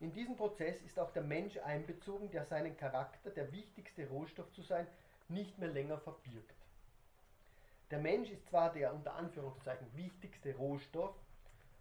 In 0.00 0.12
diesen 0.12 0.36
Prozess 0.36 0.80
ist 0.82 0.98
auch 0.98 1.12
der 1.12 1.22
Mensch 1.22 1.56
einbezogen, 1.58 2.30
der 2.30 2.44
seinen 2.44 2.76
Charakter, 2.76 3.30
der 3.30 3.50
wichtigste 3.52 4.08
Rohstoff 4.08 4.50
zu 4.52 4.62
sein, 4.62 4.86
nicht 5.28 5.58
mehr 5.58 5.68
länger 5.68 5.98
verbirgt. 5.98 6.54
Der 7.90 7.98
Mensch 7.98 8.30
ist 8.30 8.46
zwar 8.48 8.72
der 8.72 8.92
unter 8.92 9.14
Anführungszeichen 9.14 9.86
wichtigste 9.96 10.54
Rohstoff, 10.54 11.14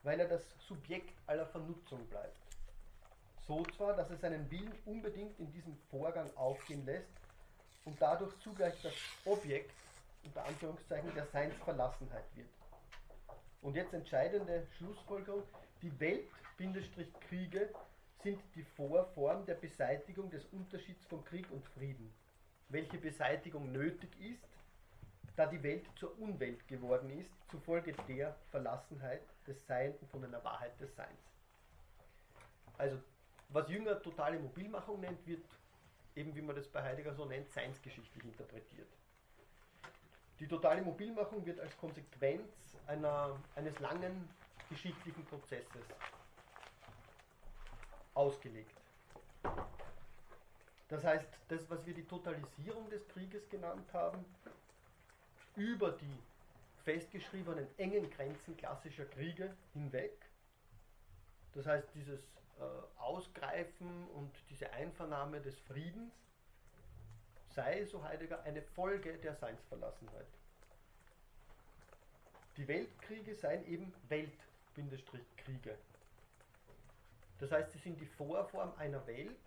weil 0.03 0.19
er 0.19 0.27
das 0.27 0.43
Subjekt 0.67 1.13
aller 1.27 1.45
Vernutzung 1.45 2.05
bleibt. 2.07 2.37
So 3.45 3.63
zwar, 3.77 3.95
dass 3.95 4.09
er 4.09 4.17
seinen 4.17 4.49
Willen 4.49 4.73
unbedingt 4.85 5.39
in 5.39 5.51
diesem 5.51 5.77
Vorgang 5.89 6.29
aufgehen 6.35 6.85
lässt 6.85 7.07
und 7.85 8.01
dadurch 8.01 8.37
zugleich 8.39 8.81
das 8.81 8.93
Objekt 9.25 9.71
unter 10.23 10.45
Anführungszeichen 10.45 11.13
der 11.13 11.25
Seinsverlassenheit 11.27 12.25
wird. 12.35 12.49
Und 13.61 13.75
jetzt 13.75 13.93
entscheidende 13.93 14.67
Schlussfolgerung, 14.77 15.43
die 15.81 15.99
Welt-Kriege 15.99 17.69
sind 18.23 18.41
die 18.55 18.63
Vorform 18.63 19.45
der 19.45 19.55
Beseitigung 19.55 20.29
des 20.29 20.45
Unterschieds 20.45 21.05
von 21.05 21.23
Krieg 21.23 21.49
und 21.51 21.65
Frieden, 21.69 22.13
welche 22.69 22.97
Beseitigung 22.97 23.71
nötig 23.71 24.09
ist, 24.19 24.47
da 25.35 25.45
die 25.45 25.61
Welt 25.61 25.85
zur 25.97 26.17
Unwelt 26.19 26.67
geworden 26.67 27.09
ist, 27.11 27.31
zufolge 27.49 27.93
der 28.07 28.35
Verlassenheit 28.49 29.21
des 29.45 29.65
Seienden 29.67 30.07
von 30.07 30.23
einer 30.23 30.43
Wahrheit 30.43 30.79
des 30.81 30.95
Seins. 30.95 31.31
Also, 32.77 32.97
was 33.49 33.69
Jünger 33.69 34.01
totale 34.01 34.39
Mobilmachung 34.39 34.99
nennt, 34.99 35.25
wird 35.25 35.45
eben, 36.15 36.35
wie 36.35 36.41
man 36.41 36.55
das 36.55 36.67
bei 36.67 36.81
Heidegger 36.81 37.13
so 37.13 37.25
nennt, 37.25 37.49
seinsgeschichtlich 37.51 38.23
interpretiert. 38.23 38.89
Die 40.39 40.47
totale 40.47 40.81
Mobilmachung 40.81 41.45
wird 41.45 41.59
als 41.59 41.75
Konsequenz 41.77 42.47
einer, 42.85 43.39
eines 43.55 43.79
langen 43.79 44.29
geschichtlichen 44.69 45.25
Prozesses 45.25 45.83
ausgelegt. 48.13 48.75
Das 50.89 51.03
heißt, 51.03 51.27
das, 51.49 51.69
was 51.69 51.85
wir 51.85 51.93
die 51.93 52.05
Totalisierung 52.05 52.89
des 52.89 53.07
Krieges 53.09 53.49
genannt 53.49 53.91
haben, 53.93 54.23
über 55.55 55.91
die 55.91 56.19
festgeschriebenen 56.83 57.67
engen 57.77 58.09
Grenzen 58.11 58.55
klassischer 58.55 59.05
Kriege 59.05 59.53
hinweg, 59.73 60.13
das 61.53 61.65
heißt 61.65 61.87
dieses 61.95 62.19
äh, 62.59 62.99
Ausgreifen 62.99 64.07
und 64.09 64.31
diese 64.49 64.71
Einvernahme 64.71 65.41
des 65.41 65.59
Friedens, 65.61 66.13
sei, 67.57 67.85
so 67.85 68.03
Heidegger, 68.03 68.43
eine 68.43 68.61
Folge 68.61 69.17
der 69.17 69.35
Seinsverlassenheit. 69.35 70.27
Die 72.55 72.67
Weltkriege 72.67 73.35
seien 73.35 73.65
eben 73.67 73.91
Welt-Kriege. 74.09 75.75
Das 77.39 77.51
heißt, 77.51 77.71
sie 77.71 77.79
sind 77.79 77.99
die 77.99 78.05
Vorform 78.05 78.71
einer 78.77 79.05
Welt, 79.07 79.39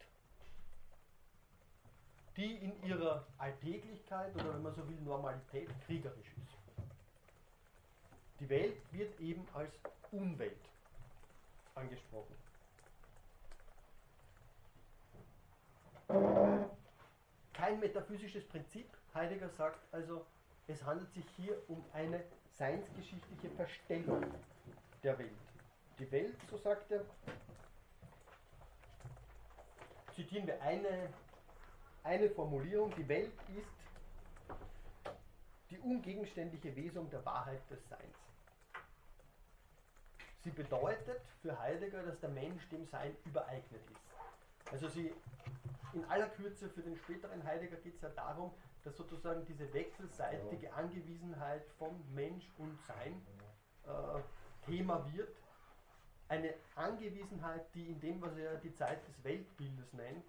die 2.37 2.57
in 2.57 2.83
ihrer 2.83 3.25
Alltäglichkeit 3.39 4.35
oder 4.35 4.55
wenn 4.55 4.63
man 4.63 4.75
so 4.75 4.89
will, 4.89 4.97
Normalität 5.03 5.69
kriegerisch 5.87 6.33
ist. 6.43 6.85
Die 8.41 8.49
Welt 8.49 8.77
wird 8.93 9.21
eben 9.21 9.47
als 9.55 9.73
Umwelt 10.11 10.69
angesprochen. 11.77 12.35
Kein 17.61 17.79
metaphysisches 17.79 18.49
Prinzip. 18.49 18.89
Heidegger 19.13 19.51
sagt 19.51 19.81
also, 19.93 20.25
es 20.67 20.83
handelt 20.83 21.13
sich 21.13 21.27
hier 21.37 21.59
um 21.69 21.85
eine 21.93 22.25
seinsgeschichtliche 22.55 23.51
Verstellung 23.51 24.25
der 25.03 25.19
Welt. 25.19 25.37
Die 25.99 26.11
Welt, 26.11 26.39
so 26.51 26.57
sagt 26.57 26.91
er, 26.91 27.05
zitieren 30.15 30.47
wir 30.47 30.63
eine, 30.63 31.13
eine 32.03 32.31
Formulierung, 32.31 32.95
die 32.97 33.07
Welt 33.07 33.35
ist 33.55 34.57
die 35.69 35.79
ungegenständliche 35.81 36.75
Wesung 36.75 37.11
der 37.11 37.23
Wahrheit 37.27 37.61
des 37.69 37.87
Seins. 37.91 38.17
Sie 40.45 40.51
bedeutet 40.51 41.21
für 41.43 41.59
Heidegger, 41.61 42.03
dass 42.05 42.19
der 42.21 42.31
Mensch 42.31 42.67
dem 42.71 42.87
Sein 42.87 43.15
übereignet 43.27 43.83
ist. 43.91 44.73
Also 44.73 44.89
sie 44.89 45.13
in 45.93 46.05
aller 46.07 46.29
Kürze 46.31 46.69
für 46.71 46.83
den 46.83 46.97
späteren 46.97 47.43
Heidegger 47.45 47.77
geht 47.77 47.97
es 47.97 48.03
ja 48.03 48.11
darum, 48.11 48.53
dass 48.85 48.97
sozusagen 48.97 49.45
diese 49.47 49.73
wechselseitige 49.73 50.73
Angewiesenheit 50.73 51.63
von 51.79 51.93
Mensch 52.15 52.49
und 52.59 52.79
Sein 52.87 53.21
äh, 53.87 54.21
Thema 54.67 55.05
wird. 55.13 55.37
Eine 56.29 56.55
Angewiesenheit, 56.77 57.67
die 57.75 57.89
in 57.89 58.01
dem, 58.01 58.21
was 58.21 58.37
er 58.37 58.57
die 58.59 58.75
Zeit 58.77 59.07
des 59.09 59.25
Weltbildes 59.25 59.93
nennt, 59.93 60.25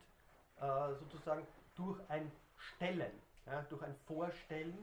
äh, 0.60 0.96
sozusagen 1.00 1.46
durch 1.76 2.00
ein 2.10 2.32
Stellen, 2.58 3.12
ja, 3.46 3.62
durch 3.64 3.82
ein 3.84 3.96
Vorstellen, 4.08 4.78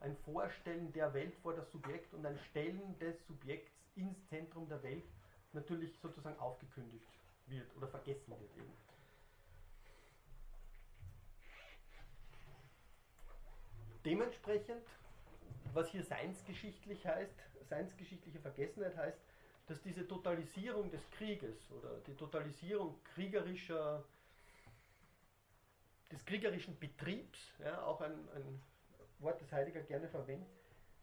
ein 0.00 0.16
Vorstellen 0.24 0.92
der 0.92 1.12
Welt 1.14 1.34
vor 1.42 1.54
das 1.54 1.70
Subjekt 1.72 2.12
und 2.14 2.24
ein 2.24 2.38
Stellen 2.50 2.98
des 2.98 3.16
Subjekts 3.26 3.72
ins 3.96 4.16
Zentrum 4.28 4.68
der 4.68 4.82
Welt 4.82 5.04
natürlich 5.52 5.98
sozusagen 6.00 6.38
aufgekündigt 6.38 7.06
wird 7.46 7.66
oder 7.76 7.88
vergessen 7.88 8.30
wird 8.30 8.56
eben. 8.56 8.89
Dementsprechend, 14.04 14.86
was 15.74 15.90
hier 15.90 16.02
seinsgeschichtlich 16.02 17.06
heißt, 17.06 17.34
seinsgeschichtliche 17.68 18.40
Vergessenheit 18.40 18.96
heißt, 18.96 19.18
dass 19.66 19.80
diese 19.82 20.06
Totalisierung 20.06 20.90
des 20.90 21.08
Krieges 21.10 21.70
oder 21.70 22.00
die 22.06 22.14
Totalisierung 22.14 22.98
kriegerischer, 23.14 24.04
des 26.10 26.24
kriegerischen 26.24 26.78
Betriebs, 26.78 27.38
ja, 27.62 27.82
auch 27.82 28.00
ein, 28.00 28.12
ein 28.34 28.60
Wort, 29.20 29.40
das 29.40 29.52
Heidegger 29.52 29.82
gerne 29.82 30.08
verwendet, 30.08 30.48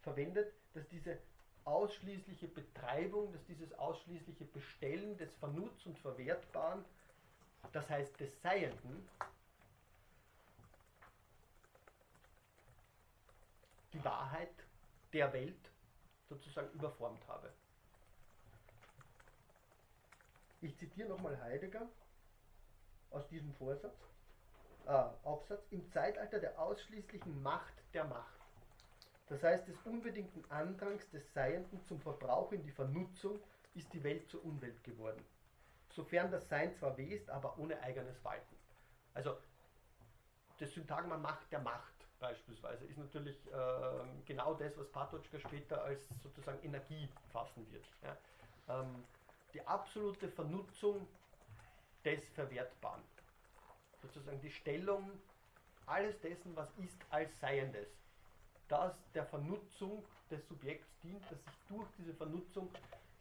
verwendet, 0.01 0.53
dass 0.73 0.87
diese 0.89 1.17
ausschließliche 1.63 2.47
Betreibung, 2.47 3.31
dass 3.31 3.43
dieses 3.45 3.71
ausschließliche 3.73 4.45
Bestellen 4.45 5.17
des 5.17 5.33
Vernutz- 5.35 5.85
und 5.85 5.97
Verwertbaren, 5.99 6.83
das 7.73 7.89
heißt 7.89 8.19
des 8.19 8.41
Seienden, 8.41 9.07
die 13.97 14.05
Wahrheit 14.05 14.53
der 15.13 15.31
Welt 15.33 15.71
sozusagen 16.29 16.69
überformt 16.73 17.25
habe. 17.27 17.51
Ich 20.61 20.77
zitiere 20.77 21.09
nochmal 21.09 21.39
Heidegger 21.41 21.87
aus 23.11 23.27
diesem 23.29 23.53
Vorsatz, 23.55 23.95
äh, 24.85 25.03
Aufsatz, 25.23 25.63
im 25.71 25.89
Zeitalter 25.91 26.39
der 26.39 26.59
ausschließlichen 26.59 27.41
Macht 27.41 27.73
der 27.93 28.05
Macht, 28.05 28.39
das 29.29 29.43
heißt 29.43 29.67
des 29.67 29.75
unbedingten 29.85 30.43
Andrangs 30.51 31.09
des 31.09 31.33
Seienden 31.33 31.83
zum 31.85 31.99
Verbrauch 32.01 32.51
in 32.51 32.63
die 32.63 32.71
Vernutzung, 32.71 33.39
ist 33.75 33.91
die 33.93 34.03
Welt 34.03 34.29
zur 34.29 34.43
Unwelt 34.43 34.83
geworden. 34.83 35.23
Sofern 35.89 36.31
das 36.31 36.47
Sein 36.49 36.75
zwar 36.75 36.97
weh 36.97 37.15
ist, 37.15 37.29
aber 37.29 37.57
ohne 37.57 37.79
eigenes 37.81 38.23
Walten. 38.23 38.55
Also 39.13 39.37
das 40.59 40.71
Syntagma 40.71 41.17
Macht 41.17 41.51
der 41.51 41.59
Macht 41.59 41.96
beispielsweise, 42.19 42.85
ist 42.85 42.97
natürlich 42.97 43.37
äh, 43.47 44.05
genau 44.25 44.53
das, 44.55 44.77
was 44.77 44.89
Patočka 44.91 45.39
später 45.39 45.83
als 45.83 46.07
sozusagen 46.23 46.63
Energie 46.63 47.07
fassen 47.31 47.65
wird. 47.71 47.85
Ja. 48.03 48.81
Ähm, 48.81 49.03
die 49.53 49.65
absolute 49.65 50.29
Vernutzung 50.29 51.07
des 52.03 52.27
Verwertbaren. 52.29 53.01
Sozusagen 54.01 54.39
die 54.41 54.51
Stellung 54.51 55.11
alles 55.85 56.19
dessen, 56.21 56.55
was 56.55 56.69
ist, 56.77 56.97
als 57.09 57.39
Seiendes. 57.39 57.87
Das 58.67 58.93
der 59.13 59.25
Vernutzung 59.25 60.03
des 60.29 60.45
Subjekts 60.47 60.87
dient, 61.01 61.23
das 61.31 61.43
sich 61.43 61.53
durch 61.69 61.87
diese 61.97 62.13
Vernutzung 62.13 62.69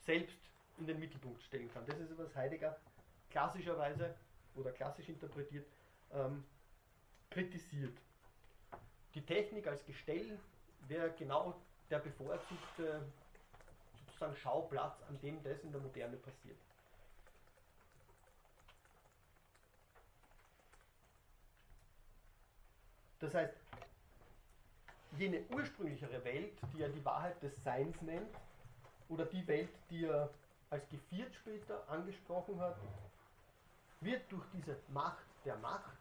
selbst 0.01 0.37
in 0.79 0.87
den 0.87 0.99
Mittelpunkt 0.99 1.43
stellen 1.43 1.73
kann. 1.73 1.87
Das 1.87 1.99
ist, 1.99 2.19
was 2.19 2.35
Heidegger 2.35 2.77
klassischerweise 3.31 4.15
oder 4.57 4.73
klassisch 4.73 5.09
interpretiert 5.09 5.67
ähm, 6.13 6.45
kritisiert. 7.31 7.97
Die 9.17 9.25
Technik 9.25 9.67
als 9.67 9.83
Gestell 9.87 10.39
wäre 10.89 11.11
genau 11.13 11.59
der 11.89 12.01
bevorzugte 12.01 13.01
sozusagen 14.05 14.37
Schauplatz, 14.37 15.03
an 15.09 15.19
dem 15.23 15.43
das 15.43 15.59
in 15.63 15.73
der 15.73 15.81
Moderne 15.81 16.19
passiert. 16.19 16.59
Das 23.21 23.33
heißt, 23.33 23.55
jene 25.17 25.43
ursprünglichere 25.49 26.23
Welt, 26.23 26.53
die 26.75 26.83
er 26.83 26.91
die 26.91 27.03
Wahrheit 27.03 27.43
des 27.43 27.53
Seins 27.65 28.01
nennt, 28.03 28.37
oder 29.09 29.25
die 29.25 29.47
Welt, 29.49 29.71
die 29.89 30.05
er 30.05 30.29
als 30.69 30.87
Geviert 30.91 31.35
später 31.37 31.89
angesprochen 31.89 32.61
hat, 32.61 32.77
wird 34.03 34.31
durch 34.31 34.45
diese 34.53 34.77
Macht 34.89 35.25
der 35.47 35.57
Macht 35.57 35.97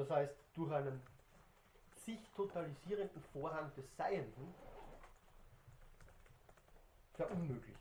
das 0.00 0.10
heißt, 0.10 0.34
durch 0.60 0.72
einen 0.72 1.00
sich 2.04 2.20
totalisierenden 2.36 3.22
Vorhang 3.32 3.72
des 3.74 3.96
Seienden 3.96 4.54
verunmöglicht. 7.14 7.80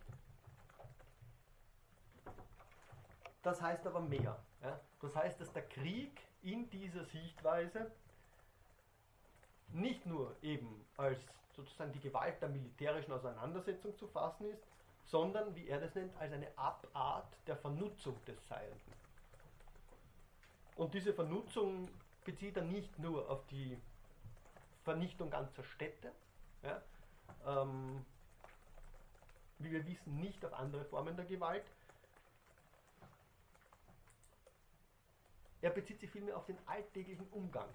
Das 3.44 3.62
heißt 3.62 3.86
aber 3.88 4.02
mehr. 4.02 4.38
Ja? 4.62 4.80
Das 5.02 5.16
heißt, 5.16 5.40
dass 5.42 5.52
der 5.54 5.68
Krieg 5.68 6.22
in 6.42 6.70
dieser 6.70 7.04
Sichtweise 7.06 7.92
nicht 9.72 10.06
nur 10.06 10.36
eben 10.42 10.86
als 10.98 11.20
sozusagen 11.56 11.92
die 11.92 12.00
Gewalt 12.00 12.42
der 12.42 12.50
militärischen 12.50 13.12
Auseinandersetzung 13.12 13.96
zu 13.98 14.08
fassen 14.08 14.50
ist, 14.50 14.64
sondern, 15.06 15.56
wie 15.56 15.68
er 15.68 15.80
das 15.80 15.94
nennt, 15.96 16.16
als 16.18 16.32
eine 16.32 16.48
Abart 16.58 17.28
der 17.48 17.58
Vernutzung 17.58 18.16
des 18.26 18.48
Seienden. 18.48 18.94
Und 20.76 20.94
diese 20.94 21.14
Vernutzung 21.14 21.90
bezieht 22.30 22.58
er 22.58 22.64
nicht 22.64 23.00
nur 23.00 23.28
auf 23.28 23.44
die 23.48 23.76
Vernichtung 24.84 25.32
ganzer 25.32 25.64
Städte, 25.64 26.12
ja, 26.62 26.80
ähm, 27.48 28.06
wie 29.58 29.72
wir 29.72 29.84
wissen, 29.88 30.20
nicht 30.20 30.46
auf 30.46 30.54
andere 30.54 30.86
Formen 30.86 31.16
der 31.16 31.26
Gewalt. 31.26 31.66
Er 35.62 35.72
bezieht 35.72 36.00
sich 36.00 36.12
vielmehr 36.12 36.38
auf 36.38 36.46
den 36.46 36.58
alltäglichen 36.68 37.28
Umgang. 37.32 37.68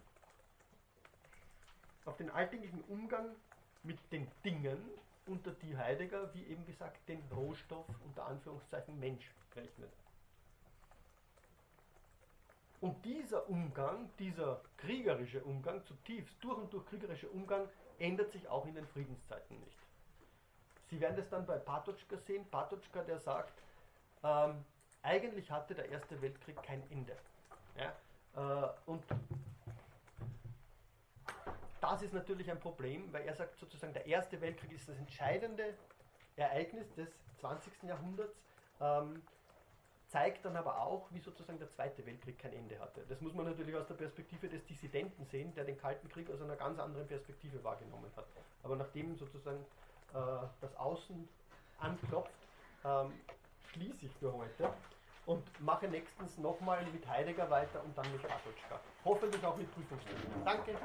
Auf 2.05 2.17
den 2.17 2.31
alltäglichen 2.31 2.83
Umgang 2.85 3.35
mit 3.83 3.99
den 4.13 4.31
Dingen, 4.45 4.79
unter 5.27 5.51
die 5.51 5.77
Heidegger, 5.77 6.33
wie 6.33 6.45
eben 6.45 6.65
gesagt, 6.65 7.09
den 7.09 7.21
Rohstoff 7.33 7.87
unter 8.05 8.27
Anführungszeichen 8.27 9.01
Mensch 9.01 9.29
rechnet. 9.57 9.91
Und 12.85 13.03
dieser 13.03 13.49
Umgang, 13.49 14.11
dieser 14.19 14.61
kriegerische 14.77 15.43
Umgang, 15.43 15.83
zutiefst 15.87 16.37
durch 16.43 16.59
und 16.59 16.71
durch 16.71 16.85
kriegerische 16.85 17.31
Umgang, 17.31 17.67
ändert 17.99 18.31
sich 18.31 18.47
auch 18.47 18.67
in 18.67 18.75
den 18.75 18.87
Friedenszeiten 18.89 19.59
nicht. 19.61 19.79
Sie 20.91 21.01
werden 21.01 21.17
das 21.17 21.31
dann 21.31 21.47
bei 21.47 21.57
Patočka 21.57 22.19
sehen. 22.19 22.45
Patočka, 22.51 23.03
der 23.03 23.19
sagt, 23.19 23.55
ähm, 24.23 24.63
eigentlich 25.03 25.51
hatte 25.51 25.75
der 25.75 25.89
Erste 25.89 26.21
Weltkrieg 26.21 26.63
kein 26.63 26.83
Ende. 26.91 27.17
Ja? 27.79 28.67
Äh, 28.67 28.69
und 28.85 29.03
das 31.81 32.03
ist 32.03 32.13
natürlich 32.13 32.51
ein 32.51 32.61
Problem, 32.61 33.11
weil 33.15 33.23
er 33.23 33.35
sagt 33.35 33.59
sozusagen, 33.59 33.95
der 33.95 34.05
Erste 34.05 34.39
Weltkrieg 34.43 34.73
ist 34.73 34.91
das 34.91 34.99
entscheidende 34.99 35.73
Ereignis 36.37 36.93
des 36.97 37.09
20. 37.41 37.85
Jahrhunderts. 37.85 38.37
Ähm, 38.79 39.23
zeigt 40.15 40.45
dann 40.45 40.57
aber 40.57 40.81
auch, 40.81 41.09
wie 41.11 41.19
sozusagen 41.19 41.59
der 41.59 41.69
Zweite 41.71 42.07
Weltkrieg 42.07 42.39
kein 42.39 42.53
Ende 42.53 42.79
hatte. 42.79 43.05
Das 43.09 43.21
muss 43.21 43.35
man 43.35 43.47
natürlich 43.47 43.75
aus 43.75 43.89
der 43.89 43.95
Perspektive 43.95 44.49
des 44.49 44.65
Dissidenten 44.67 45.27
sehen, 45.27 45.53
der 45.57 45.65
den 45.65 45.77
Kalten 45.77 46.09
Krieg 46.09 46.31
aus 46.31 46.41
einer 46.41 46.55
ganz 46.55 46.79
anderen 46.79 47.09
Perspektive 47.09 47.65
wahrgenommen 47.65 48.09
hat. 48.15 48.27
Aber 48.63 48.77
nachdem 48.77 49.17
sozusagen 49.17 49.59
äh, 50.15 50.47
das 50.61 50.77
Außen 50.77 51.29
anklopft, 51.81 52.31
ähm, 52.85 53.11
schließe 53.73 54.07
ich 54.07 54.13
für 54.21 54.33
heute 54.33 54.73
und 55.27 55.43
mache 55.61 55.89
nächstens 55.89 56.39
nochmal 56.39 56.87
mit 56.93 57.05
Heidegger 57.09 57.51
weiter 57.51 57.83
und 57.83 57.99
dann 57.99 58.07
mit 58.13 58.23
Patočka. 58.23 58.79
Hoffentlich 59.05 59.45
auch 59.45 59.57
mit 59.57 59.69
Prüfungstechnik. 59.75 60.45
Danke. 60.45 60.77